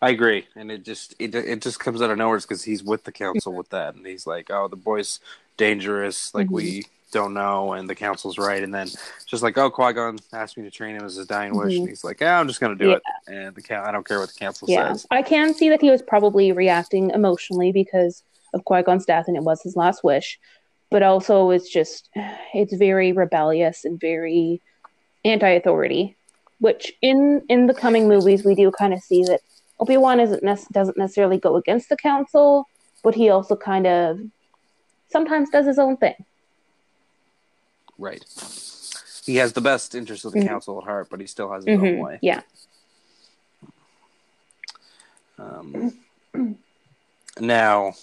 I 0.00 0.10
agree, 0.10 0.46
and 0.54 0.70
it 0.70 0.84
just 0.84 1.14
it 1.18 1.34
it 1.34 1.60
just 1.60 1.80
comes 1.80 2.00
out 2.00 2.10
of 2.10 2.18
nowhere 2.18 2.38
because 2.38 2.62
he's 2.62 2.84
with 2.84 3.02
the 3.04 3.12
council 3.12 3.52
with 3.52 3.68
that, 3.70 3.96
and 3.96 4.06
he's 4.06 4.26
like, 4.26 4.48
"Oh, 4.50 4.68
the 4.68 4.76
boy's 4.76 5.18
dangerous. 5.56 6.32
Like 6.34 6.46
Mhm. 6.46 6.52
we 6.52 6.84
don't 7.10 7.34
know," 7.34 7.72
and 7.72 7.90
the 7.90 7.96
council's 7.96 8.38
right, 8.38 8.62
and 8.62 8.72
then 8.72 8.88
just 9.26 9.42
like, 9.42 9.58
"Oh, 9.58 9.70
Qui 9.70 9.92
Gon 9.94 10.18
asked 10.32 10.56
me 10.56 10.62
to 10.62 10.70
train 10.70 10.94
him 10.94 11.04
as 11.04 11.16
his 11.16 11.26
dying 11.26 11.56
wish," 11.56 11.72
Mhm. 11.74 11.78
and 11.80 11.88
he's 11.88 12.04
like, 12.04 12.20
"Yeah, 12.20 12.38
I'm 12.38 12.46
just 12.46 12.60
gonna 12.60 12.76
do 12.76 12.90
Yeah. 12.90 12.96
it," 12.96 13.02
and 13.26 13.54
the 13.56 13.62
count 13.62 13.88
I 13.88 13.90
don't 13.90 14.06
care 14.06 14.20
what 14.20 14.28
the 14.28 14.38
council 14.38 14.68
Yeah, 14.70 14.92
says. 14.92 15.06
I 15.10 15.22
can 15.22 15.52
see 15.52 15.68
that 15.68 15.80
he 15.80 15.90
was 15.90 16.02
probably 16.02 16.52
reacting 16.52 17.10
emotionally 17.10 17.72
because 17.72 18.22
of 18.54 18.64
Qui 18.64 18.82
Gon's 18.82 19.04
death, 19.04 19.24
and 19.26 19.36
it 19.36 19.42
was 19.42 19.62
his 19.62 19.74
last 19.74 20.04
wish. 20.04 20.38
But 20.90 21.02
also, 21.02 21.50
it's 21.50 21.68
just 21.68 22.08
it's 22.54 22.74
very 22.74 23.10
rebellious 23.10 23.84
and 23.84 23.98
very 23.98 24.62
anti-authority. 25.24 26.14
Which 26.60 26.92
in 27.02 27.42
in 27.48 27.66
the 27.66 27.74
coming 27.74 28.08
movies, 28.08 28.44
we 28.44 28.54
do 28.54 28.70
kind 28.70 28.94
of 28.94 29.00
see 29.00 29.24
that 29.24 29.40
Obi 29.80 29.96
Wan 29.96 30.20
isn't 30.20 30.42
nec- 30.42 30.68
doesn't 30.72 30.96
necessarily 30.98 31.38
go 31.38 31.56
against 31.56 31.88
the 31.88 31.96
council, 31.96 32.66
but 33.02 33.14
he 33.14 33.30
also 33.30 33.56
kind 33.56 33.86
of 33.86 34.20
sometimes 35.10 35.50
does 35.50 35.66
his 35.66 35.78
own 35.78 35.96
thing. 35.96 36.14
Right. 37.96 38.24
He 39.24 39.36
has 39.36 39.52
the 39.52 39.60
best 39.60 39.94
interest 39.94 40.24
of 40.24 40.32
the 40.32 40.40
Mhm. 40.40 40.46
council 40.46 40.78
at 40.78 40.84
heart, 40.84 41.08
but 41.10 41.20
he 41.20 41.26
still 41.26 41.50
has 41.52 41.64
his 41.64 41.78
own 41.78 41.84
Mhm, 41.84 41.98
way. 41.98 42.18
Yeah, 42.22 42.42
Um, 45.38 45.96
now, 47.38 47.94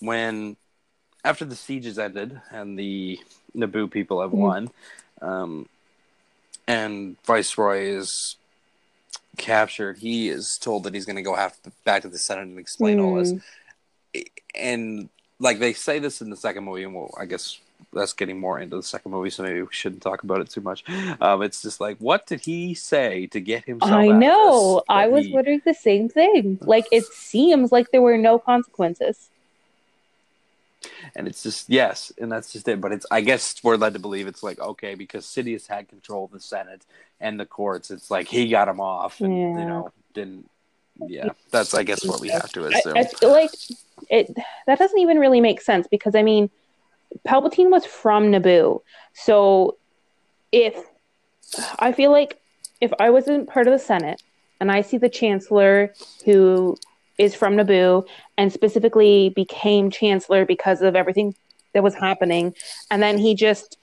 when 0.00 0.56
after 1.24 1.44
the 1.46 1.56
siege 1.56 1.86
is 1.86 1.98
ended 1.98 2.38
and 2.50 2.78
the 2.78 3.18
Naboo 3.56 3.90
people 3.90 4.20
have 4.20 4.32
Mhm. 4.32 4.38
won, 4.38 4.70
um, 5.22 5.68
and 6.68 7.16
Viceroy 7.22 7.80
is 7.80 8.36
captured, 9.36 9.98
he 9.98 10.28
is 10.28 10.58
told 10.58 10.84
that 10.84 10.94
he's 10.94 11.06
going 11.06 11.16
to 11.16 11.22
go 11.22 11.34
have 11.34 11.56
back 11.84 12.02
to 12.02 12.08
the 12.08 12.18
Senate 12.18 12.42
and 12.42 12.58
explain 12.58 13.00
all 13.00 13.14
this. 13.14 13.32
Mm, 13.32 14.24
And 14.54 15.08
like 15.38 15.58
they 15.58 15.72
say 15.72 15.98
this 15.98 16.20
in 16.20 16.30
the 16.30 16.36
second 16.36 16.64
movie, 16.64 16.82
and 16.84 16.94
well, 16.94 17.14
I 17.18 17.24
guess 17.26 17.58
that's 17.92 18.12
getting 18.12 18.38
more 18.38 18.58
into 18.60 18.76
the 18.76 18.82
second 18.82 19.10
movie, 19.12 19.30
so 19.30 19.42
maybe 19.42 19.62
we 19.62 19.68
shouldn't 19.70 20.02
talk 20.02 20.22
about 20.22 20.40
it 20.40 20.50
too 20.50 20.60
much. 20.60 20.84
Um, 21.20 21.42
it's 21.42 21.62
just 21.62 21.80
like, 21.80 21.96
what 21.98 22.26
did 22.26 22.40
he 22.40 22.74
say 22.74 23.26
to 23.28 23.40
get 23.40 23.64
himself? 23.64 23.90
I 23.92 24.08
out 24.08 24.12
of 24.12 24.16
know. 24.18 24.82
I 24.88 25.06
was 25.08 25.26
he- 25.26 25.32
wondering 25.32 25.62
the 25.64 25.74
same 25.74 26.08
thing. 26.08 26.58
Like 26.60 26.86
it 26.92 27.04
seems 27.04 27.72
like 27.72 27.90
there 27.90 28.02
were 28.02 28.18
no 28.18 28.38
consequences. 28.38 29.30
And 31.16 31.26
it's 31.28 31.42
just 31.42 31.68
yes, 31.68 32.12
and 32.18 32.30
that's 32.30 32.52
just 32.52 32.68
it. 32.68 32.80
But 32.80 32.92
it's 32.92 33.06
I 33.10 33.20
guess 33.20 33.54
we're 33.62 33.76
led 33.76 33.94
to 33.94 33.98
believe 33.98 34.26
it's 34.26 34.42
like 34.42 34.58
okay 34.60 34.94
because 34.94 35.26
Sidious 35.26 35.66
had 35.66 35.88
control 35.88 36.24
of 36.24 36.30
the 36.32 36.40
Senate 36.40 36.84
and 37.20 37.38
the 37.38 37.46
courts. 37.46 37.90
It's 37.90 38.10
like 38.10 38.28
he 38.28 38.48
got 38.48 38.68
him 38.68 38.80
off, 38.80 39.20
and 39.20 39.36
Yeah. 39.36 39.58
you 39.60 39.64
know 39.66 39.92
didn't. 40.14 40.48
Yeah, 41.06 41.30
that's 41.50 41.72
I 41.74 41.82
guess 41.82 42.04
what 42.04 42.20
we 42.20 42.28
have 42.28 42.50
to 42.52 42.66
assume. 42.66 42.96
I, 42.96 43.00
I 43.00 43.04
feel 43.04 43.30
like 43.30 43.50
it 44.10 44.34
that 44.66 44.78
doesn't 44.78 44.98
even 44.98 45.18
really 45.18 45.40
make 45.40 45.60
sense 45.60 45.86
because 45.86 46.14
I 46.14 46.22
mean, 46.22 46.50
Palpatine 47.26 47.70
was 47.70 47.86
from 47.86 48.24
Naboo, 48.30 48.82
so 49.14 49.76
if 50.52 50.76
I 51.78 51.92
feel 51.92 52.10
like 52.10 52.38
if 52.80 52.92
I 52.98 53.10
wasn't 53.10 53.48
part 53.48 53.66
of 53.66 53.72
the 53.72 53.78
Senate 53.78 54.22
and 54.60 54.70
I 54.70 54.82
see 54.82 54.98
the 54.98 55.08
Chancellor 55.08 55.94
who 56.24 56.76
is 57.18 57.34
from 57.34 57.56
Naboo 57.56 58.06
and 58.40 58.50
specifically 58.50 59.28
became 59.36 59.90
Chancellor 59.90 60.46
because 60.46 60.80
of 60.80 60.96
everything 60.96 61.34
that 61.74 61.82
was 61.82 61.94
happening, 61.94 62.54
and 62.90 63.02
then 63.02 63.18
he 63.18 63.34
just 63.34 63.76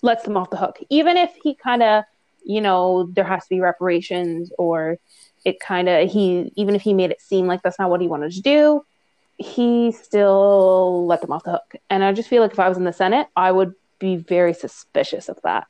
lets 0.00 0.22
them 0.22 0.36
off 0.36 0.50
the 0.50 0.56
hook, 0.56 0.78
even 0.90 1.16
if 1.16 1.34
he 1.42 1.56
kind 1.56 1.82
of, 1.82 2.04
you 2.44 2.60
know, 2.60 3.10
there 3.14 3.24
has 3.24 3.42
to 3.42 3.48
be 3.48 3.60
reparations 3.60 4.52
or 4.60 4.96
it 5.44 5.58
kind 5.58 5.88
of 5.88 6.08
he 6.08 6.52
even 6.54 6.76
if 6.76 6.82
he 6.82 6.94
made 6.94 7.10
it 7.10 7.20
seem 7.20 7.48
like 7.48 7.60
that's 7.62 7.80
not 7.80 7.90
what 7.90 8.00
he 8.00 8.06
wanted 8.06 8.30
to 8.32 8.40
do 8.40 8.84
he 9.40 9.92
still 9.92 11.06
let 11.06 11.20
them 11.20 11.30
off 11.30 11.44
the 11.44 11.52
hook. 11.52 11.76
And 11.88 12.02
i 12.02 12.12
just 12.12 12.28
feel 12.28 12.42
like 12.42 12.50
if 12.50 12.58
i 12.58 12.68
was 12.68 12.76
in 12.76 12.82
the 12.82 12.92
senate 12.92 13.28
i 13.36 13.52
would 13.52 13.72
be 14.00 14.16
very 14.16 14.52
suspicious 14.52 15.28
of 15.28 15.38
that. 15.44 15.68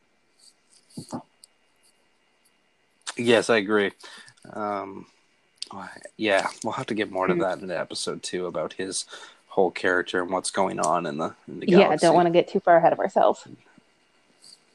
Yes, 3.19 3.51
I 3.51 3.59
agree. 3.59 3.93
Um, 4.51 5.07
yeah, 6.17 6.47
we'll 6.65 6.73
have 6.75 6.87
to 6.87 6.95
get 6.95 7.11
more 7.11 7.27
to 7.27 7.35
Mhm. 7.35 7.41
that 7.41 7.59
in 7.61 7.69
the 7.69 7.79
episode 7.79 8.23
two 8.23 8.47
about 8.47 8.75
his 8.75 9.05
whole 9.49 9.71
character 9.71 10.23
and 10.23 10.31
what's 10.31 10.51
going 10.51 10.79
on 10.81 11.05
in 11.07 11.19
the 11.19 11.35
in 11.49 11.61
the 11.61 11.67
yeah 11.69 11.97
don't 11.97 12.15
want 12.15 12.27
to 12.27 12.33
get 12.33 12.47
too 12.49 12.61
far 12.61 12.77
ahead 12.77 12.93
of 12.93 12.99
ourselves 13.01 13.47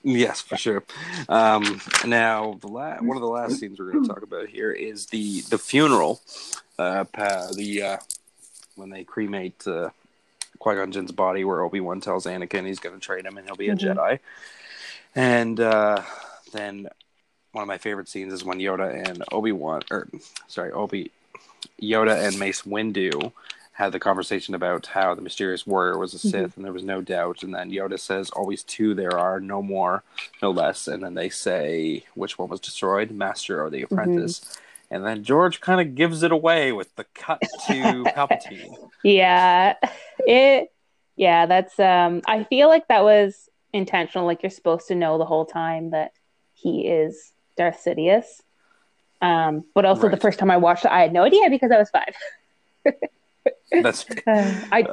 Yes, 0.05 0.41
for 0.41 0.57
sure. 0.57 0.83
Um, 1.29 1.79
now, 2.05 2.57
the 2.59 2.67
la- 2.67 2.97
one 2.97 3.15
of 3.15 3.21
the 3.21 3.29
last 3.29 3.57
scenes 3.57 3.79
we're 3.79 3.93
going 3.93 4.03
to 4.03 4.09
talk 4.13 4.21
about 4.21 4.49
here 4.49 4.69
is 4.69 5.05
the 5.05 5.39
the 5.49 5.57
funeral. 5.57 6.19
Uh, 6.77 7.05
the 7.55 7.81
uh, 7.81 7.97
when 8.75 8.89
they 8.89 9.05
cremate 9.05 9.65
uh, 9.65 9.91
Qui 10.59 10.75
Gon 10.75 10.91
Jinn's 10.91 11.13
body, 11.13 11.45
where 11.45 11.61
Obi 11.61 11.79
Wan 11.79 12.01
tells 12.01 12.25
Anakin 12.25 12.65
he's 12.65 12.79
going 12.79 12.95
to 12.95 12.99
train 12.99 13.25
him 13.25 13.37
and 13.37 13.47
he'll 13.47 13.55
be 13.55 13.69
a 13.69 13.75
Mhm. 13.77 13.95
Jedi. 13.95 14.19
And 15.15 15.57
uh, 15.61 16.01
then 16.51 16.89
one 17.53 17.61
of 17.61 17.67
my 17.67 17.77
favorite 17.77 18.09
scenes 18.09 18.33
is 18.33 18.43
when 18.43 18.57
Yoda 18.57 19.07
and 19.07 19.23
Obi 19.31 19.51
Wan, 19.51 19.83
or 19.89 20.07
sorry, 20.47 20.71
Obi 20.71 21.11
Yoda 21.81 22.27
and 22.27 22.37
Mace 22.39 22.63
Windu 22.63 23.31
had 23.73 23.91
the 23.91 23.99
conversation 23.99 24.53
about 24.53 24.87
how 24.87 25.15
the 25.15 25.21
mysterious 25.21 25.65
warrior 25.65 25.97
was 25.97 26.13
a 26.13 26.17
Mhm. 26.17 26.31
Sith, 26.31 26.57
and 26.57 26.65
there 26.65 26.73
was 26.73 26.83
no 26.83 27.01
doubt. 27.01 27.41
And 27.43 27.53
then 27.55 27.71
Yoda 27.71 27.99
says, 27.99 28.29
"Always 28.31 28.63
two 28.63 28.93
there 28.93 29.17
are, 29.17 29.39
no 29.39 29.61
more, 29.61 30.03
no 30.41 30.51
less." 30.51 30.87
And 30.87 31.01
then 31.03 31.13
they 31.13 31.29
say, 31.29 32.03
"Which 32.15 32.37
one 32.37 32.49
was 32.49 32.59
destroyed, 32.59 33.11
Master 33.11 33.63
or 33.63 33.69
the 33.69 33.83
Apprentice?" 33.83 34.57
And 34.91 35.03
then 35.05 35.23
George 35.23 35.59
kind 35.61 35.81
of 35.81 35.95
gives 35.95 36.21
it 36.21 36.31
away 36.31 36.71
with 36.71 36.95
the 36.95 37.05
cut 37.15 37.41
to 37.67 38.03
Palpatine. 38.15 38.75
yeah 39.03 39.75
it 40.25 40.71
yeah 41.17 41.45
that's 41.45 41.77
um 41.79 42.21
i 42.25 42.43
feel 42.45 42.69
like 42.69 42.87
that 42.87 43.03
was 43.03 43.49
intentional 43.73 44.25
like 44.25 44.41
you're 44.41 44.49
supposed 44.49 44.87
to 44.87 44.95
know 44.95 45.17
the 45.17 45.25
whole 45.25 45.45
time 45.45 45.89
that 45.89 46.13
he 46.53 46.87
is 46.87 47.32
darth 47.57 47.81
sidious 47.85 48.41
um 49.21 49.63
but 49.73 49.85
also 49.85 50.09
the 50.09 50.17
first 50.17 50.39
time 50.39 50.51
i 50.51 50.57
watched 50.57 50.85
it 50.85 50.91
i 50.91 51.01
had 51.01 51.13
no 51.13 51.23
idea 51.23 51.49
because 51.49 51.71
i 51.71 51.77
was 51.77 51.89
five 51.89 52.13
That's 53.71 54.05
Uh, 54.27 54.61
i 54.71 54.85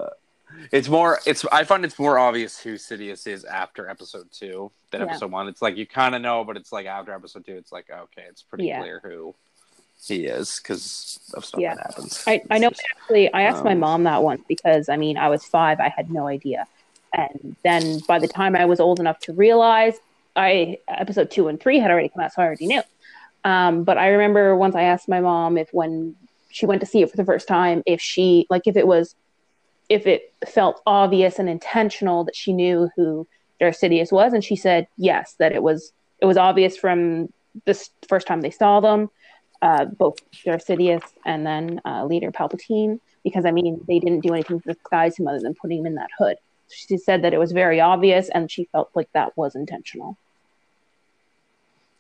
it's 0.72 0.88
more. 0.88 1.20
It's 1.26 1.44
I 1.52 1.64
find 1.64 1.84
it's 1.84 1.98
more 1.98 2.18
obvious 2.18 2.58
who 2.58 2.74
Sidious 2.74 3.26
is 3.26 3.44
after 3.44 3.88
Episode 3.88 4.26
two 4.32 4.70
than 4.90 5.00
Yeah. 5.00 5.06
Episode 5.08 5.30
one. 5.30 5.46
It's 5.48 5.62
like 5.62 5.76
you 5.76 5.86
kind 5.86 6.14
of 6.14 6.20
know, 6.22 6.44
but 6.44 6.56
it's 6.56 6.72
like 6.72 6.86
after 6.86 7.12
Episode 7.14 7.46
two, 7.46 7.54
it's 7.54 7.70
like 7.72 7.88
okay, 7.90 8.24
it's 8.28 8.42
pretty 8.42 8.66
Yeah. 8.66 8.80
clear 8.80 9.00
who 9.02 9.34
he 10.04 10.26
is 10.26 10.58
because 10.60 11.20
of 11.34 11.44
stuff 11.44 11.60
Yeah. 11.60 11.74
that 11.76 11.86
happens. 11.86 12.24
I, 12.26 12.42
I 12.50 12.58
know 12.58 12.70
just- 12.70 12.82
actually 12.96 13.32
I 13.32 13.42
asked 13.42 13.64
my 13.64 13.72
um, 13.72 13.78
mom 13.80 14.04
that 14.04 14.22
once 14.22 14.42
because 14.48 14.88
I 14.88 14.96
mean 14.96 15.16
I 15.16 15.28
was 15.28 15.44
five, 15.44 15.78
I 15.80 15.88
had 15.88 16.10
no 16.10 16.26
idea. 16.26 16.66
And 17.14 17.56
then 17.62 18.00
by 18.08 18.18
the 18.18 18.28
time 18.28 18.54
I 18.56 18.64
was 18.66 18.80
old 18.80 18.98
enough 19.00 19.20
to 19.20 19.32
realize 19.32 19.98
I 20.36 20.78
episode 20.89 21.31
two 21.31 21.48
and 21.48 21.61
three 21.61 21.78
had 21.78 21.90
already 21.90 22.09
come 22.09 22.23
out, 22.23 22.32
so 22.32 22.43
I 22.43 22.47
already 22.47 22.66
knew. 22.66 22.82
Um, 23.44 23.85
but 23.85 23.98
I 23.98 24.09
remember 24.09 24.55
once 24.57 24.74
I 24.74 24.82
asked 24.82 25.09
my 25.09 25.20
mom 25.20 25.57
if 25.59 25.69
when 25.73 26.16
she 26.51 26.66
went 26.66 26.81
to 26.81 26.86
see 26.86 27.02
it 27.02 27.11
for 27.11 27.16
the 27.16 27.24
first 27.24 27.48
time, 27.48 27.82
if 27.86 28.01
she 28.01 28.47
like 28.51 28.66
if 28.66 28.77
it 28.77 28.86
was 28.86 29.15
if 29.89 30.07
it 30.07 30.32
felt 30.47 30.81
obvious 30.86 31.39
and 31.39 31.48
intentional 31.48 32.24
that 32.24 32.36
she 32.36 32.52
knew 32.52 32.89
who 32.97 33.27
Darth 33.59 33.81
Sidious 33.81 34.12
was, 34.12 34.32
and 34.32 34.44
she 34.44 34.57
said 34.57 34.86
yes, 34.97 35.35
that 35.39 35.52
it 35.52 35.62
was 35.62 35.93
it 36.20 36.27
was 36.27 36.36
obvious 36.36 36.77
from 36.77 37.32
the 37.65 37.89
first 38.09 38.27
time 38.27 38.40
they 38.40 38.51
saw 38.51 38.81
them 38.81 39.11
uh, 39.62 39.85
both 39.85 40.19
Darth 40.44 40.66
Sidious 40.66 41.02
and 41.24 41.47
then 41.47 41.81
uh, 41.85 42.05
Leader 42.05 42.31
Palpatine, 42.31 43.01
because 43.24 43.44
I 43.44 43.51
mean 43.51 43.81
they 43.86 43.98
didn't 43.98 44.20
do 44.20 44.32
anything 44.32 44.61
to 44.61 44.73
disguise 44.73 45.19
him 45.19 45.28
other 45.28 45.40
than 45.40 45.55
putting 45.55 45.81
him 45.81 45.86
in 45.86 45.94
that 45.97 46.11
hood. 46.19 46.36
She 46.70 46.97
said 46.97 47.22
that 47.22 47.34
it 47.34 47.38
was 47.38 47.52
very 47.52 47.80
obvious, 47.80 48.28
and 48.28 48.51
she 48.51 48.64
felt 48.72 48.90
like 48.94 49.09
that 49.12 49.36
was 49.36 49.55
intentional. 49.55 50.16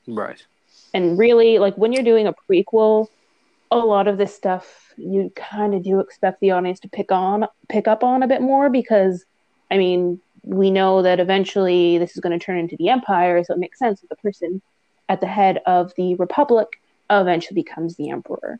right. 0.06 0.44
And 0.92 1.18
really, 1.18 1.58
like 1.58 1.76
when 1.76 1.92
you're 1.92 2.04
doing 2.04 2.26
a 2.26 2.34
prequel, 2.34 3.08
a 3.70 3.78
lot 3.78 4.08
of 4.08 4.18
this 4.18 4.34
stuff 4.34 4.92
you 4.96 5.32
kind 5.36 5.74
of 5.74 5.82
do 5.82 6.00
expect 6.00 6.40
the 6.40 6.50
audience 6.50 6.80
to 6.80 6.88
pick 6.88 7.12
on, 7.12 7.46
pick 7.68 7.86
up 7.86 8.02
on 8.02 8.22
a 8.22 8.28
bit 8.28 8.42
more, 8.42 8.68
because 8.70 9.24
I 9.70 9.78
mean 9.78 10.20
we 10.42 10.70
know 10.70 11.02
that 11.02 11.20
eventually 11.20 11.98
this 11.98 12.12
is 12.12 12.20
going 12.20 12.38
to 12.38 12.44
turn 12.44 12.58
into 12.58 12.76
the 12.76 12.88
Empire, 12.88 13.42
so 13.44 13.54
it 13.54 13.60
makes 13.60 13.78
sense 13.78 14.00
that 14.00 14.08
the 14.08 14.16
person 14.16 14.60
at 15.08 15.20
the 15.20 15.26
head 15.26 15.60
of 15.66 15.92
the 15.96 16.14
Republic 16.16 16.68
eventually 17.10 17.60
becomes 17.60 17.96
the 17.96 18.10
Emperor. 18.10 18.58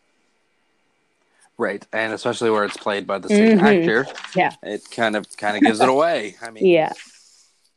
Right, 1.61 1.87
and 1.93 2.15
especially 2.15 2.49
where 2.49 2.65
it's 2.65 2.79
played 2.79 3.07
by 3.07 3.19
the 3.19 3.29
same 3.29 3.59
Mhm. 3.59 3.81
actor, 3.83 4.07
Yeah. 4.35 4.53
it 4.63 4.91
kind 4.91 5.15
of 5.15 5.27
kind 5.37 5.59
of 5.59 5.63
gives 5.63 5.79
it 5.81 5.91
away. 5.91 6.37
I 6.41 6.51
mean, 6.51 6.65
Yeah. 6.65 6.91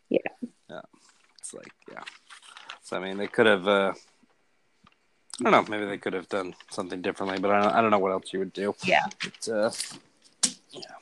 yeah, 0.07 0.19
yeah. 0.69 0.79
it's 1.37 1.53
like 1.53 1.73
yeah. 1.91 2.03
So 2.81 2.95
I 2.95 2.99
mean, 3.01 3.17
they 3.17 3.27
could 3.27 3.45
have. 3.45 3.67
Uh, 3.67 3.93
I 5.41 5.43
don't 5.43 5.51
know. 5.51 5.65
Maybe 5.69 5.85
they 5.85 5.97
could 5.97 6.13
have 6.13 6.29
done 6.29 6.55
something 6.71 7.01
differently, 7.01 7.39
but 7.39 7.51
I 7.51 7.61
don't, 7.61 7.73
I 7.73 7.81
don't 7.81 7.91
know 7.91 7.99
what 7.99 8.13
else 8.13 8.31
you 8.31 8.39
would 8.39 8.53
do. 8.53 8.73
Yeah. 8.85 9.03
But, 9.21 9.49
uh, 9.53 9.71
yeah. 10.71 10.95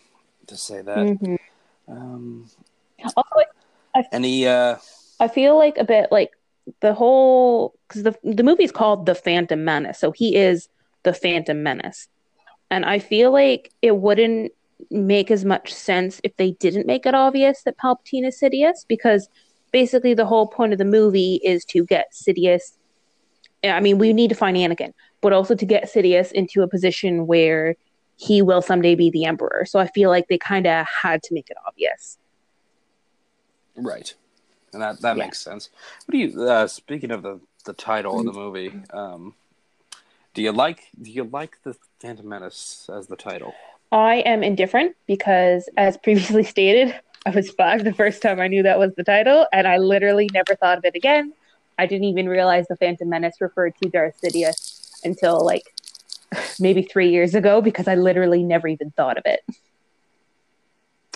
To 0.47 0.57
say 0.57 0.81
that. 0.81 0.97
Mhm. 0.97 1.37
Um, 1.87 2.49
Also, 3.03 3.21
any? 4.11 4.47
Uh, 4.47 4.77
I 5.19 5.27
feel 5.27 5.55
like 5.55 5.77
a 5.77 5.83
bit 5.83 6.11
like 6.11 6.31
the 6.79 6.95
whole 6.95 7.75
because 7.87 8.01
the 8.01 8.15
the 8.23 8.41
movie's 8.43 8.71
called 8.71 9.05
The 9.05 9.13
Phantom 9.13 9.63
Menace, 9.63 9.99
so 9.99 10.09
he 10.11 10.35
is 10.35 10.67
the 11.03 11.13
Phantom 11.13 11.61
Menace, 11.61 12.07
and 12.71 12.85
I 12.85 12.97
feel 12.99 13.31
like 13.31 13.71
it 13.81 13.97
wouldn't 13.97 14.53
make 14.89 15.29
as 15.29 15.45
much 15.45 15.71
sense 15.71 16.19
if 16.23 16.35
they 16.37 16.51
didn't 16.53 16.87
make 16.87 17.05
it 17.05 17.13
obvious 17.13 17.61
that 17.63 17.77
Palpatine 17.77 18.25
is 18.25 18.39
Sidious, 18.41 18.85
because 18.87 19.29
basically 19.71 20.13
the 20.15 20.25
whole 20.25 20.47
point 20.47 20.73
of 20.73 20.79
the 20.79 20.85
movie 20.85 21.39
is 21.43 21.63
to 21.65 21.85
get 21.85 22.07
Sidious. 22.13 22.77
I 23.63 23.79
mean, 23.79 23.99
we 23.99 24.11
need 24.13 24.29
to 24.29 24.35
find 24.35 24.57
Anakin, 24.57 24.93
but 25.21 25.33
also 25.33 25.53
to 25.53 25.65
get 25.65 25.91
Sidious 25.93 26.31
into 26.31 26.63
a 26.63 26.67
position 26.67 27.27
where 27.27 27.75
he 28.15 28.41
will 28.41 28.61
someday 28.61 28.95
be 28.95 29.09
the 29.11 29.25
Emperor. 29.25 29.65
So 29.67 29.79
I 29.79 29.87
feel 29.87 30.09
like 30.09 30.27
they 30.29 30.37
kind 30.37 30.65
of 30.65 30.85
had 31.03 31.21
to 31.23 31.33
make 31.33 31.49
it 31.49 31.57
obvious. 31.67 32.17
right. 33.75 34.13
And 34.73 34.81
that 34.81 35.01
that 35.01 35.17
Yeah. 35.17 35.25
makes 35.25 35.39
sense. 35.39 35.69
What 36.05 36.11
do 36.13 36.17
you? 36.17 36.43
Uh, 36.43 36.67
speaking 36.67 37.11
of 37.11 37.23
the 37.23 37.39
the 37.65 37.73
title 37.73 38.19
of 38.19 38.25
the 38.25 38.33
movie, 38.33 38.73
um, 38.91 39.35
do 40.33 40.41
you 40.41 40.51
like 40.51 40.89
do 41.01 41.11
you 41.11 41.23
like 41.23 41.57
the 41.63 41.75
Phantom 41.99 42.27
Menace 42.27 42.89
as 42.93 43.07
the 43.07 43.15
title? 43.15 43.53
I 43.91 44.15
am 44.17 44.43
indifferent 44.43 44.95
because, 45.05 45.69
as 45.77 45.97
previously 45.97 46.43
stated, 46.55 46.97
I 47.25 47.31
was 47.31 47.49
five 47.51 47.83
the 47.83 47.93
first 47.93 48.21
time 48.21 48.39
I 48.39 48.47
knew 48.47 48.63
that 48.63 48.79
was 48.79 48.93
the 48.95 49.03
title, 49.03 49.47
and 49.51 49.67
I 49.67 49.77
literally 49.77 50.29
never 50.33 50.55
thought 50.55 50.77
of 50.77 50.85
it 50.85 50.95
again. 50.95 51.33
I 51.77 51.85
didn't 51.87 52.05
even 52.05 52.29
realize 52.29 52.67
the 52.67 52.75
Phantom 52.77 53.09
Menace 53.09 53.41
referred 53.41 53.73
to 53.81 53.89
Darth 53.89 54.15
Sidious 54.23 54.99
until 55.03 55.43
like 55.45 55.63
maybe 56.59 56.83
three 56.83 57.09
years 57.09 57.35
ago 57.35 57.61
because 57.61 57.87
I 57.87 57.95
literally 57.95 58.43
never 58.43 58.67
even 58.67 58.91
thought 58.91 59.17
of 59.17 59.23
it. 59.25 59.41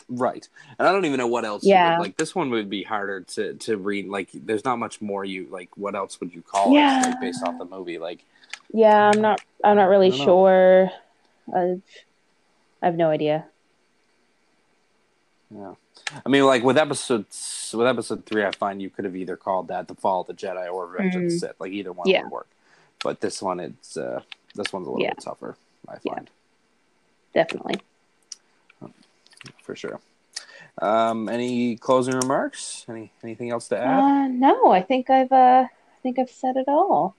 Right. 0.08 0.48
And 0.78 0.88
I 0.88 0.92
don't 0.92 1.06
even 1.06 1.18
know 1.18 1.28
what 1.28 1.46
else. 1.46 1.64
Yeah. 1.66 1.98
Would, 1.98 2.04
like 2.04 2.18
this 2.18 2.36
one 2.36 2.50
would 2.52 2.70
be 2.70 2.84
harder 2.84 3.22
to 3.22 3.56
to 3.56 3.78
read. 3.78 4.08
Like, 4.08 4.30
there's 4.34 4.64
not 4.66 4.78
much 4.78 5.02
more 5.02 5.26
you 5.26 5.48
like. 5.50 5.70
What 5.78 5.96
else 5.96 6.20
would 6.20 6.34
you 6.34 6.42
call 6.42 6.74
Yeah. 6.74 7.00
it? 7.02 7.06
Like 7.12 7.22
based 7.22 7.44
off 7.44 7.58
the 7.58 7.66
movie. 7.66 7.98
Like, 7.98 8.24
Yeah, 8.74 9.12
I'm 9.14 9.22
not. 9.22 9.42
I'm 9.64 9.76
not 9.78 9.90
really 9.90 10.12
sure. 10.12 10.90
I've, 11.56 11.82
I 12.82 12.86
have 12.86 12.96
no 12.96 13.10
idea. 13.10 13.46
yeah. 15.56 15.74
I 16.26 16.30
mean, 16.30 16.46
like 16.46 16.64
with 16.64 16.78
episode 16.78 17.26
with 17.74 17.88
episode 17.88 18.26
three, 18.26 18.44
I 18.46 18.52
find 18.52 18.82
you 18.82 18.90
could 18.90 19.06
have 19.06 19.16
either 19.16 19.36
called 19.38 19.68
that 19.70 19.88
the 19.88 19.96
Fall 19.96 20.22
of 20.22 20.28
the 20.28 20.34
Jedi 20.34 20.72
or 20.72 20.88
Revenge 20.88 21.16
of 21.16 21.22
the 21.22 21.28
Mm. 21.28 21.40
Sith. 21.40 21.60
Like 21.60 21.72
either 21.72 21.92
one 21.92 22.08
Yeah. 22.08 22.24
would 22.24 22.32
work. 22.32 22.48
But 23.04 23.22
this 23.22 23.42
one, 23.42 23.60
it's 23.60 23.98
uh 23.98 24.22
this 24.56 24.72
one's 24.74 24.88
a 24.88 24.92
little 24.92 25.04
Yeah. 25.04 25.12
bit 25.14 25.24
tougher. 25.24 25.56
I 25.88 25.98
Yeah. 26.04 26.14
find 26.14 26.30
Definitely. 27.34 27.82
for 29.62 29.76
sure. 29.76 30.00
Um, 30.82 31.30
any 31.30 31.76
closing 31.78 32.16
remarks? 32.16 32.86
Any 32.90 33.12
anything 33.24 33.50
else 33.52 33.68
to 33.70 33.78
add? 33.78 34.00
Uh, 34.00 34.28
no, 34.28 34.72
I 34.72 34.82
think 34.82 35.10
I've 35.10 35.32
uh, 35.32 35.68
I 35.68 36.00
think 36.04 36.20
I've 36.20 36.30
said 36.30 36.56
it 36.58 36.68
all. 36.68 37.16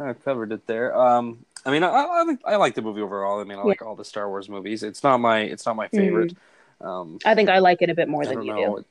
I 0.00 0.12
covered 0.12 0.52
it 0.52 0.66
there. 0.66 0.96
Um, 0.96 1.44
I 1.66 1.70
mean, 1.70 1.82
I, 1.82 1.88
I, 1.88 2.36
I 2.44 2.56
like 2.56 2.74
the 2.74 2.82
movie 2.82 3.00
overall. 3.00 3.40
I 3.40 3.44
mean, 3.44 3.58
I 3.58 3.62
like 3.62 3.82
all 3.82 3.94
the 3.96 4.04
Star 4.04 4.28
Wars 4.28 4.48
movies. 4.48 4.82
It's 4.82 5.02
not 5.02 5.18
my 5.18 5.40
it's 5.40 5.66
not 5.66 5.76
my 5.76 5.88
favorite. 5.88 6.34
Um, 6.80 7.18
I 7.24 7.34
think 7.34 7.48
I 7.48 7.58
like 7.58 7.82
it 7.82 7.90
a 7.90 7.94
bit 7.94 8.08
more 8.08 8.24
than 8.24 8.42
you 8.42 8.54
know. 8.54 8.76
do. 8.78 8.84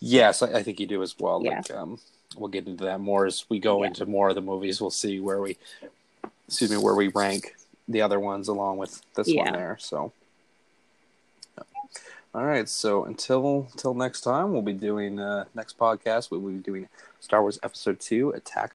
Yes, 0.00 0.42
I, 0.42 0.58
I 0.58 0.62
think 0.62 0.80
you 0.80 0.86
do 0.86 1.02
as 1.02 1.14
well. 1.18 1.42
Yeah. 1.44 1.58
Like, 1.58 1.70
um, 1.72 1.98
we'll 2.36 2.48
get 2.48 2.66
into 2.66 2.84
that 2.84 3.00
more 3.00 3.26
as 3.26 3.44
we 3.48 3.58
go 3.58 3.82
Yeah. 3.82 3.88
into 3.88 4.06
more 4.06 4.30
of 4.30 4.34
the 4.34 4.40
movies. 4.40 4.80
We'll 4.80 4.90
see 4.90 5.20
where 5.20 5.40
we, 5.40 5.56
excuse 6.46 6.70
me, 6.70 6.78
where 6.78 6.94
we 6.94 7.08
rank 7.08 7.54
the 7.86 8.00
other 8.02 8.18
ones 8.20 8.48
along 8.48 8.78
with 8.78 9.02
this 9.14 9.28
Yeah. 9.28 9.44
one 9.44 9.52
there. 9.52 9.76
So, 9.78 10.12
yeah. 11.56 11.64
all 12.34 12.44
right. 12.44 12.68
So 12.68 13.04
until 13.04 13.68
until 13.72 13.94
next 13.94 14.22
time, 14.22 14.52
we'll 14.52 14.62
be 14.62 14.72
doing 14.72 15.20
uh, 15.20 15.44
next 15.54 15.78
podcast. 15.78 16.30
We 16.30 16.38
will 16.38 16.52
be 16.52 16.58
doing 16.58 16.88
Star 17.20 17.42
Wars 17.42 17.58
Episode 17.62 18.00
Two: 18.00 18.30
Attack 18.30 18.66